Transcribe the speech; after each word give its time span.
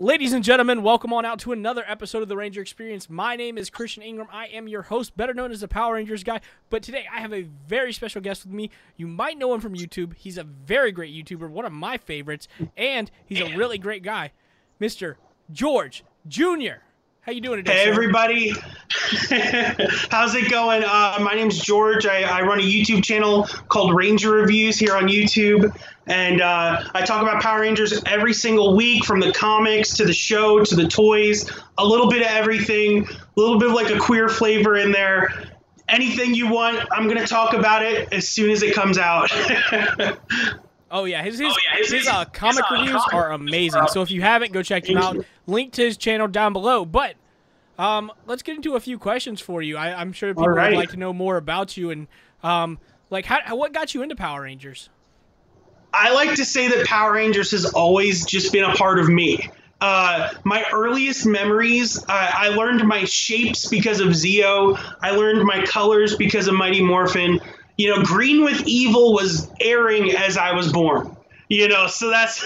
Ladies 0.00 0.32
and 0.32 0.42
gentlemen, 0.42 0.82
welcome 0.82 1.12
on 1.12 1.24
out 1.24 1.38
to 1.38 1.52
another 1.52 1.84
episode 1.86 2.20
of 2.20 2.28
the 2.28 2.36
Ranger 2.36 2.60
Experience. 2.60 3.08
My 3.08 3.36
name 3.36 3.56
is 3.56 3.70
Christian 3.70 4.02
Ingram. 4.02 4.26
I 4.32 4.46
am 4.48 4.66
your 4.66 4.82
host, 4.82 5.16
better 5.16 5.32
known 5.32 5.52
as 5.52 5.60
the 5.60 5.68
Power 5.68 5.94
Rangers 5.94 6.24
guy. 6.24 6.40
But 6.68 6.82
today 6.82 7.06
I 7.10 7.20
have 7.20 7.32
a 7.32 7.42
very 7.68 7.92
special 7.92 8.20
guest 8.20 8.44
with 8.44 8.52
me. 8.52 8.70
You 8.96 9.06
might 9.06 9.38
know 9.38 9.54
him 9.54 9.60
from 9.60 9.74
YouTube. 9.74 10.14
He's 10.16 10.36
a 10.36 10.42
very 10.42 10.90
great 10.90 11.14
YouTuber, 11.14 11.48
one 11.48 11.64
of 11.64 11.72
my 11.72 11.96
favorites, 11.96 12.48
and 12.76 13.08
he's 13.24 13.40
a 13.40 13.56
really 13.56 13.78
great 13.78 14.02
guy, 14.02 14.32
Mr. 14.80 15.14
George 15.52 16.02
Jr. 16.26 16.80
How 17.20 17.30
you 17.30 17.40
doing 17.40 17.58
today? 17.58 17.78
Hey 17.78 17.84
sir? 17.84 17.92
everybody, 17.92 18.52
how's 20.10 20.34
it 20.34 20.50
going? 20.50 20.82
Uh, 20.84 21.18
my 21.20 21.34
name's 21.34 21.58
George. 21.58 22.06
I, 22.06 22.22
I 22.22 22.42
run 22.42 22.58
a 22.58 22.62
YouTube 22.62 23.04
channel 23.04 23.44
called 23.68 23.94
Ranger 23.94 24.30
Reviews 24.32 24.78
here 24.78 24.94
on 24.96 25.04
YouTube, 25.08 25.74
and 26.06 26.40
uh, 26.40 26.82
I 26.94 27.02
talk 27.04 27.22
about 27.22 27.42
Power 27.42 27.60
Rangers 27.60 28.02
every 28.06 28.32
single 28.32 28.76
week, 28.76 29.04
from 29.04 29.20
the 29.20 29.32
comics 29.32 29.94
to 29.94 30.04
the 30.04 30.12
show 30.12 30.64
to 30.64 30.74
the 30.76 30.88
toys, 30.88 31.50
a 31.78 31.84
little 31.86 32.08
bit 32.08 32.22
of 32.22 32.28
everything, 32.28 33.06
a 33.06 33.40
little 33.40 33.58
bit 33.58 33.68
of 33.68 33.74
like 33.74 33.90
a 33.90 33.98
queer 33.98 34.28
flavor 34.28 34.76
in 34.76 34.92
there. 34.92 35.50
Anything 35.88 36.34
you 36.34 36.50
want, 36.50 36.86
I'm 36.92 37.06
gonna 37.08 37.26
talk 37.26 37.52
about 37.52 37.84
it 37.84 38.10
as 38.12 38.26
soon 38.26 38.50
as 38.50 38.62
it 38.62 38.74
comes 38.74 38.96
out. 38.98 39.30
Oh 40.90 41.06
yeah, 41.06 41.24
his 41.24 41.40
his, 41.40 41.52
Oh, 41.52 41.56
yeah, 41.72 41.78
his, 41.78 41.90
his- 41.90 42.06
uh, 42.06 42.20
his, 42.20 42.28
comic 42.32 42.62
uh, 42.70 42.74
reviews 42.76 43.02
are 43.12 43.32
amazing. 43.32 43.88
So 43.88 44.02
if 44.02 44.12
you 44.12 44.22
haven't, 44.22 44.52
go 44.52 44.62
check 44.62 44.88
him 44.88 44.96
out. 44.96 45.16
Link 45.48 45.72
to 45.72 45.82
his 45.82 45.96
channel 45.96 46.28
down 46.28 46.52
below. 46.52 46.84
But 46.84 47.16
um, 47.78 48.12
let's 48.26 48.42
get 48.42 48.56
into 48.56 48.74
a 48.76 48.80
few 48.80 48.98
questions 48.98 49.40
for 49.40 49.62
you. 49.62 49.76
I, 49.76 50.00
I'm 50.00 50.12
sure 50.12 50.30
people 50.30 50.44
would 50.44 50.74
like 50.74 50.90
to 50.90 50.96
know 50.96 51.12
more 51.12 51.36
about 51.36 51.76
you 51.76 51.90
and 51.90 52.06
um, 52.42 52.78
like 53.10 53.24
how, 53.24 53.56
what 53.56 53.72
got 53.72 53.94
you 53.94 54.02
into 54.02 54.16
Power 54.16 54.42
Rangers? 54.42 54.88
I 55.92 56.12
like 56.12 56.34
to 56.34 56.44
say 56.44 56.68
that 56.68 56.86
Power 56.86 57.12
Rangers 57.12 57.52
has 57.52 57.64
always 57.66 58.26
just 58.26 58.52
been 58.52 58.64
a 58.64 58.74
part 58.74 58.98
of 58.98 59.08
me. 59.08 59.48
Uh, 59.80 60.32
my 60.44 60.64
earliest 60.72 61.26
memories, 61.26 62.02
I, 62.08 62.32
I 62.34 62.48
learned 62.48 62.86
my 62.86 63.04
shapes 63.04 63.66
because 63.66 64.00
of 64.00 64.08
Zeo. 64.08 64.78
I 65.02 65.10
learned 65.10 65.44
my 65.44 65.64
colors 65.64 66.16
because 66.16 66.48
of 66.48 66.54
Mighty 66.54 66.82
Morphin. 66.82 67.40
You 67.76 67.90
know, 67.90 68.02
Green 68.02 68.44
with 68.44 68.66
Evil 68.66 69.12
was 69.14 69.50
airing 69.60 70.12
as 70.12 70.36
I 70.36 70.52
was 70.52 70.72
born. 70.72 71.16
You 71.48 71.68
know, 71.68 71.86
so 71.86 72.08
that's 72.08 72.42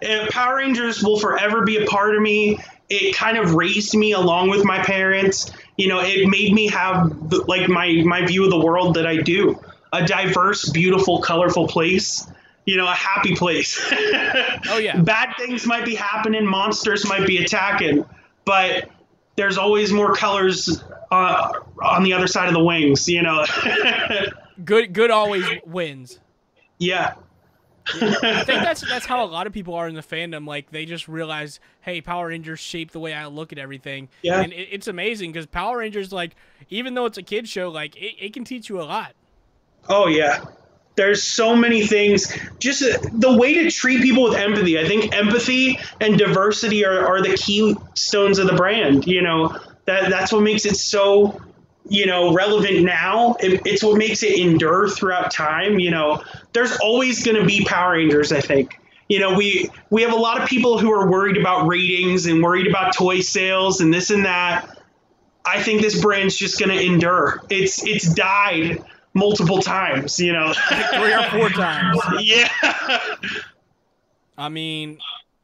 Power 0.30 0.56
Rangers 0.56 1.02
will 1.02 1.18
forever 1.18 1.62
be 1.62 1.78
a 1.78 1.86
part 1.86 2.14
of 2.14 2.22
me. 2.22 2.58
It 2.90 3.14
kind 3.14 3.36
of 3.36 3.54
raised 3.54 3.94
me 3.94 4.12
along 4.12 4.50
with 4.50 4.64
my 4.64 4.82
parents. 4.82 5.50
You 5.76 5.88
know, 5.88 6.00
it 6.00 6.28
made 6.28 6.52
me 6.52 6.68
have 6.68 7.30
the- 7.30 7.44
like 7.46 7.68
my 7.68 8.02
my 8.04 8.24
view 8.26 8.44
of 8.44 8.50
the 8.50 8.58
world 8.58 8.94
that 8.94 9.06
I 9.06 9.18
do. 9.18 9.58
A 9.92 10.06
diverse, 10.06 10.68
beautiful, 10.70 11.20
colorful 11.20 11.66
place 11.66 12.26
you 12.68 12.76
know, 12.76 12.86
a 12.86 12.94
happy 12.94 13.34
place. 13.34 13.80
Oh, 14.68 14.76
yeah. 14.76 15.00
Bad 15.02 15.32
things 15.38 15.64
might 15.64 15.86
be 15.86 15.94
happening, 15.94 16.44
monsters 16.44 17.08
might 17.08 17.26
be 17.26 17.38
attacking, 17.38 18.04
but 18.44 18.90
there's 19.36 19.56
always 19.56 19.90
more 19.90 20.14
colors 20.14 20.84
uh, 21.10 21.50
on 21.82 22.02
the 22.02 22.12
other 22.12 22.26
side 22.26 22.46
of 22.46 22.52
the 22.52 22.62
wings, 22.62 23.08
you 23.08 23.22
know. 23.22 23.42
Good 24.66 24.92
good 24.92 25.10
always 25.10 25.46
wins. 25.64 26.18
yeah. 26.78 27.14
I 27.94 28.44
think 28.44 28.62
that's 28.62 28.80
that's 28.88 29.06
how 29.06 29.24
a 29.24 29.26
lot 29.30 29.46
of 29.46 29.52
people 29.52 29.74
are 29.74 29.88
in 29.88 29.94
the 29.94 30.02
fandom. 30.02 30.46
Like 30.46 30.70
they 30.70 30.84
just 30.84 31.08
realize, 31.08 31.60
hey, 31.80 32.00
Power 32.00 32.28
Rangers 32.28 32.60
shape 32.60 32.90
the 32.90 33.00
way 33.00 33.14
I 33.14 33.26
look 33.26 33.52
at 33.52 33.58
everything. 33.58 34.08
Yeah. 34.22 34.40
and 34.40 34.52
it, 34.52 34.68
it's 34.70 34.88
amazing 34.88 35.32
because 35.32 35.46
Power 35.46 35.78
Rangers, 35.78 36.12
like, 36.12 36.34
even 36.70 36.94
though 36.94 37.06
it's 37.06 37.18
a 37.18 37.22
kid 37.22 37.48
show, 37.48 37.70
like 37.70 37.96
it, 37.96 38.16
it 38.18 38.32
can 38.32 38.44
teach 38.44 38.68
you 38.68 38.80
a 38.80 38.84
lot. 38.84 39.14
Oh 39.88 40.08
yeah. 40.08 40.44
There's 40.96 41.22
so 41.22 41.54
many 41.54 41.86
things. 41.86 42.36
Just 42.58 42.82
uh, 42.82 42.98
the 43.12 43.36
way 43.36 43.54
to 43.54 43.70
treat 43.70 44.02
people 44.02 44.24
with 44.24 44.34
empathy. 44.34 44.80
I 44.80 44.88
think 44.88 45.14
empathy 45.14 45.78
and 46.00 46.18
diversity 46.18 46.84
are, 46.84 47.06
are 47.06 47.22
the 47.22 47.36
keystones 47.36 48.40
of 48.40 48.48
the 48.48 48.54
brand. 48.54 49.06
You 49.06 49.22
know, 49.22 49.56
that 49.84 50.10
that's 50.10 50.32
what 50.32 50.42
makes 50.42 50.66
it 50.66 50.76
so, 50.76 51.40
you 51.88 52.06
know, 52.06 52.32
relevant 52.32 52.82
now. 52.84 53.34
It, 53.40 53.62
it's 53.66 53.82
what 53.82 53.96
makes 53.98 54.22
it 54.22 54.38
endure 54.38 54.88
throughout 54.88 55.30
time. 55.30 55.78
You 55.78 55.90
know, 55.90 56.22
there's 56.52 56.76
always 56.78 57.24
going 57.24 57.36
to 57.36 57.44
be 57.44 57.64
Power 57.64 57.92
Rangers. 57.92 58.32
I 58.32 58.40
think. 58.40 58.78
You 59.08 59.20
know, 59.20 59.34
we 59.34 59.70
we 59.90 60.02
have 60.02 60.12
a 60.12 60.16
lot 60.16 60.40
of 60.40 60.48
people 60.48 60.78
who 60.78 60.92
are 60.92 61.10
worried 61.10 61.36
about 61.36 61.66
ratings 61.66 62.26
and 62.26 62.42
worried 62.42 62.66
about 62.66 62.94
toy 62.94 63.20
sales 63.20 63.80
and 63.80 63.92
this 63.92 64.10
and 64.10 64.24
that. 64.24 64.78
I 65.46 65.62
think 65.62 65.80
this 65.80 66.00
brand's 66.00 66.36
just 66.36 66.58
going 66.58 66.76
to 66.76 66.84
endure. 66.84 67.42
It's 67.48 67.84
it's 67.86 68.12
died 68.12 68.82
multiple 69.14 69.60
times. 69.62 70.20
You 70.20 70.32
know. 70.34 70.52
Three 70.94 71.14
or 71.14 71.22
four 71.30 71.48
times. 71.50 72.00
yeah. 72.20 72.48
I 74.36 74.48
mean, 74.50 74.98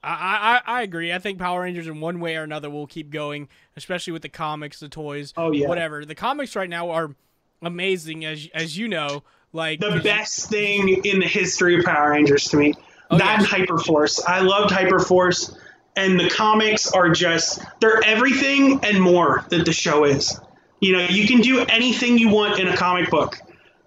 I, 0.05 0.61
I 0.67 0.79
I 0.79 0.83
agree. 0.83 1.13
I 1.13 1.19
think 1.19 1.39
Power 1.39 1.63
Rangers 1.63 1.87
in 1.87 2.01
one 2.01 2.21
way 2.21 2.37
or 2.37 2.43
another 2.43 2.69
will 2.71 2.87
keep 2.87 3.11
going, 3.11 3.49
especially 3.77 4.13
with 4.13 4.23
the 4.23 4.29
comics, 4.29 4.81
the 4.81 4.89
toys, 4.89 5.33
Oh, 5.37 5.51
yeah. 5.53 5.67
whatever. 5.69 6.05
The 6.05 6.15
comics 6.15 6.55
right 6.57 6.69
now 6.69 6.91
are 6.91 7.15
amazing, 7.63 8.25
as 8.25 8.49
as 8.55 8.77
you 8.77 8.89
know. 8.89 9.23
Like 9.53 9.81
the 9.81 10.01
best 10.03 10.51
thing 10.51 10.89
in 11.05 11.21
the 11.21 11.29
history 11.29 11.79
of 11.79 11.85
Power 11.85 12.11
Rangers 12.11 12.49
to 12.49 12.57
me. 12.57 12.75
Oh, 13.11 13.19
that 13.19 13.41
yes. 13.41 13.49
Hyperforce. 13.51 14.21
I 14.27 14.41
loved 14.41 14.73
Hyperforce. 14.73 15.57
And 15.97 16.19
the 16.19 16.29
comics 16.29 16.91
are 16.91 17.11
just, 17.11 17.61
they're 17.81 18.03
everything 18.05 18.81
and 18.83 19.01
more 19.01 19.45
that 19.51 19.65
the 19.65 19.73
show 19.73 20.03
is. 20.03 20.37
You 20.81 20.93
know, 20.95 21.07
you 21.09 21.25
can 21.29 21.41
do 21.41 21.61
anything 21.69 22.19
you 22.19 22.31
want 22.31 22.59
in 22.59 22.67
a 22.67 22.77
comic 22.77 23.11
book. 23.11 23.39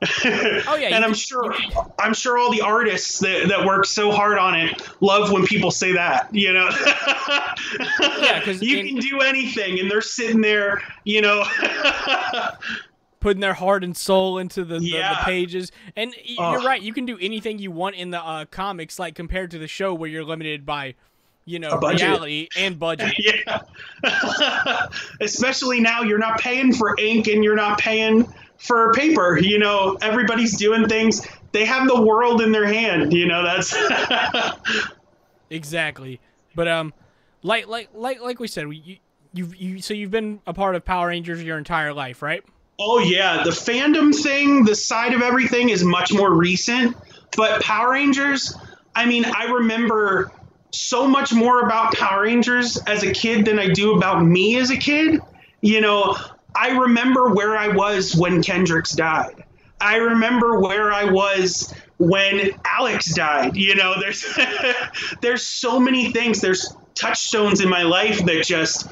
Oh, 0.01 0.75
yeah, 0.75 0.87
and 0.95 1.03
I'm 1.03 1.11
can- 1.11 1.13
sure, 1.15 1.55
I'm 1.99 2.13
sure 2.13 2.37
all 2.37 2.51
the 2.51 2.61
artists 2.61 3.19
that, 3.19 3.47
that 3.47 3.65
work 3.65 3.85
so 3.85 4.11
hard 4.11 4.37
on 4.37 4.53
it 4.55 4.81
love 5.01 5.31
when 5.31 5.45
people 5.45 5.71
say 5.71 5.91
that. 5.93 6.33
You 6.33 6.53
know, 6.53 6.69
Yeah, 8.21 8.41
'cause 8.43 8.61
you 8.61 8.77
in- 8.79 8.87
can 8.87 8.95
do 8.97 9.19
anything, 9.21 9.79
and 9.79 9.89
they're 9.89 10.01
sitting 10.01 10.41
there. 10.41 10.81
You 11.03 11.21
know, 11.21 11.43
putting 13.19 13.41
their 13.41 13.55
heart 13.55 13.83
and 13.83 13.97
soul 13.97 14.37
into 14.37 14.63
the, 14.63 14.79
the, 14.79 14.91
the 14.91 15.17
pages. 15.23 15.71
And 15.95 16.13
y- 16.37 16.51
you're 16.51 16.61
right, 16.61 16.81
you 16.81 16.93
can 16.93 17.05
do 17.05 17.17
anything 17.19 17.57
you 17.59 17.71
want 17.71 17.95
in 17.95 18.11
the 18.11 18.21
uh, 18.23 18.45
comics, 18.45 18.99
like 18.99 19.15
compared 19.15 19.51
to 19.51 19.57
the 19.59 19.67
show 19.67 19.93
where 19.95 20.09
you're 20.09 20.23
limited 20.23 20.65
by, 20.65 20.93
you 21.45 21.57
know, 21.57 21.79
reality 21.79 22.47
and 22.55 22.77
budget. 22.77 23.15
yeah. 23.17 24.85
Especially 25.21 25.79
now, 25.79 26.01
you're 26.03 26.19
not 26.19 26.39
paying 26.39 26.73
for 26.73 26.95
ink 26.99 27.27
and 27.27 27.43
you're 27.43 27.55
not 27.55 27.79
paying 27.79 28.27
for 28.57 28.93
paper. 28.93 29.37
You 29.39 29.59
know, 29.59 29.97
everybody's 30.01 30.57
doing 30.57 30.87
things. 30.87 31.25
They 31.51 31.65
have 31.65 31.87
the 31.87 32.01
world 32.01 32.41
in 32.41 32.51
their 32.51 32.67
hand. 32.67 33.13
You 33.13 33.27
know, 33.27 33.43
that's. 33.43 33.75
Exactly. 35.49 36.19
But 36.55 36.67
um, 36.67 36.93
like 37.41 37.67
like 37.67 37.87
like 37.93 38.19
like 38.19 38.37
we 38.37 38.49
said, 38.49 38.67
we, 38.67 38.75
you 38.75 38.97
you've 39.31 39.55
you 39.55 39.81
so 39.81 39.93
you've 39.93 40.11
been 40.11 40.41
a 40.45 40.53
part 40.53 40.75
of 40.75 40.83
Power 40.83 41.07
Rangers 41.07 41.41
your 41.41 41.57
entire 41.57 41.93
life, 41.93 42.21
right? 42.21 42.43
oh, 42.79 42.99
yeah. 42.99 43.43
The 43.43 43.51
fandom 43.51 44.13
thing, 44.13 44.63
the 44.63 44.75
side 44.75 45.13
of 45.13 45.21
everything 45.21 45.69
is 45.69 45.83
much 45.83 46.13
more 46.13 46.33
recent. 46.33 46.95
But 47.35 47.61
Power 47.61 47.91
Rangers, 47.91 48.55
I 48.95 49.05
mean, 49.05 49.25
I 49.25 49.45
remember 49.45 50.31
so 50.71 51.07
much 51.07 51.33
more 51.33 51.61
about 51.61 51.93
Power 51.93 52.23
Rangers 52.23 52.77
as 52.87 53.03
a 53.03 53.11
kid 53.11 53.45
than 53.45 53.59
I 53.59 53.69
do 53.69 53.95
about 53.95 54.23
me 54.23 54.57
as 54.57 54.69
a 54.69 54.77
kid. 54.77 55.21
You 55.61 55.81
know, 55.81 56.15
I 56.57 56.69
remember 56.69 57.29
where 57.33 57.55
I 57.55 57.69
was 57.69 58.15
when 58.15 58.41
Kendrix 58.41 58.95
died. 58.95 59.43
I 59.79 59.97
remember 59.97 60.59
where 60.59 60.91
I 60.91 61.05
was 61.05 61.73
when 61.99 62.51
Alex 62.65 63.13
died. 63.13 63.55
You 63.55 63.75
know, 63.75 63.99
there's 63.99 64.25
there's 65.21 65.45
so 65.45 65.79
many 65.79 66.11
things. 66.11 66.41
There's 66.41 66.75
touchstones 66.95 67.61
in 67.61 67.69
my 67.69 67.83
life 67.83 68.25
that 68.25 68.43
just 68.45 68.87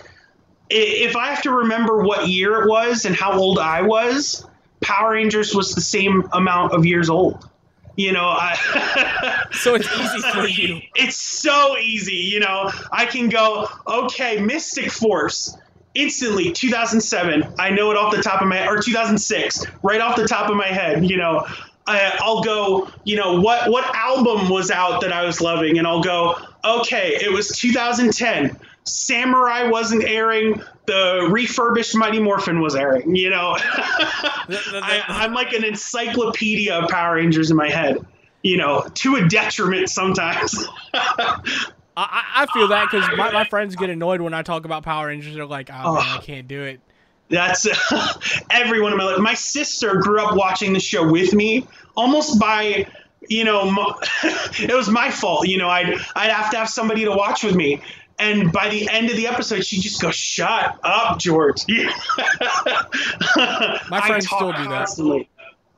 if 0.69 1.15
I 1.15 1.27
have 1.27 1.41
to 1.43 1.51
remember 1.51 2.03
what 2.03 2.27
year 2.27 2.63
it 2.63 2.69
was 2.69 3.05
and 3.05 3.15
how 3.15 3.33
old 3.33 3.59
I 3.59 3.81
was, 3.81 4.45
Power 4.81 5.11
Rangers 5.13 5.55
was 5.55 5.73
the 5.73 5.81
same 5.81 6.27
amount 6.33 6.73
of 6.73 6.85
years 6.85 7.09
old. 7.09 7.49
You 7.97 8.11
know, 8.11 8.25
I 8.25 9.45
So 9.53 9.75
it's 9.75 9.87
easy 9.91 10.21
for 10.31 10.47
you. 10.47 10.81
it's 10.95 11.15
so 11.15 11.77
easy. 11.77 12.15
You 12.15 12.41
know, 12.41 12.69
I 12.91 13.05
can 13.05 13.29
go, 13.29 13.69
okay, 13.87 14.41
Mystic 14.41 14.91
Force, 14.91 15.57
instantly, 15.95 16.51
2007. 16.51 17.43
I 17.57 17.69
know 17.71 17.91
it 17.91 17.97
off 17.97 18.15
the 18.15 18.21
top 18.21 18.41
of 18.41 18.47
my 18.47 18.67
or 18.67 18.79
2006, 18.79 19.65
right 19.81 20.01
off 20.01 20.15
the 20.15 20.27
top 20.27 20.49
of 20.49 20.55
my 20.55 20.67
head. 20.67 21.09
You 21.09 21.17
know, 21.17 21.47
I, 21.87 22.17
I'll 22.19 22.41
go, 22.41 22.89
you 23.03 23.15
know, 23.15 23.39
what 23.39 23.69
what 23.71 23.83
album 23.95 24.49
was 24.49 24.71
out 24.71 25.01
that 25.01 25.11
I 25.11 25.25
was 25.25 25.41
loving, 25.41 25.77
and 25.77 25.87
I'll 25.87 26.03
go, 26.03 26.35
okay, 26.63 27.17
it 27.21 27.31
was 27.31 27.49
2010. 27.49 28.57
Samurai 28.83 29.67
wasn't 29.69 30.03
airing. 30.03 30.61
The 30.85 31.27
refurbished 31.31 31.95
Mighty 31.95 32.19
Morphin 32.19 32.61
was 32.61 32.75
airing. 32.75 33.15
You 33.15 33.31
know, 33.31 33.55
I, 33.59 35.03
I'm 35.07 35.33
like 35.33 35.53
an 35.53 35.63
encyclopedia 35.63 36.75
of 36.75 36.89
Power 36.89 37.15
Rangers 37.15 37.49
in 37.49 37.57
my 37.57 37.69
head. 37.69 38.05
You 38.43 38.57
know, 38.57 38.87
to 38.93 39.15
a 39.15 39.27
detriment 39.27 39.89
sometimes. 39.89 40.67
I, 41.97 42.23
I 42.35 42.43
I 42.43 42.45
feel 42.53 42.67
that 42.69 42.89
because 42.91 43.07
my, 43.17 43.31
my 43.31 43.45
friends 43.45 43.75
get 43.75 43.89
annoyed 43.89 44.21
when 44.21 44.33
I 44.33 44.41
talk 44.41 44.65
about 44.65 44.83
Power 44.83 45.07
Rangers. 45.07 45.35
They're 45.35 45.45
like, 45.45 45.69
oh, 45.71 45.95
man, 45.95 46.03
I 46.05 46.17
can't 46.21 46.47
do 46.47 46.63
it. 46.63 46.79
That's 47.29 47.65
everyone 48.51 48.91
in 48.91 48.97
my 48.97 49.05
life. 49.05 49.19
My 49.19 49.33
sister 49.33 49.95
grew 49.95 50.21
up 50.21 50.35
watching 50.35 50.73
the 50.73 50.79
show 50.79 51.09
with 51.09 51.33
me, 51.33 51.67
almost 51.95 52.39
by, 52.39 52.85
you 53.27 53.43
know, 53.43 53.95
it 54.23 54.75
was 54.75 54.89
my 54.89 55.09
fault. 55.09 55.47
You 55.47 55.57
know, 55.57 55.69
I'd 55.69 55.93
I'd 56.15 56.29
have 56.29 56.51
to 56.51 56.57
have 56.57 56.69
somebody 56.69 57.03
to 57.05 57.11
watch 57.11 57.43
with 57.43 57.55
me, 57.55 57.81
And 58.19 58.51
by 58.51 58.69
the 58.69 58.87
end 58.89 59.09
of 59.09 59.17
the 59.17 59.27
episode, 59.27 59.65
she 59.65 59.79
just 59.79 60.01
goes, 60.01 60.15
"Shut 60.15 60.77
up, 60.83 61.17
George." 61.19 61.63
My 61.69 61.91
friends 64.05 64.27
still 64.27 64.53
do 64.53 64.63
that. 64.69 65.25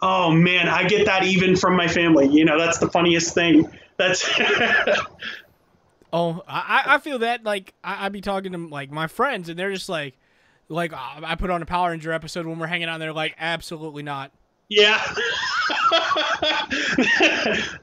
Oh 0.01 0.31
man, 0.31 0.67
I 0.67 0.87
get 0.87 1.05
that 1.07 1.23
even 1.23 1.55
from 1.55 1.75
my 1.75 1.87
family. 1.87 2.27
You 2.27 2.45
know, 2.45 2.59
that's 2.59 2.77
the 2.77 2.89
funniest 2.89 3.33
thing. 3.33 3.67
That's. 3.97 4.23
Oh, 6.13 6.43
I, 6.47 6.83
I 6.87 6.97
feel 6.99 7.19
that 7.19 7.43
like 7.43 7.73
I, 7.83 8.05
I 8.05 8.09
be 8.09 8.21
talking 8.21 8.51
to 8.53 8.57
like 8.57 8.91
my 8.91 9.07
friends, 9.07 9.49
and 9.49 9.57
they're 9.57 9.73
just 9.73 9.89
like, 9.89 10.15
like 10.69 10.93
uh, 10.93 11.21
I 11.23 11.35
put 11.35 11.49
on 11.49 11.61
a 11.61 11.65
Power 11.65 11.91
Ranger 11.91 12.11
episode 12.11 12.45
when 12.45 12.59
we're 12.59 12.67
hanging 12.67 12.87
out. 12.87 12.95
and 12.95 13.01
They're 13.01 13.13
like, 13.13 13.35
absolutely 13.37 14.03
not. 14.03 14.31
Yeah. 14.69 15.01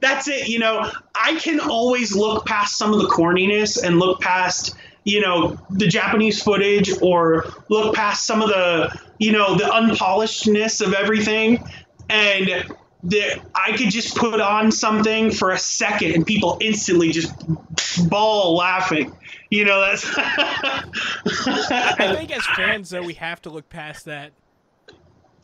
That's 0.00 0.28
it. 0.28 0.48
You 0.48 0.58
know, 0.58 0.90
I 1.14 1.36
can 1.36 1.60
always 1.60 2.14
look 2.14 2.44
past 2.46 2.76
some 2.76 2.92
of 2.92 3.00
the 3.00 3.08
corniness 3.08 3.82
and 3.82 3.98
look 3.98 4.20
past, 4.20 4.74
you 5.04 5.20
know, 5.20 5.58
the 5.70 5.86
Japanese 5.86 6.42
footage 6.42 6.90
or 7.00 7.46
look 7.70 7.94
past 7.94 8.26
some 8.26 8.42
of 8.42 8.48
the, 8.48 8.94
you 9.18 9.32
know, 9.32 9.56
the 9.56 9.64
unpolishedness 9.64 10.84
of 10.84 10.92
everything. 10.92 11.64
And 12.10 12.66
the, 13.04 13.40
I 13.54 13.76
could 13.76 13.90
just 13.90 14.16
put 14.16 14.40
on 14.40 14.72
something 14.72 15.30
for 15.30 15.50
a 15.50 15.58
second 15.58 16.12
and 16.12 16.26
people 16.26 16.58
instantly 16.60 17.12
just 17.12 17.32
ball 18.08 18.56
laughing. 18.56 19.14
You 19.50 19.64
know, 19.66 19.80
that's. 19.80 20.04
I 20.16 22.14
think 22.16 22.36
as 22.36 22.44
fans, 22.56 22.90
though, 22.90 23.02
we 23.02 23.14
have 23.14 23.40
to 23.42 23.50
look 23.50 23.68
past 23.68 24.06
that 24.06 24.32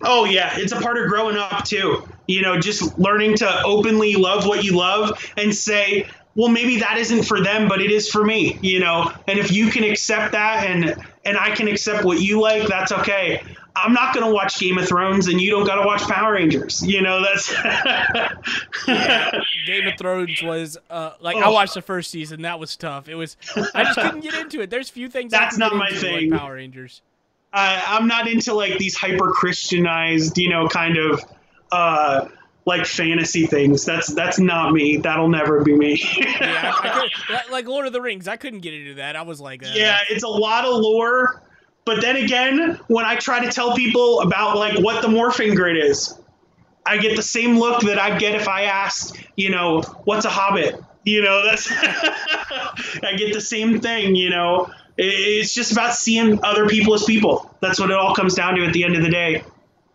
Oh 0.02 0.24
yeah, 0.24 0.52
it's 0.54 0.72
a 0.72 0.80
part 0.80 0.98
of 0.98 1.08
growing 1.08 1.36
up 1.36 1.64
too. 1.64 2.08
You 2.26 2.42
know, 2.42 2.58
just 2.58 2.98
learning 2.98 3.36
to 3.36 3.62
openly 3.64 4.14
love 4.14 4.46
what 4.46 4.64
you 4.64 4.76
love 4.76 5.32
and 5.36 5.54
say, 5.54 6.08
well, 6.34 6.48
maybe 6.48 6.78
that 6.78 6.96
isn't 6.96 7.24
for 7.24 7.40
them, 7.42 7.68
but 7.68 7.82
it 7.82 7.90
is 7.90 8.08
for 8.08 8.24
me. 8.24 8.58
You 8.62 8.80
know, 8.80 9.12
and 9.28 9.38
if 9.38 9.52
you 9.52 9.68
can 9.68 9.84
accept 9.84 10.32
that 10.32 10.66
and 10.66 10.96
and 11.24 11.36
I 11.36 11.54
can 11.54 11.68
accept 11.68 12.04
what 12.04 12.20
you 12.20 12.40
like, 12.40 12.66
that's 12.66 12.92
okay. 12.92 13.42
I'm 13.76 13.92
not 13.92 14.14
gonna 14.14 14.32
watch 14.32 14.58
Game 14.58 14.78
of 14.78 14.86
Thrones, 14.86 15.28
and 15.28 15.40
you 15.40 15.50
don't 15.50 15.66
gotta 15.66 15.86
watch 15.86 16.02
Power 16.02 16.32
Rangers. 16.32 16.82
You 16.86 17.02
know, 17.02 17.22
that's 17.22 17.52
yeah, 18.86 19.40
Game 19.66 19.86
of 19.86 19.98
Thrones 19.98 20.42
was 20.42 20.78
uh, 20.88 21.12
like 21.20 21.36
oh. 21.36 21.40
I 21.40 21.48
watched 21.48 21.74
the 21.74 21.82
first 21.82 22.10
season. 22.10 22.42
That 22.42 22.58
was 22.58 22.76
tough. 22.76 23.08
It 23.08 23.14
was 23.14 23.36
I 23.74 23.84
just 23.84 23.98
couldn't 23.98 24.20
get 24.20 24.34
into 24.34 24.60
it. 24.60 24.70
There's 24.70 24.90
few 24.90 25.08
things 25.08 25.32
that's 25.32 25.58
not 25.58 25.74
my 25.74 25.90
thing. 25.90 26.30
Like 26.30 26.40
Power 26.40 26.54
Rangers 26.54 27.02
uh, 27.52 27.82
I'm 27.86 28.06
not 28.06 28.28
into 28.28 28.54
like 28.54 28.78
these 28.78 28.96
hyper 28.96 29.30
Christianized, 29.30 30.38
you 30.38 30.48
know, 30.48 30.68
kind 30.68 30.96
of 30.96 31.20
uh, 31.72 32.28
like 32.64 32.86
fantasy 32.86 33.46
things. 33.46 33.84
That's 33.84 34.12
that's 34.14 34.38
not 34.38 34.72
me. 34.72 34.98
That'll 34.98 35.28
never 35.28 35.62
be 35.64 35.74
me. 35.74 36.00
yeah, 36.18 36.72
I, 36.74 37.08
I 37.28 37.50
like 37.50 37.66
Lord 37.66 37.86
of 37.86 37.92
the 37.92 38.00
Rings. 38.00 38.28
I 38.28 38.36
couldn't 38.36 38.60
get 38.60 38.74
into 38.74 38.94
that. 38.94 39.16
I 39.16 39.22
was 39.22 39.40
like, 39.40 39.64
uh, 39.64 39.70
yeah, 39.72 39.98
it's 40.08 40.22
a 40.22 40.28
lot 40.28 40.64
of 40.64 40.74
lore. 40.74 41.42
But 41.84 42.00
then 42.00 42.16
again, 42.16 42.78
when 42.88 43.04
I 43.04 43.16
try 43.16 43.44
to 43.44 43.50
tell 43.50 43.74
people 43.74 44.20
about 44.20 44.56
like 44.56 44.78
what 44.78 45.02
the 45.02 45.08
morphing 45.08 45.56
grid 45.56 45.82
is, 45.82 46.18
I 46.86 46.98
get 46.98 47.16
the 47.16 47.22
same 47.22 47.58
look 47.58 47.82
that 47.82 47.98
I'd 47.98 48.18
get 48.18 48.34
if 48.34 48.48
I 48.48 48.64
asked, 48.64 49.16
you 49.36 49.50
know, 49.50 49.82
what's 50.04 50.24
a 50.24 50.30
hobbit? 50.30 50.80
You 51.04 51.22
know, 51.22 51.44
that's 51.44 51.68
I 51.72 53.14
get 53.16 53.32
the 53.32 53.40
same 53.40 53.80
thing, 53.80 54.14
you 54.14 54.30
know. 54.30 54.70
It's 54.96 55.54
just 55.54 55.72
about 55.72 55.94
seeing 55.94 56.42
other 56.44 56.68
people 56.68 56.92
as 56.94 57.04
people. 57.04 57.54
That's 57.60 57.80
what 57.80 57.90
it 57.90 57.96
all 57.96 58.14
comes 58.14 58.34
down 58.34 58.56
to 58.56 58.66
at 58.66 58.72
the 58.72 58.84
end 58.84 58.96
of 58.96 59.02
the 59.02 59.10
day. 59.10 59.42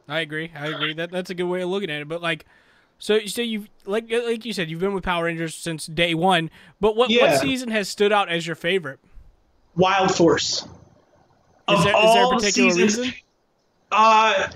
I 0.08 0.22
agree. 0.22 0.52
I 0.56 0.68
agree. 0.68 0.94
That 0.94 1.12
that's 1.12 1.30
a 1.30 1.36
good 1.36 1.46
way 1.46 1.62
of 1.62 1.70
looking 1.70 1.92
at 1.92 2.02
it. 2.02 2.08
But 2.08 2.22
like, 2.22 2.46
so 2.98 3.26
so 3.26 3.42
you 3.42 3.66
like 3.86 4.12
uh, 4.12 4.24
like 4.24 4.46
you 4.46 4.54
said, 4.54 4.70
you've 4.70 4.80
been 4.80 4.94
with 4.94 5.04
Power 5.04 5.26
Rangers 5.26 5.56
since 5.56 5.86
day 5.86 6.14
one. 6.14 6.50
But 6.80 6.96
what 6.96 7.10
yeah. 7.10 7.32
what 7.32 7.42
season 7.42 7.70
has 7.70 7.88
stood 7.90 8.12
out 8.12 8.30
as 8.30 8.48
your 8.48 8.56
favorite? 8.56 9.00
Wild 9.76 10.16
Force. 10.16 10.68
Is 11.70 11.84
there, 11.84 12.06
is 12.06 12.14
there 12.14 12.26
a 12.26 12.30
particular 12.30 12.72
seasons, 12.72 12.98
reason? 12.98 13.14
Uh, 13.92 14.50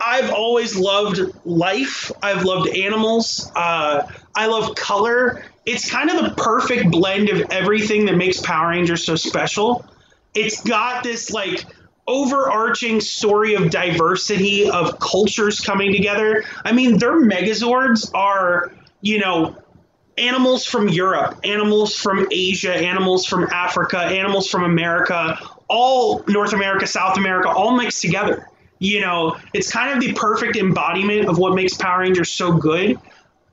I've 0.00 0.30
always 0.30 0.76
loved 0.76 1.20
life. 1.44 2.12
I've 2.22 2.44
loved 2.44 2.68
animals. 2.68 3.50
Uh, 3.56 4.06
I 4.34 4.46
love 4.46 4.74
color 4.74 5.44
it's 5.66 5.90
kind 5.90 6.10
of 6.10 6.22
the 6.22 6.42
perfect 6.42 6.90
blend 6.90 7.30
of 7.30 7.50
everything 7.50 8.06
that 8.06 8.16
makes 8.16 8.40
Power 8.40 8.70
Rangers 8.70 9.04
so 9.04 9.16
special. 9.16 9.84
It's 10.34 10.62
got 10.62 11.02
this 11.02 11.30
like 11.30 11.64
overarching 12.06 13.00
story 13.00 13.54
of 13.54 13.70
diversity 13.70 14.68
of 14.68 14.98
cultures 14.98 15.60
coming 15.60 15.92
together. 15.92 16.44
I 16.64 16.72
mean, 16.72 16.98
their 16.98 17.18
Megazords 17.18 18.10
are, 18.14 18.72
you 19.00 19.18
know, 19.18 19.56
animals 20.18 20.66
from 20.66 20.88
Europe, 20.88 21.40
animals 21.44 21.96
from 21.96 22.26
Asia, 22.30 22.74
animals 22.74 23.24
from 23.24 23.44
Africa, 23.50 23.98
animals 23.98 24.48
from 24.48 24.64
America, 24.64 25.38
all 25.68 26.24
North 26.28 26.52
America, 26.52 26.86
South 26.86 27.16
America, 27.16 27.48
all 27.48 27.76
mixed 27.76 28.02
together. 28.02 28.48
You 28.78 29.00
know, 29.00 29.36
it's 29.52 29.70
kind 29.72 29.92
of 29.92 30.00
the 30.00 30.12
perfect 30.14 30.56
embodiment 30.56 31.28
of 31.28 31.38
what 31.38 31.54
makes 31.54 31.74
Power 31.74 32.00
Rangers 32.00 32.30
so 32.30 32.52
good 32.52 32.98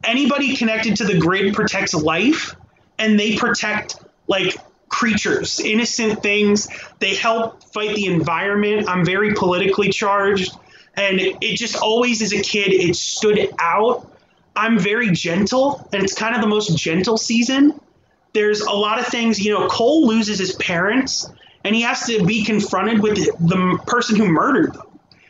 anybody 0.04 0.56
connected 0.56 0.96
to 0.98 1.06
the 1.06 1.18
grid 1.18 1.54
protects 1.54 1.94
life 1.94 2.56
and 2.98 3.20
they 3.20 3.36
protect 3.36 3.98
like 4.28 4.56
creatures, 4.90 5.60
innocent 5.60 6.22
things. 6.22 6.68
They 7.00 7.16
help 7.16 7.64
fight 7.64 7.96
the 7.96 8.06
environment. 8.06 8.88
I'm 8.90 9.06
very 9.06 9.34
politically 9.34 9.90
charged. 9.90 10.56
And 10.96 11.20
it 11.20 11.56
just 11.56 11.78
always, 11.78 12.22
as 12.22 12.34
a 12.34 12.42
kid, 12.42 12.74
it 12.74 12.96
stood 12.96 13.50
out. 13.60 14.08
I'm 14.56 14.78
very 14.78 15.12
gentle, 15.12 15.88
and 15.94 16.04
it's 16.04 16.14
kind 16.14 16.36
of 16.36 16.42
the 16.42 16.48
most 16.48 16.78
gentle 16.78 17.18
season. 17.18 17.80
There's 18.34 18.60
a 18.60 18.72
lot 18.72 19.00
of 19.00 19.08
things, 19.08 19.40
you 19.40 19.54
know, 19.54 19.68
Cole 19.70 20.06
loses 20.06 20.38
his 20.38 20.54
parents, 20.56 21.30
and 21.64 21.76
he 21.76 21.82
has 21.82 22.06
to 22.06 22.26
be 22.26 22.44
confronted 22.44 23.02
with 23.02 23.16
the, 23.16 23.32
the 23.40 23.84
person 23.88 24.16
who 24.16 24.28
murdered 24.28 24.74
them. 24.74 24.88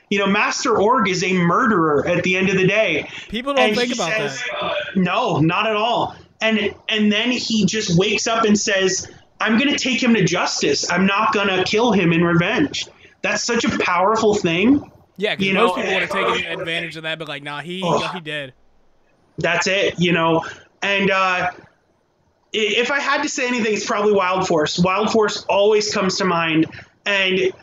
You 0.10 0.20
know, 0.20 0.28
Master 0.28 0.78
Org 0.78 1.08
is 1.08 1.24
a 1.24 1.32
murderer 1.34 2.06
at 2.06 2.24
the 2.24 2.36
end 2.36 2.50
of 2.50 2.58
the 2.58 2.68
day. 2.68 3.10
People 3.30 3.54
don't 3.54 3.70
and 3.70 3.78
think 3.78 3.94
about 3.94 4.12
says, 4.12 4.44
that. 4.62 4.74
No, 4.96 5.40
not 5.40 5.68
at 5.68 5.76
all. 5.76 6.16
And 6.42 6.76
and 6.90 7.12
then 7.12 7.32
he 7.32 7.66
just 7.66 7.98
wakes 7.98 8.28
up 8.28 8.44
and 8.44 8.60
says, 8.60 9.10
"I'm 9.40 9.58
going 9.58 9.70
to 9.70 9.78
take 9.78 10.04
him 10.04 10.14
to 10.16 10.26
justice. 10.26 10.90
I'm 10.92 11.06
not 11.06 11.34
going 11.34 11.48
to 11.48 11.64
kill 11.64 11.92
him 11.94 12.12
in 12.12 12.24
revenge." 12.24 12.88
That's 13.22 13.44
such 13.44 13.64
a 13.64 13.78
powerful 13.80 14.34
thing. 14.34 14.92
Yeah, 15.18 15.36
because 15.36 15.54
most 15.54 15.70
know, 15.70 15.76
people 15.76 15.94
would 15.94 16.02
have 16.02 16.12
taken 16.12 16.60
advantage 16.60 16.98
of 16.98 17.04
that, 17.04 17.20
but 17.20 17.28
like, 17.28 17.44
nah, 17.44 17.62
he 17.62 17.82
oh, 17.86 18.08
he 18.10 18.20
did. 18.20 18.54
That's 19.38 19.68
it, 19.68 20.00
you 20.00 20.12
know. 20.12 20.44
And 20.82 21.12
uh, 21.12 21.52
if 22.54 22.92
I 22.92 23.00
had 23.00 23.24
to 23.24 23.30
say 23.30 23.48
anything, 23.48 23.74
it's 23.74 23.86
probably 23.86 24.14
Wild 24.14 24.48
Force. 24.48 24.78
Wild 24.80 25.12
Force 25.12 25.46
always 25.46 25.94
comes 25.94 26.18
to 26.18 26.26
mind, 26.26 26.68
and 27.06 27.54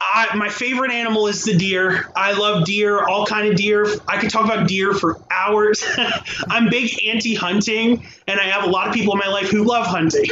I, 0.00 0.36
my 0.36 0.48
favorite 0.48 0.92
animal 0.92 1.26
is 1.26 1.42
the 1.44 1.56
deer. 1.56 2.10
I 2.14 2.32
love 2.32 2.64
deer, 2.64 3.02
all 3.02 3.26
kind 3.26 3.48
of 3.48 3.56
deer. 3.56 3.86
I 4.06 4.18
could 4.18 4.30
talk 4.30 4.44
about 4.44 4.68
deer 4.68 4.92
for 4.92 5.18
hours. 5.30 5.82
I'm 6.48 6.68
big 6.68 7.02
anti-hunting, 7.06 8.06
and 8.26 8.40
I 8.40 8.44
have 8.44 8.64
a 8.64 8.68
lot 8.68 8.88
of 8.88 8.94
people 8.94 9.14
in 9.14 9.18
my 9.18 9.28
life 9.28 9.48
who 9.48 9.64
love 9.64 9.86
hunting. 9.86 10.26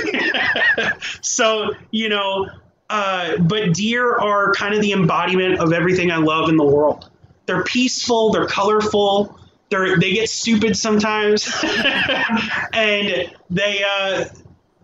so 1.23 1.75
you 1.90 2.11
know, 2.11 2.49
uh, 2.90 3.38
but 3.38 3.73
deer 3.73 4.14
are 4.14 4.52
kind 4.52 4.75
of 4.75 4.82
the 4.82 4.92
embodiment 4.92 5.61
of 5.61 5.73
everything 5.73 6.11
I 6.11 6.16
love 6.16 6.50
in 6.50 6.56
the 6.56 6.64
world. 6.64 7.08
They're 7.46 7.64
peaceful. 7.64 8.32
They're 8.32 8.46
colorful. 8.46 9.38
They're 9.75 9.99
they 9.99 10.12
get 10.12 10.31
stupid 10.31 10.76
sometimes, 10.76 11.52
and 12.73 13.33
they 13.50 13.85
uh, 13.85 14.26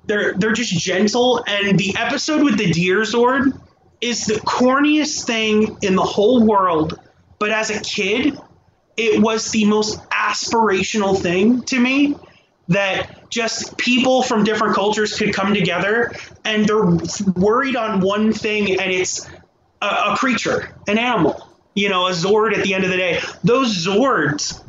they're 0.06 0.35
they're 0.35 0.52
just 0.52 0.73
gentle. 0.73 1.44
And 1.47 1.78
the 1.78 1.94
episode 1.97 2.42
with 2.42 2.59
the 2.59 2.73
deer 2.73 3.02
Zord 3.02 3.56
is 4.00 4.26
the 4.26 4.35
corniest 4.35 5.26
thing 5.26 5.78
in 5.82 5.94
the 5.94 6.02
whole 6.02 6.44
world. 6.44 6.99
But 7.38 7.50
as 7.50 7.70
a 7.70 7.78
kid, 7.80 8.37
it 8.97 9.23
was 9.23 9.52
the 9.52 9.64
most 9.64 10.00
aspirational 10.11 11.16
thing 11.16 11.62
to 11.66 11.78
me 11.78 12.16
that 12.66 13.30
just 13.30 13.78
people 13.78 14.25
from 14.25 14.42
different 14.42 14.75
cultures 14.75 15.16
could 15.16 15.32
come 15.32 15.54
together 15.54 16.12
and 16.44 16.66
they're 16.66 16.99
worried 17.37 17.76
on 17.76 18.00
one 18.00 18.32
thing 18.32 18.80
and 18.80 18.90
it's 18.90 19.28
a, 19.82 19.87
a 19.87 20.16
creature, 20.16 20.75
an 20.88 20.99
animal, 20.99 21.49
you 21.75 21.88
know, 21.88 22.09
a 22.09 22.11
Zord 22.11 22.56
at 22.56 22.64
the 22.64 22.75
end 22.75 22.82
of 22.82 22.90
the 22.90 22.97
day. 22.97 23.20
Those 23.44 23.87
Zords 23.87 24.61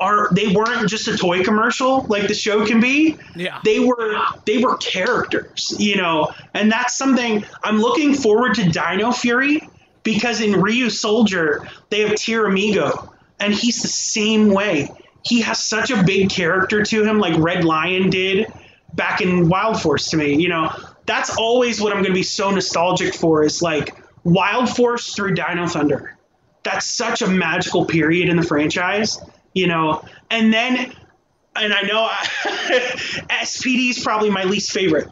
are 0.00 0.28
they 0.32 0.48
weren't 0.48 0.88
just 0.88 1.08
a 1.08 1.16
toy 1.16 1.42
commercial 1.42 2.06
like 2.08 2.28
the 2.28 2.34
show 2.34 2.66
can 2.66 2.80
be. 2.80 3.16
Yeah. 3.34 3.60
They 3.64 3.80
were 3.80 4.18
they 4.44 4.58
were 4.58 4.76
characters, 4.78 5.74
you 5.78 5.96
know. 5.96 6.32
And 6.54 6.70
that's 6.70 6.96
something 6.96 7.44
I'm 7.62 7.78
looking 7.78 8.14
forward 8.14 8.54
to 8.56 8.68
Dino 8.68 9.12
Fury 9.12 9.68
because 10.02 10.40
in 10.40 10.52
Ryusoulger 10.52 11.68
they 11.90 12.00
have 12.00 12.16
Tyramigo 12.16 13.12
and 13.40 13.54
he's 13.54 13.82
the 13.82 13.88
same 13.88 14.50
way. 14.50 14.88
He 15.24 15.40
has 15.40 15.62
such 15.62 15.90
a 15.90 16.02
big 16.02 16.30
character 16.30 16.82
to 16.82 17.04
him 17.04 17.18
like 17.18 17.34
Red 17.38 17.64
Lion 17.64 18.10
did 18.10 18.46
back 18.94 19.20
in 19.20 19.48
Wild 19.48 19.80
Force 19.80 20.10
to 20.10 20.16
me, 20.16 20.34
you 20.34 20.48
know. 20.48 20.70
That's 21.06 21.36
always 21.36 21.80
what 21.80 21.92
I'm 21.92 21.98
going 21.98 22.12
to 22.12 22.14
be 22.14 22.22
so 22.22 22.50
nostalgic 22.50 23.14
for 23.14 23.42
is 23.42 23.60
like 23.60 23.94
Wild 24.24 24.74
Force 24.74 25.14
through 25.14 25.34
Dino 25.34 25.66
Thunder. 25.66 26.16
That's 26.62 26.86
such 26.86 27.20
a 27.20 27.26
magical 27.26 27.84
period 27.84 28.30
in 28.30 28.36
the 28.36 28.42
franchise 28.42 29.20
you 29.54 29.66
know, 29.66 30.04
and 30.30 30.52
then, 30.52 30.92
and 31.56 31.72
I 31.72 31.82
know 31.82 32.02
I, 32.02 32.26
SPD 33.44 33.90
is 33.90 34.02
probably 34.02 34.30
my 34.30 34.44
least 34.44 34.72
favorite. 34.72 35.08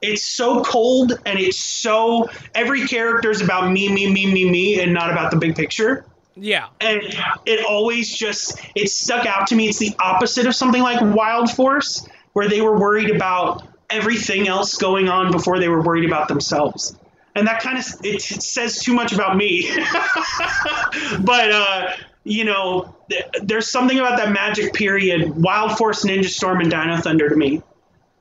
It's 0.00 0.24
so 0.24 0.64
cold 0.64 1.12
and 1.24 1.38
it's 1.38 1.58
so 1.58 2.28
every 2.54 2.88
character 2.88 3.30
is 3.30 3.40
about 3.40 3.70
me, 3.70 3.88
me, 3.88 4.12
me, 4.12 4.32
me, 4.32 4.50
me, 4.50 4.80
and 4.80 4.92
not 4.92 5.12
about 5.12 5.30
the 5.30 5.36
big 5.36 5.54
picture. 5.54 6.04
Yeah. 6.34 6.68
And 6.80 7.02
it 7.46 7.64
always 7.64 8.12
just 8.12 8.60
it 8.74 8.88
stuck 8.88 9.26
out 9.26 9.46
to 9.48 9.54
me. 9.54 9.68
It's 9.68 9.78
the 9.78 9.94
opposite 10.00 10.46
of 10.46 10.56
something 10.56 10.82
like 10.82 11.00
Wild 11.14 11.50
Force, 11.50 12.06
where 12.32 12.48
they 12.48 12.60
were 12.60 12.78
worried 12.78 13.14
about 13.14 13.62
everything 13.90 14.48
else 14.48 14.76
going 14.76 15.08
on 15.08 15.30
before 15.30 15.58
they 15.58 15.68
were 15.68 15.82
worried 15.82 16.04
about 16.04 16.28
themselves. 16.28 16.96
And 17.34 17.46
that 17.46 17.62
kind 17.62 17.78
of 17.78 17.84
it, 18.02 18.30
it 18.30 18.42
says 18.42 18.82
too 18.82 18.94
much 18.94 19.12
about 19.12 19.36
me. 19.36 19.70
but 21.20 21.52
uh, 21.52 21.92
you 22.24 22.44
know, 22.44 22.94
there's 23.42 23.68
something 23.68 23.98
about 23.98 24.18
that 24.18 24.32
magic 24.32 24.72
period, 24.72 25.30
Wild 25.30 25.76
Force, 25.78 26.04
Ninja 26.04 26.28
Storm, 26.28 26.60
and 26.60 26.70
Dino 26.70 26.96
Thunder 26.98 27.28
to 27.28 27.36
me. 27.36 27.62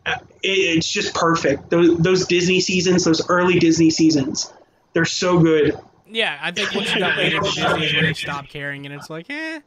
It, 0.05 0.19
it's 0.43 0.91
just 0.91 1.13
perfect. 1.13 1.69
Those, 1.69 1.97
those 1.97 2.25
Disney 2.27 2.59
seasons, 2.59 3.03
those 3.03 3.27
early 3.29 3.59
Disney 3.59 3.89
seasons, 3.89 4.51
they're 4.93 5.05
so 5.05 5.39
good. 5.39 5.77
Yeah, 6.09 6.37
I 6.41 6.51
think 6.51 6.73
once 6.73 6.93
you 6.93 6.99
got 6.99 7.17
later 7.17 7.37
into 7.37 7.51
Disney 7.55 7.85
is 7.85 7.93
when 7.93 8.03
they 8.05 8.13
stopped 8.13 8.49
caring, 8.49 8.85
and 8.85 8.93
it's 8.93 9.09
like, 9.09 9.29
eh. 9.29 9.59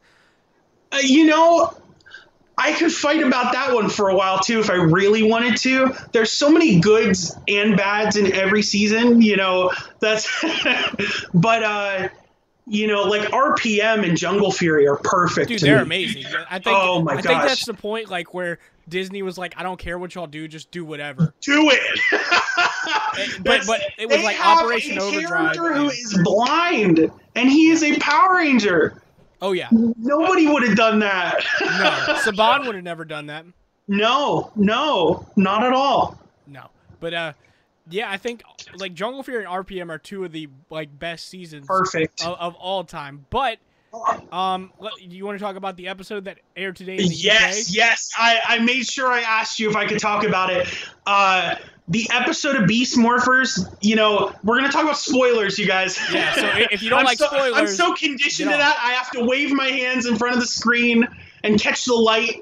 Uh, 0.91 0.97
you 1.01 1.25
know, 1.25 1.75
I 2.57 2.73
could 2.73 2.91
fight 2.91 3.21
about 3.21 3.53
that 3.53 3.73
one 3.73 3.89
for 3.89 4.09
a 4.09 4.15
while 4.15 4.39
too 4.39 4.59
if 4.59 4.69
I 4.69 4.75
really 4.75 5.23
wanted 5.23 5.57
to. 5.57 5.93
There's 6.11 6.31
so 6.31 6.49
many 6.49 6.79
goods 6.79 7.35
and 7.47 7.75
bads 7.75 8.15
in 8.15 8.31
every 8.31 8.61
season, 8.61 9.21
you 9.21 9.35
know. 9.35 9.71
That's 9.99 10.29
but 11.33 11.63
uh 11.63 12.07
you 12.67 12.87
know, 12.87 13.03
like 13.03 13.29
RPM 13.31 14.07
and 14.07 14.17
Jungle 14.17 14.51
Fury 14.51 14.87
are 14.87 14.97
perfect. 14.97 15.49
Dude, 15.49 15.61
they're 15.61 15.85
me. 15.85 16.05
amazing. 16.05 16.25
I 16.49 16.59
think. 16.59 16.75
Oh 16.79 17.01
my 17.01 17.13
I 17.13 17.21
think 17.21 17.41
that's 17.41 17.65
the 17.65 17.73
point, 17.73 18.09
like 18.09 18.33
where 18.33 18.59
Disney 18.89 19.21
was 19.21 19.37
like, 19.37 19.53
I 19.57 19.63
don't 19.63 19.77
care 19.79 19.97
what 19.99 20.15
y'all 20.15 20.27
do, 20.27 20.47
just 20.47 20.71
do 20.71 20.83
whatever. 20.85 21.33
Do 21.41 21.69
it. 21.71 21.99
but 23.43 23.65
but 23.67 23.81
it 23.97 24.07
was 24.07 24.17
they 24.17 24.23
like 24.23 24.35
have 24.37 24.59
Operation 24.59 24.97
a 24.97 25.03
Overdrive. 25.03 25.55
character 25.55 25.73
who 25.73 25.89
is 25.89 26.19
blind, 26.23 27.11
and 27.35 27.49
he 27.49 27.69
is 27.69 27.83
a 27.83 27.97
Power 27.99 28.35
Ranger. 28.37 29.01
Oh 29.41 29.51
yeah, 29.51 29.67
Nobody 29.71 30.47
would 30.47 30.63
have 30.67 30.77
done 30.77 30.99
that. 30.99 31.43
no, 31.61 31.67
Saban 32.23 32.65
would 32.65 32.75
have 32.75 32.83
never 32.83 33.05
done 33.05 33.27
that. 33.27 33.45
no, 33.87 34.51
no, 34.55 35.25
not 35.35 35.63
at 35.63 35.73
all. 35.73 36.19
No, 36.47 36.69
but 36.99 37.13
uh, 37.13 37.33
yeah, 37.89 38.09
I 38.09 38.17
think 38.17 38.43
like 38.77 38.93
Jungle 38.93 39.23
Fury 39.23 39.45
and 39.45 39.53
RPM 39.53 39.89
are 39.89 39.97
two 39.97 40.23
of 40.25 40.31
the 40.31 40.47
like 40.69 40.97
best 40.97 41.27
seasons 41.29 41.67
Perfect. 41.67 42.25
of, 42.25 42.37
of 42.39 42.55
all 42.55 42.83
time. 42.83 43.25
But 43.29 43.59
um, 44.31 44.71
let- 44.79 45.01
you 45.01 45.25
want 45.25 45.37
to 45.39 45.43
talk 45.43 45.55
about 45.55 45.77
the 45.77 45.87
episode 45.87 46.25
that 46.25 46.39
aired 46.57 46.75
today 46.75 46.97
in 46.97 47.07
the 47.07 47.15
Yes, 47.15 47.69
UK? 47.69 47.75
yes. 47.75 48.11
I, 48.17 48.39
I 48.45 48.59
made 48.59 48.85
sure 48.85 49.11
I 49.11 49.21
asked 49.21 49.59
you 49.59 49.69
if 49.69 49.75
I 49.75 49.85
could 49.85 49.99
talk 49.99 50.25
about 50.25 50.51
it. 50.51 50.67
Uh, 51.05 51.55
the 51.87 52.09
episode 52.11 52.55
of 52.55 52.67
Beast 52.67 52.97
Morphers, 52.97 53.59
you 53.81 53.95
know, 53.95 54.33
we're 54.43 54.57
going 54.57 54.65
to 54.65 54.71
talk 54.71 54.83
about 54.83 54.97
spoilers, 54.97 55.57
you 55.59 55.67
guys. 55.67 55.97
Yeah, 56.11 56.33
so 56.33 56.49
if 56.71 56.81
you 56.81 56.89
don't 56.89 56.99
I'm 56.99 57.05
like 57.05 57.19
so, 57.19 57.27
I'm 57.31 57.67
so 57.67 57.93
conditioned 57.93 58.49
to 58.49 58.57
that. 58.57 58.77
I 58.83 58.93
have 58.93 59.11
to 59.11 59.23
wave 59.23 59.53
my 59.53 59.67
hands 59.67 60.07
in 60.07 60.15
front 60.17 60.33
of 60.35 60.41
the 60.41 60.47
screen 60.47 61.07
and 61.43 61.61
catch 61.61 61.85
the 61.85 61.93
light. 61.93 62.41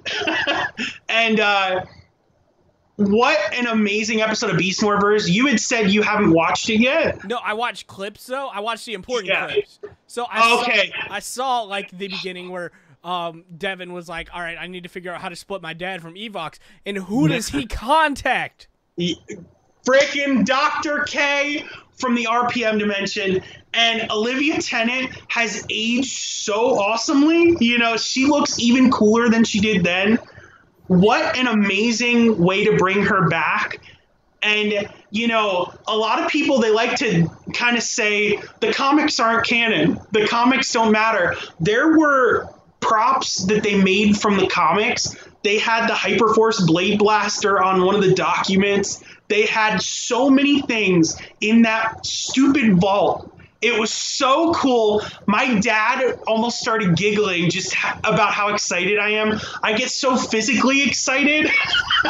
and 1.10 1.40
uh, 1.42 1.84
what 2.98 3.40
an 3.54 3.68
amazing 3.68 4.22
episode 4.22 4.50
of 4.52 4.58
Beast 4.58 4.82
Morphers. 4.82 5.28
You 5.30 5.48
had 5.48 5.60
said 5.60 5.90
you 5.92 6.02
haven't 6.02 6.32
watched 6.32 6.70
it 6.70 6.80
yet. 6.80 7.24
No, 7.24 7.38
I 7.44 7.54
watched 7.54 7.88
clips 7.88 8.26
though. 8.28 8.48
I 8.48 8.60
watched 8.60 8.86
the 8.86 8.94
important 8.94 9.30
Yeah. 9.30 9.48
clips. 9.48 9.80
So 10.08 10.26
I 10.30 10.54
Okay. 10.62 10.94
saw, 11.08 11.16
I 11.16 11.20
saw 11.20 11.62
like 11.62 11.90
the 11.98 12.08
beginning 12.08 12.50
where 12.50 12.72
um 13.04 13.44
Devin 13.58 13.92
was 13.94 14.08
like, 14.08 14.30
"All 14.34 14.42
right, 14.42 14.58
I 14.60 14.68
need 14.68 14.84
to 14.84 14.90
figure 14.90 15.12
out 15.14 15.22
how 15.22 15.30
to 15.30 15.36
split 15.36 15.62
my 15.62 15.74
dad 15.74 16.02
from 16.02 16.16
Evox." 16.16 16.60
And 16.86 16.98
who 16.98 17.28
does 17.28 17.50
he 17.50 17.66
contact? 17.68 18.68
freaking 19.86 20.46
Dr. 20.46 21.00
K 21.08 21.66
from 21.98 22.16
the 22.16 22.26
RPM 22.26 22.80
dimension. 22.80 23.42
And 23.74 24.10
Olivia 24.12 24.56
Tennet 24.58 25.10
has 25.30 25.66
aged 25.70 26.16
so 26.16 26.80
awesomely. 26.80 27.58
You 27.60 27.80
know, 27.80 27.98
she 27.98 28.26
looks 28.26 28.60
even 28.60 28.92
cooler 28.92 29.30
than 29.30 29.44
she 29.44 29.60
did 29.60 29.84
then. 29.84 30.20
What 31.00 31.38
an 31.38 31.48
amazing 31.48 32.38
way 32.38 32.66
to 32.66 32.78
bring 32.78 33.04
her 33.04 33.28
back. 33.30 33.80
And, 34.42 34.90
you 35.10 35.28
know, 35.28 35.74
a 35.88 35.96
lot 35.96 36.22
of 36.22 36.30
people, 36.30 36.60
they 36.60 36.70
like 36.70 36.98
to 36.98 37.30
kind 37.54 37.78
of 37.78 37.84
say 37.84 38.42
the 38.60 38.74
comics 38.74 39.20
aren't 39.20 39.48
canon, 39.48 40.00
the 40.12 40.28
comics 40.28 40.72
don't 40.74 40.92
matter. 40.92 41.36
There 41.60 41.98
were 41.98 42.50
props 42.82 43.46
that 43.46 43.64
they 43.64 43.82
made 43.82 44.18
from 44.18 44.38
the 44.38 44.48
comics. 44.48 45.16
They 45.44 45.58
had 45.58 45.88
the 45.88 45.94
Hyperforce 45.94 46.66
Blade 46.68 47.00
Blaster 47.00 47.62
on 47.62 47.86
one 47.86 47.96
of 47.96 48.02
the 48.02 48.14
documents. 48.14 49.04
They 49.30 49.46
had 49.46 49.82
so 49.82 50.30
many 50.30 50.62
things 50.62 51.20
in 51.42 51.64
that 51.64 52.06
stupid 52.06 52.76
vault. 52.80 53.33
It 53.64 53.80
was 53.80 53.92
so 53.92 54.54
cool. 54.54 55.02
My 55.26 55.58
dad 55.60 56.20
almost 56.28 56.60
started 56.60 56.98
giggling 56.98 57.50
just 57.50 57.74
about 58.04 58.34
how 58.34 58.54
excited 58.54 59.00
I 59.00 59.12
am. 59.12 59.40
I 59.64 59.74
get 59.74 59.90
so 59.90 60.18
physically 60.18 60.84
excited. 60.84 61.50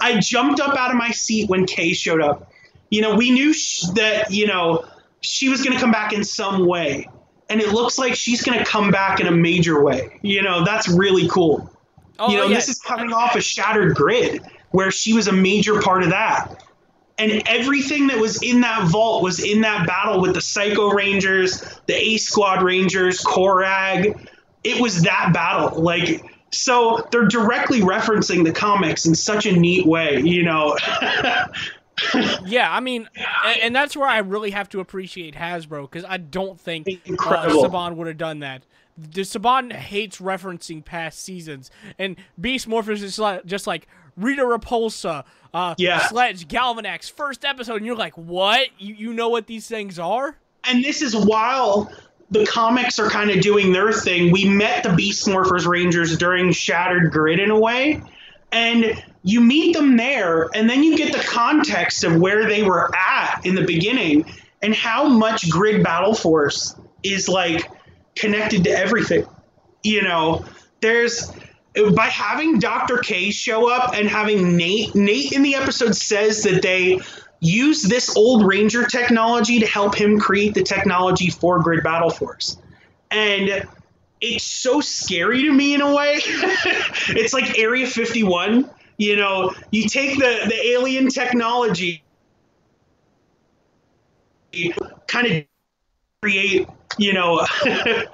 I 0.00 0.18
jumped 0.20 0.58
up 0.58 0.76
out 0.76 0.90
of 0.90 0.96
my 0.96 1.10
seat 1.10 1.50
when 1.50 1.66
Kay 1.66 1.92
showed 1.92 2.22
up. 2.22 2.50
You 2.90 3.02
know, 3.02 3.14
we 3.14 3.30
knew 3.30 3.52
sh- 3.52 3.82
that, 3.94 4.30
you 4.30 4.46
know, 4.46 4.84
she 5.20 5.48
was 5.48 5.62
going 5.62 5.74
to 5.74 5.80
come 5.80 5.92
back 5.92 6.12
in 6.12 6.24
some 6.24 6.66
way. 6.66 7.08
And 7.50 7.60
it 7.60 7.72
looks 7.72 7.98
like 7.98 8.14
she's 8.14 8.42
going 8.42 8.58
to 8.58 8.64
come 8.64 8.90
back 8.90 9.20
in 9.20 9.26
a 9.26 9.32
major 9.32 9.82
way. 9.82 10.18
You 10.22 10.42
know, 10.42 10.64
that's 10.64 10.88
really 10.88 11.28
cool. 11.28 11.70
Oh 12.18 12.30
you 12.30 12.36
know, 12.36 12.44
yeah, 12.44 12.54
this 12.54 12.68
is 12.68 12.78
coming 12.78 13.12
off 13.12 13.34
a 13.34 13.40
Shattered 13.40 13.96
Grid, 13.96 14.42
where 14.70 14.90
she 14.90 15.14
was 15.14 15.26
a 15.26 15.32
major 15.32 15.80
part 15.80 16.02
of 16.02 16.10
that. 16.10 16.62
And 17.20 17.42
everything 17.46 18.06
that 18.06 18.18
was 18.18 18.42
in 18.42 18.62
that 18.62 18.88
vault 18.88 19.22
was 19.22 19.44
in 19.44 19.60
that 19.60 19.86
battle 19.86 20.22
with 20.22 20.32
the 20.32 20.40
Psycho 20.40 20.88
Rangers, 20.90 21.62
the 21.86 21.94
Ace 21.94 22.26
Squad 22.26 22.62
Rangers, 22.62 23.22
Korag. 23.22 24.26
It 24.64 24.80
was 24.80 25.02
that 25.02 25.30
battle. 25.34 25.82
Like, 25.82 26.24
so 26.50 27.06
they're 27.12 27.28
directly 27.28 27.80
referencing 27.80 28.42
the 28.42 28.52
comics 28.52 29.04
in 29.04 29.14
such 29.14 29.44
a 29.44 29.52
neat 29.52 29.86
way, 29.86 30.18
you 30.22 30.42
know. 30.42 30.78
yeah. 32.46 32.74
I 32.74 32.80
mean, 32.80 33.06
and, 33.44 33.60
and 33.60 33.76
that's 33.76 33.94
where 33.94 34.08
I 34.08 34.18
really 34.20 34.52
have 34.52 34.70
to 34.70 34.80
appreciate 34.80 35.34
Hasbro 35.34 35.90
because 35.90 36.06
I 36.08 36.16
don't 36.16 36.58
think 36.58 36.88
uh, 36.88 37.50
Saban 37.50 37.96
would 37.96 38.06
have 38.06 38.16
done 38.16 38.38
that. 38.38 38.62
The 38.96 39.22
Saban 39.22 39.72
hates 39.72 40.18
referencing 40.18 40.82
past 40.82 41.20
seasons, 41.20 41.70
and 41.98 42.16
Beast 42.40 42.66
Morphers 42.66 43.02
is 43.02 43.18
like, 43.18 43.44
just 43.44 43.66
like 43.66 43.88
Rita 44.20 44.42
Repulsa, 44.42 45.24
uh, 45.54 45.74
Yeah. 45.78 46.06
Sledge, 46.06 46.46
Galvanax, 46.48 47.10
first 47.10 47.44
episode, 47.44 47.76
and 47.76 47.86
you're 47.86 47.96
like, 47.96 48.14
what? 48.16 48.68
You 48.78 48.94
you 48.94 49.12
know 49.12 49.28
what 49.28 49.46
these 49.46 49.66
things 49.66 49.98
are? 49.98 50.36
and 50.64 50.84
this 50.84 51.00
is 51.00 51.16
while 51.16 51.90
the 52.30 52.44
comics 52.44 52.98
are 52.98 53.08
kind 53.08 53.30
of 53.30 53.40
doing 53.40 53.72
their 53.72 53.92
thing. 53.92 54.30
We 54.30 54.44
met 54.44 54.82
the 54.84 54.92
Beast 54.92 55.26
Morphers 55.26 55.66
Rangers 55.66 56.16
during 56.18 56.52
Shattered 56.52 57.10
Grid 57.10 57.40
in 57.40 57.50
a 57.50 57.58
way, 57.58 58.02
and 58.52 59.02
you 59.22 59.40
meet 59.40 59.74
them 59.74 59.96
there, 59.96 60.48
and 60.54 60.68
then 60.68 60.82
you 60.84 60.96
get 60.98 61.12
the 61.12 61.24
context 61.26 62.04
of 62.04 62.20
where 62.20 62.46
they 62.46 62.62
were 62.62 62.94
at 62.94 63.40
in 63.44 63.54
the 63.54 63.64
beginning 63.64 64.30
and 64.62 64.74
how 64.74 65.08
much 65.08 65.48
Grid 65.50 65.82
Battle 65.82 66.14
Force 66.14 66.76
is 67.02 67.26
like 67.26 67.68
connected 68.14 68.64
to 68.64 68.70
everything. 68.70 69.26
You 69.82 70.02
know, 70.02 70.44
there's 70.82 71.32
by 71.94 72.06
having 72.06 72.58
Dr. 72.58 72.98
K 72.98 73.30
show 73.30 73.70
up 73.70 73.94
and 73.94 74.08
having 74.08 74.56
Nate 74.56 74.94
Nate 74.94 75.32
in 75.32 75.42
the 75.42 75.54
episode 75.54 75.94
says 75.94 76.42
that 76.42 76.62
they 76.62 77.00
use 77.40 77.82
this 77.82 78.16
old 78.16 78.46
Ranger 78.46 78.86
technology 78.86 79.60
to 79.60 79.66
help 79.66 79.94
him 79.94 80.18
create 80.18 80.54
the 80.54 80.62
technology 80.62 81.30
for 81.30 81.58
Grid 81.60 81.82
Battle 81.82 82.10
Force. 82.10 82.58
And 83.10 83.66
it's 84.20 84.44
so 84.44 84.80
scary 84.80 85.42
to 85.42 85.52
me 85.52 85.74
in 85.74 85.80
a 85.80 85.94
way. 85.94 86.20
it's 86.24 87.32
like 87.32 87.58
Area 87.58 87.86
51. 87.86 88.70
You 88.98 89.16
know, 89.16 89.54
you 89.70 89.88
take 89.88 90.18
the, 90.18 90.44
the 90.46 90.66
alien 90.66 91.08
technology, 91.08 92.02
kind 95.06 95.26
of 95.26 95.44
create 96.24 96.68
you 96.98 97.14
know 97.14 97.38
uh, 97.66 98.04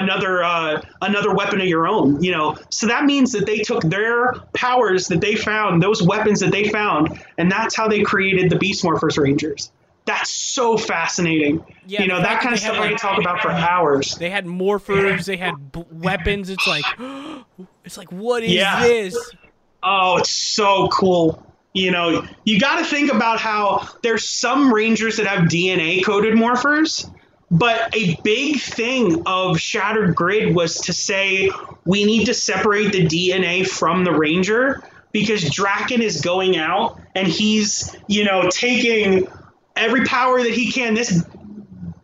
another 0.00 0.44
uh, 0.44 0.80
another 1.02 1.34
weapon 1.34 1.60
of 1.60 1.66
your 1.66 1.88
own 1.88 2.22
you 2.22 2.30
know 2.30 2.56
so 2.70 2.86
that 2.86 3.04
means 3.04 3.32
that 3.32 3.44
they 3.44 3.58
took 3.58 3.82
their 3.82 4.34
powers 4.54 5.08
that 5.08 5.20
they 5.20 5.34
found 5.34 5.82
those 5.82 6.00
weapons 6.00 6.38
that 6.38 6.52
they 6.52 6.68
found 6.68 7.20
and 7.38 7.50
that's 7.50 7.74
how 7.74 7.88
they 7.88 8.02
created 8.02 8.50
the 8.50 8.56
beast 8.56 8.84
morphers 8.84 9.18
rangers 9.20 9.72
that's 10.04 10.30
so 10.30 10.76
fascinating 10.76 11.60
Yeah, 11.86 12.02
you 12.02 12.06
know 12.08 12.22
that 12.22 12.40
kind 12.40 12.54
of 12.54 12.60
stuff 12.60 12.76
had, 12.76 12.84
i 12.84 12.88
could 12.90 12.98
talk 12.98 13.18
about 13.18 13.40
for 13.42 13.50
hours 13.50 14.14
They 14.14 14.30
had 14.30 14.46
morphers, 14.46 15.24
they 15.26 15.36
had 15.36 15.72
b- 15.72 15.84
weapons. 15.90 16.50
It's 16.50 16.68
like, 16.68 16.86
it's 17.84 17.96
like, 17.98 18.12
what 18.12 18.44
is 18.44 18.52
Yeah. 18.52 18.80
this? 18.80 19.34
Oh, 19.82 20.18
it's 20.18 20.30
so 20.30 20.88
cool. 20.88 21.44
You 21.74 21.90
know, 21.90 22.24
you 22.44 22.58
got 22.60 22.78
to 22.78 22.84
think 22.84 23.12
about 23.12 23.40
how 23.40 23.88
there's 24.02 24.28
some 24.28 24.72
rangers 24.72 25.16
that 25.18 25.26
have 25.26 25.48
DNA 25.48 26.04
coded 26.04 26.34
morphers, 26.34 27.08
but 27.50 27.94
a 27.94 28.16
big 28.22 28.60
thing 28.60 29.22
of 29.26 29.58
Shattered 29.58 30.14
Grid 30.14 30.54
was 30.54 30.80
to 30.82 30.92
say 30.92 31.50
we 31.84 32.04
need 32.04 32.26
to 32.26 32.34
separate 32.34 32.92
the 32.92 33.06
DNA 33.06 33.66
from 33.66 34.04
the 34.04 34.12
ranger 34.12 34.82
because 35.12 35.42
Drakkon 35.42 36.00
is 36.00 36.20
going 36.20 36.56
out 36.56 37.00
and 37.14 37.26
he's, 37.26 37.96
you 38.06 38.24
know, 38.24 38.48
taking 38.50 39.26
every 39.74 40.04
power 40.04 40.40
that 40.40 40.52
he 40.52 40.70
can. 40.70 40.94
This 40.94 41.24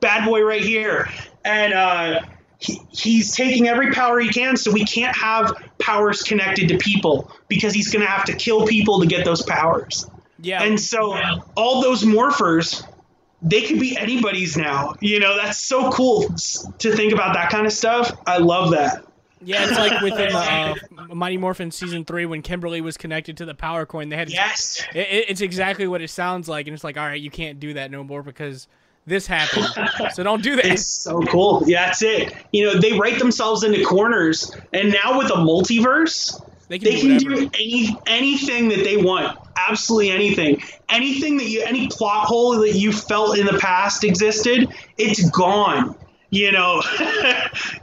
bad 0.01 0.25
boy 0.25 0.43
right 0.43 0.63
here. 0.63 1.09
And 1.45 1.73
uh, 1.73 2.21
he, 2.59 2.81
he's 2.91 3.35
taking 3.35 3.69
every 3.69 3.93
power 3.93 4.19
he 4.19 4.31
can, 4.31 4.57
so 4.57 4.73
we 4.73 4.85
can't 4.85 5.17
have 5.17 5.55
powers 5.79 6.23
connected 6.23 6.69
to 6.69 6.79
people 6.79 7.31
because 7.47 7.73
he's 7.73 7.93
going 7.93 8.05
to 8.05 8.11
have 8.11 8.25
to 8.25 8.35
kill 8.35 8.67
people 8.67 9.01
to 9.01 9.07
get 9.07 9.25
those 9.25 9.43
powers. 9.43 10.11
Yeah. 10.41 10.63
And 10.63 10.79
so 10.79 11.17
all 11.57 11.83
those 11.83 12.03
morphers, 12.03 12.85
they 13.43 13.63
could 13.63 13.79
be 13.79 13.97
anybody's 13.97 14.57
now. 14.57 14.95
You 15.01 15.21
know, 15.21 15.37
that's 15.37 15.59
so 15.59 15.91
cool 15.91 16.29
to 16.79 16.93
think 16.93 17.13
about 17.13 17.35
that 17.35 17.51
kind 17.51 17.67
of 17.67 17.73
stuff. 17.73 18.17
I 18.27 18.39
love 18.39 18.71
that. 18.73 19.05
Yeah, 19.43 19.63
it's 19.63 19.79
like 19.79 20.01
within 20.01 20.31
the 20.31 20.81
uh, 20.99 21.15
Mighty 21.15 21.37
Morphin 21.37 21.71
season 21.71 22.05
three 22.05 22.27
when 22.27 22.43
Kimberly 22.43 22.81
was 22.81 22.97
connected 22.97 23.37
to 23.37 23.45
the 23.45 23.55
power 23.55 23.87
coin. 23.87 24.09
They 24.09 24.17
had 24.17 24.31
yes, 24.31 24.85
it, 24.95 25.27
it's 25.29 25.41
exactly 25.41 25.87
what 25.87 26.01
it 26.03 26.09
sounds 26.09 26.49
like, 26.49 26.67
and 26.67 26.75
it's 26.75 26.83
like, 26.83 26.97
all 26.97 27.07
right, 27.07 27.21
you 27.21 27.31
can't 27.31 27.61
do 27.61 27.75
that 27.75 27.91
no 27.91 28.03
more 28.03 28.23
because 28.23 28.67
this 29.07 29.27
happened. 29.27 29.69
so 30.15 30.23
don't 30.23 30.43
do 30.43 30.57
that. 30.57 30.65
It's 30.65 30.87
so 30.87 31.21
cool. 31.23 31.63
Yeah, 31.67 31.87
that's 31.87 32.03
it. 32.03 32.35
You 32.53 32.65
know, 32.65 32.81
they 32.81 32.99
write 32.99 33.19
themselves 33.19 33.63
into 33.63 33.85
corners, 33.85 34.51
and 34.73 34.91
now 34.91 35.19
with 35.19 35.31
a 35.31 35.37
multiverse, 35.37 36.43
they 36.69 36.79
can, 36.79 36.89
they 36.89 37.01
do, 37.01 37.19
can 37.19 37.19
do 37.19 37.51
any 37.55 37.97
anything 38.07 38.69
that 38.69 38.83
they 38.85 38.97
want. 38.97 39.39
Absolutely 39.69 40.11
anything. 40.11 40.63
Anything 40.89 41.37
that 41.39 41.49
you, 41.49 41.63
any 41.63 41.89
plot 41.89 42.27
hole 42.27 42.59
that 42.61 42.75
you 42.75 42.93
felt 42.93 43.39
in 43.39 43.47
the 43.47 43.59
past 43.59 44.05
existed, 44.05 44.69
it's 44.99 45.29
gone. 45.31 45.95
You 46.31 46.53
know, 46.53 46.83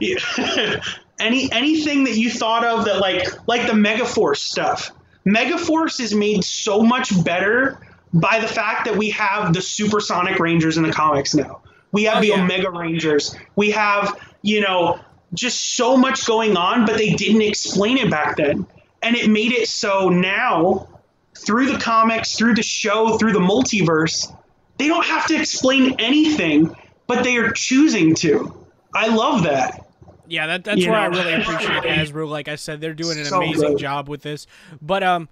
any 1.18 1.50
anything 1.50 2.04
that 2.04 2.16
you 2.16 2.30
thought 2.30 2.64
of 2.64 2.84
that 2.84 2.98
like 2.98 3.26
like 3.48 3.66
the 3.66 3.72
Megaforce 3.72 4.38
stuff. 4.38 4.90
Megaforce 5.26 6.00
is 6.00 6.14
made 6.14 6.44
so 6.44 6.82
much 6.82 7.24
better 7.24 7.78
by 8.12 8.38
the 8.38 8.46
fact 8.46 8.84
that 8.84 8.96
we 8.96 9.10
have 9.10 9.54
the 9.54 9.62
supersonic 9.62 10.38
rangers 10.38 10.76
in 10.76 10.82
the 10.82 10.92
comics 10.92 11.34
now. 11.34 11.60
We 11.92 12.04
have 12.04 12.18
Oh, 12.18 12.20
the 12.20 12.28
yeah. 12.28 12.42
Omega 12.42 12.70
Rangers. 12.70 13.34
We 13.56 13.70
have, 13.70 14.20
you 14.42 14.60
know, 14.60 15.00
just 15.32 15.76
so 15.76 15.96
much 15.96 16.26
going 16.26 16.56
on, 16.56 16.86
but 16.86 16.96
they 16.96 17.14
didn't 17.14 17.42
explain 17.42 17.98
it 17.98 18.10
back 18.10 18.36
then. 18.36 18.66
And 19.04 19.14
it 19.16 19.30
made 19.30 19.52
it 19.52 19.68
so 19.68 20.08
now, 20.08 20.88
through 21.36 21.66
the 21.72 21.78
comics, 21.78 22.36
through 22.36 22.54
the 22.54 22.62
show, 22.62 23.18
through 23.18 23.32
the 23.34 23.38
multiverse, 23.38 24.34
they 24.78 24.88
don't 24.88 25.04
have 25.04 25.26
to 25.26 25.38
explain 25.38 25.94
anything, 25.98 26.74
but 27.06 27.22
they 27.22 27.36
are 27.36 27.52
choosing 27.52 28.14
to. 28.16 28.52
I 28.94 29.14
love 29.14 29.42
that. 29.44 29.86
Yeah, 30.26 30.46
that, 30.46 30.64
that's 30.64 30.80
You 30.82 30.90
where 30.90 31.00
I 31.00 31.06
really 31.06 31.34
appreciate 31.34 31.82
Hasbro. 31.84 32.28
Like 32.28 32.48
I 32.48 32.56
said, 32.56 32.80
they're 32.80 32.94
doing 32.94 33.18
an 33.18 33.26
So 33.26 33.36
amazing 33.42 33.72
good. 33.72 33.78
job 33.78 34.08
with 34.08 34.22
this. 34.22 34.46
But 34.80 35.02
um, 35.02 35.28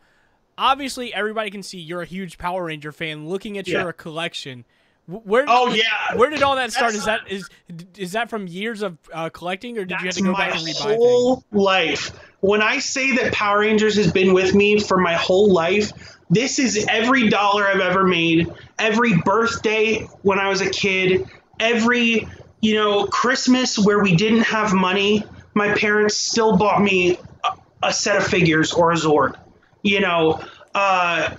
obviously 0.58 1.14
everybody 1.14 1.50
can 1.50 1.62
see 1.62 1.78
you're 1.78 2.02
a 2.02 2.06
huge 2.06 2.36
Power 2.36 2.64
Ranger 2.64 2.92
fan. 2.92 3.26
Looking 3.28 3.56
at 3.56 3.66
Yeah. 3.66 3.82
your 3.84 3.92
collection, 3.94 4.60
Wh- 4.60 4.64
where 5.06 5.44
Oh, 5.48 5.68
yeah. 5.74 6.14
where 6.16 6.30
did 6.30 6.42
all 6.42 6.56
that 6.56 6.72
start? 6.72 6.94
Is 6.94 7.04
That's- 7.04 7.28
that 7.28 7.32
is 7.34 7.48
is 7.96 8.12
that 8.12 8.30
from 8.30 8.46
years 8.46 8.82
of 8.82 8.98
uh, 9.12 9.28
collecting, 9.30 9.76
or 9.78 9.84
did 9.84 10.00
you 10.00 10.06
have 10.06 10.14
to 10.14 10.22
go 10.22 10.32
back 10.32 10.54
and 10.54 10.60
rebuy 10.60 10.64
things? 10.64 10.84
My 10.84 10.94
whole 10.94 11.44
life. 11.52 12.12
When 12.40 12.62
I 12.62 12.78
say 12.78 13.16
that 13.16 13.32
Power 13.32 13.60
Rangers 13.60 13.96
has 13.96 14.10
been 14.12 14.32
with 14.32 14.54
me 14.54 14.80
for 14.80 14.98
my 14.98 15.14
whole 15.14 15.52
life, 15.52 15.92
this 16.30 16.58
is 16.58 16.86
every 16.88 17.28
dollar 17.28 17.66
I've 17.66 17.80
ever 17.80 18.04
made, 18.04 18.50
every 18.78 19.16
birthday 19.18 20.00
when 20.22 20.38
I 20.38 20.48
was 20.48 20.60
a 20.60 20.70
kid, 20.70 21.26
every 21.60 22.28
you 22.60 22.74
know 22.74 23.06
Christmas 23.06 23.78
where 23.78 24.02
we 24.02 24.14
didn't 24.16 24.42
have 24.42 24.72
money, 24.72 25.24
my 25.54 25.74
parents 25.74 26.16
still 26.16 26.56
bought 26.56 26.80
me 26.82 27.16
a, 27.44 27.88
a 27.88 27.92
set 27.92 28.16
of 28.16 28.24
figures 28.26 28.72
or 28.72 28.92
a 28.92 28.96
Zord. 28.96 29.34
You 29.82 30.00
know, 30.00 30.40
uh, 30.74 31.34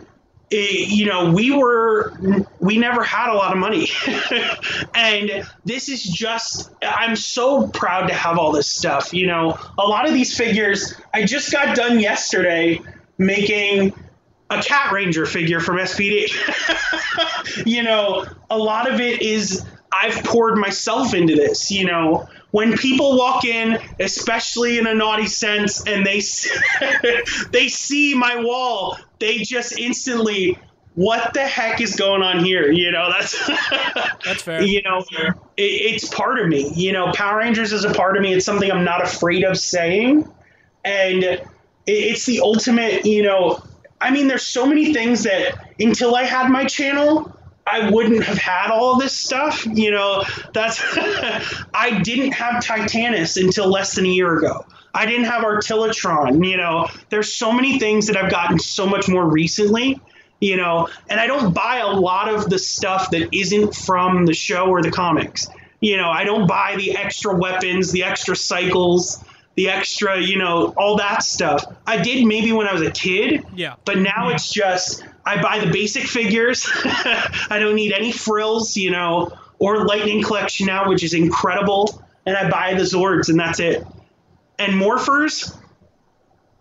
it- 0.53 0.89
you 0.89 1.05
know, 1.05 1.31
we 1.31 1.51
were 1.51 2.13
we 2.59 2.77
never 2.77 3.03
had 3.03 3.29
a 3.31 3.33
lot 3.35 3.51
of 3.51 3.57
money, 3.57 3.89
and 4.95 5.45
this 5.65 5.89
is 5.89 6.03
just 6.03 6.71
I'm 6.81 7.15
so 7.15 7.67
proud 7.69 8.07
to 8.07 8.13
have 8.13 8.37
all 8.37 8.51
this 8.51 8.67
stuff. 8.67 9.13
You 9.13 9.27
know, 9.27 9.57
a 9.77 9.87
lot 9.87 10.07
of 10.07 10.13
these 10.13 10.35
figures 10.37 10.95
I 11.13 11.23
just 11.25 11.51
got 11.51 11.75
done 11.75 11.99
yesterday 11.99 12.79
making 13.17 13.93
a 14.49 14.61
cat 14.61 14.91
ranger 14.91 15.25
figure 15.25 15.59
from 15.59 15.77
SPD. 15.77 16.27
you 17.65 17.83
know, 17.83 18.25
a 18.49 18.57
lot 18.57 18.91
of 18.91 18.99
it 18.99 19.21
is 19.21 19.65
I've 19.91 20.23
poured 20.23 20.57
myself 20.57 21.13
into 21.13 21.35
this. 21.35 21.71
You 21.71 21.85
know, 21.85 22.27
when 22.53 22.77
people 22.77 23.17
walk 23.17 23.45
in, 23.45 23.79
especially 23.99 24.77
in 24.77 24.85
a 24.85 24.93
naughty 24.93 25.25
sense, 25.25 25.87
and 25.87 26.05
they 26.05 26.17
s- 26.17 26.47
they 27.49 27.67
see 27.67 28.13
my 28.13 28.43
wall, 28.43 28.95
they 29.17 29.39
just 29.39 29.79
instantly, 29.79 30.59
what 30.93 31.33
the 31.33 31.41
heck 31.47 31.81
is 31.81 31.95
going 31.95 32.21
on 32.21 32.45
here? 32.45 32.71
You 32.71 32.91
know, 32.91 33.09
that's 33.11 33.35
That's 34.23 34.43
fair. 34.43 34.61
you 34.61 34.83
know, 34.83 34.99
it, 35.57 35.63
it's 35.63 36.07
part 36.13 36.37
of 36.39 36.47
me. 36.47 36.71
You 36.75 36.91
know, 36.91 37.11
Power 37.13 37.39
Rangers 37.39 37.73
is 37.73 37.85
a 37.85 37.93
part 37.95 38.17
of 38.17 38.21
me. 38.21 38.35
It's 38.35 38.45
something 38.45 38.71
I'm 38.71 38.83
not 38.83 39.03
afraid 39.03 39.43
of 39.43 39.57
saying, 39.57 40.31
and 40.85 41.23
it, 41.23 41.47
it's 41.87 42.27
the 42.27 42.41
ultimate. 42.41 43.03
You 43.03 43.23
know, 43.23 43.63
I 43.99 44.11
mean, 44.11 44.27
there's 44.27 44.45
so 44.45 44.67
many 44.67 44.93
things 44.93 45.23
that 45.23 45.73
until 45.79 46.15
I 46.15 46.21
had 46.21 46.51
my 46.51 46.65
channel. 46.65 47.35
I 47.65 47.89
wouldn't 47.89 48.23
have 48.23 48.37
had 48.37 48.71
all 48.71 48.97
this 48.97 49.17
stuff, 49.17 49.65
you 49.65 49.91
know. 49.91 50.23
That's 50.53 50.81
I 51.73 51.99
didn't 52.03 52.33
have 52.33 52.63
Titanus 52.63 53.41
until 53.41 53.67
less 53.69 53.95
than 53.95 54.05
a 54.05 54.09
year 54.09 54.37
ago. 54.37 54.65
I 54.93 55.05
didn't 55.05 55.25
have 55.25 55.43
Artillatron, 55.43 56.47
you 56.47 56.57
know. 56.57 56.87
There's 57.09 57.33
so 57.33 57.51
many 57.51 57.79
things 57.79 58.07
that 58.07 58.17
I've 58.17 58.29
gotten 58.29 58.59
so 58.59 58.85
much 58.85 59.07
more 59.09 59.25
recently, 59.25 59.99
you 60.39 60.57
know, 60.57 60.89
and 61.09 61.19
I 61.19 61.25
don't 61.27 61.53
buy 61.53 61.77
a 61.77 61.87
lot 61.87 62.33
of 62.33 62.49
the 62.49 62.59
stuff 62.59 63.09
that 63.11 63.33
isn't 63.35 63.73
from 63.75 64.25
the 64.25 64.33
show 64.33 64.67
or 64.67 64.81
the 64.81 64.91
comics. 64.91 65.47
You 65.79 65.97
know, 65.97 66.09
I 66.09 66.23
don't 66.25 66.47
buy 66.47 66.75
the 66.77 66.95
extra 66.95 67.35
weapons, 67.35 67.91
the 67.91 68.03
extra 68.03 68.35
cycles, 68.35 69.23
the 69.55 69.69
extra, 69.69 70.19
you 70.21 70.37
know, 70.37 70.73
all 70.77 70.97
that 70.97 71.23
stuff. 71.23 71.65
I 71.87 72.01
did 72.01 72.25
maybe 72.25 72.51
when 72.51 72.67
I 72.67 72.73
was 72.73 72.81
a 72.83 72.91
kid, 72.91 73.43
Yeah. 73.55 73.75
but 73.85 73.97
now 73.97 74.29
it's 74.29 74.51
just 74.51 75.03
I 75.25 75.41
buy 75.41 75.59
the 75.59 75.71
basic 75.71 76.03
figures. 76.03 76.67
I 76.75 77.57
don't 77.59 77.75
need 77.75 77.93
any 77.93 78.11
frills, 78.11 78.75
you 78.75 78.91
know, 78.91 79.31
or 79.59 79.85
Lightning 79.85 80.21
Collection 80.23 80.65
now, 80.67 80.89
which 80.89 81.03
is 81.03 81.13
incredible. 81.13 82.03
And 82.25 82.35
I 82.37 82.49
buy 82.49 82.73
the 82.73 82.83
Zords, 82.83 83.29
and 83.29 83.39
that's 83.39 83.59
it. 83.59 83.85
And 84.59 84.73
Morphers, 84.73 85.55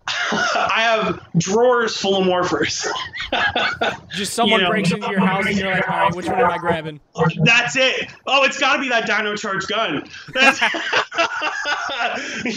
I 0.09 0.81
have 0.83 1.21
drawers 1.39 1.97
full 1.97 2.17
of 2.17 2.27
Morphers. 2.27 2.87
Just 4.11 4.35
someone 4.35 4.61
You 4.61 4.65
know. 4.67 4.71
breaks 4.71 4.91
into 4.91 5.09
your 5.11 5.21
house 5.21 5.47
and 5.47 5.57
you're 5.57 5.71
like, 5.71 5.89
all 5.89 5.99
right, 5.99 6.15
which 6.15 6.27
one 6.27 6.41
am 6.41 6.51
I 6.51 6.59
grabbing? 6.59 7.01
That's 7.45 7.77
it. 7.77 8.11
Oh, 8.27 8.43
it's 8.45 8.59
got 8.59 8.75
to 8.77 8.81
be 8.83 8.89
that 8.89 9.07
Dino 9.07 9.37
Charge 9.37 9.67
gun. 9.69 10.09
That's, 10.35 10.61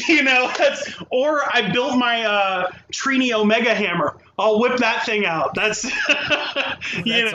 you 0.10 0.24
know, 0.24 0.52
that's, 0.58 0.96
or 1.12 1.42
I 1.56 1.70
built 1.72 1.98
my 1.98 2.24
uh, 2.24 2.72
Trini 2.92 3.32
Omega 3.34 3.74
hammer. 3.76 4.18
I'll 4.38 4.60
whip 4.60 4.78
that 4.78 5.06
thing 5.06 5.26
out. 5.26 5.54
That's, 5.56 5.84
you 7.06 7.30
That's 7.32 7.34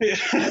know. 0.00 0.50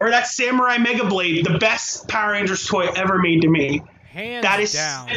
or 0.00 0.10
that 0.10 0.26
Samurai 0.26 0.78
Mega 0.78 1.06
Blade, 1.06 1.44
the 1.46 1.58
best 1.58 2.08
Power 2.08 2.32
Rangers 2.32 2.66
toy 2.66 2.86
ever 2.96 3.18
made 3.18 3.42
to 3.42 3.48
me. 3.48 3.82
Hands 4.10 4.42
That 4.42 4.60
is, 4.60 4.72
down. 4.72 5.08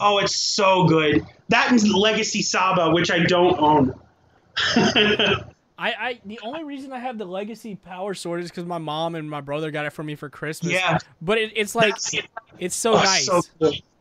oh, 0.00 0.18
it's 0.18 0.36
so 0.36 0.84
good. 0.86 1.26
That 1.48 1.72
is 1.72 1.88
Legacy 1.92 2.42
Saba, 2.42 2.90
which 2.90 3.10
I 3.10 3.20
don't 3.24 3.58
own. 3.58 3.94
I, 4.76 5.44
I 5.78 6.20
the 6.24 6.40
only 6.42 6.64
reason 6.64 6.92
I 6.92 6.98
have 6.98 7.18
the 7.18 7.24
legacy 7.24 7.76
power 7.76 8.12
sword 8.14 8.42
is 8.42 8.50
because 8.50 8.64
my 8.64 8.78
mom 8.78 9.14
and 9.14 9.28
my 9.30 9.40
brother 9.40 9.70
got 9.70 9.86
it 9.86 9.90
for 9.90 10.02
me 10.02 10.14
for 10.16 10.28
Christmas. 10.28 10.72
Yeah. 10.72 10.98
But 11.22 11.38
it, 11.38 11.52
it's 11.54 11.74
like 11.74 11.94
That's- 11.94 12.26
it's 12.58 12.76
so 12.76 12.94
Oh, 12.94 13.02
nice. 13.02 13.26
so. 13.26 13.40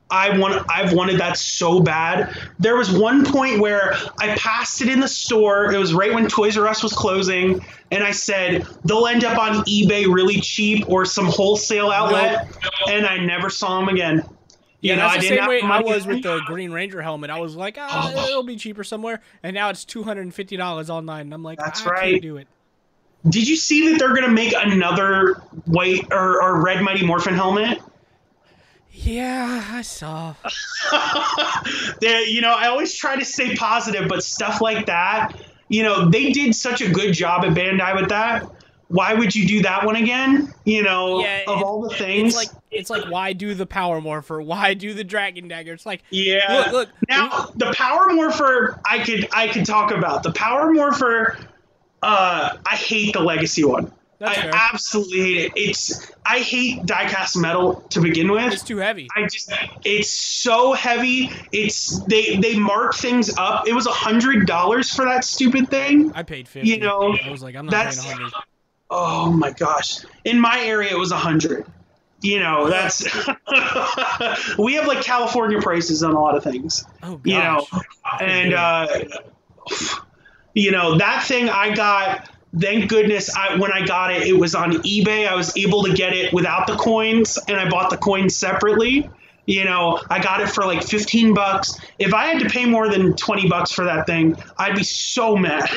I 0.09 0.37
want. 0.37 0.65
I've 0.69 0.93
wanted 0.93 1.19
that 1.19 1.37
so 1.37 1.79
bad. 1.81 2.33
There 2.59 2.77
was 2.77 2.89
one 2.91 3.25
point 3.25 3.59
where 3.59 3.93
I 4.19 4.35
passed 4.37 4.81
it 4.81 4.87
in 4.87 4.99
the 5.01 5.07
store. 5.07 5.73
It 5.73 5.77
was 5.77 5.93
right 5.93 6.13
when 6.13 6.27
Toys 6.27 6.57
R 6.57 6.65
Us 6.67 6.81
was 6.81 6.93
closing, 6.93 7.59
and 7.91 8.03
I 8.03 8.11
said 8.11 8.65
they'll 8.85 9.07
end 9.07 9.25
up 9.25 9.37
on 9.37 9.65
eBay 9.65 10.05
really 10.11 10.39
cheap 10.39 10.87
or 10.89 11.03
some 11.05 11.25
wholesale 11.25 11.91
outlet, 11.91 12.47
and 12.89 13.05
I 13.05 13.17
never 13.17 13.49
saw 13.49 13.79
them 13.81 13.89
again. 13.89 14.23
yeah, 14.79 14.95
know, 14.95 15.01
that's 15.01 15.13
I 15.13 15.17
the 15.17 15.21
didn't 15.23 15.29
same 15.29 15.39
have 15.41 15.49
way 15.49 15.61
I 15.61 15.81
was 15.81 16.07
with 16.07 16.23
the 16.23 16.39
Green 16.45 16.71
Ranger 16.71 17.01
helmet. 17.01 17.29
I 17.29 17.39
was 17.41 17.55
like, 17.57 17.77
Oh. 17.77 18.25
it'll 18.29 18.43
be 18.43 18.55
cheaper 18.55 18.85
somewhere, 18.85 19.19
and 19.43 19.53
now 19.53 19.69
it's 19.69 19.83
two 19.83 20.03
hundred 20.03 20.21
and 20.21 20.33
fifty 20.33 20.55
dollars 20.55 20.89
online. 20.89 21.21
And 21.21 21.33
I'm 21.33 21.43
like, 21.43 21.59
That's 21.59 21.85
I 21.85 21.89
right. 21.89 22.11
can't 22.11 22.21
do 22.21 22.37
it. 22.37 22.47
Did 23.27 23.45
you 23.45 23.57
see 23.57 23.89
that 23.89 23.99
they're 23.99 24.15
gonna 24.15 24.29
make 24.29 24.53
another 24.55 25.33
white 25.65 26.07
or, 26.11 26.41
or 26.41 26.63
red 26.63 26.81
Mighty 26.81 27.05
Morphin 27.05 27.33
helmet? 27.33 27.79
Yeah, 29.03 29.63
I 29.71 29.81
saw. 29.83 30.33
you 32.01 32.41
know, 32.41 32.51
I 32.53 32.67
always 32.67 32.93
try 32.95 33.15
to 33.15 33.25
stay 33.25 33.55
positive, 33.55 34.07
but 34.09 34.23
stuff 34.23 34.59
like 34.61 34.85
that, 34.87 35.33
you 35.69 35.83
know, 35.83 36.09
they 36.09 36.31
did 36.31 36.55
such 36.55 36.81
a 36.81 36.89
good 36.91 37.13
job 37.13 37.43
at 37.45 37.53
Bandai 37.53 37.95
with 37.99 38.09
that. 38.09 38.49
Why 38.89 39.13
would 39.13 39.35
you 39.35 39.45
do 39.45 39.61
that 39.63 39.85
one 39.85 39.97
again? 39.97 40.53
You 40.63 40.81
know, 40.83 41.19
Yeah, 41.21 41.43
of 41.47 41.59
it- 41.59 41.63
all 41.65 41.81
the 41.81 41.93
things. 41.95 42.33
It's 42.33 42.35
like 42.35 42.61
it's 42.71 42.89
like 42.89 43.09
why 43.11 43.33
do 43.33 43.53
the 43.53 43.65
power 43.65 43.99
morpher? 44.01 44.41
Why 44.41 44.73
do 44.73 44.93
the 44.93 45.03
dragon 45.03 45.47
dagger? 45.49 45.73
It's 45.73 45.85
like 45.85 46.03
Yeah. 46.09 46.41
look, 46.49 46.71
look. 46.71 46.89
Now 47.09 47.51
the 47.55 47.73
power 47.73 48.13
morpher 48.13 48.79
I 48.85 48.99
could 49.03 49.27
I 49.33 49.49
could 49.49 49.65
talk 49.65 49.91
about. 49.91 50.23
The 50.23 50.31
power 50.31 50.71
morpher 50.71 51.37
uh 52.01 52.57
I 52.65 52.75
hate 52.75 53.13
the 53.13 53.19
legacy 53.21 53.65
one. 53.65 53.91
That's 54.19 54.37
I 54.37 54.41
fair. 54.41 54.51
absolutely 54.53 55.19
hate 55.21 55.37
it. 55.45 55.51
It's 55.55 56.11
I 56.25 56.39
hate 56.39 56.81
diecast 56.87 57.37
metal 57.37 57.81
to 57.91 58.01
begin 58.01 58.31
with. 58.31 58.51
It's 58.51 58.63
too 58.63 58.77
heavy. 58.77 59.07
I 59.15 59.23
just 59.27 59.51
it's 59.85 60.09
so 60.09 60.73
heavy. 60.73 61.29
It's 61.51 61.99
they 62.05 62.37
they 62.37 62.57
mark 62.57 62.95
things 62.95 63.37
up. 63.37 63.67
It 63.67 63.73
was 63.73 63.85
a 63.85 63.91
hundred 63.91 64.47
dollars 64.47 64.93
for 64.93 65.05
that 65.05 65.23
stupid 65.23 65.69
thing. 65.69 66.11
I 66.15 66.23
paid 66.23 66.47
fifty. 66.47 66.67
You 66.69 66.79
know, 66.79 67.15
I 67.23 67.29
was 67.29 67.43
like, 67.43 67.55
I'm 67.55 67.65
not 67.65 67.71
that's- 67.71 68.03
paying 68.03 68.17
hundred. 68.17 68.33
Oh 68.89 69.31
my 69.33 69.51
gosh! 69.51 69.99
In 70.23 70.39
my 70.39 70.61
area, 70.61 70.89
it 70.91 70.97
was 70.97 71.11
a 71.11 71.17
hundred. 71.17 71.65
You 72.21 72.39
know, 72.39 72.69
that's 72.69 73.03
we 74.57 74.73
have 74.75 74.87
like 74.87 75.01
California 75.03 75.61
prices 75.61 76.01
on 76.03 76.13
a 76.15 76.19
lot 76.19 76.35
of 76.35 76.43
things. 76.43 76.85
Oh 77.03 77.17
gosh. 77.17 77.21
You 77.25 77.37
know, 77.37 77.67
and 78.21 78.53
uh, 78.53 78.87
you 80.53 80.71
know 80.71 80.97
that 80.97 81.23
thing 81.25 81.49
I 81.49 81.75
got. 81.75 82.29
Thank 82.57 82.89
goodness, 82.89 83.35
I 83.35 83.57
when 83.57 83.71
I 83.71 83.85
got 83.85 84.11
it, 84.11 84.23
it 84.27 84.33
was 84.33 84.55
on 84.55 84.71
eBay. 84.83 85.27
I 85.27 85.35
was 85.35 85.55
able 85.57 85.83
to 85.83 85.93
get 85.93 86.13
it 86.13 86.33
without 86.33 86.67
the 86.67 86.75
coins, 86.75 87.37
and 87.47 87.57
I 87.57 87.69
bought 87.69 87.89
the 87.89 87.97
coins 87.97 88.35
separately. 88.35 89.09
You 89.45 89.63
know, 89.63 90.01
I 90.09 90.21
got 90.21 90.41
it 90.41 90.49
for 90.49 90.65
like 90.65 90.83
15 90.83 91.33
bucks. 91.33 91.77
If 91.99 92.13
I 92.13 92.25
had 92.27 92.41
to 92.41 92.49
pay 92.49 92.65
more 92.65 92.89
than 92.89 93.15
20 93.15 93.47
bucks 93.47 93.71
for 93.71 93.85
that 93.85 94.05
thing, 94.05 94.35
I'd 94.57 94.75
be 94.75 94.83
so 94.83 95.35
mad. 95.37 95.69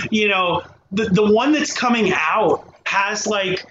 you 0.10 0.28
know, 0.28 0.62
the 0.92 1.04
the 1.06 1.32
one 1.32 1.52
that's 1.52 1.72
coming 1.72 2.12
out 2.14 2.64
has 2.84 3.26
like 3.26 3.64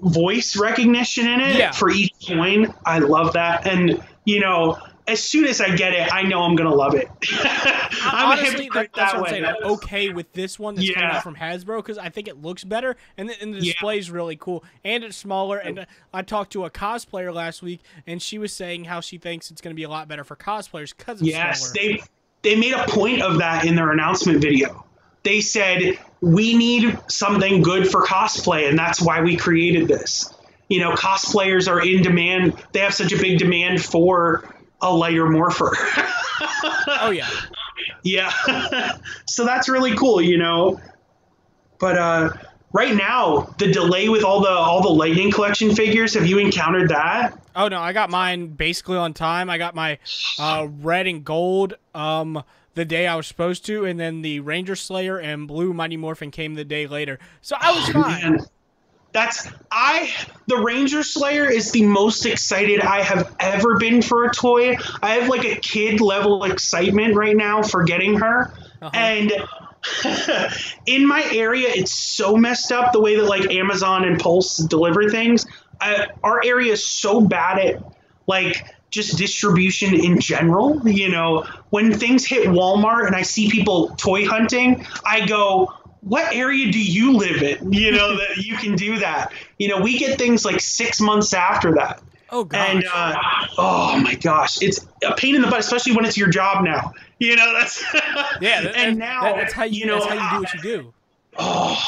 voice 0.00 0.56
recognition 0.56 1.28
in 1.28 1.40
it 1.40 1.56
Yeah. 1.56 1.70
for 1.72 1.90
each 1.90 2.12
coin. 2.26 2.72
I 2.86 2.98
love 3.00 3.32
that. 3.34 3.66
And 3.66 4.02
you 4.24 4.40
know, 4.40 4.78
as 5.08 5.22
soon 5.22 5.46
as 5.46 5.60
I 5.60 5.74
get 5.74 5.92
it, 5.94 6.12
I 6.12 6.22
know 6.22 6.42
I'm 6.42 6.54
gonna 6.54 6.74
love 6.74 6.94
it. 6.94 7.08
I'm 8.04 8.32
a 8.32 8.36
hypocrite 8.36 8.72
that, 8.72 8.90
that's 8.94 9.12
that 9.12 9.14
what 9.14 9.16
I'm 9.16 9.22
way. 9.22 9.30
saying. 9.30 9.44
I'm 9.44 9.70
okay 9.72 10.08
with 10.10 10.32
this 10.32 10.58
one 10.58 10.74
that's 10.74 10.88
coming 10.90 11.08
Yeah. 11.08 11.16
out 11.16 11.22
from 11.22 11.36
Hasbro 11.36 11.78
because 11.78 11.98
I 11.98 12.08
think 12.08 12.28
it 12.28 12.40
looks 12.40 12.64
better 12.64 12.96
and 13.16 13.28
the, 13.28 13.40
and 13.42 13.52
the 13.54 13.58
Yeah. 13.58 13.64
display 13.72 13.98
is 13.98 14.10
really 14.10 14.36
cool 14.36 14.64
and 14.84 15.02
it's 15.04 15.16
smaller. 15.16 15.58
And 15.58 15.80
uh, 15.80 15.84
I 16.14 16.22
talked 16.22 16.52
to 16.52 16.64
a 16.64 16.70
cosplayer 16.70 17.32
last 17.34 17.62
week 17.62 17.80
and 18.06 18.22
she 18.22 18.38
was 18.38 18.52
saying 18.52 18.84
how 18.84 19.00
she 19.00 19.18
thinks 19.18 19.50
it's 19.50 19.60
going 19.60 19.74
to 19.74 19.76
be 19.76 19.82
a 19.82 19.88
lot 19.88 20.08
better 20.08 20.24
for 20.24 20.36
cosplayers 20.36 20.94
because 20.96 21.20
it's 21.20 21.30
Yes, 21.30 21.60
smaller. 21.60 21.74
they 21.74 22.02
they 22.42 22.56
made 22.56 22.72
a 22.72 22.84
point 22.88 23.22
of 23.22 23.38
that 23.38 23.64
in 23.64 23.74
their 23.76 23.90
announcement 23.90 24.40
video. 24.40 24.84
They 25.24 25.40
said 25.40 25.98
we 26.20 26.56
need 26.56 26.98
something 27.08 27.62
good 27.62 27.88
for 27.90 28.02
cosplay, 28.04 28.68
and 28.68 28.78
that's 28.78 29.00
why 29.00 29.20
we 29.22 29.36
created 29.36 29.86
this. 29.88 30.32
You 30.68 30.80
know, 30.80 30.92
cosplayers 30.92 31.68
are 31.70 31.80
in 31.80 32.02
demand. 32.02 32.54
They 32.72 32.80
have 32.80 32.94
such 32.94 33.12
a 33.12 33.16
big 33.18 33.38
demand 33.38 33.84
for 33.84 34.52
a 34.82 34.92
lighter 34.92 35.28
morpher. 35.28 35.72
oh 37.00 37.10
yeah, 37.10 37.28
yeah, 38.02 38.92
so 39.26 39.44
that's 39.44 39.68
really 39.68 39.96
cool. 39.96 40.20
You 40.20 40.38
know, 40.38 40.80
but 41.78 41.96
uh, 41.96 42.30
right 42.72 42.94
now 42.94 43.54
the 43.58 43.72
delay 43.72 44.08
with 44.08 44.24
all 44.24 44.40
the 44.40 44.50
all 44.50 44.82
the 44.82 44.90
Lightning 44.90 45.30
collection 45.30 45.74
figures. 45.74 46.14
Have 46.14 46.26
you 46.26 46.38
encountered 46.38 46.90
that? 46.90 47.38
Oh 47.54 47.68
no, 47.68 47.80
I 47.80 47.92
got 47.92 48.10
mine 48.10 48.48
basically 48.48 48.96
on 48.96 49.14
time. 49.14 49.48
I 49.48 49.58
got 49.58 49.74
my 49.74 49.98
uh, 50.38 50.68
red 50.80 51.06
and 51.06 51.24
gold 51.24 51.74
um 51.94 52.42
the 52.74 52.84
day 52.84 53.06
I 53.06 53.16
was 53.16 53.26
supposed 53.26 53.66
to, 53.66 53.84
and 53.84 54.00
then 54.00 54.22
the 54.22 54.40
Ranger 54.40 54.76
Slayer 54.76 55.18
and 55.18 55.46
Blue 55.46 55.72
Mighty 55.72 55.96
Morphin 55.96 56.30
came 56.30 56.54
the 56.54 56.64
day 56.64 56.86
later. 56.86 57.18
So 57.40 57.56
I 57.60 57.72
was 57.72 57.88
fine. 57.90 58.40
That's 59.12 59.48
I 59.70 60.10
the 60.46 60.56
Ranger 60.56 61.02
Slayer 61.02 61.48
is 61.48 61.70
the 61.70 61.84
most 61.84 62.24
excited 62.24 62.80
I 62.80 63.02
have 63.02 63.34
ever 63.38 63.78
been 63.78 64.00
for 64.00 64.24
a 64.24 64.32
toy. 64.32 64.76
I 65.02 65.14
have 65.14 65.28
like 65.28 65.44
a 65.44 65.56
kid 65.56 66.00
level 66.00 66.44
excitement 66.44 67.14
right 67.14 67.36
now 67.36 67.62
for 67.62 67.84
getting 67.84 68.18
her. 68.18 68.52
Uh-huh. 68.80 68.90
And 68.94 69.32
in 70.86 71.06
my 71.06 71.28
area 71.32 71.68
it's 71.68 71.92
so 71.92 72.36
messed 72.36 72.72
up 72.72 72.92
the 72.92 73.00
way 73.00 73.16
that 73.16 73.24
like 73.24 73.50
Amazon 73.50 74.04
and 74.04 74.18
Pulse 74.18 74.56
deliver 74.56 75.10
things. 75.10 75.46
I, 75.80 76.08
our 76.22 76.40
area 76.44 76.72
is 76.72 76.84
so 76.84 77.20
bad 77.20 77.58
at 77.58 77.82
like 78.26 78.64
just 78.90 79.18
distribution 79.18 79.94
in 79.94 80.20
general. 80.20 80.86
You 80.88 81.10
know, 81.10 81.46
when 81.70 81.92
things 81.92 82.24
hit 82.24 82.46
Walmart 82.46 83.06
and 83.06 83.16
I 83.16 83.22
see 83.22 83.50
people 83.50 83.88
toy 83.96 84.26
hunting, 84.26 84.86
I 85.04 85.26
go, 85.26 85.72
what 86.02 86.34
area 86.34 86.70
do 86.70 86.80
you 86.82 87.12
live 87.16 87.42
in? 87.42 87.72
You 87.72 87.92
know, 87.92 88.16
that 88.18 88.36
you 88.38 88.56
can 88.56 88.76
do 88.76 88.98
that. 88.98 89.32
You 89.58 89.68
know, 89.68 89.80
we 89.80 89.98
get 89.98 90.18
things 90.18 90.44
like 90.44 90.60
six 90.60 91.00
months 91.00 91.32
after 91.32 91.72
that. 91.74 92.02
Oh 92.30 92.44
gosh. 92.44 92.68
And 92.70 92.84
uh, 92.92 93.14
oh 93.58 93.98
my 94.02 94.14
gosh, 94.14 94.62
it's 94.62 94.86
a 95.04 95.14
pain 95.14 95.34
in 95.34 95.42
the 95.42 95.48
butt, 95.48 95.60
especially 95.60 95.94
when 95.94 96.04
it's 96.06 96.16
your 96.16 96.28
job 96.30 96.64
now. 96.64 96.92
You 97.18 97.36
know, 97.36 97.52
that's 97.52 97.82
yeah, 98.40 98.62
that, 98.62 98.74
and 98.76 98.96
that- 98.96 98.98
now 98.98 99.22
that- 99.22 99.36
that's 99.36 99.52
how 99.52 99.64
you, 99.64 99.80
you 99.80 99.86
know 99.86 100.04
how 100.04 100.14
you 100.14 100.38
do 100.38 100.42
what 100.42 100.54
you 100.54 100.60
do. 100.62 100.94
Oh, 101.38 101.78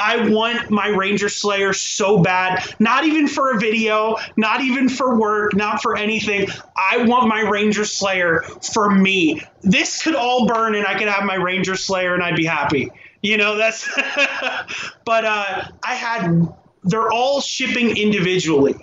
I 0.00 0.28
want 0.28 0.70
my 0.70 0.86
Ranger 0.88 1.28
Slayer 1.28 1.72
so 1.72 2.18
bad. 2.18 2.62
Not 2.78 3.04
even 3.04 3.26
for 3.26 3.50
a 3.50 3.58
video, 3.58 4.16
not 4.36 4.60
even 4.60 4.88
for 4.88 5.18
work, 5.18 5.56
not 5.56 5.82
for 5.82 5.96
anything. 5.96 6.46
I 6.76 6.98
want 7.04 7.26
my 7.28 7.40
Ranger 7.40 7.84
Slayer 7.84 8.42
for 8.72 8.90
me. 8.90 9.42
This 9.62 10.00
could 10.02 10.14
all 10.14 10.46
burn 10.46 10.76
and 10.76 10.86
I 10.86 10.96
could 10.96 11.08
have 11.08 11.24
my 11.24 11.34
Ranger 11.34 11.74
Slayer 11.74 12.14
and 12.14 12.22
I'd 12.22 12.36
be 12.36 12.44
happy. 12.46 12.90
You 13.22 13.36
know, 13.36 13.56
that's. 13.56 13.88
but 15.04 15.24
uh, 15.24 15.64
I 15.84 15.94
had. 15.94 16.48
They're 16.84 17.10
all 17.10 17.40
shipping 17.40 17.96
individually. 17.96 18.76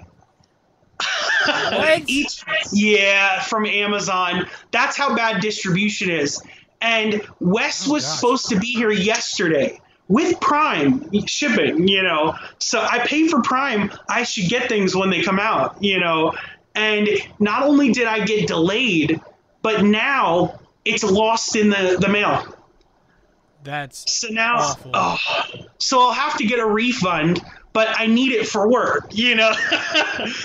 What? 1.45 2.03
Each, 2.07 2.43
yeah, 2.71 3.41
from 3.41 3.65
Amazon. 3.65 4.47
That's 4.71 4.97
how 4.97 5.15
bad 5.15 5.41
distribution 5.41 6.09
is. 6.09 6.41
And 6.81 7.21
Wes 7.39 7.87
Oh, 7.87 7.93
was 7.93 8.05
gosh. 8.05 8.15
supposed 8.15 8.49
to 8.49 8.59
be 8.59 8.67
here 8.67 8.91
yesterday 8.91 9.79
with 10.07 10.39
Prime 10.39 11.09
shipping, 11.25 11.87
you 11.87 12.03
know. 12.03 12.35
So 12.59 12.79
I 12.79 12.99
pay 12.99 13.27
for 13.27 13.41
Prime. 13.41 13.91
I 14.09 14.23
should 14.23 14.49
get 14.49 14.69
things 14.69 14.95
when 14.95 15.09
they 15.09 15.21
come 15.21 15.39
out, 15.39 15.81
you 15.83 15.99
know. 15.99 16.33
And 16.75 17.07
not 17.39 17.63
only 17.63 17.91
did 17.91 18.07
I 18.07 18.25
get 18.25 18.47
delayed, 18.47 19.21
but 19.61 19.83
now 19.83 20.59
it's 20.83 21.03
lost 21.03 21.55
in 21.55 21.69
the, 21.69 21.97
the 21.99 22.09
mail. 22.09 22.54
That's 23.65 24.11
So 24.11 24.29
now, 24.29 24.57
Awful. 24.57 24.91
oh, 24.93 25.17
so 25.79 25.99
I'll 25.99 26.13
have 26.13 26.37
to 26.37 26.45
get 26.45 26.59
a 26.59 26.65
refund, 26.65 27.41
but 27.73 27.87
I 27.99 28.07
need 28.07 28.31
it 28.31 28.47
for 28.47 28.69
work. 28.69 29.07
You 29.11 29.35
know, 29.35 29.51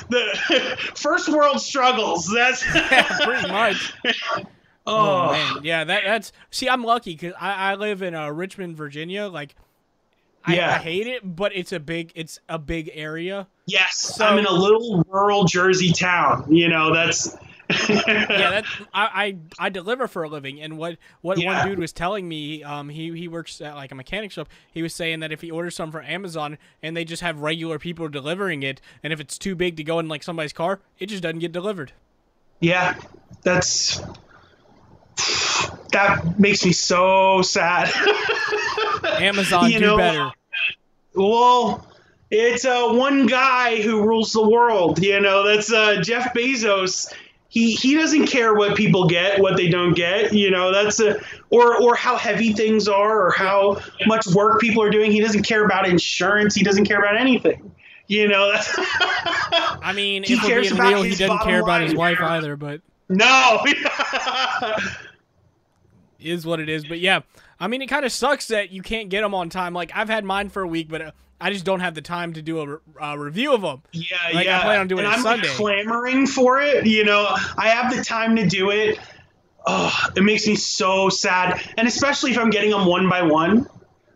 the 0.09 0.77
first 0.97 1.29
world 1.29 1.61
struggles. 1.61 2.27
That's 2.35 2.65
yeah, 2.75 3.19
pretty 3.25 3.49
much. 3.49 3.93
oh, 4.05 4.45
Oh, 4.87 5.33
man, 5.33 5.57
yeah, 5.63 5.85
that 5.85 6.03
that's. 6.05 6.33
See, 6.51 6.69
I'm 6.69 6.83
lucky 6.83 7.13
because 7.13 7.35
I, 7.41 7.73
I 7.73 7.75
live 7.77 8.03
in 8.03 8.15
uh, 8.15 8.29
Richmond, 8.31 8.77
Virginia. 8.77 9.27
Like, 9.29 9.55
I, 10.45 10.57
Yeah. 10.57 10.71
I 10.75 10.79
hate 10.79 11.07
it, 11.07 11.21
but 11.37 11.55
it's 11.55 11.73
a 11.73 11.79
big 11.81 12.13
it's 12.15 12.41
a 12.49 12.59
big 12.59 12.91
area. 12.95 13.47
yes. 13.67 13.97
So- 13.97 14.25
I'm 14.27 14.39
in 14.39 14.47
a 14.47 14.53
little 14.53 15.05
rural 15.09 15.45
Jersey 15.45 15.93
town. 15.93 16.47
You 16.53 16.69
know, 16.69 16.93
that's 16.95 17.37
Yeah, 17.89 18.05
that 18.29 18.65
I, 18.93 19.37
I 19.59 19.67
I 19.67 19.69
deliver 19.69 20.09
for 20.09 20.23
a 20.23 20.29
living, 20.29 20.61
and 20.61 20.77
what 20.79 20.97
what 21.21 21.39
Yeah. 21.39 21.59
one 21.61 21.69
dude 21.69 21.79
was 21.79 21.93
telling 21.93 22.29
me, 22.29 22.63
um, 22.63 22.89
he 22.89 23.17
he 23.17 23.29
works 23.29 23.61
at 23.61 23.75
like 23.75 23.93
a 23.93 23.95
mechanic 23.95 24.33
shop. 24.33 24.49
He 24.73 24.83
was 24.83 24.95
saying 24.95 25.21
that 25.21 25.33
if 25.33 25.41
he 25.41 25.51
orders 25.51 25.75
some 25.77 25.91
from 25.93 26.05
Amazon 26.05 26.59
and 26.83 26.97
they 26.97 27.05
just 27.05 27.23
have 27.23 27.41
regular 27.41 27.79
people 27.79 28.09
delivering 28.09 28.63
it, 28.63 28.81
and 29.03 29.13
if 29.13 29.21
it's 29.21 29.39
too 29.39 29.55
big 29.55 29.77
to 29.77 29.85
go 29.85 29.99
in 29.99 30.09
like 30.09 30.23
somebody's 30.23 30.53
car, 30.53 30.81
it 30.99 31.07
just 31.07 31.23
doesn't 31.23 31.39
get 31.41 31.53
delivered. 31.53 31.93
yeah, 32.61 32.95
that's 33.43 34.01
that 35.93 36.39
makes 36.39 36.65
me 36.65 36.73
so 36.73 37.43
sad. 37.43 37.91
Amazon 39.05 39.71
You 39.71 39.79
do 39.79 39.85
know, 39.87 39.97
better. 39.97 40.31
Well, 41.15 41.87
it's 42.31 42.65
uh, 42.65 42.93
one 42.93 43.27
guy 43.27 43.83
who 43.83 44.03
rules 44.03 44.33
the 44.33 44.49
world. 44.49 45.03
You 45.03 45.21
know, 45.21 45.45
that's 45.47 45.73
uh, 45.73 46.01
Jeff 46.03 46.33
Bezos. 46.33 47.13
He 47.51 47.73
he 47.73 47.97
doesn't 47.97 48.27
care 48.27 48.55
what 48.55 48.77
people 48.77 49.09
get, 49.09 49.41
what 49.41 49.57
they 49.57 49.69
don't 49.69 49.95
get. 49.95 50.33
You 50.33 50.51
know, 50.51 50.73
that's 50.73 51.01
a 51.01 51.21
or 51.51 51.83
or 51.83 51.97
how 51.97 52.17
heavy 52.17 52.53
things 52.53 52.87
are, 52.89 53.27
or 53.27 53.33
how 53.33 53.81
much 54.07 54.27
work 54.29 54.61
people 54.61 54.83
are 54.83 54.91
doing. 54.91 55.11
He 55.11 55.21
doesn't 55.21 55.43
care 55.43 55.65
about 55.65 55.89
insurance. 55.89 56.55
He 56.55 56.63
doesn't 56.63 56.85
care 56.85 56.99
about 56.99 57.17
anything. 57.17 57.73
You 58.07 58.29
know, 58.29 58.53
that's 58.53 58.73
I 58.79 59.93
mean, 59.95 60.23
he 60.23 60.35
if 60.35 60.41
cares 60.41 60.69
being 60.69 60.81
about 60.81 60.93
real, 60.93 61.03
he 61.03 61.15
doesn't 61.15 61.43
care 61.43 61.61
about 61.61 61.83
his 61.83 61.95
wife 61.95 62.21
either. 62.21 62.57
But 62.57 62.83
no. 63.09 63.65
is 66.21 66.47
what 66.47 66.61
it 66.61 66.69
is. 66.69 66.85
But 66.87 67.01
yeah, 67.01 67.21
I 67.59 67.67
mean, 67.69 67.83
it 67.83 67.87
kind 67.87 68.05
of 68.05 68.13
sucks 68.13 68.49
that 68.49 68.71
you 68.71 68.83
can't 68.83 69.09
get 69.09 69.23
them 69.23 69.35
on 69.35 69.49
time. 69.51 69.75
Like 69.75 69.91
I've 69.95 70.09
had 70.09 70.25
mine 70.25 70.51
for 70.51 70.63
a 70.63 70.69
week, 70.69 70.89
but 70.89 71.03
uh, 71.03 71.11
I 71.41 71.51
just 71.51 71.65
don't 71.65 71.81
have 71.81 71.95
the 71.95 72.03
time 72.03 72.35
to 72.35 72.43
do 72.43 72.61
a 72.61 72.67
re- 72.67 72.79
uh, 73.01 73.17
review 73.17 73.53
of 73.55 73.63
them. 73.63 73.83
Yeah, 73.93 74.17
Like, 74.35 74.47
I 74.47 74.51
yeah. 74.51 74.63
plan 74.63 74.81
on 74.81 74.89
doing 74.89 75.05
and 75.05 75.13
it 75.13 75.17
I'm 75.17 75.23
Sunday. 75.23 75.49
clamoring 75.49 76.27
for 76.27 76.61
it. 76.61 76.87
You 76.87 77.05
know, 77.05 77.27
I 77.57 77.69
have 77.69 77.95
the 77.97 78.05
time 78.05 78.37
to 78.37 78.47
do 78.47 78.71
it. 78.71 78.99
Oh, 79.67 79.95
it 80.17 80.23
makes 80.23 80.47
me 80.47 80.55
so 80.57 81.09
sad, 81.09 81.61
and 81.77 81.87
especially 81.87 82.31
if 82.33 82.39
I'm 82.39 82.51
getting 82.51 82.71
them 82.71 82.87
one 82.87 83.09
by 83.09 83.23
one. 83.23 83.67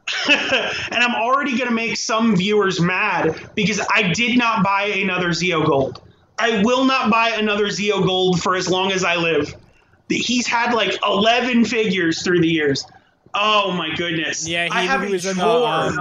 and 0.28 1.02
I'm 1.02 1.14
already 1.14 1.56
going 1.56 1.68
to 1.68 1.74
make 1.74 1.96
some 1.96 2.36
viewers 2.36 2.78
mad 2.80 3.50
because 3.54 3.80
I 3.90 4.12
did 4.12 4.36
not 4.36 4.62
buy 4.62 4.84
another 4.84 5.28
Zeo 5.30 5.64
Gold. 5.66 6.02
I 6.38 6.62
will 6.62 6.84
not 6.84 7.10
buy 7.10 7.30
another 7.30 7.66
Zeo 7.66 8.04
Gold 8.04 8.42
for 8.42 8.54
as 8.56 8.68
long 8.68 8.92
as 8.92 9.02
I 9.04 9.16
live. 9.16 9.54
He's 10.10 10.46
had 10.46 10.74
like 10.74 10.92
11 11.06 11.64
figures 11.64 12.22
through 12.22 12.40
the 12.40 12.48
years. 12.48 12.84
Oh 13.34 13.72
my 13.72 13.94
goodness. 13.94 14.46
Yeah, 14.46 14.64
he, 14.66 14.70
I 14.70 14.82
have 14.82 15.02
he 15.02 15.10
was 15.12 15.24
in 15.26 15.36
the, 15.38 15.46
um, 15.46 15.98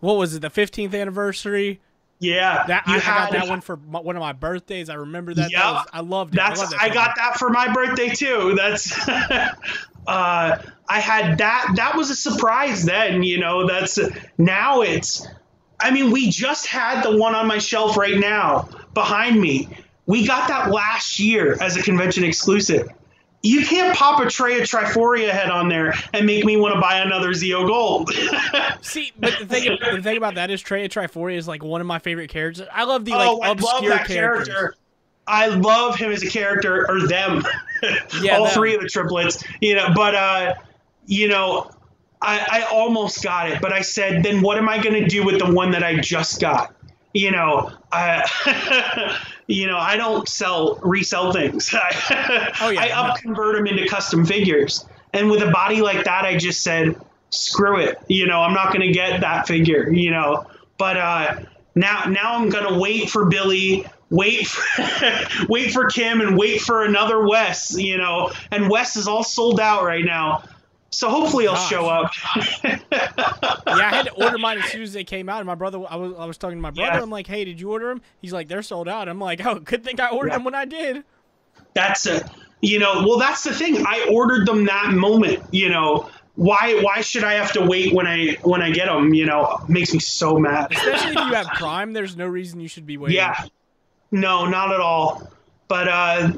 what 0.00 0.16
was 0.16 0.34
it, 0.34 0.40
the 0.42 0.50
15th 0.50 0.94
anniversary? 0.98 1.80
yeah, 2.20 2.64
That 2.66 2.86
you 2.88 2.94
I, 2.94 2.96
I 2.96 3.00
got 3.00 3.04
had- 3.32 3.32
that 3.42 3.48
one 3.48 3.60
for 3.60 3.76
my, 3.76 4.00
one 4.00 4.16
of 4.16 4.20
my 4.20 4.32
birthdays. 4.32 4.90
I 4.90 4.94
remember 4.94 5.34
that. 5.34 5.50
Yep. 5.52 5.60
that 5.60 5.72
was, 5.72 5.86
I 5.92 6.00
loved 6.00 6.34
it. 6.34 6.38
That's 6.38 6.60
I, 6.60 6.66
that 6.66 6.82
I 6.82 6.88
got 6.88 7.14
that 7.16 7.36
for 7.36 7.48
my 7.50 7.72
birthday 7.72 8.08
too. 8.08 8.54
That's 8.56 8.92
uh, 9.08 9.52
I 10.06 11.00
had 11.00 11.38
that. 11.38 11.72
That 11.76 11.96
was 11.96 12.10
a 12.10 12.16
surprise 12.16 12.84
then. 12.84 13.22
You 13.22 13.38
know, 13.38 13.66
that's 13.68 13.98
now 14.36 14.80
it's. 14.82 15.26
I 15.80 15.92
mean, 15.92 16.10
we 16.10 16.28
just 16.28 16.66
had 16.66 17.02
the 17.02 17.16
one 17.16 17.36
on 17.36 17.46
my 17.46 17.58
shelf 17.58 17.96
right 17.96 18.18
now 18.18 18.68
behind 18.94 19.40
me. 19.40 19.68
We 20.06 20.26
got 20.26 20.48
that 20.48 20.70
last 20.72 21.20
year 21.20 21.56
as 21.60 21.76
a 21.76 21.82
convention 21.82 22.24
exclusive. 22.24 22.88
You 23.42 23.64
can't 23.64 23.96
pop 23.96 24.20
a 24.20 24.28
Trey 24.28 24.60
of 24.60 24.64
Triforia 24.64 25.30
head 25.30 25.48
on 25.48 25.68
there 25.68 25.94
and 26.12 26.26
make 26.26 26.44
me 26.44 26.56
want 26.56 26.74
to 26.74 26.80
buy 26.80 26.98
another 26.98 27.28
Zeo 27.30 27.66
Gold. 27.66 28.10
See, 28.82 29.12
but 29.18 29.38
the 29.38 29.46
thing, 29.46 29.78
the 29.94 30.02
thing 30.02 30.16
about 30.16 30.34
that 30.34 30.50
is 30.50 30.60
Trey 30.60 30.88
Triforia 30.88 31.36
is 31.36 31.46
like 31.46 31.62
one 31.62 31.80
of 31.80 31.86
my 31.86 32.00
favorite 32.00 32.30
characters. 32.30 32.66
I 32.72 32.84
love 32.84 33.04
the 33.04 33.12
like 33.12 33.28
oh, 33.28 33.40
I 33.40 33.48
love 33.48 33.58
obscure 33.58 33.90
that 33.90 34.06
characters. 34.06 34.48
character. 34.48 34.74
I 35.28 35.48
love 35.48 35.96
him 35.96 36.10
as 36.10 36.22
a 36.22 36.28
character, 36.28 36.90
or 36.90 37.06
them. 37.06 37.44
Yeah, 38.20 38.38
all 38.38 38.44
them. 38.46 38.54
three 38.54 38.74
of 38.74 38.80
the 38.80 38.88
triplets. 38.88 39.44
You 39.60 39.76
know, 39.76 39.90
but 39.94 40.12
uh, 40.16 40.54
you 41.06 41.28
know, 41.28 41.70
I, 42.20 42.46
I 42.50 42.62
almost 42.72 43.22
got 43.22 43.48
it, 43.48 43.60
but 43.60 43.72
I 43.72 43.82
said, 43.82 44.24
then 44.24 44.42
what 44.42 44.58
am 44.58 44.68
I 44.68 44.82
going 44.82 45.00
to 45.00 45.06
do 45.06 45.24
with 45.24 45.38
the 45.38 45.52
one 45.52 45.70
that 45.70 45.84
I 45.84 45.96
just 46.00 46.40
got? 46.40 46.74
You 47.14 47.30
know, 47.30 47.70
I, 47.92 49.16
you 49.48 49.66
know, 49.66 49.78
I 49.78 49.96
don't 49.96 50.28
sell 50.28 50.76
resell 50.76 51.32
things. 51.32 51.74
Oh, 52.60 52.70
yeah, 52.70 52.80
I 52.80 52.90
up 52.90 53.18
convert 53.18 53.56
them 53.56 53.66
into 53.66 53.88
custom 53.88 54.24
figures, 54.24 54.86
and 55.12 55.30
with 55.30 55.42
a 55.42 55.50
body 55.50 55.80
like 55.80 56.04
that, 56.04 56.24
I 56.24 56.36
just 56.36 56.62
said, 56.62 57.00
screw 57.30 57.80
it. 57.80 57.98
You 58.08 58.26
know, 58.26 58.40
I'm 58.40 58.52
not 58.54 58.72
going 58.72 58.86
to 58.86 58.92
get 58.92 59.20
that 59.22 59.46
figure. 59.46 59.90
You 59.90 60.10
know, 60.10 60.46
but 60.76 60.96
uh, 60.96 61.40
now 61.74 62.04
now 62.04 62.36
I'm 62.36 62.50
going 62.50 62.72
to 62.72 62.78
wait 62.78 63.10
for 63.10 63.26
Billy. 63.26 63.86
Wait 64.10 64.46
for, 64.46 65.46
wait 65.48 65.72
for 65.72 65.86
Kim 65.86 66.20
and 66.20 66.36
wait 66.36 66.60
for 66.62 66.84
another 66.84 67.26
Wes, 67.26 67.76
you 67.78 67.98
know, 67.98 68.32
and 68.50 68.70
Wes 68.70 68.96
is 68.96 69.06
all 69.06 69.22
sold 69.22 69.60
out 69.60 69.84
right 69.84 70.04
now. 70.04 70.44
So 70.90 71.08
hopefully 71.10 71.46
I'll 71.46 71.54
Gosh. 71.54 71.68
show 71.70 71.86
up. 71.86 72.10
Yeah, 72.64 72.78
I 73.66 73.94
had 73.94 74.06
to 74.06 74.12
order 74.12 74.38
mine 74.38 74.58
as 74.58 74.70
soon 74.70 74.82
as 74.82 74.92
they 74.92 75.04
came 75.04 75.28
out. 75.28 75.38
And 75.38 75.46
my 75.46 75.54
brother, 75.54 75.78
I 75.88 75.96
was, 75.96 76.14
I 76.18 76.24
was 76.24 76.38
talking 76.38 76.56
to 76.56 76.62
my 76.62 76.70
brother. 76.70 76.96
Yeah. 76.96 77.02
I'm 77.02 77.10
like, 77.10 77.26
hey, 77.26 77.44
did 77.44 77.60
you 77.60 77.70
order 77.70 77.88
them? 77.88 78.00
He's 78.20 78.32
like, 78.32 78.48
they're 78.48 78.62
sold 78.62 78.88
out. 78.88 79.08
I'm 79.08 79.20
like, 79.20 79.44
oh, 79.44 79.58
good 79.60 79.84
thing 79.84 80.00
I 80.00 80.08
ordered 80.08 80.28
Yeah. 80.30 80.36
them 80.36 80.44
when 80.44 80.54
I 80.54 80.64
did. 80.64 81.04
that's 81.74 82.06
a 82.06 82.28
you 82.60 82.78
know 82.78 83.04
well 83.06 83.18
that's 83.20 83.44
the 83.44 83.54
thing 83.54 83.84
i 83.86 84.08
ordered 84.10 84.44
them 84.48 84.64
that 84.64 84.90
moment 84.92 85.38
you 85.52 85.68
know 85.68 86.08
why 86.34 86.74
why 86.82 87.00
should 87.00 87.22
i 87.22 87.34
have 87.34 87.52
to 87.52 87.64
wait 87.64 87.94
when 87.94 88.04
i 88.04 88.36
when 88.42 88.60
i 88.62 88.68
get 88.70 88.86
them 88.86 89.14
you 89.14 89.24
know 89.24 89.60
makes 89.68 89.92
me 89.92 90.00
so 90.00 90.38
mad 90.38 90.72
Especially 90.72 91.10
if 91.10 91.14
you 91.14 91.34
have 91.34 91.46
Prime, 91.54 91.92
there's 91.92 92.16
no 92.16 92.26
reason 92.26 92.58
you 92.58 92.66
should 92.66 92.84
be 92.86 92.96
waiting. 92.96 93.14
yeah 93.16 93.44
no 94.10 94.46
not 94.46 94.72
at 94.72 94.80
all 94.80 95.30
but 95.68 95.86
uh 95.86 96.32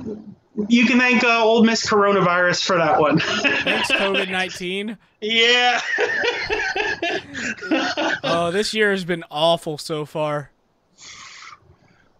you 0.68 0.86
can 0.86 0.98
thank 0.98 1.22
uh, 1.24 1.42
old 1.42 1.64
miss 1.64 1.88
coronavirus 1.88 2.64
for 2.64 2.76
that 2.76 3.00
one 3.00 3.18
Thanks, 3.64 3.90
COVID 3.90 4.30
19. 4.30 4.98
yeah 5.20 5.80
Oh, 8.22 8.50
this 8.52 8.74
year 8.74 8.90
has 8.90 9.04
been 9.04 9.24
awful 9.30 9.78
so 9.78 10.04
far. 10.04 10.50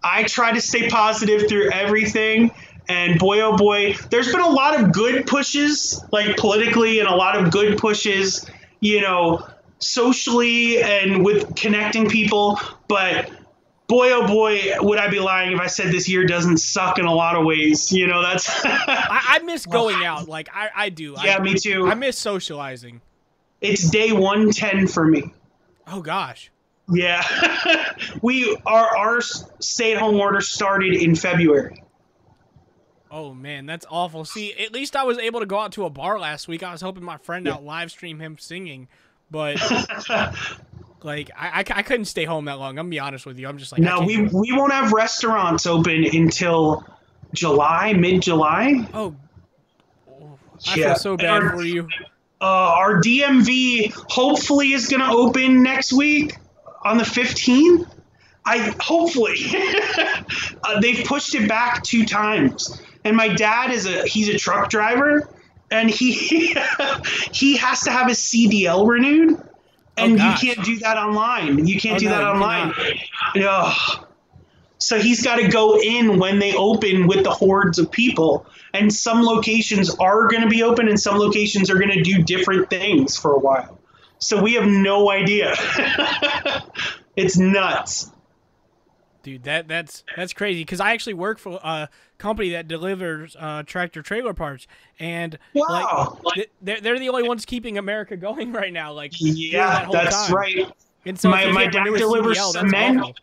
I 0.02 0.24
try 0.24 0.52
to 0.52 0.60
stay 0.60 0.88
positive 0.88 1.48
through 1.48 1.70
everything. 1.72 2.52
And 2.88 3.18
boy, 3.18 3.40
oh 3.42 3.56
boy, 3.56 3.94
there's 4.10 4.30
been 4.32 4.40
a 4.40 4.48
lot 4.48 4.78
of 4.80 4.92
good 4.92 5.26
pushes, 5.26 6.02
like 6.10 6.36
politically, 6.36 6.98
and 7.00 7.08
a 7.08 7.14
lot 7.14 7.36
of 7.36 7.50
good 7.52 7.78
pushes, 7.78 8.48
you 8.80 9.00
know, 9.00 9.46
socially 9.78 10.82
and 10.82 11.24
with 11.24 11.54
connecting 11.54 12.08
people. 12.08 12.58
But 12.88 13.30
boy, 13.90 14.12
oh 14.12 14.26
boy, 14.26 14.62
would 14.80 14.98
I 14.98 15.08
be 15.08 15.18
lying 15.18 15.52
if 15.52 15.60
I 15.60 15.66
said 15.66 15.92
this 15.92 16.08
year 16.08 16.24
doesn't 16.24 16.58
suck 16.58 16.98
in 17.00 17.06
a 17.06 17.12
lot 17.12 17.36
of 17.36 17.44
ways. 17.44 17.90
You 17.90 18.06
know, 18.06 18.22
that's. 18.22 18.48
I, 18.64 19.22
I 19.28 19.38
miss 19.40 19.66
going 19.66 20.04
out. 20.04 20.28
Like, 20.28 20.48
I, 20.54 20.70
I 20.74 20.88
do. 20.88 21.16
yeah, 21.22 21.36
I, 21.36 21.42
me 21.42 21.54
too. 21.54 21.88
I 21.88 21.94
miss 21.94 22.16
socializing. 22.16 23.02
it's 23.60 23.90
day 23.90 24.12
110 24.12 24.86
for 24.86 25.04
me. 25.04 25.34
Oh, 25.88 26.00
gosh. 26.00 26.50
Yeah. 26.88 27.22
we 28.22 28.56
our 28.66 28.96
our 28.96 29.20
stay 29.20 29.92
at 29.92 30.00
home 30.00 30.16
order 30.16 30.40
started 30.40 30.94
in 30.94 31.14
February. 31.14 31.84
Oh 33.12 33.32
man, 33.34 33.66
that's 33.66 33.86
awful. 33.88 34.24
See, 34.24 34.52
at 34.54 34.72
least 34.72 34.96
I 34.96 35.04
was 35.04 35.18
able 35.18 35.38
to 35.38 35.46
go 35.46 35.58
out 35.58 35.72
to 35.72 35.84
a 35.84 35.90
bar 35.90 36.18
last 36.18 36.48
week. 36.48 36.64
I 36.64 36.72
was 36.72 36.80
hoping 36.80 37.04
my 37.04 37.16
friend 37.18 37.46
out 37.46 37.64
live 37.64 37.92
stream 37.92 38.18
him 38.18 38.38
singing, 38.38 38.88
but 39.30 39.60
like 41.04 41.30
I, 41.36 41.60
I, 41.60 41.64
I 41.78 41.82
couldn't 41.82 42.04
stay 42.06 42.24
home 42.24 42.44
that 42.46 42.58
long. 42.58 42.70
I'm 42.70 42.76
gonna 42.76 42.88
be 42.88 42.98
honest 42.98 43.26
with 43.26 43.38
you. 43.38 43.48
I'm 43.48 43.58
just 43.58 43.72
like 43.72 43.80
No, 43.80 44.00
we 44.00 44.22
we 44.22 44.52
won't 44.52 44.72
have 44.72 44.92
restaurants 44.92 45.66
open 45.66 46.04
until 46.12 46.84
July, 47.34 47.92
mid 47.92 48.22
July. 48.22 48.88
oh, 48.94 49.14
I 50.68 50.74
Yeah. 50.76 50.86
feel 50.88 50.96
so 50.96 51.16
bad 51.16 51.42
Our- 51.42 51.50
for 51.50 51.62
you. 51.62 51.88
Uh, 52.42 52.44
our 52.44 53.00
DMV 53.02 53.92
hopefully 54.10 54.72
is 54.72 54.86
going 54.88 55.00
to 55.02 55.10
open 55.10 55.62
next 55.62 55.92
week 55.92 56.36
on 56.86 56.96
the 56.96 57.04
15th. 57.04 57.86
I 58.46 58.74
hopefully 58.80 59.36
uh, 60.64 60.80
they've 60.80 61.04
pushed 61.04 61.34
it 61.34 61.46
back 61.46 61.82
two 61.82 62.06
times. 62.06 62.80
And 63.04 63.14
my 63.14 63.28
dad 63.28 63.70
is 63.72 63.84
a 63.86 64.06
he's 64.06 64.28
a 64.30 64.38
truck 64.38 64.70
driver, 64.70 65.28
and 65.70 65.90
he 65.90 66.12
he 67.32 67.56
has 67.58 67.80
to 67.82 67.90
have 67.90 68.08
his 68.08 68.18
CDL 68.18 68.86
renewed, 68.88 69.38
and 69.96 70.12
you 70.12 70.32
can't 70.40 70.64
do 70.64 70.78
that 70.78 70.96
online. 70.96 71.66
You 71.66 71.78
can't 71.78 71.96
Oh, 71.96 71.98
do 71.98 72.06
no, 72.06 72.12
that 72.12 72.24
online. 72.24 72.74
Ugh. 73.36 74.06
So 74.78 74.98
he's 74.98 75.22
got 75.22 75.36
to 75.36 75.48
go 75.48 75.78
in 75.78 76.18
when 76.18 76.38
they 76.38 76.54
open 76.54 77.06
with 77.06 77.22
the 77.22 77.30
hordes 77.30 77.78
of 77.78 77.90
people. 77.90 78.46
And 78.72 78.92
some 78.92 79.22
locations 79.22 79.94
are 79.96 80.28
going 80.28 80.42
to 80.42 80.48
be 80.48 80.62
open, 80.62 80.88
and 80.88 80.98
some 80.98 81.18
locations 81.18 81.70
are 81.70 81.74
going 81.78 81.90
to 81.90 82.02
do 82.02 82.22
different 82.22 82.70
things 82.70 83.16
for 83.16 83.32
a 83.32 83.38
while. 83.38 83.78
So 84.20 84.40
we 84.42 84.54
have 84.54 84.66
no 84.66 85.10
idea. 85.10 85.54
it's 87.16 87.36
nuts. 87.36 88.10
Dude, 89.22 89.44
that 89.44 89.68
that's 89.68 90.02
that's 90.16 90.32
crazy. 90.32 90.62
Because 90.62 90.80
I 90.80 90.92
actually 90.92 91.14
work 91.14 91.38
for 91.38 91.60
a 91.62 91.88
company 92.18 92.50
that 92.50 92.68
delivers 92.68 93.36
uh, 93.38 93.62
tractor 93.64 94.00
trailer 94.02 94.32
parts, 94.32 94.66
and 94.98 95.38
Wow. 95.54 96.18
like 96.22 96.50
they're 96.62 96.80
they're 96.80 96.98
the 96.98 97.08
only 97.10 97.28
ones 97.28 97.44
keeping 97.44 97.76
America 97.76 98.16
going 98.28 98.52
right 98.52 98.72
now. 98.72 98.92
Like 98.92 99.12
during 99.12 99.34
that 99.34 99.40
Yeah, 99.40 99.88
that's 99.92 100.26
time. 100.28 100.34
right. 100.36 100.72
And 101.04 101.18
so 101.18 101.28
My- 101.30 101.50
my 101.52 101.66
dad 101.66 101.84
delivers 101.84 102.38
CDL, 102.38 102.52
cement. 102.52 103.20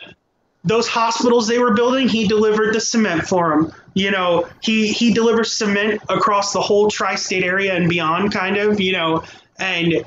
Those 0.63 0.87
hospitals 0.87 1.47
they 1.47 1.59
were 1.59 1.73
building, 1.73 2.09
he 2.09 2.27
delivered 2.27 2.73
the 2.75 2.81
cement 2.81 3.23
for 3.25 3.49
them. 3.51 3.71
You 3.93 4.11
know, 4.11 4.47
he 4.61 4.91
he 4.91 5.13
delivers 5.13 5.51
cement 5.51 6.01
across 6.09 6.51
the 6.53 6.59
whole 6.61 6.89
tri-state 6.89 7.43
area 7.43 7.73
and 7.73 7.87
beyond, 7.89 8.33
kind 8.33 8.57
of. 8.57 8.79
You 8.79 8.91
know, 8.93 9.23
and 9.59 10.03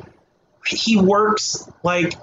he 0.66 0.96
works 0.96 1.68
like 1.82 2.14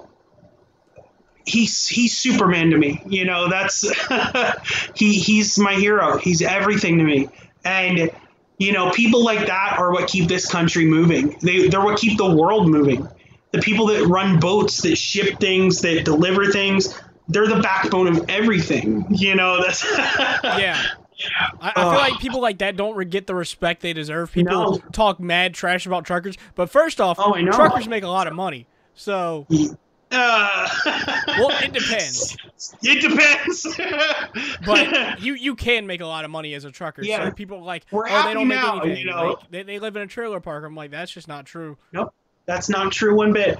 he's 1.48 1.86
he's 1.88 2.16
Superman 2.16 2.70
to 2.70 2.78
me. 2.78 3.02
You 3.06 3.24
know, 3.24 3.48
that's 3.48 3.84
he 4.94 5.14
he's 5.18 5.58
my 5.58 5.74
hero. 5.74 6.18
He's 6.18 6.42
everything 6.42 6.98
to 6.98 7.04
me. 7.04 7.28
And 7.64 8.10
you 8.58 8.72
know, 8.72 8.90
people 8.90 9.24
like 9.24 9.46
that 9.46 9.76
are 9.78 9.92
what 9.92 10.08
keep 10.08 10.28
this 10.28 10.50
country 10.50 10.84
moving. 10.86 11.36
They 11.42 11.68
they're 11.68 11.80
what 11.84 11.98
keep 11.98 12.18
the 12.18 12.34
world 12.34 12.68
moving. 12.68 13.08
The 13.52 13.60
people 13.60 13.86
that 13.86 14.04
run 14.06 14.38
boats, 14.40 14.82
that 14.82 14.96
ship 14.96 15.40
things, 15.40 15.80
that 15.80 16.04
deliver 16.04 16.46
things, 16.46 16.98
they're 17.28 17.46
the 17.46 17.60
backbone 17.60 18.06
of 18.08 18.28
everything. 18.28 19.06
You 19.10 19.34
know, 19.36 19.62
that's 19.62 19.84
Yeah. 20.44 20.80
I, 21.60 21.72
I 21.74 21.82
feel 21.82 21.86
like 21.98 22.20
people 22.20 22.40
like 22.40 22.58
that 22.58 22.76
don't 22.76 23.10
get 23.10 23.26
the 23.26 23.34
respect 23.34 23.82
they 23.82 23.92
deserve. 23.92 24.30
People 24.30 24.72
No. 24.72 24.78
talk 24.92 25.18
mad 25.18 25.52
trash 25.54 25.84
about 25.84 26.04
truckers, 26.04 26.36
but 26.54 26.70
first 26.70 27.00
off, 27.00 27.16
Oh, 27.18 27.34
truckers 27.50 27.88
make 27.88 28.04
a 28.04 28.08
lot 28.08 28.26
of 28.28 28.34
money. 28.34 28.66
So, 28.94 29.46
Uh, 30.10 30.68
well, 31.38 31.50
it 31.62 31.72
depends. 31.72 32.36
it 32.82 33.00
depends. 33.02 33.66
But 34.64 35.20
you 35.20 35.34
you 35.34 35.54
can 35.54 35.86
make 35.86 36.00
a 36.00 36.06
lot 36.06 36.24
of 36.24 36.30
money 36.30 36.54
as 36.54 36.64
a 36.64 36.70
trucker. 36.70 37.02
Yeah. 37.02 37.24
So 37.26 37.30
people 37.32 37.62
like, 37.62 37.84
We're 37.90 38.08
oh, 38.08 38.26
they 38.26 38.34
don't 38.34 38.48
make 38.48 38.58
now, 38.58 38.80
anything. 38.80 38.98
you 39.06 39.10
know. 39.10 39.28
Like, 39.28 39.50
they, 39.50 39.62
they 39.62 39.78
live 39.78 39.96
in 39.96 40.02
a 40.02 40.06
trailer 40.06 40.40
park. 40.40 40.64
I'm 40.64 40.74
like, 40.74 40.90
that's 40.90 41.10
just 41.12 41.28
not 41.28 41.46
true. 41.46 41.76
Nope, 41.92 42.12
that's 42.46 42.68
not 42.68 42.92
true 42.92 43.14
one 43.16 43.32
bit. 43.32 43.58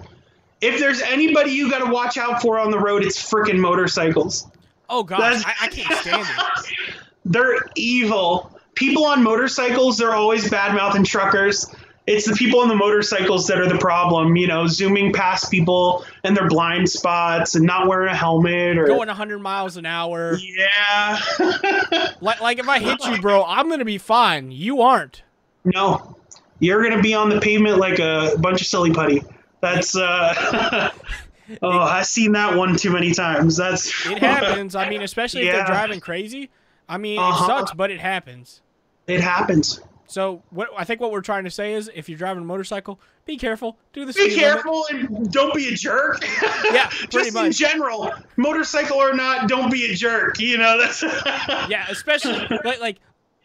If 0.61 0.81
there's 0.81 1.01
anybody 1.03 1.53
you 1.53 1.71
got 1.71 1.85
to 1.87 1.93
watch 1.93 2.19
out 2.19 2.43
for 2.43 2.59
on 2.59 2.71
the 2.71 2.79
road, 2.79 3.05
it's 3.05 3.19
freaking 3.31 3.59
motorcycles. 3.59 4.47
Oh 4.91 5.03
gosh, 5.03 5.21
That's- 5.21 5.45
I, 5.45 5.67
I 5.67 5.69
can't 5.69 6.01
stand 6.01 6.27
it. 6.29 6.75
They're 7.25 7.59
evil. 7.77 8.59
People 8.75 9.05
on 9.05 9.23
motorcycles, 9.23 9.99
they're 9.99 10.15
always 10.15 10.49
bad 10.51 10.75
mouthing 10.75 11.05
truckers. 11.05 11.67
It's 12.11 12.27
the 12.27 12.35
people 12.35 12.61
on 12.61 12.69
the 12.69 12.75
motorcycles 12.75 13.47
that 13.49 13.59
are 13.61 13.69
the 13.69 13.79
problem. 13.79 14.35
You 14.37 14.47
know, 14.47 14.67
zooming 14.67 15.13
past 15.13 15.51
people 15.51 16.05
and 16.25 16.37
their 16.37 16.49
blind 16.49 16.89
spots 16.89 17.55
and 17.55 17.65
not 17.67 17.87
wearing 17.87 18.09
a 18.09 18.17
helmet 18.17 18.79
or 18.79 18.87
Going 18.87 19.09
100 19.09 19.39
miles 19.41 19.77
an 19.77 19.85
hour. 19.87 20.37
yeah. 20.41 21.19
Like, 22.21 22.41
like 22.41 22.59
if 22.59 22.69
I 22.69 22.79
hit 22.81 23.05
you, 23.07 23.21
bro, 23.21 23.45
I'm 23.45 23.69
gonna 23.69 23.85
be 23.85 23.99
fine. 23.99 24.51
You 24.51 24.81
aren't. 24.83 25.23
no, 25.65 26.17
you're 26.59 26.83
gonna 26.83 27.03
be 27.03 27.15
on 27.15 27.29
the 27.29 27.41
pavement 27.41 27.79
like 27.79 27.99
a 27.99 28.35
bunch 28.39 28.61
of 28.61 28.67
silly 28.67 28.93
putty. 28.93 29.23
That's 29.61 29.97
uh. 29.97 30.91
oh, 31.63 31.79
I've 31.79 32.07
seen 32.07 32.33
that 32.33 32.57
one 32.57 32.77
too 32.77 32.91
many 32.91 33.13
times. 33.13 33.57
That's 33.57 33.89
It 34.07 34.19
happens. 34.23 34.75
I 34.75 34.89
mean, 34.89 35.03
especially 35.03 35.43
if 35.43 35.47
Yeah. 35.49 35.53
they're 35.59 35.67
driving 35.67 36.01
crazy. 36.01 36.51
I 36.89 36.97
mean, 36.99 37.19
Uh-huh. 37.19 37.45
it 37.45 37.47
sucks, 37.47 37.73
but 37.75 37.91
it 37.91 38.01
happens. 38.01 38.61
It 39.07 39.21
happens. 39.21 39.81
So 40.11 40.43
what 40.51 40.71
I 40.77 40.85
think 40.85 41.01
what 41.01 41.13
we're 41.13 41.21
trying 41.21 41.45
to 41.45 41.51
say 41.51 41.75
is, 41.75 41.91
if 41.95 42.09
you're 42.09 42.17
driving 42.19 42.43
a 42.43 42.47
motorcycle, 42.47 42.99
be 43.27 43.37
careful. 43.37 43.79
Do 43.93 44.07
the 44.07 44.13
Be 44.15 44.21
speed 44.31 44.31
limit. 44.31 44.39
careful 44.39 44.87
and 44.91 45.31
don't 45.31 45.55
be 45.55 45.69
a 45.69 45.73
jerk. 45.77 46.25
Yeah, 46.73 46.91
just 47.11 47.37
in 47.37 47.53
general, 47.53 48.11
motorcycle 48.37 48.97
or 48.97 49.13
not, 49.15 49.49
don't 49.49 49.71
be 49.71 49.85
a 49.93 49.95
jerk. 49.95 50.41
You 50.41 50.59
know 50.59 50.79
that's. 50.79 51.03
Yeah, 51.69 51.87
especially 51.91 52.39
like, 52.65 52.81
like 52.81 52.97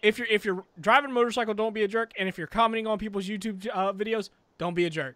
if 0.01 0.17
you're 0.17 0.27
if 0.27 0.45
you're 0.45 0.63
driving 0.79 1.11
a 1.11 1.13
motorcycle, 1.13 1.53
don't 1.53 1.73
be 1.73 1.83
a 1.83 1.87
jerk. 1.87 2.11
And 2.17 2.27
if 2.29 2.37
you're 2.37 2.47
commenting 2.47 2.87
on 2.87 2.97
people's 2.97 3.27
YouTube 3.27 3.67
uh, 3.73 3.91
videos, 3.93 4.29
don't 4.57 4.73
be 4.73 4.85
a 4.85 4.89
jerk. 4.89 5.15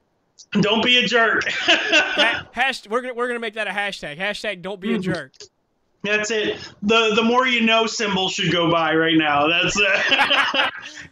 Don't 0.51 0.83
be 0.83 0.97
a 0.97 1.07
jerk. 1.07 1.43
Ha- 1.51 2.47
hash, 2.51 2.87
we're 2.89 3.01
gonna 3.01 3.13
we're 3.13 3.27
gonna 3.27 3.39
make 3.39 3.53
that 3.55 3.67
a 3.67 3.71
hashtag. 3.71 4.17
Hashtag 4.17 4.61
don't 4.61 4.79
be 4.81 4.93
a 4.93 4.97
Mm-hmm. 4.99 5.11
jerk. 5.13 5.31
That's 6.03 6.31
it. 6.31 6.57
The 6.83 7.13
the 7.15 7.23
more 7.23 7.47
you 7.47 7.61
know 7.61 7.85
symbol 7.85 8.29
should 8.29 8.51
go 8.51 8.71
by 8.71 8.95
right 8.95 9.17
now. 9.17 9.47
That's 9.47 9.79
uh, 9.79 10.69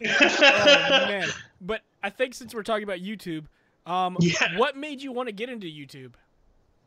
man! 1.08 1.28
But 1.60 1.82
I 2.02 2.10
think 2.10 2.34
since 2.34 2.54
we're 2.54 2.62
talking 2.62 2.84
about 2.84 2.98
YouTube, 2.98 3.44
um, 3.86 4.16
Yeah. 4.20 4.58
what 4.58 4.76
made 4.76 5.02
you 5.02 5.12
want 5.12 5.28
to 5.28 5.32
get 5.32 5.48
into 5.48 5.66
YouTube? 5.66 6.12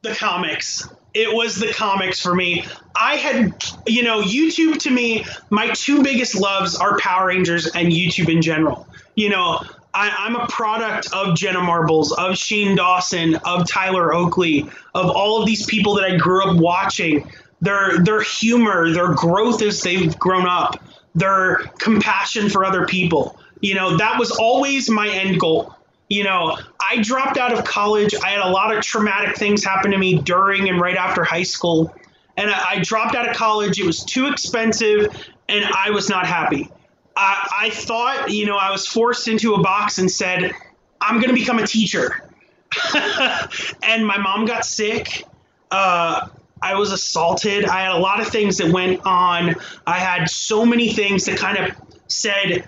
the 0.02 0.16
comics. 0.16 0.88
It 1.14 1.28
was 1.36 1.58
the 1.58 1.74
comics 1.74 2.22
for 2.22 2.34
me. 2.34 2.64
I 2.96 3.18
had, 3.18 3.62
you 3.86 4.02
know, 4.04 4.22
YouTube 4.22 4.78
to 4.84 4.90
me, 4.90 5.26
my 5.50 5.68
two 5.72 6.02
biggest 6.02 6.40
loves 6.40 6.74
are 6.78 6.98
Power 7.00 7.28
Rangers 7.28 7.68
and 7.76 7.90
YouTube 7.92 8.30
in 8.34 8.42
general. 8.42 8.88
You 9.16 9.28
know, 9.28 9.62
I, 9.94 10.10
I'm 10.20 10.38
a 10.38 10.48
product 10.48 11.12
of 11.12 11.36
Jenna 11.36 11.60
Marbles, 11.62 12.14
of 12.14 12.38
Shane 12.38 12.78
Dawson, 12.78 13.36
of 13.44 13.68
Tyler 13.68 14.14
Oakley, 14.14 14.70
of 14.96 15.10
all 15.10 15.42
of 15.42 15.46
these 15.46 15.66
people 15.66 15.96
that 15.96 16.06
I 16.06 16.16
grew 16.16 16.46
up 16.50 16.56
watching. 16.56 17.30
Their 17.62 18.00
their 18.00 18.22
humor, 18.22 18.92
their 18.92 19.14
growth 19.14 19.62
as 19.62 19.82
they've 19.82 20.18
grown 20.18 20.48
up, 20.48 20.82
their 21.16 21.58
compassion 21.80 22.50
for 22.50 22.64
other 22.64 22.86
people. 22.86 23.38
You 23.62 23.76
know, 23.76 23.98
that 23.98 24.18
was 24.18 24.32
always 24.32 24.90
my 24.90 25.10
end 25.10 25.40
goal 25.40 25.76
you 26.10 26.24
know, 26.24 26.58
I 26.80 27.02
dropped 27.02 27.38
out 27.38 27.54
of 27.54 27.64
college. 27.64 28.16
I 28.16 28.30
had 28.30 28.42
a 28.42 28.50
lot 28.50 28.76
of 28.76 28.84
traumatic 28.84 29.38
things 29.38 29.64
happen 29.64 29.92
to 29.92 29.98
me 29.98 30.20
during 30.20 30.68
and 30.68 30.82
right 30.82 30.96
after 30.96 31.24
high 31.24 31.44
school. 31.44 31.94
And 32.36 32.50
I, 32.50 32.72
I 32.72 32.80
dropped 32.80 33.16
out 33.16 33.30
of 33.30 33.36
college. 33.36 33.80
It 33.80 33.86
was 33.86 34.04
too 34.04 34.28
expensive, 34.28 35.16
and 35.48 35.66
I 35.66 35.92
was 35.92 36.10
not 36.10 36.26
happy. 36.26 36.70
I, 37.16 37.48
I 37.60 37.70
thought, 37.70 38.32
you 38.32 38.48
know, 38.48 38.58
I 38.58 38.72
was 38.72 38.88
forced 38.88 39.28
into 39.28 39.54
a 39.54 39.62
box 39.62 40.00
and 40.00 40.10
said, 40.10 40.52
I'm 41.00 41.16
going 41.16 41.30
to 41.30 41.36
become 41.36 41.60
a 41.60 41.68
teacher. 41.68 42.24
and 43.84 44.06
my 44.06 44.18
mom 44.18 44.46
got 44.46 44.66
sick. 44.66 45.26
Uh, 45.70 46.28
I 46.62 46.76
was 46.76 46.92
assaulted. 46.92 47.66
I 47.66 47.82
had 47.82 47.92
a 47.92 47.98
lot 47.98 48.20
of 48.20 48.28
things 48.28 48.58
that 48.58 48.72
went 48.72 49.06
on. 49.06 49.56
I 49.88 50.00
had 50.00 50.30
so 50.30 50.66
many 50.66 50.94
things 50.94 51.26
that 51.26 51.38
kind 51.38 51.58
of 51.58 51.76
said, 52.08 52.68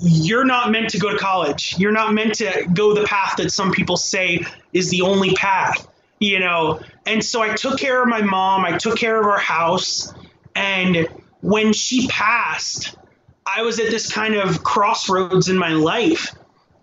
you're 0.00 0.44
not 0.44 0.70
meant 0.70 0.90
to 0.90 0.98
go 0.98 1.10
to 1.10 1.18
college. 1.18 1.74
You're 1.78 1.92
not 1.92 2.14
meant 2.14 2.34
to 2.36 2.68
go 2.72 2.94
the 2.94 3.04
path 3.04 3.36
that 3.38 3.50
some 3.50 3.72
people 3.72 3.96
say 3.96 4.44
is 4.72 4.90
the 4.90 5.02
only 5.02 5.34
path, 5.34 5.88
you 6.20 6.38
know. 6.38 6.80
And 7.06 7.24
so 7.24 7.42
I 7.42 7.54
took 7.54 7.78
care 7.78 8.02
of 8.02 8.08
my 8.08 8.22
mom, 8.22 8.64
I 8.64 8.78
took 8.78 8.96
care 8.96 9.20
of 9.20 9.26
our 9.26 9.38
house, 9.38 10.14
and 10.54 11.08
when 11.40 11.72
she 11.72 12.08
passed, 12.08 12.96
I 13.46 13.62
was 13.62 13.78
at 13.78 13.90
this 13.90 14.12
kind 14.12 14.34
of 14.34 14.62
crossroads 14.62 15.48
in 15.48 15.56
my 15.56 15.70
life. 15.70 16.34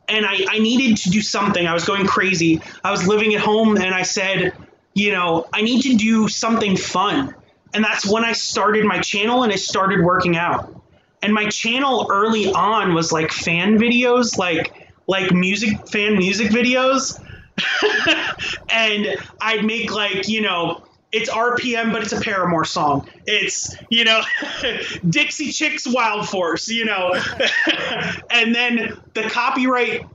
And 0.08 0.26
I, 0.26 0.46
I 0.50 0.60
needed 0.60 0.98
to 0.98 1.10
do 1.10 1.22
something. 1.22 1.66
I 1.66 1.74
was 1.74 1.84
going 1.84 2.06
crazy. 2.06 2.62
I 2.84 2.92
was 2.92 3.08
living 3.08 3.34
at 3.34 3.42
home 3.42 3.76
and 3.76 3.94
I 3.94 4.04
said, 4.04 4.54
you 4.96 5.12
know, 5.12 5.46
I 5.54 5.62
need 5.62 5.84
to 5.84 5.96
do 5.96 6.28
something 6.28 6.76
fun. 6.76 7.36
And 7.74 7.84
that's 7.84 8.10
when 8.10 8.24
I 8.24 8.32
started 8.32 8.86
my 8.86 9.00
channel 9.00 9.44
and 9.44 9.52
I 9.52 9.58
started 9.58 10.02
working 10.04 10.38
out. 10.38 10.82
And 11.22 11.34
my 11.34 11.50
channel 11.50 12.08
early 12.10 12.52
on 12.52 12.94
was 12.94 13.12
like 13.12 13.32
fan 13.32 13.78
videos 13.78 14.38
like 14.38 14.74
like 15.08 15.32
music 15.32 15.88
fan 15.88 16.18
music 16.18 16.50
videos. 16.50 17.22
And 18.70 19.18
i'd 19.40 19.64
make 19.64 19.94
like 19.94 20.28
you 20.28 20.42
know 20.42 20.84
it's 21.14 21.30
rpm 21.30 21.94
but 21.94 22.02
it's 22.04 22.12
a 22.12 22.20
paramore 22.20 22.66
song. 22.66 23.10
It's 23.26 23.76
you 23.90 24.04
know 24.04 24.22
dixie 25.10 25.52
chicks 25.52 25.88
wild 25.88 26.28
force 26.28 26.70
you 26.70 26.86
know. 26.86 27.14
And 28.30 28.54
then 28.54 28.98
the 29.14 29.24
copyright 29.24 30.06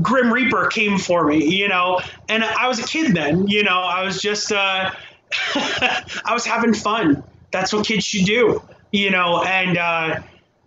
grim 0.00 0.32
reaper 0.32 0.66
came 0.66 0.98
for 0.98 1.26
me 1.26 1.44
you 1.44 1.68
know? 1.68 2.00
And 2.28 2.44
i 2.44 2.68
was 2.68 2.78
a 2.78 2.84
kid 2.84 3.14
then 3.14 3.46
you 3.48 3.62
know? 3.64 3.80
I 3.80 4.04
was 4.04 4.20
just 4.20 4.52
uh 4.52 4.90
i 5.54 6.32
was 6.32 6.44
having 6.44 6.74
fun. 6.74 7.22
That's 7.50 7.72
what 7.72 7.86
kids 7.86 8.04
should 8.04 8.26
do 8.26 8.62
you 8.92 9.10
know? 9.10 9.42
And 9.42 9.78
uh 9.78 10.20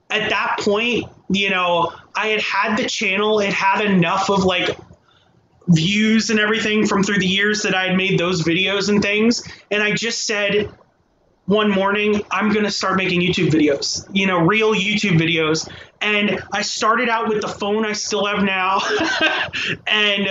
at 0.09 0.29
that 0.29 0.57
point, 0.59 1.05
you 1.29 1.49
know, 1.49 1.93
I 2.15 2.27
had 2.27 2.41
had 2.41 2.77
the 2.77 2.87
channel, 2.87 3.39
it 3.39 3.53
had 3.53 3.83
enough 3.83 4.29
of 4.29 4.43
like 4.43 4.77
views 5.67 6.29
and 6.29 6.39
everything 6.39 6.87
from 6.87 7.03
through 7.03 7.19
the 7.19 7.27
years 7.27 7.63
that 7.63 7.75
I 7.75 7.87
had 7.87 7.97
made 7.97 8.17
those 8.17 8.43
videos 8.43 8.89
and 8.89 9.01
things. 9.01 9.47
And 9.69 9.83
I 9.83 9.91
just 9.93 10.25
said 10.25 10.71
one 11.45 11.69
morning, 11.69 12.21
I'm 12.31 12.51
going 12.51 12.65
to 12.65 12.71
start 12.71 12.97
making 12.97 13.21
YouTube 13.21 13.49
videos, 13.49 14.07
you 14.13 14.27
know, 14.27 14.39
real 14.39 14.73
YouTube 14.73 15.19
videos. 15.19 15.69
And 16.01 16.41
I 16.51 16.61
started 16.61 17.09
out 17.09 17.27
with 17.27 17.41
the 17.41 17.47
phone 17.47 17.85
I 17.85 17.93
still 17.93 18.25
have 18.25 18.43
now. 18.43 18.79
and 19.87 20.27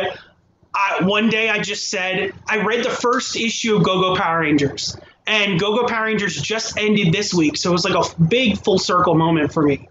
I, 0.74 1.02
one 1.02 1.28
day 1.28 1.48
I 1.50 1.58
just 1.58 1.88
said, 1.88 2.32
I 2.46 2.62
read 2.62 2.84
the 2.84 2.90
first 2.90 3.36
issue 3.36 3.76
of 3.76 3.82
Go 3.82 4.00
Go 4.00 4.16
Power 4.16 4.40
Rangers 4.40 4.96
and 5.26 5.58
Go 5.58 5.76
Go 5.76 5.86
Power 5.86 6.06
Rangers 6.06 6.40
just 6.40 6.78
ended 6.78 7.12
this 7.12 7.34
week, 7.34 7.56
so 7.56 7.70
it 7.70 7.72
was 7.72 7.84
like 7.84 7.94
a 7.94 8.22
big 8.22 8.58
full 8.58 8.78
circle 8.78 9.14
moment 9.14 9.52
for 9.52 9.62
me. 9.62 9.88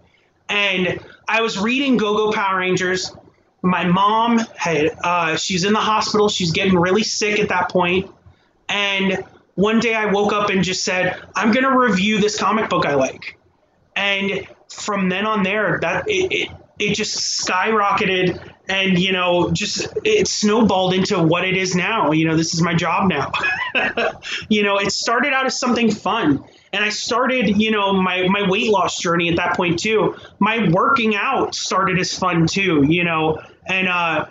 And 0.48 0.98
I 1.28 1.42
was 1.42 1.58
reading 1.58 1.96
Go 1.96 2.16
Go 2.16 2.32
Power 2.32 2.58
Rangers. 2.58 3.12
My 3.62 3.84
mom 3.84 4.38
had 4.56 4.96
uh, 5.02 5.36
she's 5.36 5.64
in 5.64 5.72
the 5.72 5.80
hospital. 5.80 6.28
She's 6.28 6.52
getting 6.52 6.78
really 6.78 7.02
sick 7.02 7.38
at 7.38 7.48
that 7.50 7.70
point. 7.70 8.10
And 8.68 9.24
one 9.56 9.80
day 9.80 9.94
I 9.94 10.06
woke 10.06 10.32
up 10.32 10.50
and 10.50 10.62
just 10.64 10.84
said, 10.84 11.20
"I'm 11.34 11.52
going 11.52 11.64
to 11.64 11.76
review 11.76 12.18
this 12.18 12.38
comic 12.38 12.70
book 12.70 12.86
I 12.86 12.94
like." 12.94 13.38
And 13.94 14.46
from 14.70 15.08
then 15.08 15.26
on 15.26 15.42
there, 15.42 15.78
that 15.82 16.08
it, 16.08 16.32
it 16.32 16.50
it 16.78 16.94
just 16.94 17.46
skyrocketed 17.46 18.38
and 18.68 18.98
you 18.98 19.12
know 19.12 19.50
just 19.50 19.88
it 20.04 20.28
snowballed 20.28 20.92
into 20.94 21.22
what 21.22 21.44
it 21.44 21.56
is 21.56 21.74
now. 21.74 22.12
You 22.12 22.26
know 22.26 22.36
this 22.36 22.54
is 22.54 22.62
my 22.62 22.74
job 22.74 23.08
now. 23.08 23.32
You 24.48 24.62
know 24.62 24.78
it 24.78 24.90
started 24.90 25.32
out 25.32 25.46
as 25.46 25.58
something 25.58 25.90
fun. 25.90 26.44
And 26.72 26.84
i 26.84 26.88
started 26.88 27.60
you 27.60 27.70
know 27.70 27.92
my 27.92 28.26
my 28.28 28.48
weight 28.48 28.70
loss 28.70 28.98
journey 29.00 29.28
at 29.28 29.36
that 29.36 29.56
point 29.56 29.78
too. 29.78 30.16
My 30.38 30.68
working 30.68 31.14
out 31.14 31.54
started 31.54 31.98
as 31.98 32.18
fun 32.18 32.46
too 32.46 32.84
you 32.88 33.04
know. 33.04 33.40
And 33.66 33.88
uh 33.88 34.26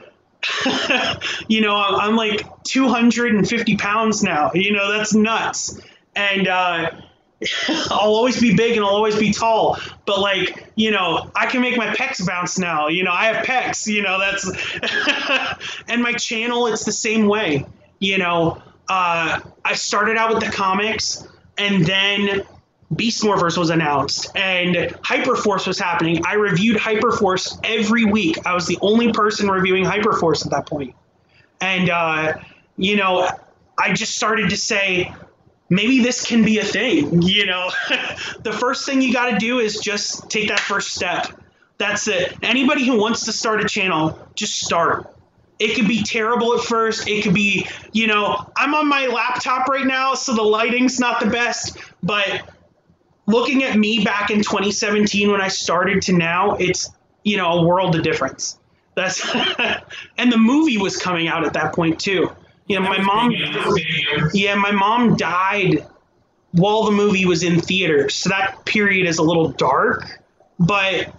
you 1.48 1.62
know 1.62 1.76
i'm 1.76 2.16
like 2.16 2.46
250 2.64 3.78
pounds 3.78 4.24
now. 4.24 4.52
You 4.54 4.74
know 4.74 4.92
that's 4.92 5.14
nuts. 5.14 5.80
And 6.16 6.48
uh 6.48 6.92
I'll 7.68 8.16
always 8.16 8.40
be 8.40 8.56
big 8.56 8.78
and 8.78 8.86
I'll 8.86 8.92
always 8.92 9.18
be 9.18 9.34
tall, 9.34 9.78
but 10.06 10.20
like, 10.20 10.72
you 10.76 10.92
know, 10.92 11.30
I 11.36 11.48
can 11.48 11.62
make 11.62 11.78
my 11.78 11.88
pecs 11.88 12.26
bounce 12.26 12.58
now. 12.58 12.88
You 12.88 13.04
know, 13.04 13.12
I 13.12 13.26
have 13.26 13.46
pecs, 13.46 13.88
you 13.88 14.02
know, 14.02 14.20
that's 14.20 14.50
and 15.88 16.02
my 16.02 16.14
channel 16.14 16.68
it's 16.68 16.86
the 16.86 16.92
same 16.92 17.28
way. 17.28 17.66
You 18.00 18.18
know, 18.18 18.62
uh 18.88 19.42
I 19.64 19.74
started 19.76 20.18
out 20.18 20.34
with 20.34 20.44
the 20.44 20.52
comics 20.52 21.28
and 21.58 21.86
then 21.86 22.44
Beast 22.96 23.24
Morphers 23.24 23.58
was 23.58 23.70
announced 23.70 24.32
and 24.36 24.76
Hyperforce 24.76 25.68
was 25.68 25.80
happening. 25.80 26.22
I 26.26 26.36
reviewed 26.36 26.78
Hyperforce 26.78 27.60
every 27.64 28.06
week. 28.06 28.46
I 28.46 28.54
was 28.54 28.68
the 28.68 28.78
only 28.82 29.12
person 29.12 29.50
reviewing 29.50 29.84
Hyperforce 29.84 30.46
at 30.46 30.52
that 30.52 30.68
point. 30.68 30.96
And 31.60 31.90
uh, 31.90 32.38
you 32.78 32.96
know, 32.96 33.30
I 33.78 33.94
just 33.94 34.16
started 34.16 34.52
to 34.52 34.58
say, 34.58 35.14
maybe 35.70 36.02
this 36.02 36.26
can 36.26 36.44
be 36.44 36.60
a 36.60 36.64
thing 36.64 37.22
you 37.22 37.46
know? 37.46 37.70
The 38.44 38.54
first 38.54 38.86
thing 38.86 39.02
you 39.02 39.12
got 39.12 39.32
to 39.32 39.38
do 39.38 39.60
is 39.60 39.80
just 39.80 40.30
take 40.30 40.50
that 40.50 40.60
first 40.60 40.94
step. 40.94 41.28
That's 41.78 42.08
it. 42.08 42.38
Anybody 42.44 42.86
who 42.86 43.00
wants 43.00 43.26
to 43.26 43.32
start 43.32 43.62
a 43.62 43.68
channel 43.68 44.20
just 44.36 44.60
start. 44.60 45.12
It 45.58 45.76
could 45.76 45.88
be 45.88 46.04
terrible 46.04 46.54
at 46.54 46.64
first. 46.64 47.08
It 47.08 47.24
could 47.24 47.34
be 47.34 47.68
you 47.92 48.08
know 48.08 48.50
i'm 48.58 48.76
on 48.76 48.88
my 48.88 49.08
laptop 49.08 49.68
right 49.68 49.86
now 49.86 50.14
so 50.14 50.36
the 50.36 50.44
lighting's 50.44 51.00
not 51.00 51.20
the 51.20 51.28
best 51.28 51.78
but 52.04 52.50
looking 53.26 53.64
at 53.64 53.78
me 53.78 54.04
back 54.04 54.30
in 54.30 54.38
2017 54.38 55.32
when 55.32 55.42
i 55.42 55.48
started 55.48 56.02
to 56.04 56.14
now 56.14 56.56
it's 56.56 56.92
you 57.26 57.36
know 57.36 57.60
a 57.60 57.64
world 57.66 57.96
of 57.98 58.04
difference. 58.04 58.58
That's 58.96 59.22
and 60.18 60.32
the 60.32 60.38
movie 60.38 60.78
was 60.78 60.96
coming 60.96 61.28
out 61.28 61.44
at 61.44 61.52
that 61.54 61.74
point 61.74 62.00
too. 62.00 62.32
Know, 62.68 62.80
my 62.82 63.00
mom. 63.00 63.32
Yeah, 64.34 64.56
my 64.56 64.72
mom 64.72 65.16
died 65.16 65.86
while 66.52 66.84
the 66.84 66.92
movie 66.92 67.26
was 67.26 67.44
in 67.44 67.60
theaters, 67.60 68.16
so 68.16 68.30
that 68.30 68.66
period 68.66 69.08
is 69.08 69.18
a 69.18 69.24
little 69.24 69.50
dark, 69.50 70.22
but 70.60 71.14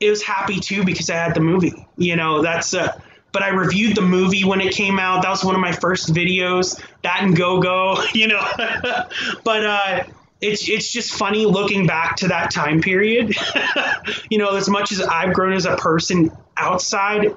it 0.00 0.10
was 0.10 0.22
happy 0.22 0.60
too 0.60 0.84
because 0.84 1.10
I 1.10 1.14
had 1.14 1.34
the 1.34 1.40
movie. 1.40 1.86
You 1.96 2.16
know, 2.16 2.42
that's 2.42 2.74
uh, 2.74 3.00
but 3.32 3.42
I 3.42 3.48
reviewed 3.48 3.96
the 3.96 4.02
movie 4.02 4.44
when 4.44 4.60
it 4.60 4.72
came 4.72 4.98
out. 4.98 5.22
That 5.22 5.30
was 5.30 5.44
one 5.44 5.54
of 5.54 5.60
my 5.60 5.72
first 5.72 6.12
videos. 6.12 6.80
That 7.02 7.22
and 7.22 7.36
Go 7.36 7.60
Go, 7.60 8.02
you 8.14 8.28
know. 8.28 8.44
but 9.44 9.64
uh, 9.64 10.04
it's 10.40 10.68
it's 10.68 10.92
just 10.92 11.12
funny 11.12 11.46
looking 11.46 11.86
back 11.86 12.16
to 12.16 12.28
that 12.28 12.50
time 12.50 12.80
period. 12.80 13.34
you 14.30 14.38
know, 14.38 14.54
as 14.54 14.68
much 14.68 14.92
as 14.92 15.00
I've 15.00 15.34
grown 15.34 15.52
as 15.52 15.66
a 15.66 15.76
person 15.76 16.30
outside, 16.56 17.34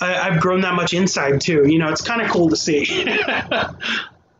I, 0.00 0.30
have 0.30 0.40
grown 0.40 0.60
that 0.62 0.74
much 0.74 0.92
inside 0.92 1.40
too. 1.40 1.66
You 1.66 1.78
know, 1.78 1.88
it's 1.88 2.02
kind 2.02 2.20
of 2.20 2.30
cool 2.30 2.48
to 2.50 2.56
see. 2.56 2.86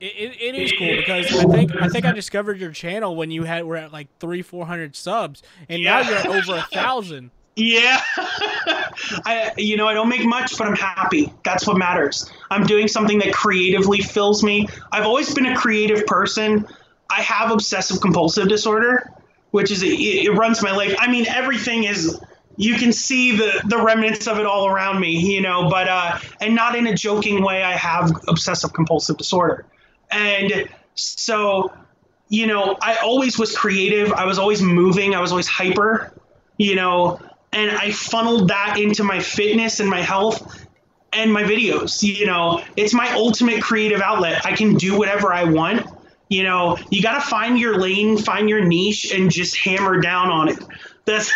It, 0.01 0.37
it 0.39 0.55
is 0.55 0.73
cool 0.73 0.97
because 0.97 1.35
I 1.35 1.45
think 1.45 1.75
I 1.81 1.89
think 1.89 2.05
I 2.05 2.13
discovered 2.13 2.61
your 2.61 2.73
channel 2.73 3.17
when 3.17 3.31
you 3.31 3.45
had 3.45 3.65
were 3.65 3.77
at 3.77 3.91
like 3.91 4.09
three 4.21 4.43
four 4.43 4.67
hundred 4.67 4.95
subs, 4.95 5.43
and 5.67 5.81
yeah. 5.81 6.03
now 6.03 6.11
you're 6.11 6.37
over 6.37 6.57
a 6.57 6.67
thousand. 6.73 7.31
Yeah. 7.57 8.01
I 9.25 9.53
you 9.57 9.77
know, 9.77 9.87
I 9.87 9.95
don't 9.95 10.09
make 10.09 10.27
much, 10.27 10.59
but 10.59 10.67
I'm 10.67 10.75
happy. 10.75 11.33
That's 11.45 11.69
what 11.69 11.77
matters. 11.77 12.29
I'm 12.51 12.67
doing 12.67 12.89
something 12.89 13.21
that 13.21 13.33
creatively 13.33 14.01
fills 14.01 14.43
me. 14.43 14.67
I've 14.91 15.05
always 15.05 15.33
been 15.33 15.47
a 15.47 15.55
creative 15.55 16.05
person. 16.05 16.67
I 17.09 17.23
have 17.23 17.53
obsessive 17.53 18.01
compulsive 18.01 18.49
disorder, 18.49 19.09
which 19.53 19.71
is 19.71 19.85
it, 19.85 19.87
it 19.87 20.33
runs 20.33 20.65
my 20.65 20.73
life. 20.73 20.97
I 20.99 21.09
mean, 21.09 21.29
everything 21.29 21.85
is 21.85 22.21
you 22.57 22.75
can 22.77 22.93
see 22.93 23.37
the 23.37 23.63
the 23.67 23.83
remnants 23.83 24.27
of 24.27 24.39
it 24.39 24.47
all 24.47 24.67
around 24.67 25.01
me, 25.01 25.11
you 25.35 25.41
know, 25.41 25.69
but 25.69 25.89
uh 25.89 26.19
and 26.41 26.55
not 26.55 26.77
in 26.77 26.87
a 26.87 26.95
joking 26.95 27.43
way 27.43 27.63
I 27.63 27.73
have 27.73 28.11
obsessive 28.29 28.73
compulsive 28.73 29.17
disorder. 29.17 29.67
And 30.11 30.69
so, 30.95 31.73
you 32.29 32.47
know, 32.47 32.77
I 32.81 32.97
always 32.97 33.39
was 33.39 33.57
creative. 33.57 34.13
I 34.13 34.25
was 34.25 34.39
always 34.39 34.63
moving. 34.63 35.15
I 35.15 35.21
was 35.21 35.31
always 35.31 35.49
hyper, 35.49 36.13
you 36.57 36.77
know, 36.77 37.21
and 37.53 37.71
I 37.71 37.91
funneled 37.93 38.49
that 38.49 38.79
into 38.79 39.05
my 39.05 39.21
fitness 39.21 39.81
and 39.81 39.89
my 39.89 40.03
health 40.03 40.67
and 41.13 41.33
my 41.33 41.43
videos. 41.43 42.03
You 42.03 42.27
know, 42.27 42.63
it's 42.77 42.93
my 42.93 43.13
ultimate 43.13 43.63
creative 43.63 44.01
outlet. 44.01 44.45
I 44.45 44.55
can 44.55 44.75
do 44.75 44.99
whatever 44.99 45.33
I 45.33 45.45
want. 45.45 45.87
You 46.29 46.43
know, 46.43 46.79
you 46.91 47.03
got 47.03 47.15
to 47.15 47.29
find 47.29 47.59
your 47.59 47.79
lane, 47.79 48.19
find 48.19 48.49
your 48.49 48.65
niche, 48.65 49.13
and 49.13 49.31
just 49.31 49.57
hammer 49.57 50.01
down 50.01 50.31
on 50.31 50.49
it. 50.49 50.59
That's, 51.07 51.31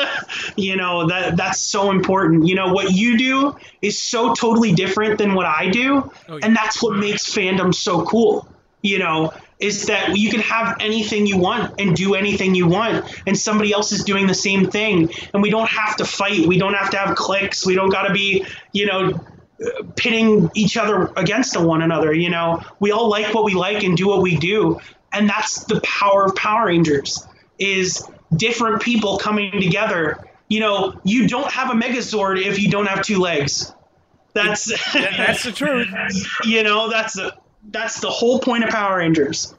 you 0.56 0.76
know, 0.76 1.08
that 1.08 1.36
that's 1.36 1.60
so 1.60 1.90
important. 1.90 2.46
You 2.46 2.56
know, 2.56 2.72
what 2.72 2.92
you 2.92 3.16
do 3.16 3.56
is 3.80 4.00
so 4.00 4.34
totally 4.34 4.72
different 4.72 5.18
than 5.18 5.34
what 5.34 5.46
I 5.46 5.68
do, 5.70 6.10
oh, 6.28 6.36
yeah. 6.36 6.38
and 6.42 6.56
that's 6.56 6.82
what 6.82 6.96
makes 6.96 7.24
fandom 7.32 7.74
so 7.74 8.04
cool. 8.04 8.48
You 8.82 8.98
know, 8.98 9.32
is 9.60 9.86
that 9.86 10.16
you 10.16 10.30
can 10.30 10.40
have 10.40 10.76
anything 10.80 11.26
you 11.26 11.38
want 11.38 11.80
and 11.80 11.96
do 11.96 12.14
anything 12.14 12.54
you 12.54 12.66
want 12.66 13.04
and 13.26 13.38
somebody 13.38 13.72
else 13.72 13.92
is 13.92 14.04
doing 14.04 14.26
the 14.26 14.34
same 14.34 14.68
thing 14.70 15.08
and 15.32 15.42
we 15.42 15.50
don't 15.50 15.68
have 15.68 15.96
to 15.96 16.04
fight 16.04 16.46
we 16.46 16.58
don't 16.58 16.74
have 16.74 16.90
to 16.90 16.96
have 16.96 17.16
clicks 17.16 17.64
we 17.64 17.74
don't 17.74 17.90
got 17.90 18.06
to 18.06 18.12
be 18.12 18.44
you 18.72 18.84
know 18.84 19.18
pitting 19.96 20.50
each 20.54 20.76
other 20.76 21.10
against 21.16 21.58
one 21.58 21.82
another 21.82 22.12
you 22.12 22.28
know 22.28 22.62
we 22.80 22.90
all 22.90 23.08
like 23.08 23.32
what 23.32 23.44
we 23.44 23.54
like 23.54 23.82
and 23.84 23.96
do 23.96 24.08
what 24.08 24.20
we 24.20 24.36
do 24.36 24.78
and 25.12 25.28
that's 25.28 25.64
the 25.64 25.80
power 25.80 26.24
of 26.24 26.34
power 26.34 26.66
rangers 26.66 27.26
is 27.58 28.04
different 28.36 28.82
people 28.82 29.18
coming 29.18 29.50
together 29.60 30.24
you 30.48 30.60
know 30.60 30.98
you 31.04 31.26
don't 31.28 31.50
have 31.50 31.70
a 31.70 31.74
megazord 31.74 32.40
if 32.40 32.58
you 32.58 32.70
don't 32.70 32.86
have 32.86 33.02
two 33.02 33.18
legs 33.18 33.72
that's 34.32 34.64
that's 34.92 35.44
the 35.44 35.52
truth 35.52 35.88
you 36.44 36.62
know 36.62 36.90
that's 36.90 37.14
the 37.14 37.34
that's 37.70 38.00
the 38.00 38.10
whole 38.10 38.38
point 38.38 38.64
of 38.64 38.70
Power 38.70 38.98
Rangers. 38.98 39.54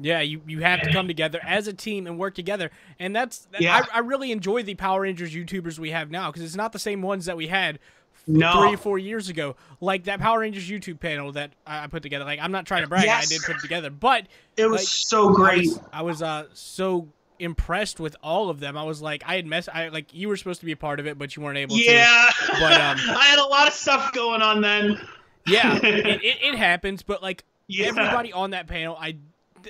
Yeah, 0.00 0.20
you, 0.20 0.42
you 0.46 0.60
have 0.60 0.82
to 0.82 0.92
come 0.92 1.06
together 1.06 1.40
as 1.44 1.68
a 1.68 1.72
team 1.72 2.08
and 2.08 2.18
work 2.18 2.34
together, 2.34 2.72
and 2.98 3.14
that's 3.14 3.46
yeah. 3.60 3.82
I, 3.92 3.98
I 3.98 4.00
really 4.00 4.32
enjoy 4.32 4.64
the 4.64 4.74
Power 4.74 5.02
Rangers 5.02 5.32
YouTubers 5.32 5.78
we 5.78 5.90
have 5.90 6.10
now 6.10 6.30
because 6.30 6.42
it's 6.42 6.56
not 6.56 6.72
the 6.72 6.80
same 6.80 7.00
ones 7.00 7.26
that 7.26 7.36
we 7.36 7.46
had 7.46 7.78
no. 8.26 8.52
three 8.60 8.74
or 8.74 8.76
four 8.76 8.98
years 8.98 9.28
ago. 9.28 9.54
Like 9.80 10.04
that 10.04 10.18
Power 10.18 10.40
Rangers 10.40 10.68
YouTube 10.68 10.98
panel 10.98 11.30
that 11.32 11.52
I 11.64 11.86
put 11.86 12.02
together. 12.02 12.24
Like 12.24 12.40
I'm 12.40 12.50
not 12.50 12.66
trying 12.66 12.82
to 12.82 12.88
brag, 12.88 13.04
yes. 13.04 13.26
I 13.26 13.34
did 13.34 13.42
put 13.42 13.56
it 13.56 13.62
together, 13.62 13.90
but 13.90 14.26
it 14.56 14.66
was 14.66 14.80
like, 14.80 14.88
so 14.88 15.30
great. 15.32 15.68
I 15.68 15.70
was, 15.70 15.80
I 15.92 16.02
was 16.02 16.22
uh 16.22 16.46
so 16.54 17.08
impressed 17.44 18.00
with 18.00 18.16
all 18.22 18.50
of 18.50 18.60
them. 18.60 18.76
I 18.76 18.82
was 18.84 19.00
like, 19.00 19.22
I 19.26 19.36
had 19.36 19.46
mess. 19.46 19.68
I 19.68 19.88
like 19.88 20.12
you 20.12 20.28
were 20.28 20.36
supposed 20.36 20.60
to 20.60 20.66
be 20.66 20.72
a 20.72 20.76
part 20.76 21.00
of 21.00 21.06
it, 21.06 21.18
but 21.18 21.36
you 21.36 21.42
weren't 21.42 21.58
able 21.58 21.76
yeah. 21.76 21.84
to. 21.84 21.92
Yeah, 21.92 22.58
but 22.60 22.80
um, 22.80 22.96
I 23.16 23.26
had 23.26 23.38
a 23.38 23.46
lot 23.46 23.68
of 23.68 23.74
stuff 23.74 24.12
going 24.12 24.42
on 24.42 24.60
then. 24.60 25.00
yeah, 25.46 25.76
it, 25.82 26.06
it, 26.24 26.36
it 26.42 26.54
happens, 26.56 27.02
but 27.02 27.22
like 27.22 27.44
yeah. 27.66 27.86
everybody 27.86 28.32
on 28.32 28.50
that 28.50 28.66
panel, 28.66 28.96
I 28.98 29.16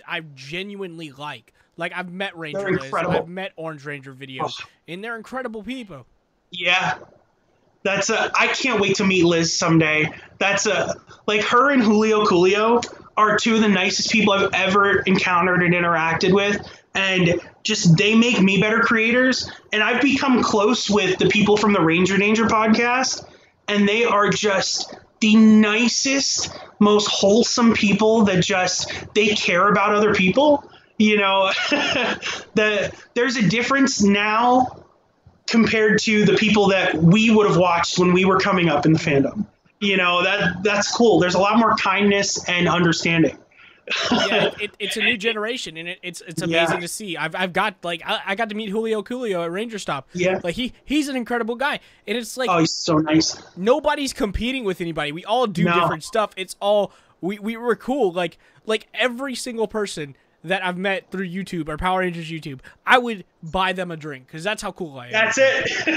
I 0.07 0.21
genuinely 0.35 1.11
like. 1.11 1.53
Like 1.77 1.93
I've 1.93 2.13
met 2.13 2.39
Ranger 2.39 2.71
Liz, 2.71 2.93
I've 2.95 3.29
met 3.29 3.53
Orange 3.57 3.85
Ranger 3.85 4.15
videos, 4.15 4.55
oh. 4.61 4.65
and 4.87 5.03
they're 5.03 5.17
incredible 5.17 5.65
people. 5.65 6.07
Yeah, 6.53 6.99
that's 7.83 8.11
a. 8.11 8.31
I 8.35 8.49
can't 8.49 8.81
wait 8.81 8.97
to 8.97 9.05
meet 9.05 9.25
Liz 9.25 9.53
someday. 9.53 10.13
That's 10.39 10.67
a 10.67 10.95
like 11.27 11.43
her 11.43 11.71
and 11.71 11.83
Julio 11.83 12.25
Coolio 12.25 12.83
are 13.17 13.37
two 13.39 13.57
of 13.57 13.61
the 13.61 13.69
nicest 13.69 14.11
people 14.11 14.33
I've 14.33 14.53
ever 14.55 15.01
encountered 15.01 15.63
and 15.63 15.75
interacted 15.75 16.33
with, 16.33 16.67
and 16.95 17.41
just 17.63 17.97
they 17.97 18.15
make 18.15 18.41
me 18.41 18.61
better 18.61 18.81
creators. 18.81 19.51
And 19.73 19.83
I've 19.83 20.01
become 20.01 20.43
close 20.43 20.89
with 20.89 21.19
the 21.19 21.29
people 21.29 21.57
from 21.57 21.73
the 21.73 21.81
Ranger 21.81 22.17
Danger 22.17 22.45
podcast, 22.47 23.27
and 23.69 23.89
they 23.89 24.05
are 24.05 24.31
just 24.31 24.95
the 25.21 25.37
nicest, 25.37 26.57
most 26.79 27.09
wholesome 27.09 27.73
people 27.73 28.25
that 28.25 28.45
just 28.45 28.93
they 29.15 29.29
care 29.29 29.69
about 29.69 29.95
other 29.95 30.15
people. 30.15 30.71
You 30.99 31.17
know, 31.17 31.51
the 31.71 32.93
there's 33.15 33.37
a 33.37 33.49
difference 33.49 34.03
now 34.03 34.85
compared 35.47 35.99
to 36.01 36.25
the 36.25 36.35
people 36.35 36.69
that 36.69 36.95
we 36.95 37.31
would 37.31 37.47
have 37.47 37.57
watched 37.57 37.99
when 37.99 38.13
we 38.13 38.25
were 38.25 38.39
coming 38.39 38.69
up 38.69 38.87
in 38.87 38.93
the 38.93 38.99
fandom. 38.99 39.47
You 39.81 39.97
know, 39.97 40.23
that 40.23 40.63
that's 40.63 40.95
cool. 40.95 41.19
There's 41.19 41.35
a 41.35 41.41
lot 41.41 41.59
more 41.59 41.77
kindness 41.77 42.49
and 42.49 42.69
understanding 42.69 43.37
yeah, 44.13 44.51
it, 44.61 44.71
it's 44.79 44.97
a 44.97 45.01
new 45.01 45.17
generation, 45.17 45.77
and 45.77 45.89
it, 45.89 45.99
it's 46.03 46.23
it's 46.27 46.41
amazing 46.41 46.77
yeah. 46.77 46.81
to 46.81 46.89
see. 46.89 47.17
I've, 47.17 47.35
I've 47.35 47.53
got 47.53 47.77
like 47.83 48.03
I, 48.05 48.21
I, 48.29 48.35
got 48.35 48.49
to 48.49 48.55
meet 48.55 48.71
Julio 48.71 49.03
Coolio 49.03 49.45
at 49.45 49.51
Ranger 49.51 49.79
Stop. 49.79 50.09
Yeah, 50.15 50.41
like 50.43 50.55
he 50.55 50.73
he's 50.85 51.09
an 51.09 51.17
incredible 51.17 51.55
guy, 51.55 51.81
and 52.07 52.17
it's 52.17 52.37
like 52.37 52.49
oh, 52.49 52.59
he's 52.59 52.73
so 52.73 52.97
nice. 52.97 53.37
Nobody's 53.57 54.13
competing 54.13 54.65
with 54.65 54.81
anybody. 54.81 55.13
We 55.13 55.25
all 55.25 55.47
do 55.47 55.65
no. 55.65 55.79
different 55.79 56.03
stuff. 56.03 56.33
It's 56.37 56.57
all 56.61 56.93
we 57.21 57.39
we 57.39 57.57
were 57.57 57.77
cool. 57.77 58.13
Like 58.13 58.39
like 58.65 58.87
every 58.95 59.35
single 59.35 59.69
person 59.69 60.17
that 60.45 60.65
I've 60.65 60.77
met 60.77 61.11
through 61.11 61.29
YouTube 61.29 61.69
or 61.69 61.77
Power 61.77 62.01
Rangers 62.01 62.31
YouTube, 62.31 62.61
I 62.87 62.99
would 62.99 63.25
buy 63.43 63.73
them 63.73 63.91
a 63.91 63.97
drink 63.97 64.27
because 64.27 64.45
that's 64.45 64.63
how 64.63 64.73
cool 64.73 64.99
I 64.99 65.07
am. 65.07 65.13
That's 65.13 65.39
it. 65.41 65.89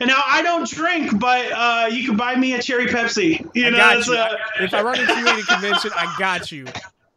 now 0.06 0.22
I 0.26 0.42
don't 0.42 0.68
drink, 0.68 1.18
but 1.18 1.50
uh, 1.52 1.88
you 1.90 2.06
can 2.06 2.16
buy 2.16 2.36
me 2.36 2.54
a 2.54 2.62
cherry 2.62 2.86
Pepsi. 2.86 3.48
You 3.54 3.66
I 3.66 3.70
know, 3.70 3.76
got 3.76 4.06
you. 4.06 4.14
Uh... 4.14 4.36
if 4.60 4.74
I 4.74 4.82
run 4.82 5.00
into 5.00 5.14
you 5.14 5.26
at 5.26 5.38
a 5.38 5.42
convention, 5.42 5.90
I 5.96 6.14
got 6.18 6.52
you. 6.52 6.66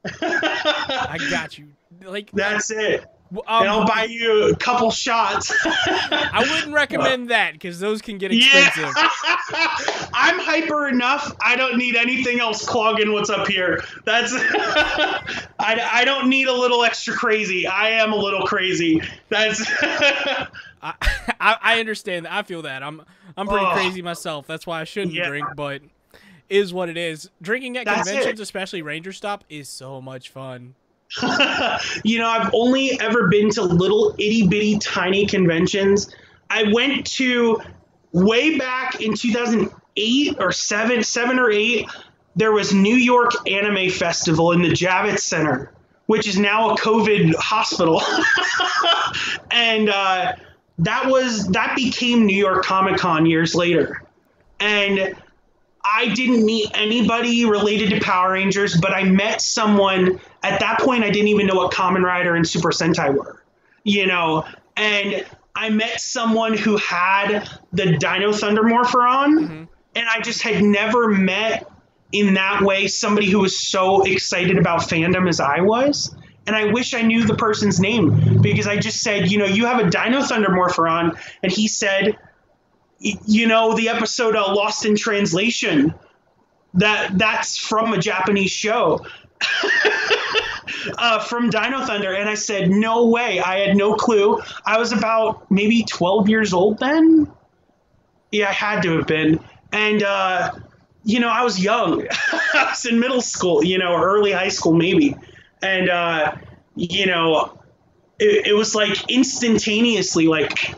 I 0.22 1.18
got 1.30 1.58
you. 1.58 1.68
Like 2.04 2.32
that's 2.32 2.72
it. 2.72 3.06
Um, 3.48 3.62
and 3.62 3.70
I'll 3.70 3.86
buy 3.86 4.06
you 4.06 4.50
a 4.50 4.56
couple 4.56 4.92
shots. 4.92 5.54
I 5.66 6.46
wouldn't 6.50 6.74
recommend 6.74 7.30
that 7.30 7.54
because 7.54 7.80
those 7.80 8.02
can 8.02 8.18
get 8.18 8.32
expensive. 8.32 8.94
Yeah. 8.96 9.10
I'm 10.14 10.40
hyper 10.40 10.88
enough. 10.88 11.36
I 11.42 11.56
don't 11.56 11.78
need 11.78 11.96
anything 11.96 12.40
else 12.40 12.66
clogging 12.66 13.12
what's 13.12 13.30
up 13.30 13.48
here. 13.48 13.84
That's 14.06 14.34
I, 15.60 15.90
I 15.92 16.06
don't 16.06 16.30
need 16.30 16.48
a 16.48 16.54
little 16.54 16.84
extra 16.84 17.14
crazy. 17.14 17.68
I 17.68 17.90
am 17.90 18.14
a 18.14 18.18
little 18.18 18.46
crazy. 18.46 19.02
That's 19.30 19.64
I, 20.82 20.94
I 21.40 21.80
understand 21.80 22.26
that. 22.26 22.34
I 22.34 22.44
feel 22.44 22.62
that. 22.64 22.84
I'm 22.84 23.02
I'm 23.38 23.48
pretty 23.48 23.66
oh, 23.66 23.74
crazy 23.74 24.02
myself. 24.02 24.48
That's 24.48 24.66
why 24.66 24.82
I 24.82 24.84
shouldn't 24.84 25.14
yeah. 25.14 25.28
drink, 25.28 25.48
but 25.56 25.82
is 26.50 26.74
what 26.74 26.90
it 26.90 26.98
is. 26.98 27.30
Drinking 27.42 27.78
at 27.78 27.86
That's 27.86 28.08
conventions, 28.08 28.40
it. 28.40 28.44
especially 28.44 28.82
Ranger 28.82 29.12
Stop, 29.12 29.44
is 29.50 29.68
so 29.68 30.02
much 30.02 30.30
fun. 30.30 30.76
you 32.04 32.20
know, 32.20 32.28
I've 32.28 32.50
only 32.54 33.00
ever 33.00 33.28
been 33.28 33.50
to 33.52 33.64
little 33.64 34.14
itty 34.18 34.48
bitty 34.48 34.80
tiny 34.80 35.26
conventions. 35.26 36.14
I 36.50 36.72
went 36.72 37.06
to 37.14 37.62
way 38.12 38.58
back 38.58 39.02
in 39.02 39.14
2008 39.14 40.38
or 40.40 40.52
7, 40.52 41.04
7 41.04 41.40
or 41.40 41.52
8. 41.52 41.88
There 42.36 42.52
was 42.52 42.74
New 42.74 42.96
York 42.96 43.32
Anime 43.50 43.90
Festival 43.90 44.52
in 44.52 44.62
the 44.62 44.70
Javits 44.70 45.20
Center, 45.20 45.72
which 46.08 46.28
is 46.28 46.38
now 46.38 46.72
a 46.72 46.78
COVID 46.78 47.36
hospital. 47.36 48.02
and 49.52 49.90
uh, 49.90 50.34
that 50.80 51.06
was 51.08 51.48
that 51.48 51.76
became 51.76 52.26
New 52.26 52.38
York 52.38 52.66
Comic 52.66 52.98
Con 52.98 53.26
years 53.26 53.56
later. 53.56 54.04
And 54.60 55.16
I 55.86 56.10
didn't 56.10 56.46
meet 56.46 56.70
anybody 56.74 57.46
related 57.46 57.92
to 57.92 58.00
Power 58.02 58.34
Rangers, 58.34 58.76
but 58.76 58.92
I 58.92 59.04
met 59.04 59.40
someone 59.42 60.20
at 60.52 60.60
that 60.60 60.80
point. 60.80 61.04
I 61.04 61.10
didn't 61.10 61.28
even 61.30 61.48
know 61.48 61.56
what 61.56 61.72
Kamen 61.72 62.04
Rider 62.04 62.36
and 62.36 62.48
Super 62.48 62.70
Sentai 62.70 63.14
were, 63.16 63.44
you 63.84 64.06
know, 64.08 64.46
and 64.78 65.26
I 65.56 65.70
met 65.70 66.02
someone 66.02 66.56
who 66.58 66.78
had 66.78 67.48
the 67.72 67.98
Dino 67.98 68.34
Thunder 68.34 68.64
Morpher 68.64 69.02
on, 69.02 69.38
Mm-hmm. 69.40 69.64
and 69.96 70.10
I 70.10 70.22
just 70.22 70.42
had 70.42 70.62
never 70.64 71.08
met 71.08 71.70
in 72.12 72.34
that 72.36 72.62
way 72.62 72.88
somebody 72.88 73.30
who 73.30 73.40
was 73.40 73.58
so 73.58 74.04
excited 74.04 74.58
about 74.58 74.82
fandom 74.82 75.28
as 75.28 75.40
I 75.40 75.62
was. 75.62 76.16
And 76.48 76.56
I 76.56 76.72
wish 76.72 76.94
I 76.94 77.02
knew 77.02 77.26
the 77.26 77.36
person's 77.36 77.80
name 77.80 78.42
because 78.42 78.68
I 78.68 78.78
just 78.78 79.02
said, 79.02 79.32
you 79.32 79.38
know, 79.40 79.46
you 79.46 79.66
have 79.66 79.80
a 79.80 79.90
Dino 79.90 80.22
Thunder 80.22 80.52
Morpher 80.52 80.88
on, 80.88 81.18
and 81.42 81.52
he 81.52 81.68
said, 81.68 82.18
you 83.00 83.48
know, 83.48 83.74
the 83.76 83.90
episode 83.90 84.36
uh, 84.36 84.54
Lost 84.54 84.86
in 84.86 84.96
Translation, 84.96 85.94
that 86.76 87.18
that's 87.18 87.58
from 87.58 87.94
a 87.94 87.98
Japanese 87.98 88.52
show. 88.52 89.04
uh, 90.98 91.20
from 91.20 91.50
Dino 91.50 91.86
Thunder, 91.86 92.14
and 92.14 92.30
I 92.30 92.36
said, 92.36 92.70
"No 92.70 93.08
way!" 93.08 93.40
I 93.40 93.60
had 93.60 93.78
no 93.78 93.96
clue. 93.96 94.42
I 94.66 94.78
was 94.78 94.92
about 94.92 95.50
maybe 95.52 95.84
12 95.84 96.30
years 96.30 96.54
old 96.54 96.80
then. 96.80 97.32
Yeah, 98.32 98.50
I 98.50 98.54
had 98.54 98.82
to 98.84 98.98
have 98.98 99.08
been, 99.08 99.40
and 99.72 100.04
uh, 100.04 100.52
you 101.04 101.20
know, 101.20 101.30
I 101.30 101.44
was 101.44 101.60
young. 101.60 102.08
I 102.54 102.68
was 102.70 102.86
in 102.86 103.00
middle 103.00 103.22
school, 103.22 103.64
you 103.64 103.78
know, 103.78 103.96
early 103.96 104.32
high 104.32 104.50
school 104.50 104.74
maybe, 104.74 105.16
and 105.62 105.90
uh, 105.90 106.36
you 106.76 107.06
know, 107.06 107.58
it, 108.20 108.48
it 108.48 108.54
was 108.54 108.76
like 108.76 109.10
instantaneously 109.10 110.28
like 110.28 110.76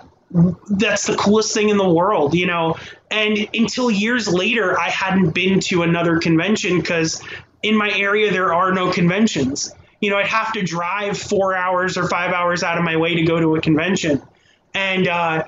that's 0.69 1.07
the 1.07 1.15
coolest 1.15 1.53
thing 1.53 1.69
in 1.69 1.77
the 1.77 1.87
world, 1.87 2.33
you 2.33 2.45
know. 2.45 2.75
And 3.09 3.47
until 3.53 3.89
years 3.89 4.27
later, 4.27 4.79
I 4.79 4.89
hadn't 4.89 5.31
been 5.31 5.59
to 5.61 5.83
another 5.83 6.19
convention 6.19 6.79
because 6.79 7.21
in 7.63 7.77
my 7.77 7.91
area 7.91 8.31
there 8.31 8.53
are 8.53 8.73
no 8.73 8.91
conventions. 8.91 9.73
You 9.99 10.09
know, 10.11 10.17
I'd 10.17 10.27
have 10.27 10.51
to 10.53 10.61
drive 10.61 11.17
four 11.17 11.55
hours 11.55 11.97
or 11.97 12.07
five 12.07 12.31
hours 12.33 12.63
out 12.63 12.77
of 12.77 12.83
my 12.83 12.95
way 12.97 13.15
to 13.15 13.23
go 13.23 13.39
to 13.39 13.55
a 13.55 13.61
convention. 13.61 14.21
And 14.73 15.07
uh, 15.07 15.43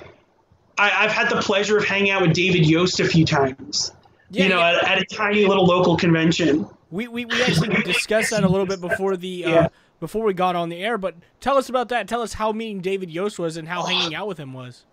I, 0.77 1.05
I've 1.05 1.11
had 1.11 1.29
the 1.29 1.41
pleasure 1.41 1.77
of 1.77 1.85
hanging 1.85 2.09
out 2.11 2.21
with 2.23 2.33
David 2.33 2.65
Yost 2.67 2.99
a 2.99 3.05
few 3.05 3.25
times. 3.25 3.91
Yeah, 4.31 4.43
you 4.43 4.49
know, 4.49 4.59
yeah. 4.59 4.79
at, 4.83 4.87
at 4.87 5.01
a 5.01 5.05
tiny 5.05 5.45
little 5.45 5.65
local 5.65 5.97
convention. 5.97 6.67
We, 6.91 7.07
we, 7.07 7.25
we 7.25 7.41
actually 7.43 7.69
discussed 7.83 8.31
that 8.31 8.43
a 8.43 8.47
little 8.49 8.65
bit 8.65 8.81
before 8.81 9.17
the 9.17 9.45
uh, 9.45 9.49
Yeah. 9.49 9.67
before 9.99 10.23
we 10.23 10.33
got 10.33 10.55
on 10.55 10.69
the 10.69 10.81
air. 10.83 10.97
But 10.97 11.15
tell 11.41 11.57
us 11.57 11.69
about 11.69 11.89
that. 11.89 12.07
Tell 12.07 12.21
us 12.21 12.33
how 12.33 12.51
meeting 12.51 12.81
David 12.81 13.11
Yost 13.11 13.37
was 13.37 13.57
and 13.57 13.67
how 13.67 13.83
hanging 13.83 14.15
out 14.15 14.27
with 14.27 14.39
him 14.39 14.53
was. 14.53 14.85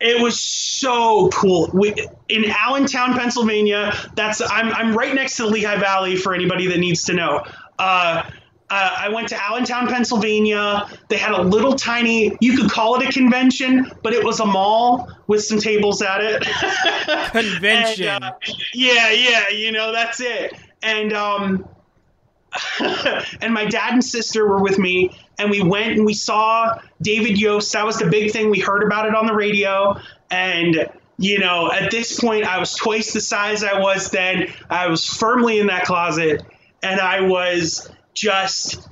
It 0.00 0.20
was 0.20 0.38
so 0.40 1.28
cool. 1.30 1.70
We, 1.72 1.94
in 2.28 2.44
Allentown, 2.46 3.14
Pennsylvania. 3.14 3.94
That's 4.16 4.40
I'm 4.40 4.72
I'm 4.72 4.96
right 4.96 5.14
next 5.14 5.36
to 5.36 5.44
the 5.44 5.50
Lehigh 5.50 5.78
Valley 5.78 6.16
for 6.16 6.34
anybody 6.34 6.66
that 6.66 6.78
needs 6.78 7.04
to 7.04 7.14
know. 7.14 7.44
Uh, 7.78 8.28
uh, 8.70 8.96
I 8.98 9.08
went 9.10 9.28
to 9.28 9.42
Allentown, 9.42 9.86
Pennsylvania. 9.88 10.88
They 11.08 11.18
had 11.18 11.32
a 11.32 11.42
little 11.42 11.74
tiny, 11.74 12.36
you 12.40 12.56
could 12.56 12.70
call 12.70 13.00
it 13.00 13.08
a 13.08 13.12
convention, 13.12 13.90
but 14.02 14.12
it 14.12 14.24
was 14.24 14.40
a 14.40 14.46
mall 14.46 15.08
with 15.26 15.44
some 15.44 15.58
tables 15.58 16.00
at 16.02 16.20
it. 16.22 16.42
Convention. 17.30 18.08
And, 18.08 18.24
uh, 18.24 18.32
yeah, 18.72 19.10
yeah, 19.10 19.48
you 19.50 19.70
know, 19.70 19.92
that's 19.92 20.20
it. 20.20 20.54
And 20.82 21.12
um, 21.12 21.68
and 23.40 23.52
my 23.52 23.66
dad 23.66 23.92
and 23.92 24.04
sister 24.04 24.46
were 24.46 24.62
with 24.62 24.78
me, 24.78 25.10
and 25.38 25.50
we 25.50 25.62
went 25.62 25.92
and 25.92 26.04
we 26.04 26.14
saw 26.14 26.78
David 27.02 27.38
Yost. 27.38 27.72
That 27.72 27.84
was 27.84 27.98
the 27.98 28.06
big 28.06 28.30
thing. 28.30 28.50
We 28.50 28.60
heard 28.60 28.82
about 28.82 29.06
it 29.06 29.14
on 29.14 29.26
the 29.26 29.34
radio, 29.34 29.98
and 30.30 30.88
you 31.18 31.38
know, 31.38 31.70
at 31.72 31.90
this 31.90 32.18
point, 32.18 32.44
I 32.44 32.58
was 32.58 32.74
twice 32.74 33.12
the 33.12 33.20
size 33.20 33.64
I 33.64 33.78
was 33.78 34.10
then. 34.10 34.52
I 34.70 34.88
was 34.88 35.06
firmly 35.06 35.58
in 35.58 35.66
that 35.68 35.84
closet, 35.84 36.42
and 36.82 37.00
I 37.00 37.20
was 37.20 37.90
just. 38.14 38.88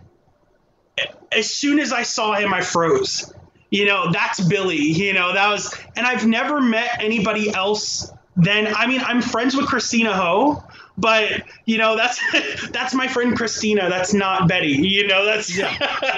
As 1.30 1.52
soon 1.52 1.78
as 1.78 1.92
I 1.92 2.02
saw 2.02 2.34
him, 2.34 2.52
I 2.52 2.60
froze. 2.60 3.32
You 3.70 3.86
know, 3.86 4.12
that's 4.12 4.38
Billy. 4.40 4.76
You 4.76 5.14
know, 5.14 5.32
that 5.32 5.48
was, 5.48 5.74
and 5.96 6.06
I've 6.06 6.26
never 6.26 6.60
met 6.60 6.98
anybody 7.00 7.52
else. 7.54 8.12
Then, 8.36 8.66
I 8.74 8.86
mean, 8.86 9.00
I'm 9.00 9.22
friends 9.22 9.56
with 9.56 9.66
Kristina 9.66 10.12
Ho, 10.12 10.62
but 10.96 11.42
you 11.64 11.78
know 11.78 11.96
that's 11.96 12.20
that's 12.70 12.94
my 12.94 13.08
friend 13.08 13.36
Kristina. 13.36 13.88
That's 13.88 14.12
not 14.12 14.48
Betty. 14.48 14.72
You 14.72 15.06
know 15.06 15.24
that's 15.24 15.56
Yeah. 15.56 15.76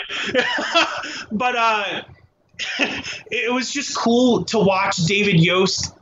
but 1.32 1.56
uh, 1.56 2.02
it 3.30 3.52
was 3.52 3.70
just 3.70 3.96
cool 3.96 4.44
to 4.46 4.58
watch 4.58 4.96
David 4.96 5.40
Yost 5.40 5.94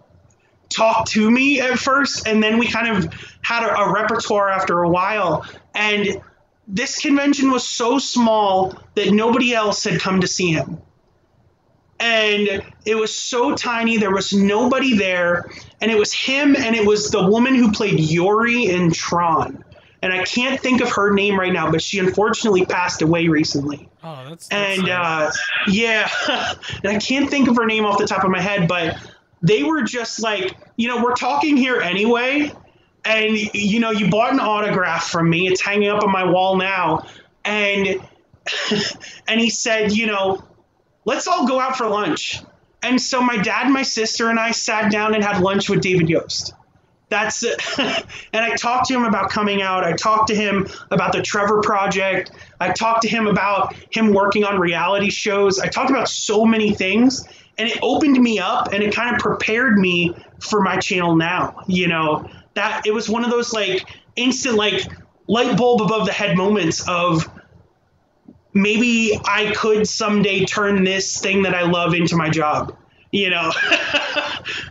talk 0.68 1.06
to 1.10 1.30
me 1.30 1.60
at 1.60 1.78
first, 1.78 2.26
and 2.26 2.42
then 2.42 2.58
we 2.58 2.66
kind 2.66 2.96
of 2.96 3.12
had 3.42 3.62
a, 3.64 3.76
a 3.76 3.92
repertoire 3.92 4.48
after 4.48 4.82
a 4.82 4.88
while. 4.88 5.46
And 5.74 6.22
this 6.66 6.98
convention 6.98 7.50
was 7.50 7.68
so 7.68 7.98
small 7.98 8.74
that 8.94 9.12
nobody 9.12 9.54
else 9.54 9.84
had 9.84 10.00
come 10.00 10.20
to 10.20 10.26
see 10.26 10.52
him. 10.52 10.80
And 11.98 12.64
it 12.84 12.96
was 12.96 13.14
so 13.14 13.54
tiny 13.54 13.96
there 13.96 14.12
was 14.12 14.32
nobody 14.32 14.96
there. 14.96 15.50
And 15.80 15.90
it 15.90 15.98
was 15.98 16.12
him 16.12 16.56
and 16.56 16.74
it 16.74 16.86
was 16.86 17.10
the 17.10 17.26
woman 17.26 17.54
who 17.54 17.72
played 17.72 18.00
yori 18.00 18.66
in 18.66 18.92
tron. 18.92 19.64
And 20.02 20.12
i 20.12 20.24
can't 20.24 20.58
think 20.58 20.80
of 20.80 20.90
her 20.90 21.12
name 21.12 21.38
right 21.38 21.52
now 21.52 21.70
but 21.70 21.80
she 21.80 22.00
unfortunately 22.00 22.66
passed 22.66 23.02
away 23.02 23.28
recently. 23.28 23.88
Oh, 24.02 24.24
that's, 24.28 24.48
that's 24.48 24.80
and 24.80 24.88
uh, 24.88 25.30
yeah 25.68 26.08
and 26.82 26.86
i 26.88 26.98
can't 26.98 27.30
think 27.30 27.46
of 27.46 27.54
her 27.54 27.66
name 27.66 27.84
off 27.84 27.98
the 27.98 28.06
top 28.06 28.24
of 28.24 28.30
my 28.30 28.40
head 28.40 28.66
but 28.66 28.96
they 29.42 29.62
were 29.62 29.82
just 29.82 30.20
like 30.20 30.56
you 30.76 30.88
know 30.88 31.04
we're 31.04 31.14
talking 31.14 31.56
here 31.56 31.80
anyway 31.80 32.52
and 33.04 33.36
you 33.54 33.80
know 33.80 33.90
you 33.90 34.08
bought 34.08 34.32
an 34.32 34.40
autograph 34.40 35.08
from 35.08 35.28
me 35.28 35.48
it's 35.48 35.60
hanging 35.60 35.88
up 35.88 36.02
on 36.02 36.10
my 36.10 36.24
wall 36.24 36.56
now 36.56 37.04
and 37.44 38.00
and 39.28 39.40
he 39.40 39.50
said 39.50 39.92
you 39.92 40.06
know 40.06 40.42
let's 41.04 41.26
all 41.26 41.46
go 41.46 41.58
out 41.58 41.76
for 41.76 41.86
lunch 41.86 42.40
and 42.82 43.00
so 43.00 43.20
my 43.20 43.36
dad 43.38 43.68
my 43.68 43.82
sister 43.82 44.28
and 44.30 44.38
i 44.38 44.50
sat 44.50 44.90
down 44.90 45.14
and 45.14 45.24
had 45.24 45.40
lunch 45.42 45.68
with 45.68 45.80
david 45.80 46.08
yost 46.08 46.54
that's 47.08 47.42
it. 47.42 47.60
and 47.78 48.42
I 48.42 48.54
talked 48.56 48.88
to 48.88 48.94
him 48.94 49.04
about 49.04 49.28
coming 49.28 49.60
out. 49.60 49.84
I 49.84 49.92
talked 49.92 50.28
to 50.28 50.34
him 50.34 50.66
about 50.90 51.12
the 51.12 51.20
Trevor 51.20 51.60
Project. 51.60 52.30
I 52.58 52.72
talked 52.72 53.02
to 53.02 53.08
him 53.08 53.26
about 53.26 53.74
him 53.90 54.14
working 54.14 54.44
on 54.44 54.58
reality 54.58 55.10
shows. 55.10 55.60
I 55.60 55.66
talked 55.66 55.90
about 55.90 56.08
so 56.08 56.46
many 56.46 56.72
things, 56.72 57.28
and 57.58 57.68
it 57.68 57.78
opened 57.82 58.18
me 58.18 58.38
up 58.38 58.72
and 58.72 58.82
it 58.82 58.94
kind 58.94 59.14
of 59.14 59.20
prepared 59.20 59.78
me 59.78 60.14
for 60.40 60.62
my 60.62 60.78
channel 60.78 61.14
now. 61.14 61.62
You 61.66 61.88
know 61.88 62.30
that 62.54 62.86
it 62.86 62.92
was 62.92 63.08
one 63.08 63.24
of 63.24 63.30
those 63.30 63.52
like 63.52 63.86
instant 64.16 64.56
like 64.56 64.82
light 65.26 65.56
bulb 65.56 65.80
above 65.80 66.06
the 66.06 66.12
head 66.12 66.36
moments 66.36 66.86
of 66.88 67.28
maybe 68.52 69.18
I 69.24 69.52
could 69.54 69.88
someday 69.88 70.44
turn 70.44 70.84
this 70.84 71.20
thing 71.20 71.42
that 71.42 71.54
I 71.54 71.62
love 71.62 71.94
into 71.94 72.16
my 72.16 72.28
job. 72.28 72.76
You 73.10 73.28
know, 73.28 73.52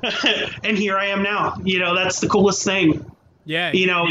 and 0.64 0.76
here 0.76 0.98
I 0.98 1.08
am 1.08 1.22
now. 1.22 1.58
You 1.64 1.78
know, 1.78 1.94
that's 1.94 2.20
the 2.22 2.28
coolest 2.28 2.64
thing 2.64 3.06
yeah, 3.46 3.72
you 3.72 3.88
know, 3.88 4.08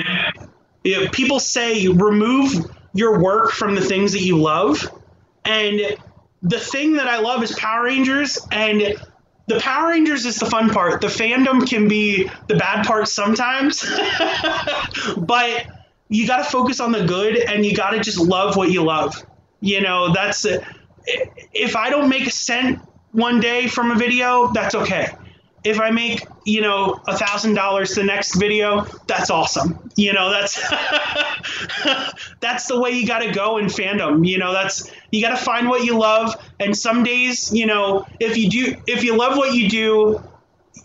you 0.85 1.05
know, 1.05 1.09
people 1.11 1.41
say 1.41 1.89
remove 1.89 2.71
your 2.95 3.21
work 3.21 3.53
from 3.53 3.75
the 3.75 3.81
things 3.81 4.13
that 4.13 4.23
you 4.23 4.37
love 4.39 4.91
and 5.45 5.97
the 6.43 6.59
thing 6.59 6.95
that 6.95 7.07
i 7.07 7.19
love 7.21 7.43
is 7.43 7.53
power 7.53 7.85
rangers 7.85 8.39
and 8.51 8.97
the 9.51 9.59
power 9.61 9.89
rangers 9.89 10.27
is 10.27 10.37
the 10.37 10.47
fun 10.47 10.71
part. 10.71 11.01
The 11.01 11.09
fandom 11.09 11.69
can 11.69 11.89
be 11.89 12.31
the 12.47 12.55
bad 12.55 12.87
part 12.87 13.09
sometimes 13.09 13.85
but 15.19 15.67
you 16.09 16.27
got 16.27 16.39
to 16.39 16.45
focus 16.45 16.81
on 16.81 16.93
the 16.93 17.05
good 17.05 17.37
and 17.37 17.67
you 17.67 17.75
got 17.75 17.91
to 17.91 18.01
just 18.01 18.19
love 18.19 18.57
what 18.57 18.71
you 18.71 18.85
love. 18.85 19.23
You 19.61 19.81
know 19.81 20.13
that's 20.13 20.47
if 21.53 21.77
i 21.77 21.91
don't 21.91 22.09
make 22.09 22.27
a 22.27 22.31
cent 22.31 22.79
one 23.13 23.41
day 23.41 23.67
from 23.67 23.91
a 23.91 23.95
video 23.95 24.53
that's 24.53 24.75
okay 24.75 25.09
if 25.63 25.81
I 25.81 25.91
make, 25.91 26.27
you 26.45 26.63
know, 26.63 27.01
a 27.07 27.17
thousand 27.17 27.55
dollars 27.55 27.95
the 27.95 28.05
next 28.05 28.37
video, 28.37 28.87
that's 29.07 29.31
awesome. 29.31 29.91
You 29.97 30.13
know, 30.13 30.31
that's 30.31 30.57
that's 32.41 32.67
the 32.67 32.81
way 32.81 32.91
you 32.91 33.07
gotta 33.07 33.33
go 33.33 33.59
in 33.59 33.67
fandom. 33.67 34.27
You 34.27 34.39
know, 34.39 34.53
that's 34.53 34.91
you 35.11 35.23
gotta 35.23 35.37
find 35.37 35.69
what 35.69 35.85
you 35.85 35.99
love. 35.99 36.35
And 36.59 36.77
some 36.77 37.03
days, 37.03 37.53
you 37.53 37.67
know, 37.67 38.07
if 38.19 38.37
you 38.37 38.49
do 38.49 38.77
if 38.87 39.05
you 39.05 39.17
love 39.17 39.37
what 39.37 39.55
you 39.55 39.69
do, 39.69 40.23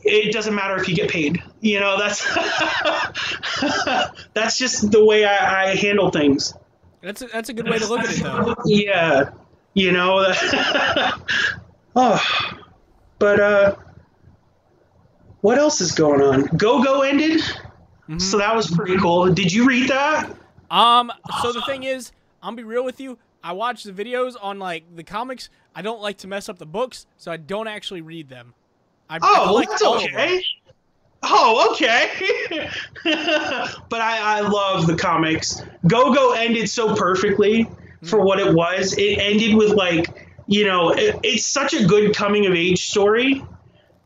it 0.04 0.34
doesn't 0.34 0.54
matter 0.54 0.76
if 0.76 0.90
you 0.90 0.96
get 0.96 1.10
paid. 1.10 1.42
You 1.62 1.80
know, 1.80 1.98
that's 1.98 2.26
that's 4.34 4.58
just 4.58 4.92
the 4.92 5.04
way 5.04 5.26
I, 5.26 5.72
I 5.72 5.76
handle 5.76 6.12
things. 6.12 6.54
that's 7.02 7.22
a, 7.22 7.28
that's 7.28 7.50
a 7.50 7.54
good 7.54 7.70
way 7.70 7.80
to 7.80 7.88
look 7.88 8.02
at 8.02 8.12
it, 8.12 8.24
though. 8.24 8.56
Yeah. 8.66 9.30
You 9.74 9.92
know, 9.92 10.26
oh, 11.98 12.22
but 13.20 13.40
uh, 13.42 13.76
what 15.46 15.60
else 15.60 15.80
is 15.80 15.92
going 15.92 16.22
on? 16.22 16.46
Go 16.58 16.84
Go 16.84 17.02
ended, 17.04 17.40
so 18.18 18.38
that 18.40 18.56
was 18.56 18.70
pretty 18.70 18.98
cool. 18.98 19.32
Did 19.32 19.54
you 19.54 19.68
read 19.68 19.90
that? 19.90 20.36
Um, 20.72 21.12
so 21.42 21.52
the 21.54 21.62
thing 21.62 21.84
is, 21.84 22.12
I'm 22.42 22.56
gonna 22.56 22.58
be 22.58 22.64
real 22.64 22.84
with 22.84 23.00
you. 23.00 23.18
I 23.44 23.52
watch 23.52 23.84
the 23.84 23.92
videos 23.92 24.34
on 24.42 24.58
like 24.58 24.84
the 24.96 25.04
comics. 25.04 25.50
I 25.76 25.84
don't 25.84 26.02
like 26.02 26.18
to 26.20 26.28
mess 26.28 26.50
up 26.50 26.58
the 26.58 26.66
books, 26.66 27.06
so 27.18 27.32
I 27.32 27.38
don't 27.38 27.68
actually 27.68 28.02
read 28.02 28.28
them. 28.28 28.56
I, 29.08 29.18
I 29.18 29.20
Oh, 29.22 29.46
collect 29.48 29.70
that's 29.70 29.84
of 29.84 30.02
them. 30.02 30.16
okay. 30.16 30.44
Oh, 31.22 31.72
okay. 31.74 32.70
but 33.90 34.02
I, 34.02 34.40
I 34.40 34.42
love 34.42 34.88
the 34.88 34.96
comics. 34.96 35.62
Go 35.88 36.12
Go 36.14 36.34
ended 36.34 36.70
so 36.70 36.96
perfectly 36.96 37.68
for 38.04 38.22
what 38.24 38.40
it 38.40 38.52
was. 38.54 38.98
It 38.98 39.20
ended 39.20 39.56
with 39.56 39.74
like 39.74 40.28
you 40.48 40.66
know, 40.66 40.90
it, 40.90 41.20
it's 41.24 41.46
such 41.46 41.74
a 41.74 41.86
good 41.86 42.16
coming 42.16 42.46
of 42.48 42.54
age 42.54 42.84
story. 42.84 43.44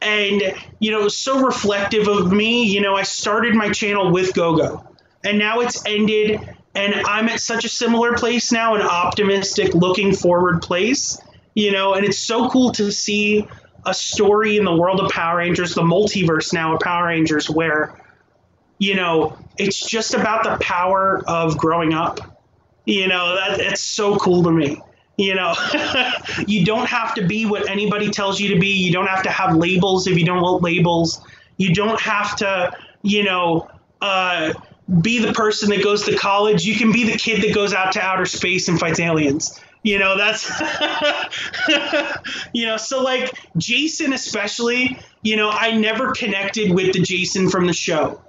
And, 0.02 0.42
you 0.80 0.92
know, 0.92 1.08
so 1.10 1.42
reflective 1.46 2.08
of 2.08 2.32
me. 2.32 2.64
You 2.64 2.82
know, 2.82 2.96
I 2.96 3.04
started 3.04 3.54
my 3.54 3.70
channel 3.70 4.12
with 4.12 4.34
GoGo, 4.34 4.88
and 5.26 5.38
now 5.38 5.60
it's 5.60 5.86
ended, 5.86 6.40
and 6.74 6.96
I'm 6.96 7.28
at 7.28 7.42
such 7.42 7.66
a 7.66 7.70
similar 7.70 8.16
place 8.16 8.52
now, 8.52 8.76
an 8.76 8.82
optimistic, 8.82 9.74
looking 9.76 10.14
forward 10.14 10.62
place, 10.62 11.20
you 11.54 11.74
know, 11.74 11.96
and 11.96 12.06
it's 12.06 12.18
so 12.18 12.50
cool 12.50 12.72
to 12.74 12.92
see 12.92 13.46
a 13.86 13.94
story 13.94 14.58
in 14.58 14.64
the 14.64 14.76
world 14.76 15.02
of 15.02 15.12
Power 15.12 15.38
Rangers, 15.38 15.76
the 15.76 15.82
multiverse 15.82 16.54
now 16.54 16.76
of 16.76 16.80
Power 16.80 17.08
Rangers, 17.08 17.50
where, 17.50 17.94
you 18.78 18.96
know, 18.96 19.38
it's 19.58 19.86
just 19.86 20.14
about 20.14 20.44
the 20.44 20.58
power 20.64 21.22
of 21.28 21.58
growing 21.58 21.94
up. 21.94 22.20
You 22.86 23.08
know, 23.08 23.36
that 23.36 23.60
it's 23.60 23.82
so 23.82 24.18
cool 24.18 24.44
to 24.44 24.52
me. 24.52 24.82
You 25.20 25.36
know, 25.36 25.54
you 26.48 26.64
don't 26.64 26.88
have 26.88 27.14
to 27.16 27.28
be 27.28 27.46
what 27.46 27.70
anybody 27.70 28.10
tells 28.10 28.40
you 28.40 28.54
to 28.54 28.60
be. 28.60 28.70
You 28.70 28.94
don't 28.94 29.08
have 29.08 29.22
to 29.24 29.30
have 29.30 29.54
labels 29.54 30.08
if 30.08 30.18
you 30.18 30.26
don't 30.26 30.42
want 30.42 30.64
labels. 30.64 31.20
You 31.58 31.76
don't 31.76 32.00
have 32.00 32.38
to, 32.38 32.72
you 33.02 33.26
know, 33.26 33.70
uh, 34.00 34.54
be 35.02 35.20
the 35.20 35.34
person 35.34 35.72
that 35.72 35.84
goes 35.84 36.06
to 36.06 36.16
college. 36.16 36.64
You 36.64 36.74
can 36.76 36.94
be 36.94 37.04
the 37.04 37.18
kid 37.18 37.44
that 37.44 37.54
goes 37.54 37.74
out 37.74 37.92
to 37.94 38.02
outer 38.02 38.26
space 38.26 38.70
and 38.70 38.80
fights 38.80 39.02
aliens. 39.02 39.60
You 39.84 40.00
know, 40.00 40.18
that's, 40.18 40.50
you 42.54 42.66
know, 42.66 42.78
so 42.78 43.04
like 43.04 43.38
Jason, 43.58 44.14
especially, 44.14 45.02
you 45.22 45.36
know, 45.36 45.50
I 45.50 45.76
never 45.76 46.14
connected 46.14 46.74
with 46.74 46.94
the 46.94 47.02
Jason 47.02 47.50
from 47.50 47.68
the 47.68 47.74
show 47.74 48.22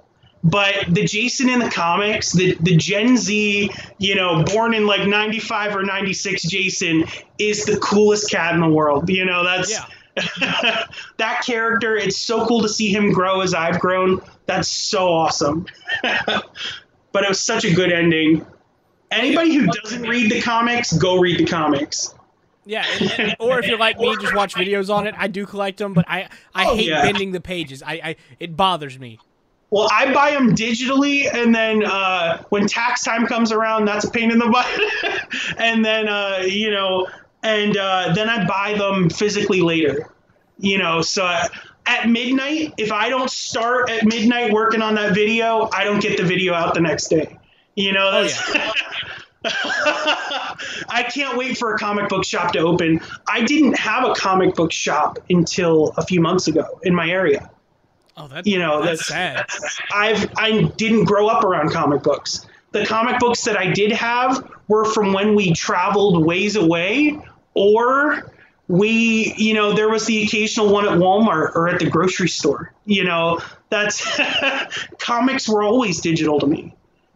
but 0.43 0.73
the 0.89 1.05
Jason 1.05 1.49
in 1.49 1.59
the 1.59 1.69
comics, 1.69 2.31
the 2.31 2.55
the 2.61 2.75
Gen 2.75 3.17
Z, 3.17 3.69
you 3.99 4.15
know, 4.15 4.43
born 4.43 4.73
in 4.73 4.85
like 4.87 5.07
95 5.07 5.75
or 5.75 5.83
96 5.83 6.41
Jason 6.43 7.05
is 7.37 7.65
the 7.65 7.77
coolest 7.77 8.29
cat 8.31 8.55
in 8.55 8.61
the 8.61 8.69
world. 8.69 9.09
You 9.09 9.25
know, 9.25 9.43
that's 9.43 9.71
Yeah. 9.71 9.85
that 11.17 11.41
character, 11.45 11.95
it's 11.95 12.17
so 12.17 12.45
cool 12.45 12.61
to 12.61 12.69
see 12.69 12.93
him 12.93 13.13
grow 13.13 13.41
as 13.41 13.53
I've 13.53 13.79
grown. 13.79 14.21
That's 14.45 14.67
so 14.67 15.07
awesome. 15.07 15.65
but 16.03 17.23
it 17.23 17.29
was 17.29 17.39
such 17.39 17.63
a 17.63 17.73
good 17.73 17.91
ending. 17.91 18.45
Anybody 19.09 19.53
who 19.55 19.67
doesn't 19.67 20.03
read 20.03 20.31
the 20.31 20.41
comics, 20.41 20.91
go 20.93 21.17
read 21.19 21.39
the 21.39 21.45
comics. 21.45 22.13
Yeah, 22.65 22.85
and, 22.99 23.11
and, 23.19 23.35
or 23.39 23.59
if 23.59 23.67
you're 23.67 23.77
like 23.77 23.99
me, 23.99 24.15
just 24.17 24.35
watch 24.35 24.53
videos 24.53 24.93
on 24.93 25.07
it. 25.07 25.15
I 25.17 25.27
do 25.27 25.45
collect 25.45 25.77
them, 25.79 25.93
but 25.93 26.05
I 26.07 26.29
I 26.53 26.65
Oh, 26.69 26.75
hate 26.75 26.87
yeah. 26.87 27.01
bending 27.01 27.31
the 27.31 27.41
pages. 27.41 27.81
I, 27.81 27.93
I 27.93 28.15
it 28.39 28.55
bothers 28.55 28.99
me. 28.99 29.19
Well, 29.71 29.87
I 29.89 30.13
buy 30.13 30.31
them 30.31 30.53
digitally, 30.53 31.33
and 31.33 31.55
then 31.55 31.85
uh, 31.85 32.43
when 32.49 32.67
tax 32.67 33.03
time 33.03 33.25
comes 33.25 33.53
around, 33.53 33.85
that's 33.85 34.03
a 34.03 34.11
pain 34.11 34.29
in 34.29 34.37
the 34.37 34.49
butt. 34.49 34.67
and 35.57 35.83
then 35.83 36.09
uh, 36.09 36.43
you 36.45 36.71
know, 36.71 37.07
and 37.41 37.77
uh, 37.77 38.11
then 38.13 38.29
I 38.29 38.45
buy 38.45 38.77
them 38.77 39.09
physically 39.09 39.61
later. 39.61 40.09
You 40.59 40.77
know, 40.77 41.01
so 41.01 41.25
at 41.85 42.09
midnight, 42.09 42.73
if 42.77 42.91
I 42.91 43.09
don't 43.09 43.31
start 43.31 43.89
at 43.89 44.05
midnight 44.05 44.51
working 44.51 44.81
on 44.81 44.95
that 44.95 45.15
video, 45.15 45.69
I 45.73 45.85
don't 45.85 46.01
get 46.01 46.17
the 46.17 46.23
video 46.23 46.53
out 46.53 46.73
the 46.73 46.81
next 46.81 47.07
day. 47.07 47.37
You 47.75 47.93
know, 47.93 48.09
Oh, 48.13 48.23
that's. 48.23 48.55
I 50.89 51.03
can't 51.03 51.35
wait 51.37 51.57
for 51.57 51.73
a 51.73 51.79
comic 51.79 52.09
book 52.09 52.23
shop 52.25 52.53
to 52.53 52.59
open. 52.59 53.01
I 53.27 53.41
didn't 53.41 53.73
have 53.73 54.03
a 54.03 54.13
comic 54.13 54.53
book 54.53 54.71
shop 54.71 55.17
until 55.29 55.93
a 55.97 56.05
few 56.05 56.21
months 56.21 56.47
ago 56.47 56.79
in 56.83 56.93
my 56.93 57.09
area. 57.09 57.49
Oh, 58.21 58.27
that 58.27 58.45
You 58.45 58.59
know, 58.59 58.83
that's, 58.83 59.07
that's- 59.09 59.57
sad. 59.59 59.77
I've 59.93 60.29
I 60.37 60.63
didn't 60.77 61.05
grow 61.05 61.27
up 61.27 61.43
around 61.43 61.71
comic 61.71 62.03
books. 62.03 62.45
The 62.71 62.85
comic 62.85 63.19
books 63.19 63.43
that 63.45 63.57
I 63.57 63.71
did 63.71 63.91
have 63.91 64.47
were 64.67 64.85
from 64.85 65.11
when 65.11 65.35
we 65.35 65.53
traveled 65.53 66.25
ways 66.25 66.55
away, 66.55 67.19
or 67.55 68.31
we, 68.67 69.33
you 69.37 69.53
know, 69.53 69.73
there 69.73 69.89
was 69.89 70.05
the 70.05 70.23
occasional 70.23 70.71
one 70.71 70.85
at 70.85 70.91
Walmart 70.93 71.55
or 71.55 71.67
at 71.67 71.79
the 71.79 71.89
grocery 71.89 72.29
store. 72.29 72.71
You 72.85 73.03
know, 73.03 73.39
that's 73.69 74.05
comics 74.99 75.49
were 75.49 75.63
always 75.63 75.99
digital 75.99 76.39
to 76.39 76.47
me. 76.47 76.73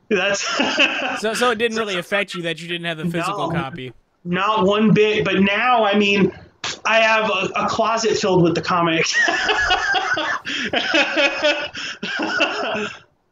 That's 0.10 0.42
So 1.22 1.34
so 1.34 1.52
it 1.52 1.58
didn't 1.58 1.78
really 1.78 1.98
affect 1.98 2.34
you 2.34 2.42
that 2.44 2.62
you 2.62 2.68
didn't 2.68 2.86
have 2.86 2.98
the 2.98 3.06
physical 3.10 3.50
No. 3.52 3.60
copy. 3.60 3.94
not 4.24 4.66
one 4.66 4.94
bit. 4.94 5.24
But 5.24 5.40
now, 5.42 5.84
I 5.86 5.98
mean, 5.98 6.38
I 6.86 7.00
have 7.00 7.30
a, 7.30 7.66
a 7.66 7.68
closet 7.68 8.18
filled 8.18 8.44
with 8.44 8.56
the 8.56 8.62
comics. 8.62 9.14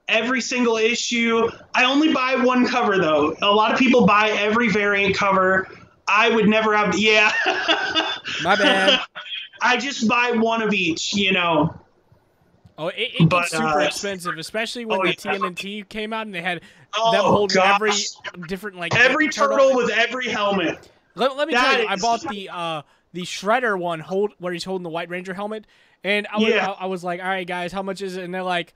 every 0.08 0.42
single 0.42 0.78
issue. 0.78 1.50
I 1.74 1.86
only 1.86 2.14
buy 2.14 2.36
one 2.36 2.68
cover 2.68 2.98
though. 2.98 3.36
A 3.42 3.52
lot 3.52 3.72
of 3.72 3.80
people 3.80 4.06
buy 4.06 4.30
every 4.32 4.70
variant 4.70 5.16
cover. 5.16 5.68
I 6.08 6.30
would 6.30 6.48
never 6.48 6.76
have. 6.76 6.98
Yeah, 6.98 7.32
My 8.44 8.56
bad. 8.56 9.00
I 9.62 9.78
just 9.78 10.08
buy 10.08 10.32
one 10.32 10.62
of 10.62 10.74
each. 10.74 11.14
You 11.14 11.32
know. 11.32 11.80
Oh, 12.78 12.88
it, 12.88 13.12
it 13.20 13.30
But, 13.30 13.42
gets 13.42 13.52
super 13.52 13.82
uh, 13.82 13.86
expensive, 13.86 14.38
especially 14.40 14.86
when 14.86 15.00
oh, 15.00 15.04
the 15.04 15.10
yeah. 15.10 15.36
TMNT 15.38 15.88
came 15.90 16.12
out 16.12 16.26
and 16.26 16.34
they 16.34 16.42
had 16.42 16.60
them 16.62 16.70
Oh 16.98 17.32
holding 17.32 17.56
gosh. 17.56 17.76
every 17.76 18.48
different 18.48 18.78
like 18.78 18.96
Every 18.96 19.30
turtle 19.30 19.76
with 19.76 19.92
every 19.92 20.28
helmet. 20.28 20.90
Let, 21.16 21.38
let 21.38 21.48
me 21.48 21.54
That 21.54 21.72
tell 21.72 21.82
you, 21.84 21.88
I 21.88 21.96
bought 21.98 22.22
the 22.28 22.50
uh 22.50 22.82
the 23.14 23.22
Shredder 23.24 23.80
one, 23.80 24.00
hold 24.00 24.34
where 24.40 24.52
he's 24.54 24.64
holding 24.64 24.84
the 24.84 24.90
White 24.90 25.10
Ranger 25.10 25.34
helmet, 25.34 25.66
and 26.04 26.28
I 26.32 26.38
was 26.38 26.50
Yeah. 26.50 26.68
I, 26.80 26.84
I 26.84 26.86
was 26.88 27.04
like, 27.04 27.22
all 27.22 27.28
right, 27.28 27.48
guys, 27.48 27.72
how 27.72 27.84
much 27.84 28.02
is 28.02 28.18
it? 28.18 28.24
And 28.24 28.34
they're 28.34 28.44
like, 28.44 28.74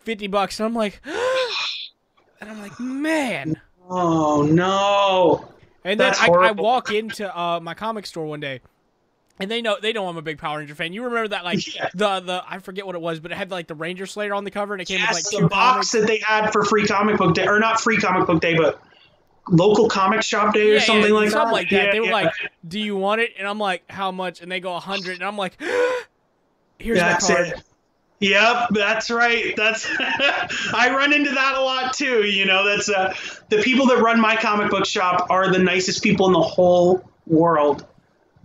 fifty 0.00 0.26
bucks, 0.26 0.58
and 0.60 0.66
I'm 0.66 0.74
like, 0.74 1.00
and 2.40 2.50
I'm 2.50 2.60
like, 2.60 2.78
man. 2.80 3.60
Oh 3.88 4.42
no. 4.42 5.48
And 5.84 5.98
then 5.98 6.08
That's 6.08 6.20
I, 6.20 6.24
I 6.24 6.26
horrible. 6.26 6.64
walk 6.64 6.90
into 6.90 7.36
uh, 7.38 7.58
my 7.60 7.74
comic 7.74 8.06
store 8.06 8.26
one 8.26 8.40
day, 8.40 8.60
and 9.38 9.50
they 9.50 9.62
know 9.62 9.78
they 9.80 9.92
know 9.92 10.06
I'm 10.08 10.16
a 10.16 10.22
big 10.22 10.38
Power 10.38 10.58
Ranger 10.58 10.74
fan. 10.74 10.92
You 10.92 11.04
remember 11.04 11.28
that 11.28 11.44
like 11.44 11.74
Yeah. 11.74 11.88
the 11.94 12.20
the 12.20 12.42
I 12.46 12.58
forget 12.58 12.86
what 12.86 12.94
it 12.94 13.00
was, 13.00 13.18
but 13.20 13.32
it 13.32 13.36
had 13.36 13.50
like 13.50 13.66
the 13.66 13.74
Ranger 13.74 14.06
Slayer 14.06 14.34
on 14.34 14.44
the 14.44 14.50
cover, 14.50 14.74
and 14.74 14.82
it 14.82 14.88
came 14.88 15.00
Yes, 15.00 15.14
with 15.14 15.24
like 15.24 15.42
the 15.42 15.48
box 15.48 15.72
comics. 15.72 15.92
that 15.92 16.06
they 16.06 16.18
had 16.18 16.50
for 16.52 16.64
free 16.64 16.84
comic 16.86 17.16
book 17.16 17.34
day, 17.34 17.46
or 17.46 17.58
not 17.58 17.80
free 17.80 17.96
comic 17.96 18.26
book 18.26 18.40
day, 18.42 18.54
but 18.54 18.80
local 19.48 19.88
comic 19.88 20.22
shop 20.22 20.54
day 20.54 20.70
or 20.70 20.74
Yeah, 20.74 20.80
something 20.80 21.12
yeah, 21.12 21.18
like 21.20 21.30
something 21.30 21.46
that. 21.48 21.52
like 21.52 21.70
that. 21.70 21.86
Yeah, 21.86 21.92
they 21.92 22.00
were 22.00 22.10
like, 22.10 22.32
"Do 22.66 22.78
you 22.78 22.96
want 22.96 23.20
it?" 23.20 23.30
And 23.38 23.46
I'm 23.48 23.58
like, 23.58 23.82
"How 23.90 24.10
much?" 24.12 24.40
And 24.40 24.50
they 24.50 24.60
go 24.60 24.74
a 24.76 24.80
hundred, 24.80 25.14
and 25.14 25.24
I'm 25.24 25.36
like, 25.36 25.60
"Here's 26.78 26.98
That's 26.98 27.28
my 27.28 27.34
card." 27.36 27.48
it. 27.48 27.62
Yep, 28.22 28.68
that's 28.72 29.10
right. 29.10 29.54
That's 29.56 29.86
I 30.74 30.92
run 30.94 31.14
into 31.14 31.30
that 31.30 31.54
a 31.56 31.60
lot 31.62 31.94
too. 31.94 32.26
You 32.26 32.44
know, 32.44 32.64
that's 32.66 32.88
uh, 32.90 33.14
the 33.48 33.62
people 33.62 33.86
that 33.86 33.98
run 33.98 34.20
my 34.20 34.36
comic 34.36 34.70
book 34.70 34.84
shop 34.84 35.26
are 35.30 35.50
the 35.50 35.58
nicest 35.58 36.02
people 36.02 36.26
in 36.26 36.32
the 36.34 36.42
whole 36.42 37.02
world. 37.26 37.86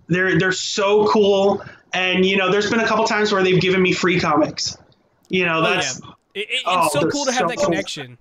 They're 0.07 0.39
they're 0.39 0.53
so 0.53 1.07
cool, 1.07 1.61
and 1.93 2.25
you 2.25 2.37
know, 2.37 2.49
there's 2.49 2.69
been 2.69 2.79
a 2.79 2.87
couple 2.87 3.03
times 3.05 3.33
where 3.33 3.43
they've 3.43 3.59
given 3.59 3.81
me 3.81 3.91
free 3.91 4.17
comics. 4.19 4.77
You 5.27 5.45
know, 5.45 5.57
Oh, 5.59 5.61
that's 5.63 5.99
yeah. 6.01 6.11
It, 6.35 6.39
it- 6.39 6.49
it's 6.51 6.63
oh, 6.67 6.89
so 6.91 7.09
cool 7.09 7.25
to 7.25 7.31
have 7.31 7.41
so 7.41 7.47
that 7.47 7.57
cool. 7.57 7.65
connection. 7.65 8.17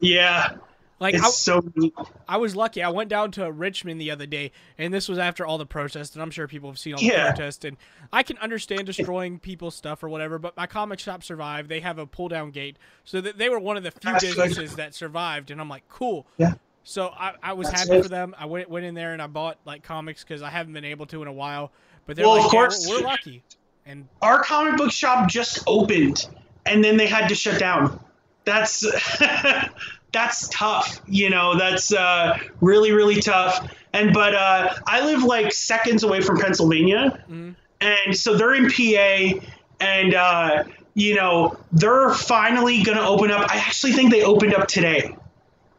yeah, 0.00 0.56
Like 1.00 1.14
it's 1.14 1.24
I, 1.24 1.30
so 1.30 1.62
neat. 1.76 1.94
I 2.28 2.36
was 2.36 2.54
lucky. 2.54 2.82
I 2.82 2.90
went 2.90 3.08
down 3.08 3.30
to 3.32 3.50
Richmond 3.50 4.00
the 4.00 4.10
other 4.10 4.26
day, 4.26 4.52
and 4.76 4.92
this 4.92 5.08
was 5.08 5.18
after 5.18 5.46
all 5.46 5.56
the 5.56 5.64
protests, 5.66 6.14
and 6.14 6.22
I'm 6.22 6.30
sure 6.30 6.46
people 6.46 6.68
have 6.68 6.78
seen 6.78 6.92
all 6.94 7.00
the 7.00 7.06
Yeah. 7.06 7.32
protests. 7.32 7.64
And 7.64 7.78
I 8.12 8.22
can 8.22 8.36
understand 8.38 8.84
destroying 8.86 9.38
people's 9.38 9.74
stuff 9.74 10.02
or 10.02 10.10
whatever, 10.10 10.38
but 10.38 10.56
my 10.58 10.66
comic 10.66 10.98
shop 11.00 11.24
survived. 11.24 11.70
They 11.70 11.80
have 11.80 11.98
a 11.98 12.06
pull 12.06 12.28
down 12.28 12.50
gate, 12.50 12.76
so 13.04 13.20
that 13.22 13.38
they 13.38 13.48
were 13.48 13.58
one 13.58 13.78
of 13.78 13.82
the 13.82 13.90
few 13.92 14.12
That's 14.12 14.24
businesses 14.26 14.76
that 14.76 14.94
survived. 14.94 15.50
And 15.50 15.58
I'm 15.60 15.68
like, 15.70 15.88
cool. 15.88 16.26
Yeah. 16.36 16.52
So 16.84 17.08
I, 17.08 17.32
I 17.42 17.52
was 17.54 17.70
That's 17.70 17.88
happy 17.88 18.02
for 18.02 18.08
them. 18.08 18.34
I 18.38 18.44
went 18.46 18.68
went 18.68 18.84
in 18.84 18.94
there 18.94 19.12
and 19.12 19.22
I 19.22 19.26
bought 19.26 19.58
like 19.64 19.82
comics 19.82 20.22
because 20.22 20.42
I 20.42 20.50
haven't 20.50 20.72
been 20.74 20.84
able 20.84 21.06
to 21.06 21.22
in 21.22 21.28
a 21.28 21.32
while. 21.32 21.72
But 22.06 22.16
they're 22.16 22.26
Well, 22.26 22.36
like, 22.36 22.46
of 22.46 22.52
"Yeah, 22.52 22.58
course. 22.60 22.86
we're, 22.88 23.00
we're 23.00 23.06
lucky. 23.06 23.42
And 23.86 24.06
Our 24.22 24.42
comic 24.42 24.76
book 24.76 24.90
shop 24.92 25.28
just 25.30 25.62
opened, 25.66 26.26
and 26.66 26.82
then 26.84 26.96
they 26.96 27.06
had 27.06 27.28
to 27.28 27.34
shut 27.34 27.58
down. 27.58 28.00
That's 28.44 28.84
that's 30.12 30.48
tough. 30.48 31.00
You 31.06 31.30
know, 31.30 31.56
that's 31.58 31.92
uh, 31.92 32.38
really 32.60 32.92
really 32.92 33.20
tough. 33.20 33.72
And 33.92 34.12
but 34.12 34.34
uh, 34.34 34.74
I 34.86 35.04
live 35.04 35.22
like 35.24 35.52
seconds 35.52 36.02
away 36.04 36.20
from 36.20 36.38
Pennsylvania, 36.38 37.24
Mhm. 37.30 37.54
and 37.80 38.16
so 38.16 38.34
they're 38.36 38.54
in 38.54 38.70
PA, 38.70 39.40
and 39.80 40.14
uh, 40.14 40.64
you 40.94 41.14
know 41.16 41.56
they're 41.72 42.10
finally 42.10 42.82
going 42.82 42.98
to 42.98 43.04
open 43.04 43.30
up. 43.30 43.50
I 43.52 43.56
actually 43.56 43.92
think 43.92 44.10
they 44.12 44.22
opened 44.22 44.54
up 44.54 44.68
today, 44.68 45.16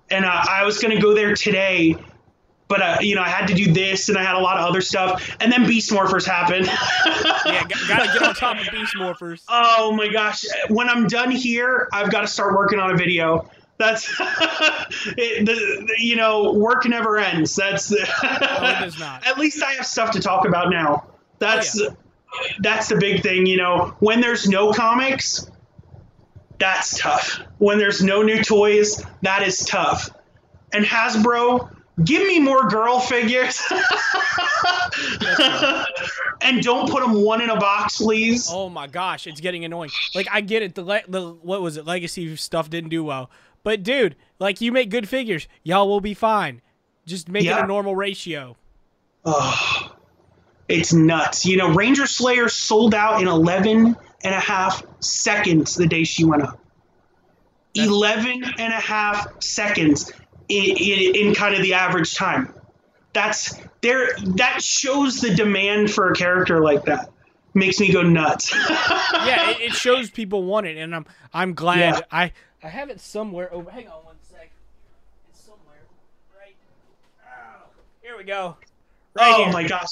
and 0.10 0.26
uh, 0.26 0.44
I 0.50 0.64
was 0.66 0.80
going 0.80 0.94
to 0.96 1.02
go 1.02 1.14
there 1.16 1.36
today. 1.36 1.96
But 2.68 2.82
uh, 2.82 2.98
you 3.02 3.16
know, 3.16 3.22
I 3.22 3.28
had 3.28 3.48
to 3.50 3.54
do 3.54 3.72
this, 3.74 4.08
and 4.08 4.18
I 4.18 4.24
had 4.24 4.36
a 4.36 4.40
lot 4.40 4.58
of 4.58 4.66
other 4.66 4.80
stuff, 4.82 5.36
and 5.42 5.52
then 5.52 5.66
Beast 5.68 5.92
Morphers 5.92 6.26
happened. 6.26 6.68
yeah, 7.46 7.66
gotta 7.88 8.06
get 8.14 8.22
on 8.24 8.34
top 8.36 8.58
of 8.60 8.68
Beast 8.72 8.96
Morphers. 8.96 9.42
Oh 9.50 9.92
my 9.94 10.08
gosh! 10.08 10.46
When 10.70 10.90
I'm 10.90 11.08
done 11.08 11.32
here, 11.32 11.90
I've 11.94 12.10
got 12.12 12.22
to 12.22 12.28
start 12.28 12.54
working 12.56 12.80
on 12.80 12.92
a 12.92 12.96
video. 12.98 13.50
That's 13.82 14.08
it, 15.18 15.46
the, 15.46 15.86
the- 15.88 15.96
you 15.98 16.16
know 16.16 16.54
work 16.54 16.88
never 16.88 17.18
ends. 17.18 17.56
That's 17.56 17.88
the, 17.90 17.98
it 18.02 18.80
does 18.80 19.00
not. 19.00 19.26
At 19.28 19.40
least 19.40 19.64
I 19.64 19.72
have 19.74 19.86
stuff 19.88 20.12
to 20.12 20.20
talk 20.20 20.48
about 20.48 20.70
now. 20.70 21.08
That's 21.40 21.82
Oh, 21.82 21.96
that's 22.60 22.88
the 22.88 22.96
big 22.96 23.24
thing. 23.24 23.46
You 23.46 23.58
know, 23.58 23.96
when 24.00 24.22
there's 24.22 24.48
no 24.48 24.72
comics, 24.72 25.50
that's 26.60 26.98
tough. 27.00 27.42
When 27.58 27.78
there's 27.80 28.02
no 28.04 28.22
new 28.22 28.42
toys, 28.44 29.04
that 29.24 29.42
is 29.46 29.66
tough. 29.66 30.10
And 30.72 30.86
Hasbro, 30.86 31.76
give 32.06 32.26
me 32.26 32.40
more 32.40 32.70
girl 32.70 33.00
figures. 33.02 33.62
and 36.42 36.62
don't 36.62 36.90
put 36.90 37.02
them 37.02 37.22
one 37.24 37.42
in 37.42 37.50
a 37.50 37.60
box, 37.60 37.98
please. 37.98 38.48
Oh 38.52 38.70
my 38.70 38.88
gosh, 38.88 39.28
it's 39.28 39.42
getting 39.42 39.66
annoying. 39.66 39.90
Like 40.16 40.28
I 40.32 40.42
get 40.42 40.64
it. 40.64 40.76
The 40.76 40.84
le- 40.84 41.02
the 41.08 41.32
what 41.34 41.62
was 41.62 41.78
it? 41.78 41.86
Legacy 41.86 42.36
stuff 42.36 42.70
didn't 42.70 42.90
do 42.90 43.04
well. 43.04 43.30
But 43.64 43.84
dude, 43.84 44.16
like 44.40 44.62
you 44.62 44.72
make 44.72 44.90
good 44.90 45.08
figures, 45.08 45.48
y'all 45.64 45.88
will 45.88 46.02
be 46.02 46.14
fine. 46.14 46.62
Just 47.06 47.30
make 47.30 47.46
it 47.46 47.52
a 47.52 47.68
normal 47.68 47.96
ratio. 47.96 48.58
Oh, 49.26 49.96
it's 50.68 50.94
nuts. 50.94 51.46
You 51.46 51.58
know, 51.58 51.74
Ranger 51.74 52.08
Slayer 52.08 52.50
sold 52.50 52.94
out 52.96 53.22
in 53.22 53.28
11 53.28 53.96
and 54.24 54.36
a 54.36 54.40
half 54.40 54.84
seconds 55.00 55.76
the 55.76 55.88
day 55.88 56.04
she 56.04 56.24
went 56.24 56.44
up. 56.44 56.60
That's- 57.76 57.90
11 57.90 58.44
and 58.58 58.74
a 58.74 58.80
half 58.80 59.28
seconds 59.44 60.12
in, 60.50 60.76
in, 60.78 61.16
in 61.16 61.36
kind 61.36 61.56
of 61.56 61.62
the 61.62 61.74
average 61.74 62.16
time. 62.16 62.54
That's 63.14 63.60
there. 63.82 64.10
That 64.38 64.62
shows 64.62 65.20
the 65.22 65.34
demand 65.36 65.92
for 65.92 66.10
a 66.12 66.16
character 66.16 66.62
like 66.64 66.86
that. 66.86 67.12
Makes 67.54 67.80
me 67.82 67.92
go 67.92 68.02
nuts. 68.02 68.54
yeah, 68.70 69.50
it, 69.52 69.60
it 69.62 69.72
shows 69.74 70.10
people 70.10 70.44
want 70.44 70.68
it, 70.68 70.78
and 70.78 70.96
I'm 70.96 71.06
I'm 71.34 71.54
glad 71.54 71.80
Yeah. 71.80 72.00
I 72.10 72.32
I 72.64 72.70
have 72.70 72.90
it 72.90 73.00
somewhere 73.00 73.52
over. 73.54 73.72
Hang 73.72 73.88
on 73.88 74.06
one 74.06 74.16
sec. 74.22 74.52
It's 75.30 75.42
somewhere 75.42 75.82
right. 76.38 76.56
Oh, 77.26 77.64
here 78.02 78.18
we 78.18 78.24
go. 78.24 78.56
Right 79.16 79.34
oh 79.36 79.44
here. 79.44 79.54
my 79.54 79.68
gosh. 79.68 79.90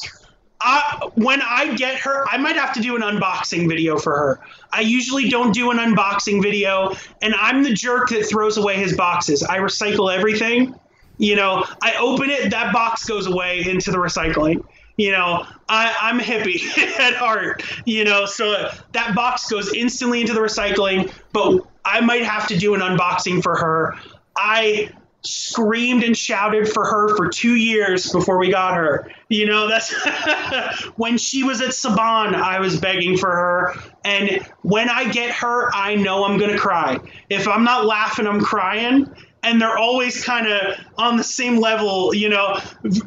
I, 0.62 1.10
when 1.16 1.42
I 1.42 1.74
get 1.76 2.00
her, 2.02 2.28
I 2.28 2.38
might 2.38 2.58
have 2.58 2.74
to 2.74 2.82
do 2.82 2.96
an 2.96 3.02
unboxing 3.02 3.70
video 3.70 3.98
for 3.98 4.12
her. 4.12 4.40
I 4.74 4.82
usually 4.82 5.30
don't 5.30 5.54
do 5.54 5.72
an 5.72 5.78
unboxing 5.78 6.44
video, 6.44 6.94
and 7.22 7.34
I'm 7.36 7.64
the 7.64 7.74
jerk 7.74 8.10
that 8.10 8.26
throws 8.26 8.58
away 8.58 8.76
his 8.76 8.96
boxes. 8.96 9.42
I 9.42 9.60
recycle 9.60 10.14
everything. 10.14 10.76
You 11.18 11.38
know, 11.38 11.66
I 11.82 11.96
open 11.96 12.30
it, 12.30 12.52
that 12.52 12.74
box 12.74 13.06
goes 13.06 13.26
away 13.26 13.66
into 13.66 13.90
the 13.92 13.98
recycling. 13.98 14.64
You 14.98 15.12
know, 15.12 15.46
I, 15.70 15.96
I'm 16.02 16.20
a 16.20 16.24
hippie 16.24 16.78
at 17.00 17.14
heart. 17.14 17.64
You 17.86 18.04
know, 18.04 18.26
so 18.26 18.70
that 18.92 19.16
box 19.16 19.50
goes 19.50 19.74
instantly 19.74 20.20
into 20.20 20.34
the 20.34 20.42
recycling. 20.42 21.10
But 21.32 21.66
I 21.86 22.02
might 22.02 22.24
have 22.24 22.48
to 22.48 22.58
do 22.58 22.74
an 22.76 22.82
unboxing 22.82 23.42
for 23.42 23.56
her. 23.56 23.96
I 24.36 24.92
screamed 25.22 26.04
and 26.04 26.16
shouted 26.16 26.68
for 26.70 26.86
her 26.86 27.16
for 27.16 27.28
two 27.28 27.56
years 27.56 28.12
before 28.12 28.38
we 28.38 28.50
got 28.50 28.76
her. 28.76 29.12
You 29.28 29.46
know, 29.46 29.68
that's 29.68 29.94
when 30.96 31.18
she 31.18 31.44
was 31.44 31.62
at 31.62 31.70
Saban, 31.70 32.34
I 32.34 32.60
was 32.60 32.80
begging 32.80 33.18
for 33.18 33.30
her. 33.30 33.76
And 34.06 34.46
when 34.62 34.90
I 34.90 35.12
get 35.12 35.32
her, 35.32 35.74
I 35.74 35.96
know 35.96 36.24
I'm 36.24 36.38
going 36.38 36.52
to 36.52 36.58
cry. 36.58 37.00
If 37.30 37.48
I'm 37.48 37.64
not 37.64 37.86
laughing, 37.86 38.28
I'm 38.28 38.42
crying. 38.42 39.08
And 39.42 39.62
they're 39.62 39.78
always 39.78 40.22
kind 40.24 40.48
of 40.48 40.78
on 40.98 41.16
the 41.16 41.24
same 41.24 41.60
level, 41.60 42.14
you 42.14 42.28
know. 42.28 42.60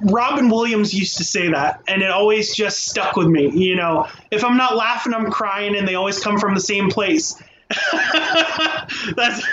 Robin 0.04 0.48
Williams 0.48 0.94
used 0.94 1.18
to 1.18 1.24
say 1.24 1.50
that, 1.50 1.82
and 1.86 2.00
it 2.00 2.10
always 2.10 2.54
just 2.54 2.86
stuck 2.86 3.16
with 3.16 3.26
me. 3.26 3.50
You 3.50 3.76
know, 3.76 4.08
if 4.30 4.42
I'm 4.42 4.56
not 4.56 4.74
laughing, 4.74 5.12
I'm 5.12 5.30
crying, 5.30 5.76
and 5.76 5.86
they 5.86 5.94
always 5.94 6.18
come 6.20 6.38
from 6.38 6.54
the 6.54 6.60
same 6.60 6.88
place. 6.88 7.36
That's 9.16 9.44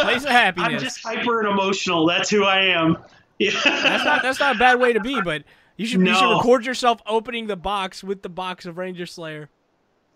Place 0.00 0.24
of 0.24 0.30
happiness. 0.30 0.68
I'm 0.72 0.78
just 0.78 1.02
hyper 1.02 1.40
and 1.40 1.48
emotional. 1.48 2.06
That's 2.06 2.30
who 2.30 2.44
I 2.44 2.66
am. 2.66 2.98
Yeah. 3.40 3.52
That's 3.62 4.04
not 4.04 4.22
that's 4.22 4.40
not 4.40 4.56
a 4.56 4.58
bad 4.58 4.80
way 4.80 4.92
to 4.94 4.98
be, 4.98 5.20
but 5.22 5.44
you 5.76 5.86
should 5.86 6.00
you 6.00 6.12
should 6.12 6.36
record 6.36 6.66
yourself 6.66 7.00
opening 7.06 7.46
the 7.46 7.54
box 7.54 8.02
with 8.02 8.22
the 8.22 8.28
box 8.28 8.66
of 8.66 8.78
Ranger 8.78 9.06
Slayer. 9.06 9.48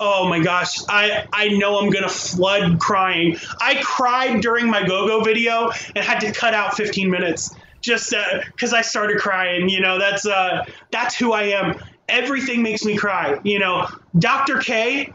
oh 0.00 0.28
my 0.28 0.40
gosh, 0.40 0.78
I 0.88 1.28
I 1.32 1.50
know 1.50 1.78
I'm 1.78 1.88
gonna 1.90 2.08
flood 2.08 2.80
crying. 2.80 3.36
I 3.60 3.80
cried 3.84 4.40
during 4.40 4.68
my 4.68 4.84
go-go 4.84 5.20
video 5.20 5.70
and 5.94 6.04
had 6.04 6.18
to 6.22 6.32
cut 6.32 6.52
out 6.52 6.76
15 6.76 7.08
minutes 7.08 7.54
just 7.80 8.12
because 8.46 8.72
I 8.72 8.82
started 8.82 9.18
crying. 9.18 9.68
You 9.68 9.78
know, 9.82 10.00
that's 10.00 10.26
uh 10.26 10.64
that's 10.90 11.14
who 11.14 11.32
I 11.32 11.44
am. 11.44 11.80
Everything 12.08 12.60
makes 12.60 12.84
me 12.84 12.96
cry. 12.96 13.38
You 13.44 13.60
know, 13.60 13.86
Dr. 14.18 14.58
K. 14.58 15.12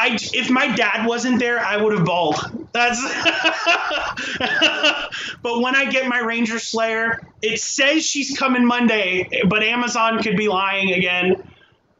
I, 0.00 0.16
if 0.32 0.48
my 0.48 0.72
dad 0.74 1.06
wasn't 1.06 1.40
there, 1.40 1.58
I 1.58 1.76
would 1.76 1.92
have 1.92 2.04
bawled. 2.04 2.36
That's. 2.72 3.02
but 5.42 5.60
when 5.60 5.74
I 5.74 5.86
get 5.90 6.06
my 6.06 6.20
Ranger 6.20 6.60
Slayer, 6.60 7.20
it 7.42 7.60
says 7.60 8.06
she's 8.06 8.38
coming 8.38 8.64
Monday, 8.64 9.28
but 9.48 9.64
Amazon 9.64 10.22
could 10.22 10.36
be 10.36 10.46
lying 10.46 10.92
again. 10.92 11.42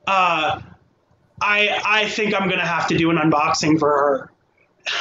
Uh, 0.06 0.60
I 1.40 1.80
I 1.84 2.08
think 2.08 2.40
I'm 2.40 2.48
gonna 2.48 2.64
have 2.64 2.86
to 2.88 2.96
do 2.96 3.10
an 3.10 3.16
unboxing 3.16 3.80
for 3.80 3.90
her. 3.90 4.30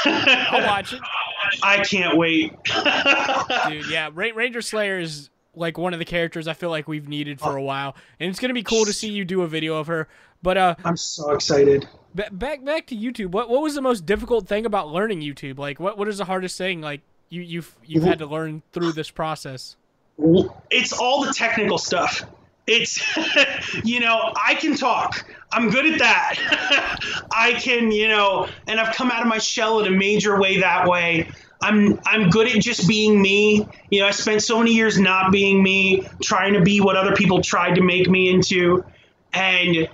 I'll 0.05 0.65
watch 0.65 0.93
it. 0.93 1.01
I 1.63 1.83
can't 1.83 2.17
wait. 2.17 2.53
Dude, 3.69 3.89
yeah, 3.89 4.09
Ranger 4.11 4.61
Slayer 4.61 4.99
is 4.99 5.29
like 5.57 5.77
one 5.77 5.93
of 5.93 5.99
the 5.99 6.05
characters 6.05 6.47
I 6.47 6.53
feel 6.53 6.69
like 6.69 6.87
we've 6.87 7.07
needed 7.07 7.39
for 7.39 7.55
a 7.55 7.63
while, 7.63 7.95
and 8.19 8.29
it's 8.29 8.39
gonna 8.39 8.53
be 8.53 8.63
cool 8.63 8.85
to 8.85 8.93
see 8.93 9.09
you 9.09 9.25
do 9.25 9.41
a 9.41 9.47
video 9.47 9.77
of 9.77 9.87
her. 9.87 10.07
But 10.41 10.57
uh, 10.57 10.75
I'm 10.83 10.97
so 10.97 11.31
excited. 11.31 11.87
back 12.13 12.63
back 12.63 12.87
to 12.87 12.95
YouTube. 12.95 13.27
What 13.27 13.49
what 13.49 13.61
was 13.61 13.75
the 13.75 13.81
most 13.81 14.05
difficult 14.05 14.47
thing 14.47 14.65
about 14.65 14.89
learning 14.89 15.21
YouTube? 15.21 15.57
Like, 15.57 15.79
what 15.79 15.97
what 15.97 16.07
is 16.07 16.19
the 16.19 16.25
hardest 16.25 16.57
thing 16.57 16.81
like 16.81 17.01
you 17.29 17.41
you've 17.41 17.75
you've 17.85 18.03
had 18.03 18.19
to 18.19 18.25
learn 18.25 18.61
through 18.71 18.93
this 18.93 19.09
process? 19.09 19.75
It's 20.69 20.93
all 20.93 21.25
the 21.25 21.33
technical 21.33 21.77
stuff. 21.77 22.23
It's, 22.67 23.01
you 23.83 23.99
know, 23.99 24.33
I 24.45 24.55
can 24.55 24.75
talk. 24.75 25.25
I'm 25.51 25.69
good 25.69 25.85
at 25.85 25.99
that. 25.99 27.27
I 27.31 27.53
can, 27.53 27.91
you 27.91 28.09
know, 28.09 28.47
and 28.67 28.79
I've 28.79 28.93
come 28.93 29.09
out 29.09 29.21
of 29.21 29.27
my 29.27 29.37
shell 29.37 29.79
in 29.79 29.87
a 29.87 29.95
major 29.95 30.39
way 30.39 30.59
that 30.59 30.87
way. 30.87 31.29
I'm 31.61 31.99
I'm 32.05 32.29
good 32.29 32.47
at 32.47 32.61
just 32.61 32.87
being 32.87 33.21
me. 33.21 33.67
You 33.89 34.01
know, 34.01 34.07
I 34.07 34.11
spent 34.11 34.41
so 34.43 34.59
many 34.59 34.73
years 34.73 34.99
not 34.99 35.31
being 35.31 35.63
me, 35.63 36.07
trying 36.21 36.53
to 36.53 36.61
be 36.61 36.81
what 36.81 36.95
other 36.95 37.15
people 37.15 37.41
tried 37.41 37.75
to 37.75 37.81
make 37.81 38.09
me 38.09 38.29
into, 38.29 38.83
and 39.33 39.89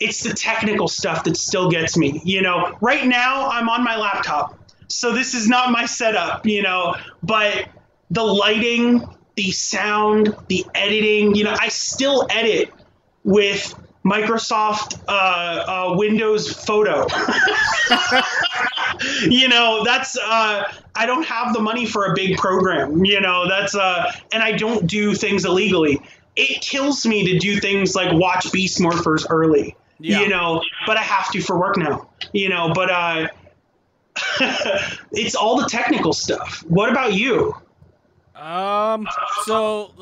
it's 0.00 0.22
the 0.22 0.32
technical 0.32 0.86
stuff 0.88 1.24
that 1.24 1.36
still 1.36 1.70
gets 1.70 1.96
me. 1.96 2.20
You 2.24 2.42
know, 2.42 2.76
right 2.80 3.06
now 3.06 3.48
I'm 3.48 3.68
on 3.68 3.82
my 3.82 3.96
laptop, 3.96 4.58
so 4.88 5.12
this 5.12 5.34
is 5.34 5.48
not 5.48 5.72
my 5.72 5.86
setup. 5.86 6.46
You 6.46 6.62
know, 6.62 6.94
but 7.22 7.68
the 8.10 8.22
lighting, 8.22 9.04
the 9.34 9.50
sound, 9.50 10.34
the 10.48 10.64
editing. 10.74 11.34
You 11.34 11.44
know, 11.44 11.56
I 11.58 11.68
still 11.68 12.26
edit 12.30 12.72
with 13.24 13.74
Microsoft 14.04 15.02
uh, 15.08 15.12
uh, 15.92 15.96
Windows 15.96 16.52
Photo. 16.52 17.06
you 19.28 19.48
know, 19.48 19.84
that's 19.84 20.16
uh, 20.18 20.64
I 20.98 21.06
don't 21.06 21.24
have 21.24 21.54
the 21.54 21.60
money 21.60 21.86
for 21.86 22.06
a 22.06 22.14
big 22.14 22.36
program. 22.38 23.04
You 23.04 23.20
know, 23.20 23.48
that's 23.48 23.74
uh, 23.74 24.10
and 24.32 24.42
I 24.42 24.52
don't 24.52 24.86
do 24.86 25.14
things 25.14 25.44
illegally. 25.44 26.00
It 26.34 26.60
kills 26.60 27.06
me 27.06 27.32
to 27.32 27.38
do 27.38 27.60
things 27.60 27.94
like 27.94 28.12
watch 28.12 28.50
Beast 28.50 28.80
Morphers 28.80 29.24
early. 29.30 29.76
Yeah. 30.00 30.20
You 30.20 30.28
know, 30.28 30.62
but 30.86 30.96
I 30.96 31.02
have 31.02 31.30
to 31.32 31.40
for 31.40 31.58
work 31.58 31.76
now. 31.76 32.08
You 32.32 32.48
know, 32.48 32.72
but 32.74 32.90
uh, 32.90 33.28
it's 35.12 35.36
all 35.36 35.60
the 35.60 35.68
technical 35.68 36.12
stuff. 36.12 36.64
What 36.68 36.90
about 36.90 37.14
you? 37.14 37.54
Um, 38.38 39.06
so 39.44 39.92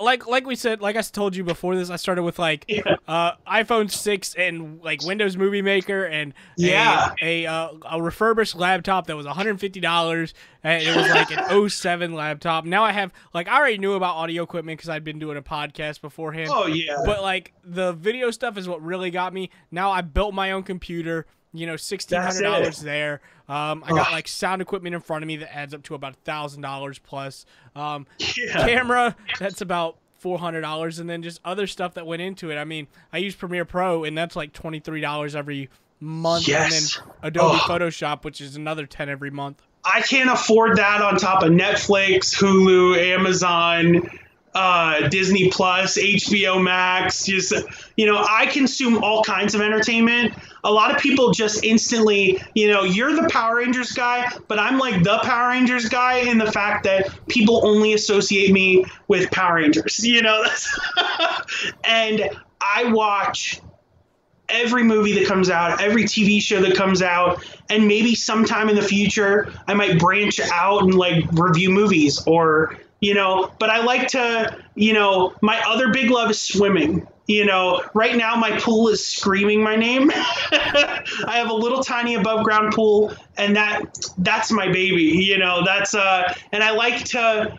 like 0.00 0.26
like 0.26 0.46
we 0.46 0.54
said, 0.54 0.80
like 0.80 0.96
I 0.96 1.00
told 1.02 1.34
you 1.34 1.44
before 1.44 1.74
this, 1.76 1.88
I 1.90 1.96
started 1.96 2.22
with 2.22 2.38
like 2.38 2.64
Yeah. 2.68 2.96
uh 3.08 3.32
iPhone 3.46 3.90
six 3.90 4.34
and 4.34 4.80
like 4.82 5.02
Windows 5.02 5.36
Movie 5.36 5.62
Maker 5.62 6.04
and 6.04 6.34
Yeah. 6.56 7.14
a 7.22 7.44
a, 7.44 7.50
uh, 7.50 7.68
a 7.90 8.02
refurbished 8.02 8.54
laptop 8.54 9.06
that 9.06 9.16
was 9.16 9.26
150 9.26 9.80
dollars 9.80 10.34
it 10.64 10.96
was 10.96 11.08
like 11.10 11.30
an 11.30 11.68
07 11.70 12.12
laptop. 12.14 12.64
Now 12.64 12.82
I 12.84 12.92
have 12.92 13.12
like 13.32 13.48
I 13.48 13.56
already 13.56 13.78
knew 13.78 13.94
about 13.94 14.16
audio 14.16 14.42
equipment 14.42 14.78
because 14.78 14.88
I'd 14.88 15.04
been 15.04 15.18
doing 15.18 15.36
a 15.36 15.42
podcast 15.42 16.00
beforehand. 16.00 16.50
Oh 16.52 16.66
yeah. 16.66 16.96
But 17.04 17.22
like 17.22 17.52
the 17.64 17.92
video 17.92 18.30
stuff 18.30 18.58
is 18.58 18.68
what 18.68 18.82
really 18.82 19.10
got 19.10 19.32
me. 19.32 19.50
Now 19.70 19.90
I 19.92 20.00
built 20.02 20.34
my 20.34 20.50
own 20.52 20.64
computer. 20.64 21.26
You 21.52 21.66
know, 21.66 21.76
sixteen 21.76 22.20
hundred 22.20 22.42
dollars 22.42 22.80
there. 22.80 23.20
Um, 23.48 23.82
I 23.86 23.90
got 23.90 24.10
like 24.12 24.28
sound 24.28 24.60
equipment 24.60 24.94
in 24.94 25.00
front 25.00 25.22
of 25.22 25.28
me 25.28 25.36
that 25.36 25.54
adds 25.54 25.72
up 25.72 25.82
to 25.84 25.94
about 25.94 26.16
thousand 26.24 26.62
dollars 26.62 26.98
plus. 26.98 27.46
Um, 27.74 28.06
yeah. 28.18 28.66
camera 28.66 29.16
that's 29.38 29.60
about 29.60 29.96
four 30.18 30.38
hundred 30.38 30.62
dollars, 30.62 30.98
and 30.98 31.08
then 31.08 31.22
just 31.22 31.40
other 31.44 31.66
stuff 31.66 31.94
that 31.94 32.06
went 32.06 32.20
into 32.22 32.50
it. 32.50 32.56
I 32.56 32.64
mean, 32.64 32.88
I 33.12 33.18
use 33.18 33.34
Premiere 33.34 33.64
Pro, 33.64 34.04
and 34.04 34.18
that's 34.18 34.36
like 34.36 34.52
twenty 34.52 34.80
three 34.80 35.00
dollars 35.00 35.34
every 35.36 35.70
month, 36.00 36.46
Yes. 36.48 36.96
and 36.96 37.04
then 37.04 37.14
Adobe. 37.28 37.58
Photoshop, 37.58 38.24
which 38.24 38.40
is 38.40 38.56
another 38.56 38.84
ten 38.86 39.08
every 39.08 39.30
month. 39.30 39.62
I 39.84 40.00
can't 40.00 40.28
afford 40.28 40.76
that 40.78 41.00
on 41.00 41.16
top 41.16 41.42
of 41.44 41.52
Netflix, 41.52 42.34
Hulu, 42.34 42.98
Amazon, 42.98 44.02
uh, 44.56 45.06
Disney 45.08 45.50
Plus, 45.50 45.98
HBO 45.98 46.62
Max. 46.62 47.26
Just 47.26 47.52
you 47.96 48.06
know, 48.06 48.24
I 48.26 48.46
consume 48.46 49.04
all 49.04 49.22
kinds 49.22 49.54
of 49.54 49.60
entertainment. 49.60 50.32
A 50.64 50.72
lot 50.72 50.90
of 50.90 51.00
people 51.00 51.30
just 51.30 51.62
instantly, 51.62 52.42
you 52.54 52.72
know, 52.72 52.82
you're 52.82 53.14
the 53.14 53.28
Power 53.28 53.56
Rangers 53.56 53.92
guy, 53.92 54.32
but 54.48 54.58
I'm 54.58 54.78
like 54.78 55.02
the 55.04 55.18
Power 55.22 55.50
Rangers 55.50 55.90
guy 55.90 56.20
in 56.20 56.38
the 56.38 56.50
fact 56.50 56.84
that 56.84 57.10
people 57.28 57.66
only 57.66 57.92
associate 57.92 58.50
me 58.50 58.84
with 59.08 59.30
Power 59.30 59.56
Rangers. 59.56 60.02
You 60.02 60.22
know, 60.22 60.42
and 61.84 62.30
I 62.62 62.90
watch 62.90 63.60
every 64.48 64.84
movie 64.84 65.12
that 65.18 65.26
comes 65.26 65.50
out, 65.50 65.82
every 65.82 66.04
TV 66.04 66.40
show 66.40 66.62
that 66.62 66.74
comes 66.74 67.02
out, 67.02 67.44
and 67.68 67.86
maybe 67.86 68.14
sometime 68.14 68.70
in 68.70 68.76
the 68.76 68.82
future 68.82 69.52
I 69.68 69.74
might 69.74 69.98
branch 69.98 70.40
out 70.40 70.82
and 70.84 70.94
like 70.94 71.24
review 71.32 71.68
movies 71.68 72.22
or 72.26 72.78
you 73.00 73.14
know, 73.14 73.52
but 73.58 73.70
I 73.70 73.82
like 73.84 74.08
to, 74.08 74.56
you 74.74 74.92
know, 74.92 75.34
my 75.42 75.60
other 75.66 75.92
big 75.92 76.10
love 76.10 76.30
is 76.30 76.42
swimming. 76.42 77.06
You 77.26 77.44
know, 77.44 77.82
right 77.92 78.16
now 78.16 78.36
my 78.36 78.56
pool 78.60 78.88
is 78.88 79.04
screaming 79.04 79.62
my 79.62 79.74
name. 79.74 80.10
I 80.14 81.02
have 81.26 81.50
a 81.50 81.54
little 81.54 81.82
tiny 81.82 82.14
above 82.14 82.44
ground 82.44 82.72
pool 82.72 83.12
and 83.36 83.56
that 83.56 83.98
that's 84.18 84.52
my 84.52 84.66
baby, 84.70 85.02
you 85.02 85.36
know. 85.36 85.64
That's 85.64 85.94
uh 85.94 86.32
and 86.52 86.62
I 86.62 86.70
like 86.70 87.04
to 87.06 87.58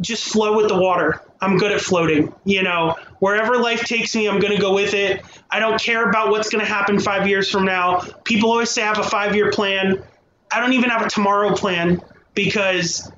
just 0.00 0.24
flow 0.24 0.56
with 0.56 0.68
the 0.68 0.76
water. 0.76 1.22
I'm 1.40 1.58
good 1.58 1.70
at 1.70 1.80
floating, 1.80 2.34
you 2.44 2.64
know. 2.64 2.96
Wherever 3.20 3.56
life 3.56 3.84
takes 3.84 4.16
me, 4.16 4.28
I'm 4.28 4.40
going 4.40 4.54
to 4.54 4.60
go 4.60 4.74
with 4.74 4.94
it. 4.94 5.22
I 5.50 5.60
don't 5.60 5.80
care 5.80 6.08
about 6.08 6.30
what's 6.30 6.48
going 6.48 6.64
to 6.64 6.70
happen 6.70 6.98
5 6.98 7.28
years 7.28 7.48
from 7.50 7.64
now. 7.64 8.00
People 8.24 8.50
always 8.50 8.70
say 8.70 8.82
I 8.82 8.86
have 8.86 8.98
a 8.98 9.02
5-year 9.02 9.52
plan. 9.52 10.02
I 10.50 10.60
don't 10.60 10.72
even 10.72 10.90
have 10.90 11.02
a 11.06 11.08
tomorrow 11.08 11.54
plan 11.54 12.00
because 12.34 13.12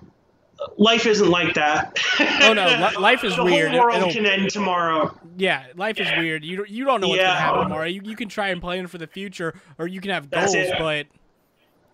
life 0.76 1.06
isn't 1.06 1.28
like 1.30 1.54
that. 1.54 1.98
Oh 2.42 2.52
no, 2.52 2.66
li- 2.66 2.96
life 3.00 3.24
is 3.24 3.36
the 3.36 3.44
weird. 3.44 3.70
whole 3.72 3.80
world 3.80 3.96
It'll- 3.96 4.10
can 4.12 4.26
end 4.26 4.50
tomorrow. 4.50 5.16
yeah, 5.36 5.64
life 5.76 5.98
is 6.00 6.08
weird. 6.18 6.44
You 6.44 6.56
don't- 6.58 6.70
you 6.70 6.84
don't 6.84 7.00
know 7.00 7.08
what's 7.08 7.20
Yeah. 7.20 7.28
gonna 7.28 7.40
happen 7.40 7.62
tomorrow. 7.64 7.86
You, 7.86 8.00
you 8.04 8.16
can 8.16 8.28
try 8.28 8.48
and 8.48 8.60
plan 8.60 8.86
for 8.86 8.98
the 8.98 9.06
future, 9.06 9.54
or 9.78 9.86
you 9.86 10.00
can 10.00 10.10
have 10.10 10.30
That's 10.30 10.54
goals, 10.54 10.66
it. 10.68 10.74
but 10.78 11.06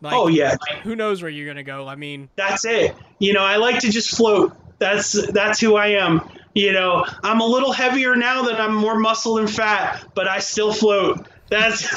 like, 0.02 0.12
oh 0.12 0.28
yeah, 0.28 0.56
who 0.82 0.96
knows 0.96 1.22
where 1.22 1.30
you're 1.30 1.46
gonna 1.46 1.62
go? 1.62 1.86
I 1.88 1.94
mean, 1.96 2.28
that's 2.36 2.64
it. 2.64 2.94
You 3.18 3.32
know, 3.32 3.42
I 3.42 3.56
like 3.56 3.78
to 3.80 3.90
just 3.90 4.16
float. 4.16 4.52
That's 4.78 5.12
that's 5.32 5.60
who 5.60 5.76
I 5.76 5.88
am. 5.88 6.28
You 6.54 6.72
know, 6.72 7.06
I'm 7.22 7.40
a 7.40 7.46
little 7.46 7.72
heavier 7.72 8.14
now 8.16 8.42
that 8.42 8.60
I'm 8.60 8.74
more 8.74 8.98
muscle 8.98 9.38
and 9.38 9.48
fat, 9.50 10.04
but 10.14 10.28
I 10.28 10.38
still 10.40 10.72
float. 10.72 11.26
That's 11.48 11.82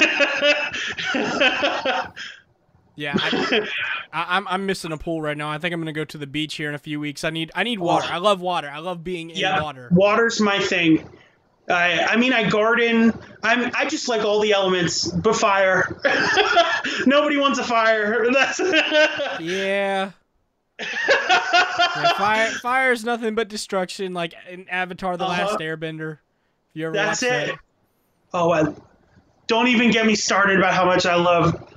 yeah, 2.96 3.14
I, 3.16 3.68
I, 4.16 4.36
I'm 4.38 4.48
I'm 4.48 4.64
missing 4.64 4.92
a 4.92 4.96
pool 4.96 5.20
right 5.20 5.36
now. 5.36 5.50
I 5.50 5.58
think 5.58 5.74
I'm 5.74 5.80
gonna 5.80 5.92
go 5.92 6.06
to 6.06 6.16
the 6.16 6.26
beach 6.26 6.54
here 6.54 6.70
in 6.70 6.74
a 6.74 6.78
few 6.78 6.98
weeks. 6.98 7.22
I 7.22 7.28
need 7.30 7.50
I 7.54 7.64
need 7.64 7.78
water. 7.78 8.08
I 8.10 8.16
love 8.16 8.40
water. 8.40 8.68
I 8.68 8.78
love 8.78 9.04
being 9.04 9.28
in 9.28 9.36
yeah. 9.36 9.62
water. 9.62 9.88
Water's 9.92 10.40
my 10.40 10.58
thing. 10.58 11.06
I 11.68 12.00
I 12.00 12.16
mean 12.16 12.32
I 12.32 12.48
garden. 12.48 13.12
I'm 13.42 13.70
I 13.74 13.84
just 13.86 14.08
like 14.08 14.22
all 14.22 14.40
the 14.40 14.52
elements, 14.52 15.06
but 15.06 15.36
fire. 15.36 16.00
Nobody 17.06 17.36
wants 17.36 17.58
a 17.58 17.64
fire. 17.64 18.26
That's 18.32 18.58
Yeah. 19.38 19.38
yeah 19.40 20.10
fire 22.16 22.50
fire 22.50 22.92
is 22.92 23.04
nothing 23.04 23.34
but 23.34 23.48
destruction, 23.48 24.14
like 24.14 24.34
in 24.50 24.68
Avatar: 24.68 25.16
The 25.16 25.24
Last 25.24 25.52
Uh-huh. 25.52 25.58
Airbender. 25.58 26.12
If 26.70 26.74
you 26.74 26.86
ever 26.86 26.94
That's 26.94 27.22
watched 27.22 27.32
it. 27.32 27.46
that. 27.48 27.58
Oh, 28.34 28.50
I, 28.50 28.74
don't 29.46 29.68
even 29.68 29.90
get 29.90 30.06
me 30.06 30.14
started 30.14 30.58
about 30.58 30.74
how 30.74 30.84
much 30.84 31.06
I 31.06 31.14
love 31.16 31.72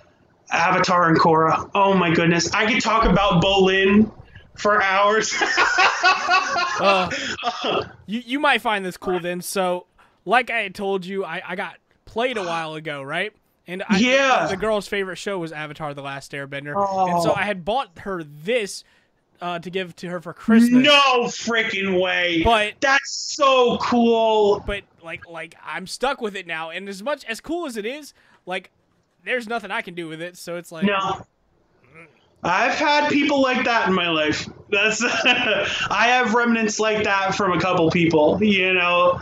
Avatar 0.51 1.07
and 1.09 1.17
Korra. 1.19 1.69
Oh 1.75 1.93
my 1.93 2.13
goodness, 2.13 2.51
I 2.53 2.71
could 2.71 2.81
talk 2.81 3.05
about 3.05 3.41
Bolin 3.43 4.11
for 4.55 4.81
hours. 4.81 5.33
Uh, 6.81 7.09
you 8.05 8.21
you 8.25 8.39
might 8.39 8.61
find 8.61 8.85
this 8.85 8.95
cool 8.95 9.19
then. 9.19 9.41
So, 9.41 9.85
like 10.25 10.49
I 10.49 10.59
had 10.61 10.73
told 10.73 11.05
you, 11.05 11.25
I, 11.25 11.41
I 11.45 11.55
got 11.57 11.75
played 12.05 12.37
a 12.37 12.43
while 12.43 12.75
ago, 12.75 13.01
right? 13.03 13.33
And 13.67 13.83
I, 13.89 13.97
Yeah. 13.97 14.47
the 14.49 14.55
girl's 14.55 14.87
favorite 14.87 15.17
show 15.17 15.37
was 15.39 15.51
Avatar: 15.51 15.93
The 15.93 16.01
Last 16.01 16.31
Airbender, 16.31 16.73
oh. 16.75 17.07
and 17.07 17.21
so 17.21 17.31
Oh. 17.31 17.35
I 17.35 17.43
had 17.43 17.65
bought 17.65 17.89
her 17.99 18.23
this 18.23 18.83
uh, 19.41 19.59
to 19.59 19.69
give 19.69 19.93
to 19.97 20.07
her 20.09 20.21
for 20.21 20.31
Christmas. 20.33 20.85
no 20.85 21.23
freaking 21.25 21.99
way. 22.01 22.41
But 22.43 22.75
That's 22.79 23.11
so 23.35 23.77
cool. 23.79 24.63
but 24.65 24.83
like 25.03 25.27
like 25.27 25.55
I'm 25.65 25.85
stuck 25.85 26.21
with 26.21 26.35
it 26.37 26.47
now, 26.47 26.69
and 26.69 26.87
as 26.87 27.03
much 27.03 27.25
as 27.25 27.41
cool 27.41 27.65
as 27.65 27.75
it 27.75 27.85
is, 27.85 28.13
like 28.45 28.71
there's 29.30 29.47
nothing 29.47 29.69
I 29.69 29.82
can 29.82 29.93
do 29.93 30.07
with 30.07 30.21
it. 30.21 30.38
So 30.38 30.57
it's 30.57 30.71
like 30.71 30.86
No. 30.86 31.25
I've 32.41 32.75
had 32.75 33.09
people 33.09 33.41
like 33.41 33.65
that 33.65 33.88
in 33.88 33.93
my 33.93 34.09
life. 34.09 34.47
That's 34.69 35.03
I 35.03 36.07
have 36.07 36.34
remnants 36.34 36.80
like 36.80 37.03
that 37.03 37.36
from 37.36 37.51
a 37.51 37.59
couple 37.59 37.89
people, 37.91 38.41
you 38.43 38.73
know. 38.73 39.21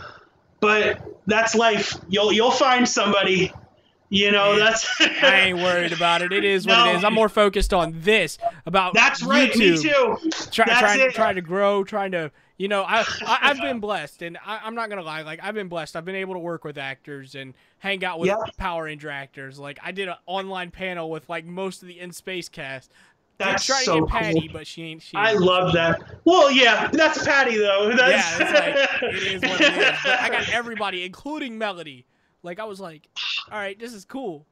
But 0.60 1.00
that's 1.26 1.54
life. 1.54 1.94
You'll 2.08 2.32
you'll 2.32 2.50
find 2.50 2.88
somebody. 2.88 3.52
You 4.10 4.30
know, 4.30 4.52
Yeah. 4.54 4.64
that's 4.64 5.00
I 5.22 5.40
ain't 5.40 5.58
worried 5.58 5.92
about 5.92 6.22
it. 6.22 6.32
It 6.32 6.44
is 6.44 6.66
what 6.66 6.76
No. 6.78 6.92
it 6.92 6.96
is. 6.96 7.04
I'm 7.04 7.12
more 7.14 7.28
focused 7.28 7.74
on 7.74 7.92
this 7.96 8.38
about 8.64 8.94
That's 8.94 9.22
right, 9.22 9.54
me 9.54 9.76
too. 9.76 10.16
Try, 10.50 10.64
That's 10.66 10.80
trying, 10.80 11.00
it. 11.00 11.14
trying 11.14 11.34
to 11.36 11.42
grow, 11.42 11.84
trying 11.84 12.12
to, 12.12 12.30
you 12.56 12.68
know, 12.68 12.82
I, 12.84 13.00
I 13.26 13.38
I've 13.42 13.60
been 13.60 13.80
blessed, 13.80 14.22
and 14.22 14.38
I, 14.46 14.60
I'm 14.64 14.74
not 14.74 14.88
gonna 14.88 15.02
lie, 15.02 15.22
like 15.22 15.40
I've 15.42 15.54
been 15.54 15.68
blessed. 15.68 15.94
I've 15.94 16.06
been 16.06 16.14
able 16.14 16.32
to 16.34 16.40
work 16.40 16.64
with 16.64 16.78
actors 16.78 17.34
and 17.34 17.52
hang 17.80 18.02
out 18.04 18.18
with 18.18 18.28
Yep. 18.28 18.56
Power 18.56 18.84
Ranger 18.84 19.10
actors. 19.10 19.58
Like 19.58 19.78
I 19.84 19.92
did 19.92 20.08
an 20.08 20.16
online 20.26 20.70
panel 20.70 21.10
with 21.10 21.28
like 21.28 21.44
most 21.44 21.82
of 21.82 21.88
the 21.88 22.00
In 22.00 22.10
Space 22.12 22.48
cast. 22.48 22.90
That's 23.36 23.64
try 23.66 23.82
so 23.82 23.94
to 23.94 24.00
get 24.00 24.08
Patty, 24.10 24.40
cool. 24.40 24.48
but 24.54 24.66
she 24.66 24.82
ain't. 24.84 25.02
She 25.02 25.16
I 25.16 25.34
love 25.34 25.72
that. 25.74 26.00
Well, 26.24 26.50
yeah, 26.50 26.88
that's 26.92 27.24
Patty 27.24 27.56
though. 27.58 27.92
That's, 27.94 28.40
Yeah, 28.40 28.46
it's 28.48 29.00
like 29.02 29.12
it 29.14 29.22
is 29.34 29.42
what 29.42 29.60
it 29.60 29.74
is. 29.74 29.96
But 30.02 30.18
I 30.20 30.28
got 30.30 30.48
everybody, 30.48 31.04
including 31.04 31.56
Melody. 31.58 32.04
Like 32.48 32.60
I 32.60 32.64
was 32.64 32.80
like, 32.80 33.06
all 33.52 33.58
right, 33.58 33.78
this 33.78 33.92
is 33.92 34.06
cool. 34.06 34.46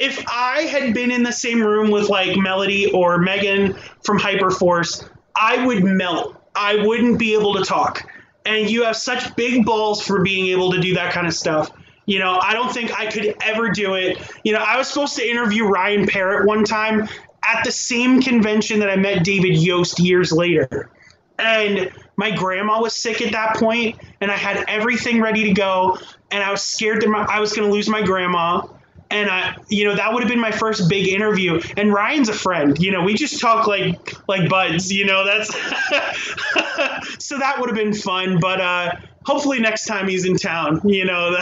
if 0.00 0.24
I 0.26 0.62
had 0.62 0.94
been 0.94 1.10
in 1.10 1.22
the 1.22 1.32
same 1.32 1.60
room 1.60 1.90
with 1.90 2.08
like 2.08 2.34
Melody 2.36 2.90
or 2.92 3.18
Megan 3.18 3.74
from 4.02 4.18
Hyperforce, 4.18 5.06
I 5.36 5.64
would 5.66 5.84
melt. 5.84 6.42
I 6.54 6.76
wouldn't 6.86 7.18
be 7.18 7.34
able 7.34 7.54
to 7.54 7.62
talk. 7.62 8.10
And 8.46 8.70
you 8.70 8.84
have 8.84 8.96
such 8.96 9.36
big 9.36 9.66
balls 9.66 10.04
for 10.04 10.22
being 10.22 10.46
able 10.46 10.72
to 10.72 10.80
do 10.80 10.94
that 10.94 11.12
kind 11.12 11.26
of 11.26 11.34
stuff. 11.34 11.70
You 12.06 12.18
know, 12.18 12.38
I 12.42 12.54
don't 12.54 12.72
think 12.72 12.98
I 12.98 13.10
could 13.10 13.36
ever 13.42 13.68
do 13.68 13.94
it. 13.94 14.18
You 14.42 14.54
know, 14.54 14.60
I 14.66 14.78
was 14.78 14.88
supposed 14.88 15.14
to 15.16 15.28
interview 15.28 15.66
Ryan 15.66 16.06
Parrott 16.06 16.46
one 16.46 16.64
time 16.64 17.06
at 17.44 17.62
the 17.64 17.70
same 17.70 18.22
convention 18.22 18.80
that 18.80 18.88
I 18.88 18.96
met 18.96 19.24
David 19.24 19.56
Yost 19.62 20.00
years 20.00 20.32
later. 20.32 20.90
And 21.38 21.90
my 22.20 22.30
grandma 22.30 22.82
was 22.82 22.94
sick 22.94 23.22
at 23.22 23.32
that 23.32 23.56
point, 23.56 23.98
and 24.20 24.30
I 24.30 24.36
had 24.36 24.62
everything 24.68 25.22
ready 25.22 25.44
to 25.44 25.52
go, 25.52 25.96
and 26.30 26.44
I 26.44 26.50
was 26.50 26.60
scared 26.60 27.00
that 27.00 27.08
my, 27.08 27.24
I 27.24 27.40
was 27.40 27.54
going 27.54 27.66
to 27.66 27.72
lose 27.72 27.88
my 27.88 28.02
grandma. 28.02 28.66
And 29.10 29.30
I, 29.30 29.56
you 29.70 29.86
know, 29.86 29.96
that 29.96 30.12
would 30.12 30.22
have 30.22 30.28
been 30.28 30.38
my 30.38 30.50
first 30.50 30.88
big 30.88 31.08
interview. 31.08 31.60
And 31.78 31.92
Ryan's 31.92 32.28
a 32.28 32.34
friend. 32.34 32.78
You 32.78 32.92
know, 32.92 33.02
we 33.02 33.14
just 33.14 33.40
talk 33.40 33.66
like 33.66 34.28
like 34.28 34.50
buds. 34.50 34.92
You 34.92 35.06
know, 35.06 35.24
that's 35.24 35.48
so 37.18 37.38
that 37.38 37.56
would 37.58 37.70
have 37.70 37.76
been 37.76 37.94
fun. 37.94 38.38
But 38.38 38.60
uh, 38.60 38.96
hopefully 39.24 39.58
next 39.58 39.86
time 39.86 40.06
he's 40.06 40.26
in 40.26 40.36
town. 40.36 40.80
You 40.84 41.06
know, 41.06 41.36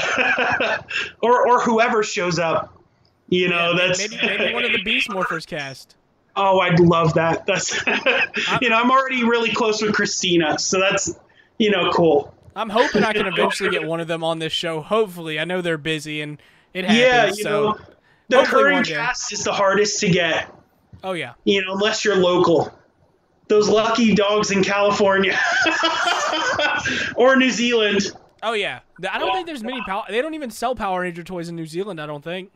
or 1.22 1.46
or 1.46 1.60
whoever 1.60 2.02
shows 2.02 2.38
up. 2.38 2.72
You 3.28 3.48
know, 3.48 3.72
Yeah, 3.72 3.86
that's 3.88 3.98
maybe 3.98 4.26
maybe 4.26 4.54
one 4.54 4.64
of 4.64 4.72
the 4.72 4.82
Beast 4.82 5.08
Morphers 5.08 5.46
cast. 5.46 5.96
Oh, 6.38 6.60
I'd 6.60 6.80
love 6.80 7.14
that. 7.14 7.44
That's 7.46 7.84
you 8.62 8.68
know, 8.70 8.76
I'm 8.76 8.90
already 8.90 9.24
really 9.24 9.50
close 9.52 9.82
with 9.82 9.92
Kristina, 9.94 10.58
so 10.60 10.78
that's 10.80 11.18
you 11.58 11.70
know, 11.70 11.90
cool. 11.92 12.32
I'm 12.56 12.70
hoping 12.70 13.04
I 13.04 13.12
can 13.12 13.26
eventually 13.32 13.70
get 13.70 13.86
one 13.86 14.00
of 14.00 14.08
them 14.08 14.22
on 14.24 14.38
this 14.38 14.52
show. 14.52 14.80
Hopefully, 14.80 15.38
I 15.38 15.44
know 15.44 15.60
they're 15.60 15.76
busy 15.78 16.20
and 16.22 16.40
it 16.74 16.84
Yeah, 16.84 16.90
happens. 17.22 17.38
you 17.38 17.44
so, 17.44 17.50
know, 17.50 17.78
the 18.28 18.42
current 18.44 18.86
cast 18.86 19.32
is 19.32 19.44
the 19.44 19.52
hardest 19.52 20.00
to 20.00 20.08
get. 20.08 20.52
oh 21.04 21.12
yeah, 21.12 21.34
You 21.44 21.64
know, 21.64 21.72
unless 21.74 22.04
you're 22.04 22.16
local. 22.16 22.72
Those 23.48 23.68
lucky 23.68 24.14
dogs 24.14 24.50
in 24.50 24.62
California 24.62 25.38
or 27.16 27.36
New 27.36 27.50
Zealand, 27.50 28.02
oh 28.42 28.52
yeah. 28.52 28.80
I 29.10 29.18
don't 29.18 29.32
think 29.32 29.46
there's 29.46 29.64
many 29.64 29.80
power. 29.86 30.04
They 30.08 30.20
don't 30.20 30.34
even 30.34 30.50
sell 30.50 30.74
Power 30.74 31.00
Ranger 31.00 31.22
toys 31.22 31.48
in 31.48 31.56
New 31.56 31.66
Zealand. 31.66 32.00
I 32.00 32.06
don't 32.06 32.22
think. 32.22 32.50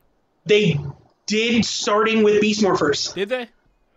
they 0.44 0.78
did 1.26 1.64
starting 1.64 2.22
with 2.22 2.40
Beast 2.40 2.60
Morphers. 2.62 3.14
Did 3.14 3.28
they? 3.30 3.48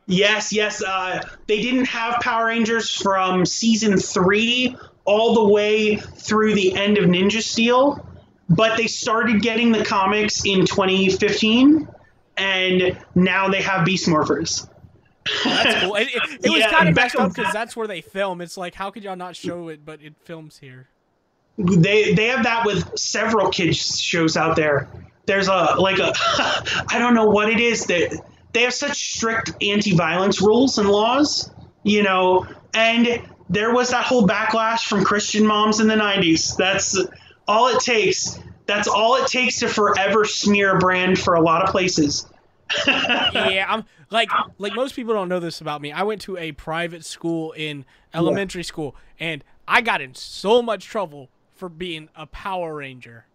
Yes, 0.07 0.53
yes. 0.53 0.83
Uh, 0.83 1.21
they 1.47 1.61
didn't 1.61 1.85
have 1.85 2.21
Power 2.21 2.47
Rangers 2.47 2.89
from 2.89 3.45
season 3.45 3.97
three 3.97 4.75
all 5.05 5.33
the 5.33 5.53
way 5.53 5.95
through 5.97 6.53
the 6.55 6.75
end 6.75 6.97
of 6.97 7.05
Ninja 7.05 7.41
Steel, 7.41 8.07
but 8.49 8.77
they 8.77 8.87
started 8.87 9.41
getting 9.41 9.71
the 9.71 9.83
comics 9.83 10.45
in 10.45 10.65
2015, 10.65 11.87
and 12.37 12.97
now 13.15 13.49
they 13.49 13.61
have 13.61 13.85
Beast 13.85 14.07
Morphers. 14.07 14.67
That's 15.43 15.83
cool. 15.83 15.95
It, 15.95 16.07
it, 16.09 16.45
it 16.45 16.49
was 16.49 16.59
Yeah, 16.59 16.71
kind 16.71 16.89
of 16.89 16.95
messed 16.95 17.15
up 17.15 17.33
because 17.33 17.51
that's 17.51 17.75
where 17.75 17.87
they 17.87 18.01
film. 18.01 18.41
It's 18.41 18.57
like, 18.57 18.75
how 18.75 18.91
could 18.91 19.03
y'all 19.03 19.15
not 19.15 19.35
show 19.35 19.69
it, 19.69 19.83
but 19.83 20.01
it 20.01 20.13
films 20.23 20.57
here? 20.59 20.87
They 21.57 22.13
they 22.13 22.27
have 22.27 22.43
that 22.43 22.65
with 22.65 22.97
several 22.97 23.49
kids 23.49 23.99
shows 23.99 24.37
out 24.37 24.55
there. 24.55 24.87
There's 25.25 25.47
a 25.47 25.75
like 25.79 25.99
a 25.99 26.13
I 26.89 26.97
don't 26.99 27.13
know 27.13 27.27
what 27.27 27.49
it 27.49 27.59
is 27.59 27.85
that 27.85 28.21
they 28.55 28.61
have 28.61 28.73
such 28.73 29.15
strict 29.15 29.51
anti-violence 29.61 30.41
rules 30.41 30.77
and 30.77 30.89
laws, 30.89 31.51
you 31.83 32.01
know, 32.01 32.47
and 32.73 33.21
there 33.49 33.73
was 33.73 33.89
that 33.89 34.05
whole 34.05 34.25
backlash 34.25 34.85
from 34.85 35.03
Christian 35.03 35.45
moms 35.45 35.81
in 35.81 35.89
the 35.89 35.95
90s. 35.95 36.55
That's 36.55 36.97
all 37.49 37.67
it 37.67 37.81
takes. 37.81 38.39
That's 38.65 38.87
all 38.87 39.15
it 39.17 39.27
takes 39.27 39.59
to 39.59 39.67
forever 39.67 40.23
smear 40.23 40.77
a 40.77 40.79
brand 40.79 41.19
for 41.19 41.35
a 41.35 41.41
lot 41.41 41.63
of 41.63 41.69
places. 41.69 42.27
yeah, 42.87 43.65
I'm 43.67 43.83
like 44.09 44.29
like 44.57 44.73
most 44.73 44.95
people 44.95 45.13
don't 45.13 45.27
know 45.27 45.41
this 45.41 45.59
about 45.59 45.81
me. 45.81 45.91
I 45.91 46.03
went 46.03 46.21
to 46.21 46.37
a 46.37 46.53
private 46.53 47.03
school 47.03 47.51
in 47.51 47.83
elementary 48.13 48.63
school, 48.63 48.95
and 49.19 49.43
I 49.67 49.81
got 49.81 50.01
in 50.01 50.15
so 50.15 50.61
much 50.61 50.85
trouble 50.85 51.29
for 51.53 51.67
being 51.67 52.09
a 52.15 52.25
Power 52.25 52.75
Ranger. 52.75 53.25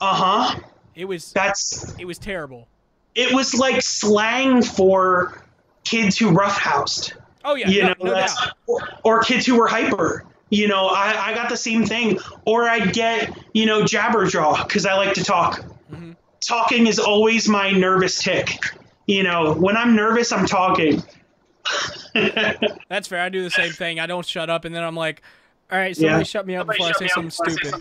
Uh-huh. 0.00 0.58
It 0.94 1.04
was 1.04 1.30
That's 1.32 1.94
it 1.98 2.06
was 2.06 2.18
terrible. 2.18 2.68
It 3.14 3.34
was 3.34 3.54
like 3.54 3.82
slang 3.82 4.62
for 4.62 5.42
kids 5.84 6.18
who 6.18 6.30
roughhoused. 6.30 7.12
Oh 7.44 7.54
yeah, 7.54 7.68
you 7.68 7.82
no, 7.82 7.88
know, 7.88 7.94
no 8.04 8.14
doubt. 8.14 8.52
or, 8.66 8.80
or 9.04 9.20
kids 9.22 9.46
who 9.46 9.56
were 9.58 9.66
hyper. 9.66 10.24
You 10.50 10.68
know, 10.68 10.86
I, 10.88 11.30
I 11.30 11.34
got 11.34 11.48
the 11.48 11.56
same 11.56 11.86
thing. 11.86 12.18
Or 12.44 12.68
I'd 12.68 12.92
get, 12.92 13.34
you 13.54 13.64
know, 13.66 13.82
jabberjaw 13.84 14.66
because 14.68 14.84
I 14.84 14.94
like 14.94 15.14
to 15.14 15.24
talk. 15.24 15.64
Mhm. 15.90 16.14
Talking 16.46 16.86
is 16.86 16.98
always 16.98 17.48
my 17.48 17.70
nervous 17.70 18.22
tick. 18.22 18.58
You 19.06 19.22
know, 19.22 19.54
when 19.54 19.76
I'm 19.76 19.96
nervous, 19.96 20.30
I'm 20.30 20.44
talking. 20.46 21.02
That's 22.14 23.08
fair. 23.08 23.22
I 23.22 23.28
do 23.30 23.42
the 23.42 23.50
same 23.50 23.72
thing. 23.72 23.98
I 23.98 24.06
don't 24.06 24.26
shut 24.26 24.50
up, 24.50 24.66
and 24.66 24.74
then 24.74 24.82
I'm 24.84 24.96
like, 24.96 25.22
all 25.70 25.78
right, 25.78 25.96
somebody 25.96 26.18
Yeah. 26.18 26.22
shut 26.24 26.46
me 26.46 26.54
up 26.56 26.66
before 26.66 26.88
I 26.88 26.92
say 26.92 27.08
something 27.08 27.30
stupid, 27.30 27.72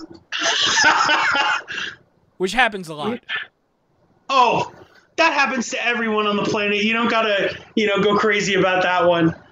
which 2.38 2.54
happens 2.54 2.88
a 2.88 2.96
lot. 2.96 3.20
oh, 4.30 4.72
that 5.18 5.34
happens 5.34 5.70
to 5.70 5.86
everyone 5.86 6.26
on 6.28 6.36
the 6.36 6.44
planet. 6.44 6.84
You 6.84 6.94
don't 6.94 7.10
gotta, 7.10 7.58
you 7.76 7.88
know, 7.88 8.02
go 8.02 8.18
crazy 8.18 8.56
about 8.56 8.84
that 8.84 9.06
one. 9.08 9.36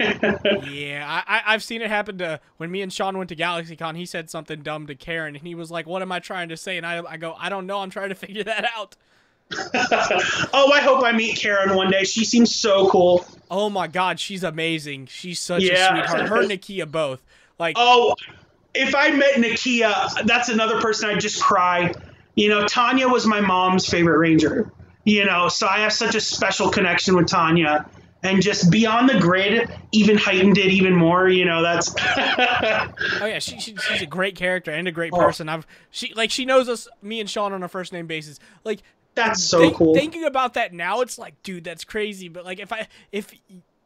Yeah, 0.00 1.22
I, 1.26 1.42
I've 1.46 1.62
seen 1.62 1.80
it 1.80 1.88
happen 1.88 2.18
to 2.18 2.40
when 2.56 2.70
me 2.70 2.82
and 2.82 2.92
Sean 2.92 3.16
went 3.16 3.28
to 3.28 3.36
GalaxyCon. 3.36 3.96
He 3.96 4.06
said 4.06 4.28
something 4.28 4.60
dumb 4.62 4.88
to 4.88 4.94
Karan, 4.96 5.36
and 5.36 5.46
he 5.46 5.54
was 5.54 5.70
like, 5.70 5.86
"What 5.86 6.02
am 6.02 6.10
I 6.10 6.18
trying 6.18 6.48
to 6.48 6.56
say?" 6.56 6.76
And 6.76 6.84
I 6.84 7.00
I 7.08 7.16
go, 7.16 7.34
"I 7.38 7.48
don't 7.48 7.66
know. 7.66 7.78
I'm 7.78 7.90
trying 7.90 8.08
to 8.08 8.14
figure 8.16 8.42
that 8.42 8.66
out." 8.76 8.96
oh, 9.52 10.72
I 10.72 10.80
hope 10.80 11.04
I 11.04 11.12
meet 11.12 11.36
Karan 11.38 11.76
one 11.76 11.90
day. 11.90 12.02
She 12.04 12.24
seems 12.24 12.54
so 12.54 12.88
cool. 12.90 13.24
Oh 13.50 13.70
my 13.70 13.86
God, 13.86 14.18
she's 14.18 14.42
amazing. 14.42 15.06
She's 15.06 15.38
such 15.38 15.62
Yeah. 15.62 16.02
a 16.02 16.08
sweetheart. 16.08 16.28
Her 16.28 16.40
and 16.42 16.50
Nakia 16.50 16.90
both. 16.90 17.22
Like, 17.58 17.76
Oh, 17.78 18.16
if 18.74 18.94
I 18.94 19.10
met 19.12 19.34
Nakia, 19.34 20.26
that's 20.26 20.48
another 20.48 20.80
person 20.80 21.08
I'd 21.10 21.20
just 21.20 21.40
cry. 21.42 21.94
You 22.34 22.48
know, 22.48 22.66
Tanya 22.66 23.06
was 23.06 23.26
my 23.26 23.40
mom's 23.40 23.86
favorite 23.86 24.18
ranger. 24.18 24.72
You 25.04 25.24
know, 25.26 25.48
so 25.48 25.66
I 25.66 25.78
have 25.80 25.92
such 25.92 26.14
a 26.14 26.20
special 26.20 26.70
connection 26.70 27.14
with 27.16 27.26
Tanya. 27.28 27.88
And 28.22 28.40
just 28.42 28.70
beyond 28.70 29.10
the 29.10 29.20
grid, 29.20 29.70
even 29.92 30.16
heightened 30.16 30.56
it 30.56 30.68
even 30.70 30.94
more. 30.96 31.28
You 31.28 31.44
know, 31.44 31.62
that's 31.62 31.94
oh 33.20 33.26
yeah, 33.26 33.38
she, 33.38 33.60
she 33.60 33.76
she's 33.76 34.00
a 34.00 34.06
great 34.06 34.34
character 34.34 34.70
and 34.70 34.88
a 34.88 34.92
great 34.92 35.12
Oh. 35.12 35.18
person. 35.18 35.48
I've 35.50 35.66
she 35.90 36.14
like 36.14 36.30
she 36.30 36.46
knows 36.46 36.68
us, 36.70 36.88
me 37.02 37.20
and 37.20 37.28
Sean 37.28 37.52
on 37.52 37.62
a 37.62 37.68
first 37.68 37.92
name 37.92 38.06
basis. 38.06 38.38
Like 38.64 38.80
that's 39.14 39.44
so 39.44 39.58
think- 39.60 39.76
cool. 39.76 39.94
Thinking 39.94 40.24
about 40.24 40.54
that 40.54 40.72
now, 40.72 41.02
it's 41.02 41.18
like, 41.18 41.34
dude, 41.42 41.64
that's 41.64 41.84
crazy. 41.84 42.28
But 42.28 42.46
like, 42.46 42.58
if 42.60 42.72
I 42.72 42.88
if 43.12 43.30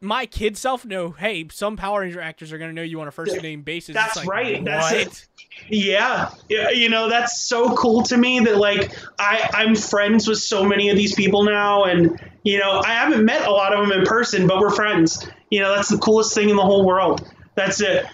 my 0.01 0.25
kid 0.25 0.57
self 0.57 0.85
know, 0.85 1.11
hey, 1.11 1.47
some 1.51 1.75
Power 1.75 2.01
Ranger 2.01 2.21
actors 2.21 2.53
are 2.53 2.57
gonna 2.57 2.73
know 2.73 2.81
you 2.81 3.01
on 3.01 3.07
a 3.07 3.11
first 3.11 3.41
name 3.41 3.61
basis. 3.61 3.93
That's 3.93 4.15
like, 4.15 4.27
right, 4.27 4.63
that's 4.63 4.91
What? 4.91 5.01
it. 5.01 5.27
Yeah, 5.67 6.31
yeah, 6.47 6.69
you 6.69 6.89
know 6.89 7.09
that's 7.09 7.41
so 7.41 7.75
cool 7.75 8.01
to 8.03 8.15
me 8.17 8.39
that 8.41 8.57
like 8.57 8.93
I 9.19 9.49
I'm 9.53 9.75
friends 9.75 10.27
with 10.27 10.39
so 10.39 10.63
many 10.63 10.89
of 10.89 10.95
these 10.95 11.13
people 11.15 11.43
now, 11.43 11.83
and 11.83 12.17
you 12.43 12.59
know 12.59 12.81
I 12.85 12.93
haven't 12.93 13.25
met 13.25 13.45
a 13.45 13.51
lot 13.51 13.73
of 13.73 13.87
them 13.87 13.99
in 13.99 14.05
person, 14.05 14.47
but 14.47 14.59
we're 14.59 14.69
friends. 14.69 15.27
You 15.51 15.59
know 15.59 15.75
that's 15.75 15.89
the 15.89 15.97
coolest 15.97 16.33
thing 16.33 16.49
in 16.49 16.55
the 16.55 16.63
whole 16.63 16.85
world. 16.85 17.29
That's 17.55 17.81
it. 17.81 18.05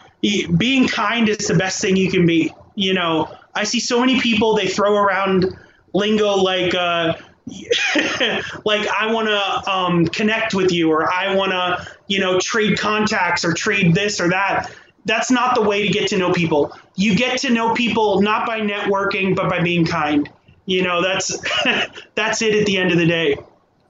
Being 0.58 0.88
kind 0.88 1.30
is 1.30 1.48
the 1.48 1.54
best 1.54 1.82
thing 1.82 1.96
you 1.96 2.10
can 2.10 2.26
be. 2.26 2.52
You 2.74 2.96
know 2.96 3.32
I 3.54 3.64
see 3.64 3.80
so 3.80 4.00
many 4.00 4.20
people 4.20 4.56
they 4.56 4.68
throw 4.68 4.96
around 4.96 5.56
lingo 5.94 6.36
like. 6.36 6.74
Uh, 6.74 7.14
like 8.66 8.88
I 8.88 9.12
want 9.12 9.28
to 9.28 9.72
um, 9.72 10.06
connect 10.08 10.54
with 10.54 10.72
you, 10.72 10.90
or 10.92 11.12
I 11.12 11.36
want 11.36 11.52
to, 11.52 11.88
you 12.08 12.20
know, 12.20 12.40
trade 12.40 12.78
contacts 12.80 13.46
or 13.46 13.54
trade 13.54 13.94
this 13.94 14.20
or 14.20 14.30
that. 14.30 14.72
That's 15.06 15.30
not 15.30 15.54
the 15.54 15.62
way 15.62 15.86
to 15.86 15.94
get 15.94 16.10
to 16.10 16.18
know 16.18 16.34
people. 16.34 16.76
You 16.96 17.16
get 17.16 17.38
to 17.40 17.52
know 17.52 17.74
people 17.76 18.22
not 18.22 18.48
by 18.48 18.60
networking, 18.62 19.36
but 19.36 19.50
by 19.50 19.62
being 19.62 19.86
kind. 19.86 20.28
You 20.66 20.82
know, 20.84 21.04
that's 21.04 21.38
that's 22.16 22.42
it 22.42 22.56
at 22.56 22.66
the 22.66 22.78
end 22.78 22.92
of 22.92 22.98
the 22.98 23.06
day. 23.06 23.38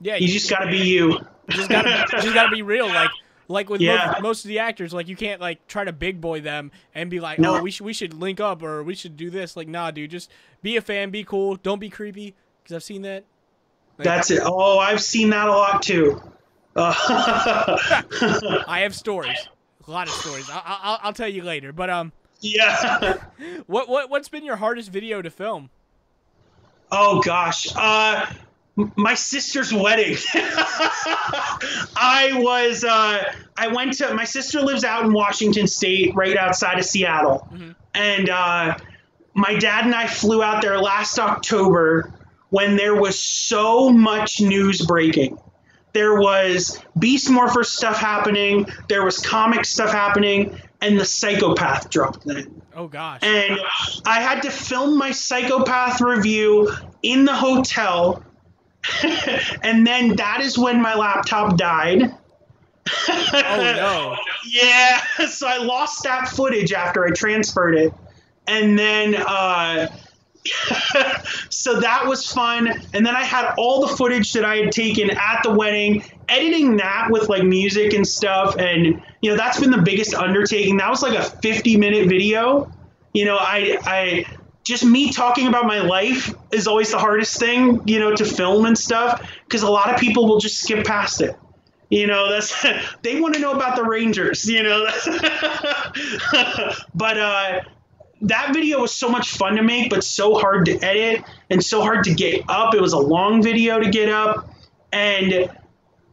Yeah, 0.01 0.17
You 0.17 0.27
just 0.27 0.49
got 0.49 0.59
to 0.59 0.69
be 0.69 0.79
you. 0.79 1.11
you 1.13 1.19
just 1.49 1.69
just 1.69 2.33
gotta 2.33 2.49
be 2.49 2.61
real. 2.61 2.87
Like 2.87 3.09
like 3.47 3.69
with 3.69 3.79
Yeah. 3.79 4.07
most, 4.13 4.21
most 4.21 4.45
of 4.45 4.49
the 4.49 4.59
actors, 4.59 4.93
like 4.93 5.07
you 5.07 5.15
can't 5.15 5.39
like 5.39 5.65
try 5.67 5.85
to 5.85 5.93
big 5.93 6.19
boy 6.19 6.41
them 6.41 6.71
and 6.93 7.09
be 7.09 7.19
like, 7.21 7.39
No. 7.39 7.57
oh, 7.57 7.61
we 7.61 7.71
should 7.71 7.85
we 7.85 7.93
should 7.93 8.13
link 8.13 8.41
up 8.41 8.61
or 8.61 8.83
we 8.83 8.93
should 8.95 9.15
do 9.15 9.29
this. 9.29 9.55
Like, 9.55 9.69
nah, 9.69 9.91
dude, 9.91 10.11
just 10.11 10.29
be 10.61 10.75
a 10.75 10.81
fan, 10.81 11.11
be 11.11 11.23
cool, 11.23 11.55
don't 11.55 11.79
be 11.79 11.89
creepy. 11.89 12.35
Because 12.61 12.75
I've 12.75 12.83
seen 12.83 13.03
that. 13.03 13.23
That's 13.97 14.31
it. 14.31 14.41
Oh, 14.43 14.79
I've 14.79 15.01
seen 15.01 15.29
that 15.31 15.47
a 15.47 15.51
lot 15.51 15.81
too. 15.81 16.21
I 16.77 18.79
have 18.83 18.93
stories, 18.95 19.47
a 19.87 19.91
lot 19.91 20.07
of 20.07 20.13
stories. 20.13 20.49
I, 20.49 20.55
I, 20.57 20.79
I'll 20.83 20.99
I'll 21.03 21.13
tell 21.13 21.27
you 21.29 21.43
later. 21.43 21.71
But 21.71 21.89
um, 21.89 22.11
yeah. 22.41 23.15
what 23.67 23.87
what 23.87 24.09
what's 24.09 24.27
been 24.29 24.43
your 24.43 24.57
hardest 24.57 24.91
video 24.91 25.21
to 25.21 25.29
film? 25.29 25.69
Oh 26.91 27.21
gosh. 27.21 27.67
Uh, 27.75 28.25
my 28.97 29.13
sister's 29.15 29.71
wedding. 29.73 30.17
I 31.95 32.31
was. 32.35 32.83
Uh, 32.83 33.23
I 33.57 33.67
went 33.69 33.93
to. 33.99 34.13
My 34.13 34.25
sister 34.25 34.61
lives 34.61 34.83
out 34.83 35.05
in 35.05 35.13
Washington 35.13 35.65
State, 35.67 36.13
right 36.15 36.35
outside 36.35 36.77
of 36.77 36.83
Seattle, 36.85 37.47
Mhm. 37.53 37.75
and 37.93 38.29
uh, 38.29 38.77
my 39.33 39.55
dad 39.55 39.85
and 39.85 39.95
I 39.95 40.07
flew 40.07 40.43
out 40.43 40.61
there 40.61 40.77
last 40.79 41.17
October 41.19 42.11
when 42.49 42.75
there 42.75 42.95
was 42.95 43.17
so 43.19 43.89
much 43.89 44.41
news 44.41 44.81
breaking. 44.85 45.37
There 45.93 46.19
was 46.19 46.81
Beast 46.99 47.29
Morpher 47.29 47.63
stuff 47.63 47.97
happening. 47.97 48.67
There 48.89 49.05
was 49.05 49.19
comic 49.19 49.63
stuff 49.65 49.91
happening, 49.91 50.59
and 50.81 50.99
the 50.99 51.05
Psychopath 51.05 51.89
dropped 51.89 52.25
then 52.25 52.61
Oh 52.75 52.87
gosh. 52.89 53.21
and 53.23 53.57
I 54.05 54.19
had 54.19 54.41
to 54.41 54.51
film 54.51 54.97
my 54.97 55.11
psychopath 55.11 56.01
review 56.01 56.69
in 57.03 57.23
the 57.23 57.33
hotel. 57.33 58.21
and 59.63 59.87
then 59.87 60.17
that 60.17 60.41
is 60.41 60.57
when 60.57 60.81
my 60.81 60.93
laptop 60.93 61.57
died. 61.57 62.13
Oh 63.07 63.73
no. 63.75 64.15
Yeah, 64.47 65.01
so 65.27 65.47
I 65.47 65.57
lost 65.57 66.03
that 66.03 66.29
footage 66.29 66.71
after 66.71 67.05
I 67.05 67.11
transferred 67.11 67.75
it. 67.75 67.93
And 68.47 68.77
then 68.77 69.15
uh 69.15 69.87
so 71.49 71.79
that 71.79 72.05
was 72.05 72.31
fun. 72.31 72.67
And 72.93 73.05
then 73.05 73.15
I 73.15 73.23
had 73.23 73.53
all 73.57 73.85
the 73.85 73.95
footage 73.95 74.33
that 74.33 74.45
I 74.45 74.57
had 74.57 74.71
taken 74.71 75.09
at 75.09 75.41
the 75.43 75.51
wedding, 75.51 76.03
editing 76.29 76.77
that 76.77 77.07
with 77.09 77.29
like 77.29 77.43
music 77.43 77.93
and 77.93 78.07
stuff. 78.07 78.55
And 78.57 79.01
you 79.21 79.31
know, 79.31 79.37
that's 79.37 79.59
been 79.59 79.71
the 79.71 79.81
biggest 79.81 80.13
undertaking. 80.13 80.77
That 80.77 80.89
was 80.89 81.01
like 81.01 81.17
a 81.17 81.23
50 81.23 81.77
minute 81.77 82.07
video. 82.07 82.71
You 83.13 83.25
know, 83.25 83.37
I 83.39 83.77
I 83.83 84.25
just 84.63 84.83
me 84.83 85.11
talking 85.11 85.47
about 85.47 85.65
my 85.65 85.79
life 85.79 86.33
is 86.51 86.67
always 86.67 86.91
the 86.91 86.97
hardest 86.97 87.39
thing, 87.39 87.87
you 87.87 87.99
know, 87.99 88.15
to 88.15 88.25
film 88.25 88.65
and 88.65 88.77
stuff 88.77 89.21
because 89.45 89.61
a 89.61 89.69
lot 89.69 89.93
of 89.93 89.99
people 89.99 90.27
will 90.27 90.39
just 90.39 90.61
skip 90.61 90.85
past 90.85 91.21
it. 91.21 91.35
You 91.89 92.07
know, 92.07 92.31
that's 92.31 92.65
they 93.03 93.21
want 93.21 93.35
to 93.35 93.39
know 93.39 93.53
about 93.53 93.75
the 93.75 93.83
Rangers, 93.83 94.49
you 94.49 94.63
know. 94.63 94.85
but 96.95 97.17
uh 97.17 97.61
that 98.21 98.53
video 98.53 98.81
was 98.81 98.93
so 98.93 99.09
much 99.09 99.31
fun 99.31 99.55
to 99.55 99.63
make, 99.63 99.89
but 99.89 100.03
so 100.03 100.35
hard 100.35 100.65
to 100.65 100.79
edit 100.79 101.23
and 101.49 101.63
so 101.63 101.81
hard 101.81 102.03
to 102.05 102.13
get 102.13 102.43
up. 102.49 102.73
It 102.73 102.81
was 102.81 102.93
a 102.93 102.99
long 102.99 103.43
video 103.43 103.79
to 103.79 103.89
get 103.89 104.09
up, 104.09 104.49
and 104.91 105.51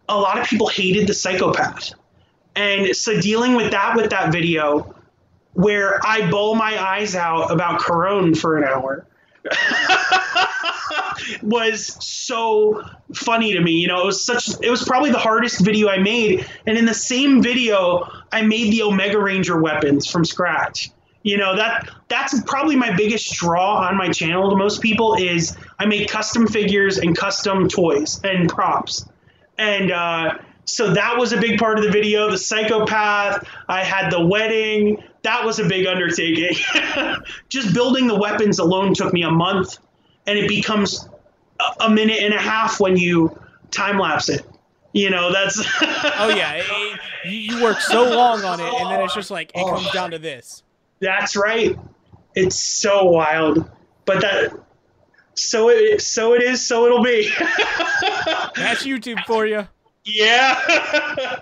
a 0.09 0.19
lot 0.19 0.39
of 0.39 0.47
people 0.47 0.67
hated 0.67 1.07
the 1.07 1.15
psychopath. 1.15 1.93
And 2.55 2.95
so 2.95 3.21
dealing 3.21 3.55
with 3.55 3.71
that 3.71 3.97
with 3.97 4.11
that 4.11 4.33
video, 4.33 4.95
where 5.55 6.05
I 6.05 6.31
bawl 6.31 6.55
my 6.55 6.83
eyes 6.83 7.15
out 7.15 7.51
about 7.51 7.81
Corone 7.81 8.35
for 8.35 8.59
an 8.59 8.65
hour, 8.65 9.07
was 11.43 11.97
so 12.05 12.83
funny 13.15 13.53
to 13.53 13.61
me. 13.61 13.73
You 13.73 13.89
know, 13.89 14.03
it 14.03 14.07
was 14.07 14.25
such 14.25 14.49
it 14.61 14.71
was 14.71 14.83
probably 14.85 15.11
the 15.11 15.19
hardest 15.19 15.65
video 15.65 15.89
I 15.89 15.99
made. 15.99 16.47
And 16.67 16.77
in 16.77 16.85
the 16.85 16.95
same 16.95 17.43
video, 17.43 18.09
I 18.33 18.43
made 18.43 18.73
the 18.73 18.83
Omega 18.83 19.19
Ranger 19.19 19.61
weapons 19.61 20.07
from 20.07 20.25
scratch. 20.25 20.91
You 21.25 21.37
know, 21.37 21.55
that 21.57 21.89
that's 22.09 22.41
probably 22.43 22.75
my 22.77 22.95
biggest 22.97 23.33
draw 23.35 23.77
on 23.87 23.97
my 23.97 24.09
channel 24.11 24.51
to 24.51 24.57
most 24.57 24.81
people 24.83 25.15
is 25.15 25.57
I 25.79 25.87
make 25.87 26.09
custom 26.09 26.47
figures 26.47 26.99
and 26.99 27.17
custom 27.17 27.69
toys 27.69 28.21
and 28.25 28.49
props. 28.49 29.07
And 29.59 29.93
uh 29.93 30.39
so 30.65 30.95
that 30.95 31.19
was 31.19 31.33
a 31.33 31.37
big 31.41 31.59
part 31.59 31.79
of 31.79 31.85
the 31.85 31.91
video. 31.91 32.31
The 32.31 32.39
psychopath, 32.39 33.47
I 33.69 33.83
had 33.83 34.11
the 34.11 34.25
wedding. 34.25 35.03
That 35.23 35.45
was 35.45 35.59
a 35.59 35.65
big 35.69 35.87
undertaking. 35.87 36.57
Just 37.49 37.75
building 37.75 38.07
the 38.07 38.17
weapons 38.19 38.59
alone 38.61 38.95
took 38.95 39.13
me 39.13 39.23
a 39.23 39.31
month, 39.31 39.79
and 40.27 40.39
it 40.39 40.49
becomes 40.49 41.09
a, 41.81 41.91
minute 41.91 42.21
and 42.21 42.33
a 42.33 42.39
half 42.39 42.79
when 42.81 42.97
you 42.97 43.37
time 43.73 43.99
lapse 43.99 44.29
it. 44.29 44.47
You 44.93 45.11
know, 45.11 45.33
that's. 45.33 45.59
Oh 46.19 46.29
yeah. 46.35 46.55
it- 46.55 46.65
it- 46.69 47.01
you, 47.25 47.63
work 47.63 47.81
so 47.81 48.09
long 48.11 48.45
on 48.45 48.59
it, 48.61 48.67
and 48.67 48.91
then 48.91 49.01
it's 49.03 49.15
just 49.15 49.31
like 49.31 49.51
it 49.55 49.65
comes 49.69 49.89
down 49.93 50.11
to 50.13 50.19
this. 50.19 50.63
That's 51.03 51.37
right. 51.37 51.77
It's 52.35 52.59
so 52.59 53.05
wild, 53.05 53.71
but 54.07 54.23
that. 54.23 54.59
So 55.35 55.69
it 55.69 56.01
so 56.01 56.33
it 56.35 56.43
is. 56.43 56.65
So 56.67 56.87
it'll 56.87 57.03
be. 57.03 57.29
That's 58.57 58.85
YouTube 58.87 59.23
for 59.27 59.45
you. 59.47 59.67
yeah. 60.05 61.41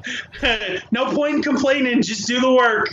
no 0.91 1.15
point 1.15 1.37
in 1.37 1.43
complaining. 1.43 2.03
Just 2.03 2.27
do 2.27 2.41
the 2.41 2.53
work. 2.53 2.89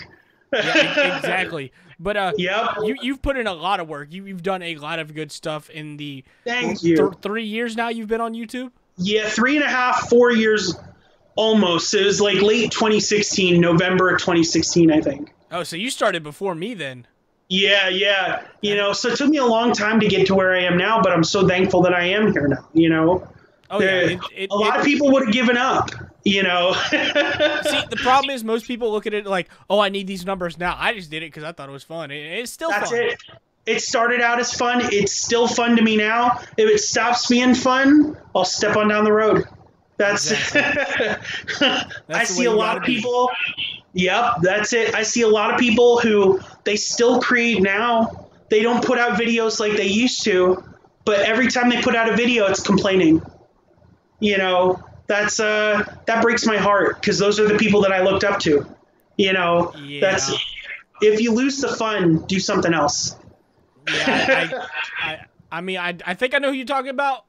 Yeah, 0.54 1.18
exactly. 1.18 1.72
But 2.00 2.16
uh, 2.18 2.32
Yep. 2.38 2.70
you 2.84 2.96
you've 3.02 3.22
put 3.22 3.38
in 3.38 3.48
a 3.48 3.54
lot 3.54 3.80
of 3.80 3.88
work. 3.90 4.10
You 4.12 4.26
you've 4.26 4.44
done 4.44 4.62
a 4.62 4.76
lot 4.76 5.00
of 5.00 5.14
good 5.16 5.32
stuff 5.32 5.70
in 5.70 5.98
the 5.98 6.24
Thank 6.46 6.82
th- 6.82 7.00
you. 7.00 7.14
three 7.22 7.46
years 7.46 7.76
now 7.76 7.90
you've 7.90 8.08
been 8.08 8.22
on 8.22 8.34
YouTube. 8.34 8.72
Yeah, 8.98 9.28
three 9.30 9.56
and 9.56 9.66
a 9.66 9.70
half, 9.70 10.10
four 10.10 10.32
years. 10.32 10.76
almost. 11.36 11.94
It 11.94 12.06
was 12.06 12.20
like 12.22 12.42
late 12.42 12.72
2016, 12.72 13.60
November 13.62 14.12
2016, 14.18 14.92
I 14.92 15.02
think. 15.02 15.32
Oh, 15.52 15.64
so 15.64 15.76
you 15.76 15.90
started 15.90 16.24
before 16.24 16.56
me 16.56 16.74
then? 16.74 17.08
Yeah, 17.50 17.88
yeah. 17.88 18.44
You 18.62 18.76
know, 18.76 18.92
so 18.94 19.10
it 19.10 19.18
took 19.18 19.30
me 19.30 19.38
a 19.38 19.46
long 19.46 19.72
time 19.72 20.00
to 20.02 20.08
get 20.08 20.28
to 20.28 20.36
where 20.36 20.54
I 20.54 20.64
am 20.64 20.78
now, 20.78 21.02
but 21.02 21.14
I'm 21.14 21.24
so 21.24 21.48
thankful 21.48 21.82
that 21.84 21.94
I 21.94 22.04
am 22.06 22.34
here 22.34 22.48
now. 22.48 22.68
You 22.74 22.90
know, 22.90 23.28
Oh 23.70 23.82
yeah, 23.82 24.00
it, 24.02 24.20
it, 24.36 24.52
a 24.52 24.56
lot 24.56 24.76
it- 24.76 24.80
of 24.80 24.86
people 24.86 25.12
would 25.12 25.26
have 25.26 25.34
given 25.34 25.58
up. 25.58 25.90
You 26.26 26.44
know. 26.44 26.74
See, 26.90 27.84
the 27.90 28.00
problem 28.02 28.32
is 28.36 28.44
most 28.44 28.68
people 28.68 28.92
look 28.92 29.08
at 29.08 29.14
it 29.14 29.26
like, 29.26 29.48
"Oh, 29.70 29.80
I 29.80 29.88
need 29.88 30.08
these 30.08 30.26
numbers 30.26 30.58
now." 30.58 30.76
I 30.78 30.94
just 30.94 31.10
did 31.10 31.24
it 31.24 31.28
because 31.28 31.46
I 31.46 31.54
thought 31.54 31.70
it 31.70 31.72
was 31.72 31.84
fun. 31.86 32.12
It, 32.12 32.18
it's 32.40 32.52
still 32.52 32.70
That's 32.70 32.90
fun. 32.92 33.00
it. 33.00 33.18
It 33.66 33.82
started 33.82 34.20
out 34.20 34.38
as 34.40 34.54
fun. 34.54 34.82
It's 34.92 35.14
still 35.14 35.48
fun 35.48 35.78
to 35.78 35.82
me 35.82 35.96
now. 35.96 36.40
If 36.58 36.70
it 36.70 36.80
stops 36.80 37.28
being 37.28 37.56
fun, 37.56 38.18
I'll 38.36 38.44
step 38.46 38.76
on 38.76 38.90
down 38.90 39.06
the 39.06 39.14
road. 39.14 39.46
That's. 39.98 40.32
I 40.56 41.18
That's 42.08 42.30
the 42.30 42.36
see 42.36 42.46
a 42.46 42.52
lot 42.52 42.78
of 42.78 42.84
be. 42.84 42.96
people. 42.96 43.30
Yep, 43.94 44.36
that's 44.44 44.74
it. 44.74 44.94
I 44.94 45.04
see 45.04 45.24
a 45.24 45.28
lot 45.28 45.52
of 45.52 45.60
people 45.60 46.00
who 46.00 46.40
they 46.64 46.76
still 46.76 47.20
create 47.20 47.62
now. 47.62 48.28
They 48.50 48.62
don't 48.62 48.84
put 48.86 49.00
out 49.00 49.20
videos 49.20 49.60
like 49.60 49.74
they 49.74 49.88
used 49.88 50.24
to, 50.24 50.64
but 51.04 51.22
every 51.22 51.48
time 51.48 51.70
they 51.70 51.82
put 51.82 51.96
out 51.96 52.10
a 52.10 52.16
video, 52.16 52.46
it's 52.46 52.62
complaining. 52.62 53.22
You 54.20 54.38
know, 54.38 54.84
that's 55.08 55.40
uh 55.40 55.84
that 56.06 56.22
breaks 56.22 56.46
my 56.46 56.58
heart 56.58 57.02
because 57.02 57.18
those 57.18 57.40
are 57.40 57.48
the 57.48 57.58
people 57.58 57.82
that 57.82 57.92
I 57.92 58.02
looked 58.04 58.24
up 58.24 58.40
to. 58.42 58.66
You 59.18 59.34
know, 59.34 59.74
that's 60.00 60.32
if 61.02 61.20
you 61.20 61.34
lose 61.34 61.60
the 61.60 61.70
fun, 61.70 62.26
do 62.28 62.40
something 62.40 62.74
else. 62.74 63.16
Yeah, 63.88 64.04
I, 64.08 64.56
I, 65.06 65.12
I, 65.12 65.20
I 65.52 65.62
mean, 65.62 65.78
I, 65.78 65.96
I 66.06 66.14
think 66.14 66.36
I 66.36 66.40
know 66.40 66.50
who 66.50 66.56
you're 66.56 66.66
talking 66.66 66.90
about. 66.90 67.26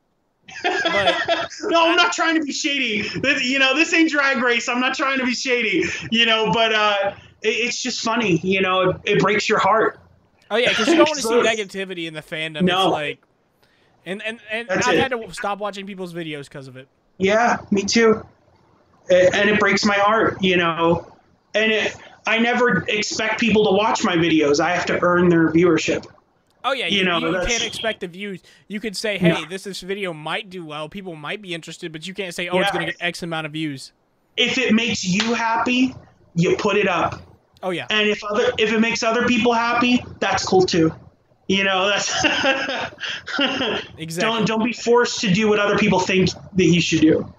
But 0.63 1.51
no, 1.63 1.89
I'm 1.89 1.97
not 1.97 2.13
trying 2.13 2.35
to 2.37 2.43
be 2.43 2.53
shady. 2.53 3.09
You 3.43 3.59
know, 3.59 3.75
this 3.75 3.93
ain't 3.93 4.11
drag 4.11 4.43
race. 4.43 4.69
I'm 4.69 4.81
not 4.81 4.95
trying 4.95 5.19
to 5.19 5.25
be 5.25 5.35
shady. 5.35 5.85
You 6.11 6.27
know, 6.27 6.53
but 6.53 6.75
uh, 6.75 7.15
it, 7.43 7.49
it's 7.49 7.83
just 7.83 8.01
funny. 8.01 8.39
You 8.39 8.61
know, 8.61 8.91
it, 8.91 8.97
it 9.05 9.21
breaks 9.21 9.49
your 9.49 9.59
heart. 9.59 10.01
oh 10.51 10.57
yeah, 10.57 10.71
because 10.71 10.89
you 10.89 10.97
don't 10.97 11.09
want 11.09 11.17
to 11.21 11.23
see 11.23 11.35
negativity 11.35 12.07
in 12.07 12.15
the 12.15 12.23
fandom. 12.23 12.63
No. 12.63 12.85
It's 12.87 12.93
like, 12.93 13.23
and 14.07 14.23
and 14.23 14.41
and 14.51 14.69
That's 14.69 14.87
I've 14.87 14.95
it. 14.95 15.01
had 15.01 15.11
to 15.13 15.33
stop 15.35 15.59
watching 15.59 15.87
people's 15.87 16.15
videos 16.15 16.45
because 16.45 16.69
of 16.69 16.77
it. 16.77 16.89
Yeah, 17.19 17.59
me 17.71 17.83
too. 17.83 18.25
And 19.11 19.49
it 19.49 19.59
breaks 19.59 19.85
my 19.85 19.95
heart. 19.95 20.43
You 20.43 20.57
know, 20.57 21.13
and 21.55 21.73
it, 21.73 21.97
I 22.27 22.39
never 22.39 22.85
expect 22.89 23.41
people 23.41 23.65
to 23.65 23.73
watch 23.73 24.05
my 24.05 24.17
videos. 24.17 24.61
I 24.61 24.75
have 24.75 24.87
to 24.87 24.99
earn 25.03 25.29
their 25.29 25.51
viewership. 25.51 26.07
Oh 26.65 26.73
yeah, 26.73 26.87
you, 26.87 26.99
You 26.99 27.05
know, 27.05 27.19
you 27.19 27.33
that's- 27.33 27.49
can't 27.49 27.65
expect 27.65 28.01
the 28.01 28.09
views. 28.09 28.43
You 28.67 28.81
could 28.81 28.97
say, 28.97 29.17
"Hey, 29.19 29.29
No. 29.31 29.45
this 29.47 29.65
this 29.65 29.81
video 29.81 30.13
might 30.13 30.51
do 30.51 30.65
well. 30.65 30.89
People 30.89 31.15
might 31.15 31.41
be 31.41 31.55
interested," 31.55 31.93
but 31.93 32.07
you 32.07 32.15
can't 32.15 32.35
say, 32.35 32.49
"Oh, 32.49 32.59
it's 32.61 32.71
gonna 32.73 32.87
get 32.87 32.97
X 33.01 33.23
amount 33.23 33.47
of 33.47 33.53
views." 33.53 33.93
If 34.37 34.59
it 34.59 34.75
makes 34.75 35.05
you 35.05 35.35
happy, 35.35 35.95
you 36.35 36.57
put 36.57 36.77
it 36.77 36.89
up. 36.89 37.23
Oh 37.63 37.71
yeah, 37.71 37.87
And 37.91 38.09
if 38.09 38.23
other 38.25 38.53
if 38.59 38.73
it 38.73 38.81
makes 38.81 39.03
other 39.03 39.27
people 39.27 39.53
happy, 39.53 40.03
that's 40.21 40.45
cool 40.45 40.63
too. 40.63 40.93
You 41.49 41.65
know, 41.65 41.87
that's 41.89 42.13
exactly. 43.99 44.21
don't 44.21 44.47
don't 44.47 44.65
be 44.65 44.73
forced 44.73 45.21
to 45.21 45.33
do 45.33 45.49
what 45.49 45.59
other 45.59 45.79
people 45.79 46.01
think 46.01 46.31
that 46.55 46.65
you 46.65 46.81
should 46.81 47.01
do. 47.01 47.33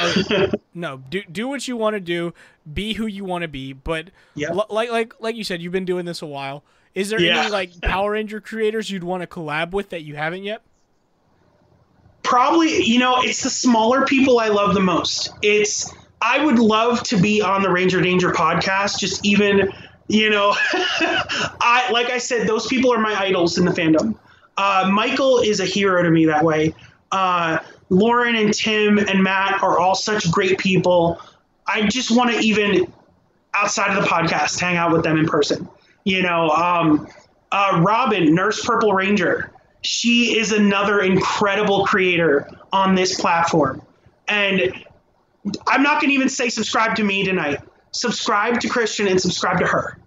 Oh, 0.00 0.48
no, 0.74 1.02
do 1.10 1.22
do 1.30 1.48
what 1.48 1.66
you 1.68 1.76
want 1.76 1.94
to 1.94 2.00
do. 2.00 2.34
Be 2.72 2.94
who 2.94 3.06
you 3.06 3.24
want 3.24 3.42
to 3.42 3.48
be. 3.48 3.72
But 3.72 4.10
Yeah. 4.34 4.48
l- 4.50 4.66
like 4.70 4.90
like 4.90 5.14
like 5.20 5.36
you 5.36 5.44
said, 5.44 5.62
you've 5.62 5.72
been 5.72 5.84
doing 5.84 6.04
this 6.04 6.22
a 6.22 6.26
while. 6.26 6.64
Is 6.94 7.10
there 7.10 7.20
Yeah. 7.20 7.42
any 7.42 7.50
like 7.50 7.80
Power 7.80 8.12
Ranger 8.12 8.40
creators 8.40 8.90
you'd 8.90 9.04
want 9.04 9.22
to 9.22 9.26
collab 9.26 9.72
with 9.72 9.90
that 9.90 10.02
you 10.02 10.14
haven't 10.16 10.44
yet? 10.44 10.62
Probably, 12.22 12.82
you 12.82 12.98
know, 12.98 13.20
it's 13.20 13.42
the 13.42 13.50
smaller 13.50 14.06
people 14.06 14.38
I 14.38 14.48
love 14.48 14.74
the 14.74 14.80
most. 14.80 15.30
It's 15.42 15.92
I 16.22 16.42
would 16.42 16.58
love 16.58 17.02
to 17.04 17.18
be 17.18 17.42
on 17.42 17.62
the 17.62 17.70
Ranger 17.70 18.00
Danger 18.00 18.30
podcast, 18.32 18.98
just 18.98 19.24
even, 19.26 19.70
you 20.08 20.30
know, 20.30 20.54
I 20.72 21.88
like 21.92 22.10
I 22.10 22.18
said, 22.18 22.46
those 22.48 22.66
people 22.66 22.92
are 22.94 22.98
my 22.98 23.14
idols 23.14 23.58
in 23.58 23.64
the 23.66 23.72
fandom. 23.72 24.14
Uh, 24.56 24.88
Michael 24.90 25.40
is 25.40 25.60
a 25.60 25.66
hero 25.66 26.02
to 26.02 26.10
me 26.10 26.26
that 26.26 26.42
way. 26.44 26.74
Uh, 27.12 27.58
Lauren 27.90 28.36
and 28.36 28.54
Tim 28.54 28.98
and 28.98 29.22
Matt 29.22 29.62
are 29.62 29.78
all 29.78 29.94
such 29.94 30.30
great 30.30 30.58
people. 30.58 31.20
I 31.66 31.86
just 31.88 32.10
want 32.10 32.30
to 32.30 32.38
even 32.38 32.90
outside 33.52 33.94
of 33.96 34.02
the 34.02 34.08
podcast 34.08 34.58
hang 34.60 34.76
out 34.76 34.92
with 34.92 35.02
them 35.02 35.18
in 35.18 35.26
person. 35.26 35.68
You 36.04 36.22
know, 36.22 36.50
um, 36.50 37.08
uh, 37.50 37.80
Robin, 37.82 38.34
Nurse 38.34 38.64
Purple 38.64 38.92
Ranger, 38.92 39.50
she 39.82 40.38
is 40.38 40.52
another 40.52 41.00
incredible 41.00 41.86
creator 41.86 42.48
on 42.72 42.94
this 42.94 43.20
platform. 43.20 43.82
And 44.28 44.84
I'm 45.66 45.82
not 45.82 46.00
going 46.00 46.10
to 46.10 46.14
even 46.14 46.28
say 46.28 46.48
subscribe 46.48 46.96
to 46.96 47.04
me 47.04 47.24
tonight. 47.24 47.60
Subscribe 47.92 48.60
to 48.60 48.68
Christian 48.68 49.06
and 49.06 49.20
subscribe 49.20 49.58
to 49.60 49.66
her. 49.66 49.98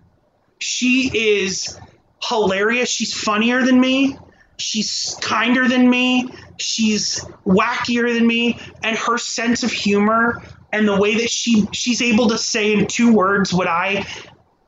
She 0.59 1.11
is 1.13 1.79
hilarious. 2.23 2.89
She's 2.89 3.13
funnier 3.13 3.63
than 3.63 3.79
me. 3.79 4.17
She's 4.57 5.15
kinder 5.21 5.67
than 5.67 5.89
me. 5.89 6.29
She's 6.57 7.23
wackier 7.45 8.13
than 8.13 8.25
me. 8.25 8.59
And 8.83 8.97
her 8.97 9.17
sense 9.17 9.63
of 9.63 9.71
humor 9.71 10.41
and 10.73 10.87
the 10.87 10.99
way 10.99 11.15
that 11.15 11.29
she 11.29 11.67
she's 11.71 12.01
able 12.01 12.27
to 12.29 12.37
say 12.37 12.73
in 12.73 12.87
two 12.87 13.13
words 13.13 13.53
what 13.53 13.67
I 13.67 14.05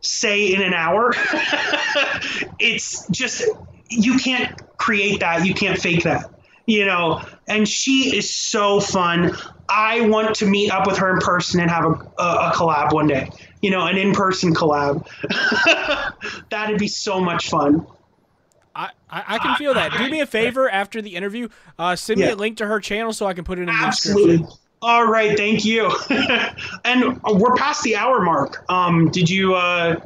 say 0.02 0.54
in 0.54 0.62
an 0.62 0.74
hour, 0.74 1.14
it's 2.60 3.08
just 3.10 3.44
you 3.90 4.18
can't 4.18 4.60
create 4.78 5.20
that. 5.22 5.46
You 5.46 5.54
can't 5.54 5.80
fake 5.80 6.04
that. 6.04 6.32
You 6.66 6.86
know, 6.86 7.22
and 7.48 7.68
she 7.68 8.16
is 8.16 8.30
so 8.30 8.80
fun. 8.80 9.36
I 9.68 10.02
want 10.02 10.36
to 10.36 10.46
meet 10.46 10.72
up 10.72 10.86
with 10.86 10.98
her 10.98 11.12
in 11.14 11.18
person 11.20 11.60
and 11.60 11.70
have 11.70 11.84
a, 11.86 11.90
a, 12.22 12.50
a 12.50 12.52
collab 12.54 12.94
one 12.94 13.08
day. 13.08 13.30
You 13.62 13.72
know, 13.72 13.86
an 13.88 13.98
in-person 13.98 14.54
collab. 14.54 15.06
That'd 16.50 16.78
be 16.80 16.88
so 16.88 17.20
much 17.20 17.50
fun. 17.50 17.86
I, 18.76 18.92
I, 19.10 19.24
I 19.28 19.38
can 19.40 19.56
feel 19.58 19.74
that. 19.74 19.92
Do 19.94 20.10
me 20.10 20.22
a 20.22 20.26
favor 20.28 20.70
after 20.70 21.02
the 21.02 21.16
interview, 21.16 21.50
uh, 21.78 21.96
send 21.96 22.20
me 22.20 22.28
Yeah. 22.28 22.34
a 22.34 22.36
link 22.36 22.58
to 22.58 22.68
her 22.68 22.80
channel 22.80 23.14
so 23.14 23.26
I 23.26 23.34
can 23.34 23.44
put 23.44 23.58
it 23.58 23.64
in 23.64 23.68
the 23.68 23.74
Absolutely. 23.74 24.38
description. 24.38 24.60
All 24.82 25.06
right, 25.06 25.36
thank 25.38 25.66
you. 25.66 25.92
and 26.86 27.22
we're 27.24 27.56
past 27.56 27.84
the 27.84 27.96
hour 27.98 28.22
mark. 28.22 28.64
Um, 28.70 29.10
did 29.12 29.30
you? 29.30 29.56
Uh, 29.56 30.00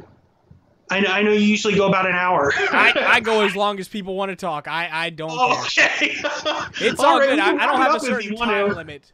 I, 0.90 1.00
know, 1.00 1.08
I 1.10 1.22
know 1.22 1.32
you 1.32 1.40
usually 1.40 1.74
go 1.76 1.86
about 1.88 2.06
an 2.06 2.14
hour. 2.14 2.52
I, 2.56 2.92
I 2.96 3.20
go 3.20 3.42
as 3.42 3.54
long 3.56 3.78
as 3.78 3.88
people 3.88 4.16
want 4.16 4.30
to 4.30 4.36
talk. 4.36 4.66
I, 4.68 4.88
I 4.92 5.10
don't 5.10 5.30
Oh, 5.32 5.62
okay. 5.66 6.16
It's 6.86 7.00
All 7.00 7.06
all 7.06 7.18
right, 7.20 7.30
good. 7.30 7.38
I, 7.38 7.54
I 7.54 7.66
don't 7.66 7.80
have 7.80 7.94
a 7.94 8.00
certain 8.00 8.36
time 8.36 8.68
to. 8.70 8.74
limit. 8.74 9.12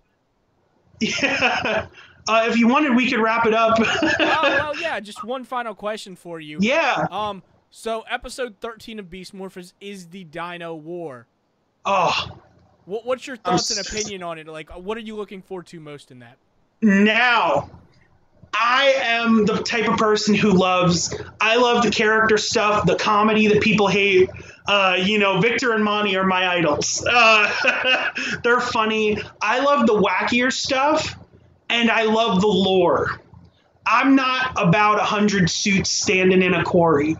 Yeah. 1.00 1.86
Uh, 2.28 2.46
if 2.48 2.56
you 2.58 2.68
wanted, 2.68 2.94
we 2.94 3.10
could 3.10 3.20
wrap 3.20 3.46
it 3.46 3.54
up. 3.54 3.78
Oh 3.80 4.14
well, 4.42 4.78
yeah. 4.78 5.00
Just 5.00 5.24
one 5.24 5.44
final 5.44 5.74
question 5.74 6.16
for 6.16 6.38
you. 6.40 6.58
yeah. 6.60 7.06
Um. 7.10 7.42
So 7.70 8.02
episode 8.10 8.56
thirteen 8.60 8.98
of 8.98 9.08
Beast 9.08 9.34
Morphers 9.34 9.72
is 9.80 10.08
the 10.08 10.24
Dino 10.24 10.74
War. 10.74 11.26
Oh, 11.86 12.38
What, 12.84 13.06
what's 13.06 13.26
your 13.26 13.36
thoughts 13.36 13.70
and 13.70 13.86
opinion 13.86 14.22
on 14.22 14.38
it? 14.38 14.46
Like, 14.46 14.70
what 14.70 14.96
are 14.96 15.00
you 15.00 15.16
looking 15.16 15.42
forward 15.42 15.66
to 15.68 15.80
most 15.80 16.10
in 16.10 16.20
that? 16.20 16.36
now 16.82 17.68
I 18.52 18.94
am 18.98 19.46
the 19.46 19.62
type 19.62 19.88
of 19.88 19.96
person 19.96 20.34
who 20.34 20.50
loves. 20.50 21.14
I 21.40 21.56
love 21.56 21.84
the 21.84 21.90
character 21.90 22.36
stuff, 22.36 22.86
the 22.86 22.96
comedy 22.96 23.46
that 23.46 23.60
people 23.60 23.86
hate. 23.86 24.28
Uh, 24.66 24.96
you 25.00 25.18
know, 25.18 25.40
Victor 25.40 25.72
and 25.72 25.84
Monty 25.84 26.16
are 26.16 26.26
my 26.26 26.48
idols. 26.48 27.04
Uh, 27.10 28.10
they're 28.44 28.60
funny. 28.60 29.18
I 29.40 29.60
love 29.60 29.86
the 29.86 29.94
wackier 29.94 30.52
stuff, 30.52 31.16
and 31.68 31.90
I 31.90 32.04
love 32.04 32.40
the 32.40 32.48
lore. 32.48 33.20
I'm 33.86 34.14
not 34.14 34.52
about 34.56 34.98
a 34.98 35.04
hundred 35.04 35.48
suits 35.48 35.90
standing 35.90 36.42
in 36.42 36.54
a 36.54 36.64
quarry. 36.64 37.16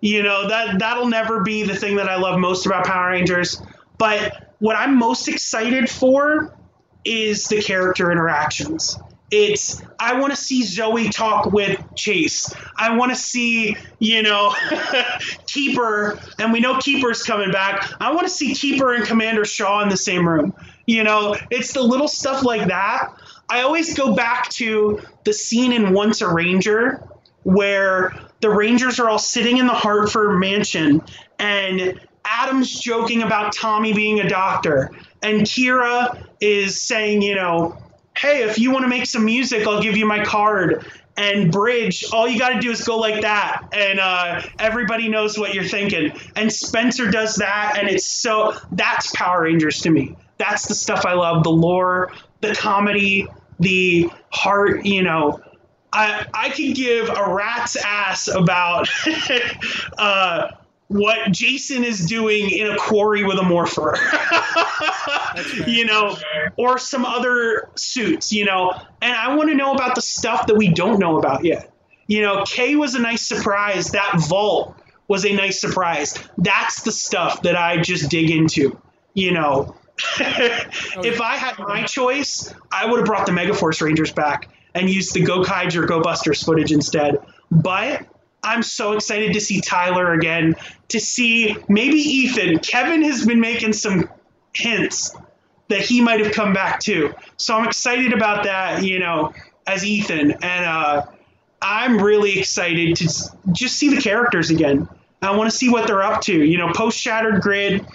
You 0.00 0.22
know 0.22 0.48
that 0.48 0.78
that'll 0.80 1.08
never 1.08 1.42
be 1.42 1.62
the 1.62 1.76
thing 1.76 1.96
that 1.96 2.08
I 2.08 2.16
love 2.16 2.38
most 2.40 2.66
about 2.66 2.86
Power 2.86 3.10
Rangers. 3.10 3.62
But 3.98 4.51
what 4.62 4.76
I'm 4.76 4.96
most 4.96 5.26
excited 5.26 5.90
for 5.90 6.56
is 7.04 7.48
the 7.48 7.60
character 7.60 8.12
interactions. 8.12 8.96
It's 9.32 9.82
I 9.98 10.20
want 10.20 10.32
to 10.32 10.36
see 10.36 10.62
Zoe 10.62 11.08
talk 11.08 11.46
with 11.46 11.82
Chase. 11.96 12.54
I 12.76 12.96
want 12.96 13.10
to 13.10 13.16
see, 13.16 13.76
you 13.98 14.22
know, 14.22 14.54
Keeper, 15.48 16.20
and 16.38 16.52
we 16.52 16.60
know 16.60 16.78
Keeper's 16.78 17.24
coming 17.24 17.50
back. 17.50 17.92
I 18.00 18.14
want 18.14 18.28
to 18.28 18.32
see 18.32 18.54
Keeper 18.54 18.94
and 18.94 19.04
Commander 19.04 19.44
Shaw 19.44 19.82
in 19.82 19.88
the 19.88 19.96
same 19.96 20.28
room. 20.28 20.54
You 20.86 21.02
know, 21.02 21.34
it's 21.50 21.72
the 21.72 21.82
little 21.82 22.06
stuff 22.06 22.44
like 22.44 22.68
that. 22.68 23.12
I 23.48 23.62
always 23.62 23.98
go 23.98 24.14
back 24.14 24.48
to 24.50 25.00
the 25.24 25.32
scene 25.32 25.72
in 25.72 25.92
Once 25.92 26.20
a 26.20 26.32
Ranger 26.32 27.02
where 27.42 28.14
the 28.40 28.50
Rangers 28.50 29.00
are 29.00 29.08
all 29.08 29.18
sitting 29.18 29.56
in 29.56 29.66
the 29.66 29.74
Hartford 29.74 30.38
mansion 30.38 31.02
and 31.40 31.98
Adam's 32.24 32.80
joking 32.80 33.22
about 33.22 33.52
Tommy 33.52 33.92
being 33.92 34.20
a 34.20 34.28
doctor 34.28 34.90
and 35.22 35.42
Kira 35.42 36.26
is 36.40 36.80
saying, 36.80 37.22
you 37.22 37.34
know, 37.34 37.76
hey, 38.16 38.42
if 38.42 38.58
you 38.58 38.70
want 38.70 38.84
to 38.84 38.88
make 38.88 39.06
some 39.06 39.24
music, 39.24 39.66
I'll 39.66 39.82
give 39.82 39.96
you 39.96 40.04
my 40.04 40.24
card. 40.24 40.86
And 41.16 41.52
Bridge, 41.52 42.04
all 42.12 42.26
you 42.26 42.38
got 42.38 42.50
to 42.50 42.60
do 42.60 42.70
is 42.70 42.82
go 42.84 42.98
like 42.98 43.20
that, 43.20 43.68
and 43.72 44.00
uh, 44.00 44.42
everybody 44.58 45.08
knows 45.08 45.38
what 45.38 45.52
you're 45.52 45.62
thinking. 45.62 46.10
And 46.36 46.50
Spencer 46.50 47.10
does 47.10 47.36
that, 47.36 47.76
and 47.78 47.88
it's 47.88 48.06
so 48.06 48.54
that's 48.72 49.14
Power 49.14 49.42
Rangers 49.42 49.80
to 49.82 49.90
me. 49.90 50.16
That's 50.38 50.66
the 50.66 50.74
stuff 50.74 51.04
I 51.04 51.12
love 51.12 51.44
the 51.44 51.50
lore, 51.50 52.12
the 52.40 52.54
comedy, 52.54 53.28
the 53.60 54.10
heart, 54.30 54.86
you 54.86 55.02
know, 55.02 55.38
I 55.92 56.26
I 56.32 56.48
could 56.50 56.74
give 56.74 57.10
a 57.10 57.34
rat's 57.34 57.76
ass 57.76 58.28
about 58.28 58.88
uh, 59.98 60.48
what 60.92 61.32
Jason 61.32 61.84
is 61.84 62.04
doing 62.04 62.50
in 62.50 62.70
a 62.70 62.76
quarry 62.76 63.24
with 63.24 63.38
a 63.38 63.42
morpher, 63.42 63.96
you 65.66 65.86
know, 65.86 66.16
or 66.56 66.78
some 66.78 67.06
other 67.06 67.70
suits, 67.74 68.32
you 68.32 68.44
know, 68.44 68.72
and 69.00 69.12
I 69.12 69.34
want 69.34 69.48
to 69.48 69.54
know 69.54 69.72
about 69.72 69.94
the 69.94 70.02
stuff 70.02 70.46
that 70.48 70.56
we 70.56 70.68
don't 70.68 70.98
know 70.98 71.18
about 71.18 71.44
yet. 71.44 71.72
You 72.06 72.20
know, 72.20 72.44
K 72.46 72.76
was 72.76 72.94
a 72.94 72.98
nice 72.98 73.22
surprise. 73.22 73.92
That 73.92 74.20
vault 74.28 74.76
was 75.08 75.24
a 75.24 75.32
nice 75.32 75.60
surprise. 75.60 76.14
That's 76.36 76.82
the 76.82 76.92
stuff 76.92 77.42
that 77.42 77.56
I 77.56 77.80
just 77.80 78.10
dig 78.10 78.30
into, 78.30 78.78
you 79.14 79.32
know. 79.32 79.74
if 80.18 81.20
I 81.20 81.36
had 81.36 81.58
my 81.58 81.84
choice, 81.84 82.52
I 82.70 82.86
would 82.86 82.98
have 82.98 83.06
brought 83.06 83.26
the 83.26 83.32
Megaforce 83.32 83.80
Rangers 83.80 84.12
back 84.12 84.48
and 84.74 84.90
used 84.90 85.14
the 85.14 85.22
Go 85.22 85.42
Kaiju 85.42 85.82
or 85.82 85.86
Go 85.86 86.02
Busters 86.02 86.42
footage 86.42 86.72
instead. 86.72 87.18
But 87.50 88.06
I'm 88.42 88.62
so 88.62 88.92
excited 88.92 89.32
to 89.34 89.40
see 89.40 89.60
Tyler 89.60 90.12
again, 90.12 90.56
to 90.88 90.98
see 91.00 91.56
maybe 91.68 91.98
Ethan. 91.98 92.58
Kevin 92.58 93.02
has 93.02 93.24
been 93.24 93.40
making 93.40 93.72
some 93.72 94.08
hints 94.54 95.14
that 95.68 95.80
he 95.80 96.00
might 96.00 96.20
have 96.20 96.34
come 96.34 96.52
back 96.52 96.80
too. 96.80 97.14
So 97.36 97.56
I'm 97.56 97.66
excited 97.66 98.12
about 98.12 98.44
that, 98.44 98.82
you 98.84 98.98
know, 98.98 99.32
as 99.66 99.84
Ethan. 99.84 100.32
And 100.42 100.64
uh, 100.64 101.06
I'm 101.60 102.02
really 102.02 102.38
excited 102.38 102.96
to 102.96 103.04
just 103.52 103.76
see 103.76 103.94
the 103.94 104.00
characters 104.00 104.50
again. 104.50 104.88
I 105.22 105.36
want 105.36 105.50
to 105.50 105.56
see 105.56 105.68
what 105.68 105.86
they're 105.86 106.02
up 106.02 106.20
to. 106.22 106.32
You 106.44 106.58
know, 106.58 106.72
post 106.72 106.98
Shattered 106.98 107.40
Grid, 107.42 107.86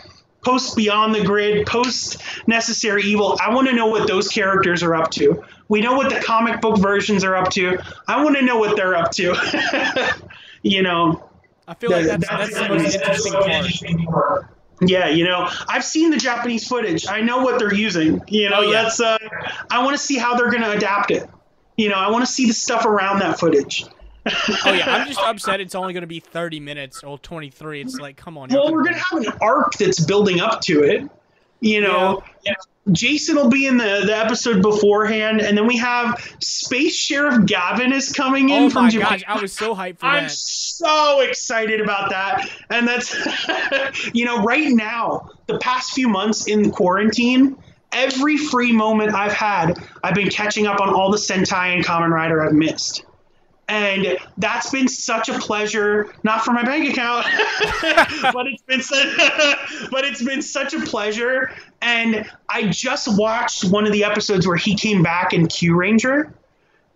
post 0.43 0.77
Beyond 0.77 1.13
the 1.13 1.23
Grid, 1.23 1.67
post 1.67 2.21
Necessary 2.47 3.03
Evil. 3.03 3.37
I 3.41 3.53
want 3.53 3.67
to 3.67 3.75
know 3.75 3.87
what 3.87 4.07
those 4.07 4.29
characters 4.29 4.81
are 4.81 4.95
up 4.95 5.11
to. 5.11 5.43
We 5.67 5.81
know 5.81 5.93
what 5.93 6.09
the 6.09 6.21
comic 6.21 6.61
book 6.61 6.79
versions 6.79 7.25
are 7.25 7.35
up 7.35 7.49
to. 7.51 7.77
I 8.07 8.23
want 8.23 8.37
to 8.37 8.41
know 8.41 8.57
what 8.57 8.77
they're 8.77 8.95
up 8.95 9.11
to. 9.11 9.35
you 10.63 10.81
know, 10.81 11.29
I 11.67 11.73
feel 11.73 11.91
like 11.91 12.05
that's, 12.05 12.27
that's, 12.27 12.53
that's 12.53 12.67
the 12.67 12.75
most 12.75 12.95
interesting 12.95 14.05
part. 14.05 14.53
Yeah, 14.81 15.09
you 15.09 15.25
know, 15.25 15.49
I've 15.67 15.83
seen 15.83 16.11
the 16.11 16.17
Japanese 16.17 16.67
footage. 16.67 17.07
I 17.07 17.21
know 17.21 17.39
what 17.39 17.57
they're 17.57 17.73
using. 17.73 18.21
You 18.27 18.49
know, 18.49 18.57
oh, 18.59 18.61
yeah. 18.61 18.83
that's. 18.83 19.01
Uh, 19.01 19.17
I 19.71 19.83
want 19.83 19.97
to 19.97 20.03
see 20.03 20.17
how 20.17 20.35
they're 20.35 20.51
going 20.51 20.61
to 20.61 20.71
adapt 20.71 21.09
it. 21.09 21.27
You 21.77 21.89
know, 21.89 21.95
I 21.95 22.09
want 22.09 22.25
to 22.25 22.31
see 22.31 22.45
the 22.45 22.53
stuff 22.53 22.85
around 22.85 23.19
that 23.19 23.39
footage. 23.39 23.85
oh 24.25 24.73
yeah, 24.73 24.95
I'm 24.95 25.07
just 25.07 25.19
upset. 25.19 25.61
It's 25.61 25.73
only 25.73 25.93
going 25.93 26.01
to 26.01 26.07
be 26.07 26.19
30 26.19 26.59
minutes 26.59 27.03
or 27.03 27.17
23. 27.17 27.81
It's 27.81 27.95
like, 27.95 28.17
come 28.17 28.37
on. 28.37 28.49
Well, 28.49 28.71
we're 28.71 28.83
going 28.83 28.95
to 28.95 28.99
have 28.99 29.19
an 29.19 29.33
arc 29.41 29.73
that's 29.73 30.03
building 30.05 30.41
up 30.41 30.61
to 30.61 30.83
it. 30.83 31.09
You 31.59 31.81
know, 31.81 32.23
yeah. 32.45 32.53
Jason 32.91 33.35
will 33.35 33.49
be 33.49 33.65
in 33.65 33.77
the, 33.77 34.03
the 34.05 34.17
episode 34.17 34.61
beforehand, 34.61 35.41
and 35.41 35.57
then 35.57 35.67
we 35.67 35.77
have 35.77 36.19
Space 36.39 36.95
Sheriff 36.95 37.45
Gavan 37.45 37.91
is 37.91 38.11
coming 38.13 38.49
in 38.49 38.63
oh 38.63 38.69
from 38.69 38.89
Japan. 38.89 39.19
Gosh, 39.19 39.23
I 39.27 39.41
was 39.41 39.53
so 39.53 39.75
hyped 39.75 39.99
for 39.99 40.05
I'm 40.05 40.23
that. 40.23 40.31
so 40.31 41.21
excited 41.21 41.81
about 41.81 42.09
that. 42.11 42.49
And 42.69 42.87
that's, 42.87 43.15
you 44.13 44.25
know, 44.25 44.43
right 44.43 44.69
now, 44.69 45.29
the 45.47 45.57
past 45.59 45.93
few 45.93 46.07
months 46.07 46.47
in 46.47 46.71
quarantine, 46.71 47.57
every 47.91 48.37
free 48.37 48.71
moment 48.71 49.13
I've 49.13 49.33
had, 49.33 49.77
I've 50.03 50.15
been 50.15 50.29
catching 50.29 50.67
up 50.67 50.79
on 50.79 50.93
all 50.93 51.11
the 51.11 51.17
Sentai 51.17 51.75
and 51.75 51.85
Kamen 51.85 52.09
Rider 52.09 52.43
I've 52.43 52.53
missed 52.53 53.03
and 53.67 54.17
that's 54.37 54.69
been 54.69 54.87
such 54.87 55.29
a 55.29 55.37
pleasure 55.39 56.13
not 56.23 56.43
for 56.43 56.51
my 56.51 56.63
bank 56.63 56.89
account 56.89 57.25
but 58.33 58.47
it's 58.47 58.61
been 58.63 58.81
such, 58.81 59.17
but 59.91 60.05
it's 60.05 60.23
been 60.23 60.41
such 60.41 60.73
a 60.73 60.79
pleasure 60.81 61.51
and 61.81 62.29
i 62.49 62.67
just 62.67 63.07
watched 63.17 63.65
one 63.65 63.85
of 63.85 63.91
the 63.91 64.03
episodes 64.03 64.47
where 64.47 64.55
he 64.55 64.75
came 64.75 65.03
back 65.03 65.33
in 65.33 65.47
Kyuranger 65.47 66.31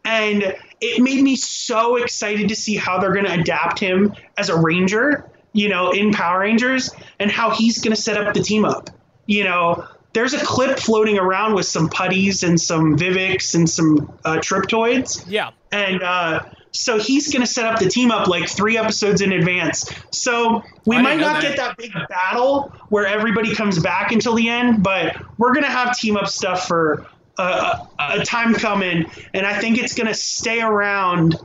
and 0.04 0.56
it 0.80 1.02
made 1.02 1.22
me 1.22 1.36
so 1.36 1.98
excited 1.98 2.48
to 2.50 2.56
see 2.56 2.76
how 2.76 3.00
they're 3.00 3.14
going 3.14 3.26
to 3.26 3.40
adapt 3.40 3.80
him 3.80 4.14
as 4.38 4.50
a 4.50 4.58
ranger 4.58 5.30
you 5.54 5.68
know 5.68 5.92
in 5.92 6.12
power 6.12 6.40
rangers 6.40 6.90
and 7.20 7.30
how 7.30 7.50
he's 7.52 7.80
going 7.80 7.96
to 7.96 8.02
set 8.02 8.18
up 8.18 8.34
the 8.34 8.42
team 8.42 8.64
up 8.64 8.90
you 9.26 9.44
know 9.44 9.86
there's 10.14 10.34
a 10.34 10.44
clip 10.44 10.78
floating 10.80 11.18
around 11.18 11.54
with 11.54 11.66
some 11.66 11.90
putties 11.90 12.44
and 12.44 12.60
some 12.60 12.98
Vivix 12.98 13.56
and 13.56 13.70
some 13.70 14.12
uh, 14.26 14.38
Triptoids. 14.38 15.24
Yeah. 15.28 15.52
And 15.72 16.04
uh, 16.04 16.44
so 16.72 16.98
he's 16.98 17.32
going 17.32 17.42
to 17.42 17.48
set 17.48 17.66
up 17.66 17.80
the 17.80 17.90
team 17.90 18.12
up 18.12 18.28
like 18.28 18.50
three 18.50 18.78
episodes 18.78 19.22
in 19.22 19.32
advance. 19.32 19.90
So 20.12 20.64
we 20.86 21.02
might 21.02 21.20
not 21.20 21.42
that. 21.42 21.42
get 21.42 21.58
that 21.58 21.78
big 21.78 21.92
battle 22.10 22.74
where 22.90 23.06
everybody 23.06 23.54
comes 23.54 23.80
back 23.80 24.12
until 24.12 24.36
the 24.36 24.48
end, 24.50 24.84
but 24.84 25.16
we're 25.38 25.54
going 25.54 25.66
to 25.66 25.72
have 25.72 25.98
team 25.98 26.18
up 26.18 26.28
stuff 26.28 26.68
for 26.68 27.08
a, 27.38 27.88
a 28.00 28.24
time 28.24 28.54
coming. 28.54 29.10
And 29.34 29.46
I 29.46 29.60
think 29.60 29.78
it's 29.78 29.94
going 29.94 30.08
to 30.08 30.14
stay 30.14 30.62
around 30.62 31.38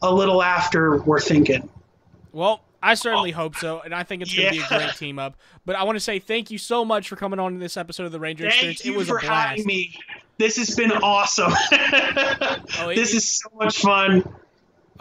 a 0.00 0.12
little 0.12 0.42
after 0.42 0.98
we're 1.02 1.20
thinking. 1.20 1.68
Well, 2.32 2.62
I 2.82 2.94
certainly 2.94 3.32
oh. 3.32 3.36
hope 3.36 3.56
so, 3.56 3.80
and 3.80 3.94
I 3.94 4.02
think 4.02 4.22
it's 4.22 4.34
going 4.34 4.48
to 4.48 4.56
yeah. 4.56 4.68
be 4.68 4.74
a 4.74 4.78
great 4.78 4.96
team 4.96 5.18
up. 5.18 5.36
But 5.64 5.76
I 5.76 5.84
want 5.84 5.96
to 5.96 6.00
say 6.00 6.18
thank 6.18 6.50
you 6.50 6.58
so 6.58 6.84
much 6.84 7.08
for 7.08 7.16
coming 7.16 7.38
on 7.38 7.52
to 7.52 7.58
this 7.58 7.76
episode 7.76 8.04
of 8.04 8.12
the 8.12 8.18
Ranger 8.18 8.50
thank 8.50 8.54
Experience. 8.54 8.86
it 8.86 8.96
was 8.96 9.08
for 9.08 9.18
a 9.18 9.20
blast. 9.20 9.48
having 9.50 9.66
me. 9.66 9.96
This 10.38 10.56
has 10.56 10.74
been 10.74 10.90
awesome. 10.90 11.52
oh, 11.72 12.88
it, 12.88 12.96
this 12.96 13.14
is 13.14 13.28
so 13.28 13.48
much 13.54 13.78
fun. 13.78 14.24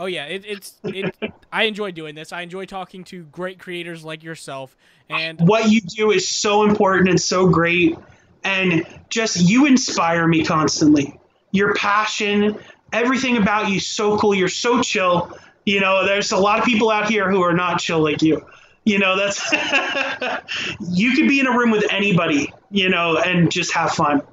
Oh 0.01 0.07
yeah, 0.07 0.25
it, 0.25 0.43
it's 0.47 0.73
it. 0.83 1.15
I 1.53 1.65
enjoy 1.65 1.91
doing 1.91 2.15
this. 2.15 2.33
I 2.33 2.41
enjoy 2.41 2.65
talking 2.65 3.03
to 3.05 3.21
great 3.25 3.59
creators 3.59 4.03
like 4.03 4.23
yourself. 4.23 4.75
And 5.11 5.39
what 5.41 5.69
you 5.69 5.79
do 5.79 6.09
is 6.09 6.27
so 6.27 6.63
important 6.63 7.07
and 7.07 7.21
so 7.21 7.47
great, 7.47 7.95
and 8.43 8.83
just 9.09 9.39
you 9.39 9.67
inspire 9.67 10.27
me 10.27 10.43
constantly. 10.43 11.19
Your 11.51 11.75
passion, 11.75 12.57
everything 12.91 13.37
about 13.37 13.69
you, 13.69 13.79
so 13.79 14.17
cool. 14.17 14.33
You're 14.33 14.47
so 14.47 14.81
chill. 14.81 15.37
You 15.67 15.79
know, 15.79 16.03
there's 16.03 16.31
a 16.31 16.37
lot 16.37 16.57
of 16.57 16.65
people 16.65 16.89
out 16.89 17.07
here 17.07 17.29
who 17.29 17.43
are 17.43 17.53
not 17.53 17.79
chill 17.79 18.01
like 18.01 18.23
you. 18.23 18.43
You 18.85 18.97
know, 18.97 19.15
that's 19.15 19.39
you 20.89 21.11
could 21.11 21.27
be 21.27 21.39
in 21.39 21.45
a 21.45 21.55
room 21.55 21.69
with 21.69 21.85
anybody, 21.93 22.51
you 22.71 22.89
know, 22.89 23.17
and 23.19 23.51
just 23.51 23.71
have 23.73 23.91
fun. 23.91 24.23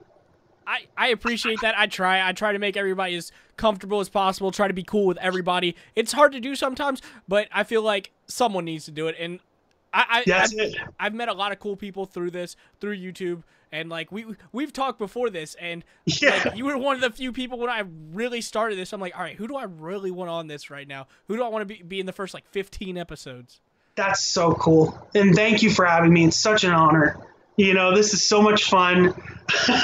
I, 0.69 0.87
I 0.99 1.09
appreciate 1.09 1.63
that. 1.63 1.79
I 1.79 1.87
try. 1.87 2.29
I 2.29 2.33
try 2.33 2.53
to 2.53 2.59
make 2.59 2.77
everybody 2.77 3.17
as 3.17 3.33
comfortable 3.57 4.01
as 4.01 4.11
possible. 4.11 4.51
Try 4.51 4.69
to 4.69 4.75
be 4.75 4.83
cool 4.83 5.07
with 5.07 5.17
everybody. 5.17 5.75
It's 5.97 6.13
hard 6.13 6.33
to 6.33 6.41
do 6.41 6.55
sometimes, 6.55 7.01
but 7.27 7.49
I 7.51 7.65
feel 7.65 7.81
like 7.81 8.13
someone 8.27 8.67
needs 8.67 8.85
to 8.85 8.91
do 8.91 9.09
it. 9.09 9.17
And 9.19 9.41
I, 9.95 10.23
I 10.29 10.47
it. 10.53 10.77
I've 11.01 11.15
met 11.15 11.31
a 11.31 11.33
lot 11.33 11.53
of 11.53 11.59
cool 11.59 11.75
people 11.75 12.05
through 12.05 12.33
this, 12.33 12.55
through 12.81 12.99
YouTube, 12.99 13.45
and 13.73 13.89
like 13.89 14.13
we 14.13 14.27
we've 14.53 14.73
talked 14.73 14.99
before 14.99 15.31
this, 15.31 15.57
and 15.59 15.85
yeah. 16.05 16.43
like, 16.45 16.57
you 16.57 16.67
were 16.67 16.77
one 16.77 16.97
of 16.97 17.01
the 17.01 17.11
few 17.11 17.33
people 17.33 17.59
when 17.59 17.71
I 17.71 17.85
really 18.13 18.43
started 18.43 18.79
this. 18.79 18.93
I'm 18.93 19.01
like, 19.01 19.17
all 19.17 19.23
right, 19.23 19.37
who 19.37 19.49
do 19.49 19.57
I 19.57 19.65
really 19.65 20.11
want 20.11 20.29
on 20.29 20.49
this 20.49 20.69
right 20.69 20.87
now? 20.87 21.07
Who 21.29 21.37
do 21.39 21.43
I 21.43 21.49
want 21.49 21.67
to 21.67 21.75
be 21.75 21.83
be 21.83 21.99
in 21.99 22.05
the 22.05 22.13
first 22.13 22.35
like 22.35 22.47
15 22.51 22.99
episodes? 22.99 23.61
That's 23.95 24.23
so 24.23 24.53
cool, 24.53 25.09
and 25.15 25.35
thank 25.35 25.63
you 25.63 25.71
for 25.71 25.87
having 25.87 26.13
me. 26.13 26.27
It's 26.27 26.37
such 26.37 26.65
an 26.65 26.73
honor. 26.73 27.27
You 27.59 27.75
know, 27.75 27.93
this 27.93 28.15
is 28.15 28.23
so 28.23 28.41
much 28.41 28.65
fun. 28.71 29.13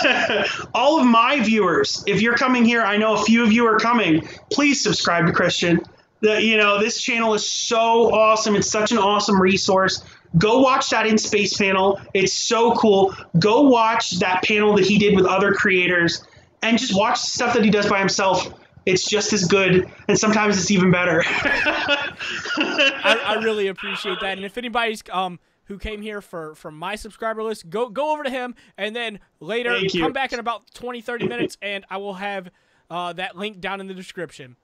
All 0.74 1.00
of 1.00 1.06
my 1.06 1.40
viewers, 1.40 2.04
if 2.06 2.22
you're 2.22 2.36
coming 2.36 2.64
here, 2.64 2.82
I 2.82 2.96
know 2.96 3.14
a 3.14 3.22
few 3.24 3.42
of 3.42 3.52
you 3.52 3.66
are 3.66 3.80
coming. 3.80 4.26
Please 4.52 4.80
subscribe 4.80 5.26
to 5.26 5.32
Christian. 5.32 5.80
The, 6.20 6.40
you 6.40 6.56
know, 6.56 6.78
this 6.80 7.02
channel 7.02 7.34
is 7.34 7.46
so 7.46 8.14
awesome. 8.14 8.54
It's 8.54 8.70
such 8.70 8.92
an 8.92 8.98
awesome 8.98 9.42
resource. 9.42 10.04
Go 10.38 10.60
watch 10.60 10.88
that 10.90 11.04
in 11.06 11.18
space 11.18 11.56
panel. 11.56 12.00
It's 12.14 12.32
so 12.32 12.74
cool. 12.76 13.12
Go 13.40 13.62
watch 13.62 14.12
that 14.20 14.44
panel 14.44 14.76
that 14.76 14.86
he 14.86 14.96
did 14.96 15.16
with 15.16 15.26
other 15.26 15.52
creators 15.52 16.24
and 16.62 16.78
just 16.78 16.96
watch 16.96 17.20
the 17.22 17.26
stuff 17.26 17.54
that 17.54 17.64
he 17.64 17.70
does 17.70 17.88
by 17.88 17.98
himself. 17.98 18.54
It's 18.86 19.08
just 19.08 19.32
as 19.32 19.46
good, 19.46 19.90
and 20.08 20.16
sometimes 20.16 20.58
it's 20.58 20.70
even 20.70 20.92
better. 20.92 21.24
I, 21.26 23.20
I 23.24 23.34
really 23.42 23.66
appreciate 23.66 24.20
that. 24.20 24.36
And 24.36 24.44
if 24.44 24.58
anybody's 24.58 25.02
um 25.10 25.40
who 25.66 25.78
came 25.78 26.02
here 26.02 26.20
for 26.20 26.54
from 26.54 26.78
my 26.78 26.96
subscriber 26.96 27.42
list, 27.42 27.70
go 27.70 27.88
go 27.88 28.12
over 28.12 28.22
to 28.24 28.30
him 28.30 28.54
and 28.76 28.94
then 28.94 29.20
later 29.40 29.76
come 29.98 30.12
back 30.12 30.32
in 30.32 30.38
about 30.38 30.72
20 30.74 31.00
30 31.00 31.28
minutes 31.28 31.56
and 31.62 31.84
I 31.90 31.96
will 31.96 32.14
have 32.14 32.50
uh, 32.90 33.12
that 33.14 33.36
link 33.36 33.60
down 33.60 33.80
in 33.80 33.86
the 33.86 33.94
description. 33.94 34.56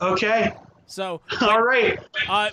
Okay. 0.00 0.54
So 0.86 1.20
all 1.40 1.62
right. 1.62 1.98
Uh, 2.28 2.50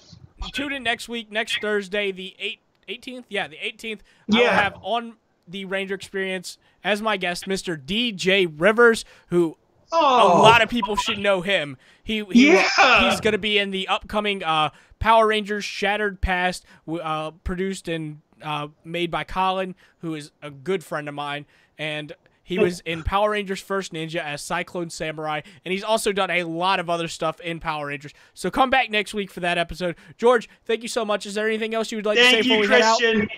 tune 0.53 0.73
in 0.73 0.83
next 0.83 1.09
week, 1.09 1.31
next 1.31 1.59
Thursday, 1.61 2.11
the 2.11 2.35
8th, 2.39 2.59
18th. 2.87 3.23
Yeah, 3.29 3.47
the 3.47 3.57
18th. 3.57 3.99
Yeah. 4.27 4.39
I 4.39 4.41
will 4.41 4.49
have 4.49 4.75
on 4.81 5.13
the 5.47 5.65
Ranger 5.65 5.95
Experience 5.95 6.57
as 6.83 7.01
my 7.01 7.17
guest, 7.17 7.45
Mr. 7.45 7.77
DJ 7.81 8.51
Rivers, 8.57 9.05
who 9.29 9.57
oh. 9.91 10.39
a 10.39 10.41
lot 10.41 10.61
of 10.61 10.69
people 10.69 10.95
should 10.95 11.19
know 11.19 11.41
him. 11.41 11.77
He, 12.03 12.23
he 12.31 12.53
yeah. 12.53 13.09
he's 13.09 13.19
going 13.19 13.33
to 13.33 13.37
be 13.37 13.57
in 13.57 13.71
the 13.71 13.87
upcoming 13.87 14.43
uh, 14.43 14.69
Power 14.99 15.27
Rangers 15.27 15.65
Shattered 15.65 16.21
Past, 16.21 16.65
uh, 16.87 17.31
produced 17.43 17.87
and 17.87 18.21
uh, 18.41 18.67
made 18.83 19.11
by 19.11 19.23
Colin, 19.23 19.75
who 19.99 20.15
is 20.15 20.31
a 20.41 20.49
good 20.49 20.83
friend 20.83 21.07
of 21.07 21.15
mine, 21.15 21.45
and 21.77 22.13
he 22.43 22.59
was 22.59 22.79
in 22.85 23.03
Power 23.03 23.31
Rangers 23.31 23.61
First 23.61 23.93
Ninja 23.93 24.23
as 24.23 24.41
Cyclone 24.41 24.89
Samurai, 24.89 25.41
and 25.65 25.71
he's 25.71 25.83
also 25.83 26.11
done 26.11 26.29
a 26.29 26.43
lot 26.43 26.79
of 26.79 26.89
other 26.89 27.07
stuff 27.07 27.39
in 27.41 27.59
Power 27.59 27.87
Rangers. 27.87 28.13
So 28.33 28.49
come 28.49 28.69
back 28.69 28.89
next 28.89 29.13
week 29.13 29.31
for 29.31 29.41
that 29.41 29.57
episode. 29.57 29.95
George, 30.17 30.49
thank 30.65 30.81
you 30.81 30.89
so 30.89 31.03
much. 31.05 31.25
Is 31.25 31.35
there 31.35 31.47
anything 31.47 31.73
else 31.73 31.91
you 31.91 31.97
would 31.97 32.05
like 32.05 32.17
thank 32.17 32.37
to 32.37 32.43
say 32.43 32.49
you, 32.49 32.61
before 32.61 32.61
we 32.61 32.67
Christian. 32.67 33.19
head 33.19 33.29
out? 33.29 33.37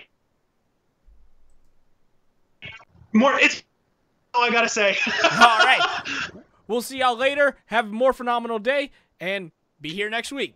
More, 3.11 3.39
it's 3.39 3.63
all 4.33 4.43
I 4.43 4.51
gotta 4.51 4.69
say. 4.69 4.97
All 5.23 5.59
right. 5.59 5.81
We'll 6.67 6.83
see 6.83 6.99
y'all 6.99 7.17
later. 7.17 7.57
Have 7.65 7.85
a 7.85 7.91
more 7.91 8.13
phenomenal 8.13 8.59
day 8.59 8.91
and 9.19 9.51
be 9.81 9.89
here 9.89 10.07
next 10.07 10.31
week. 10.31 10.53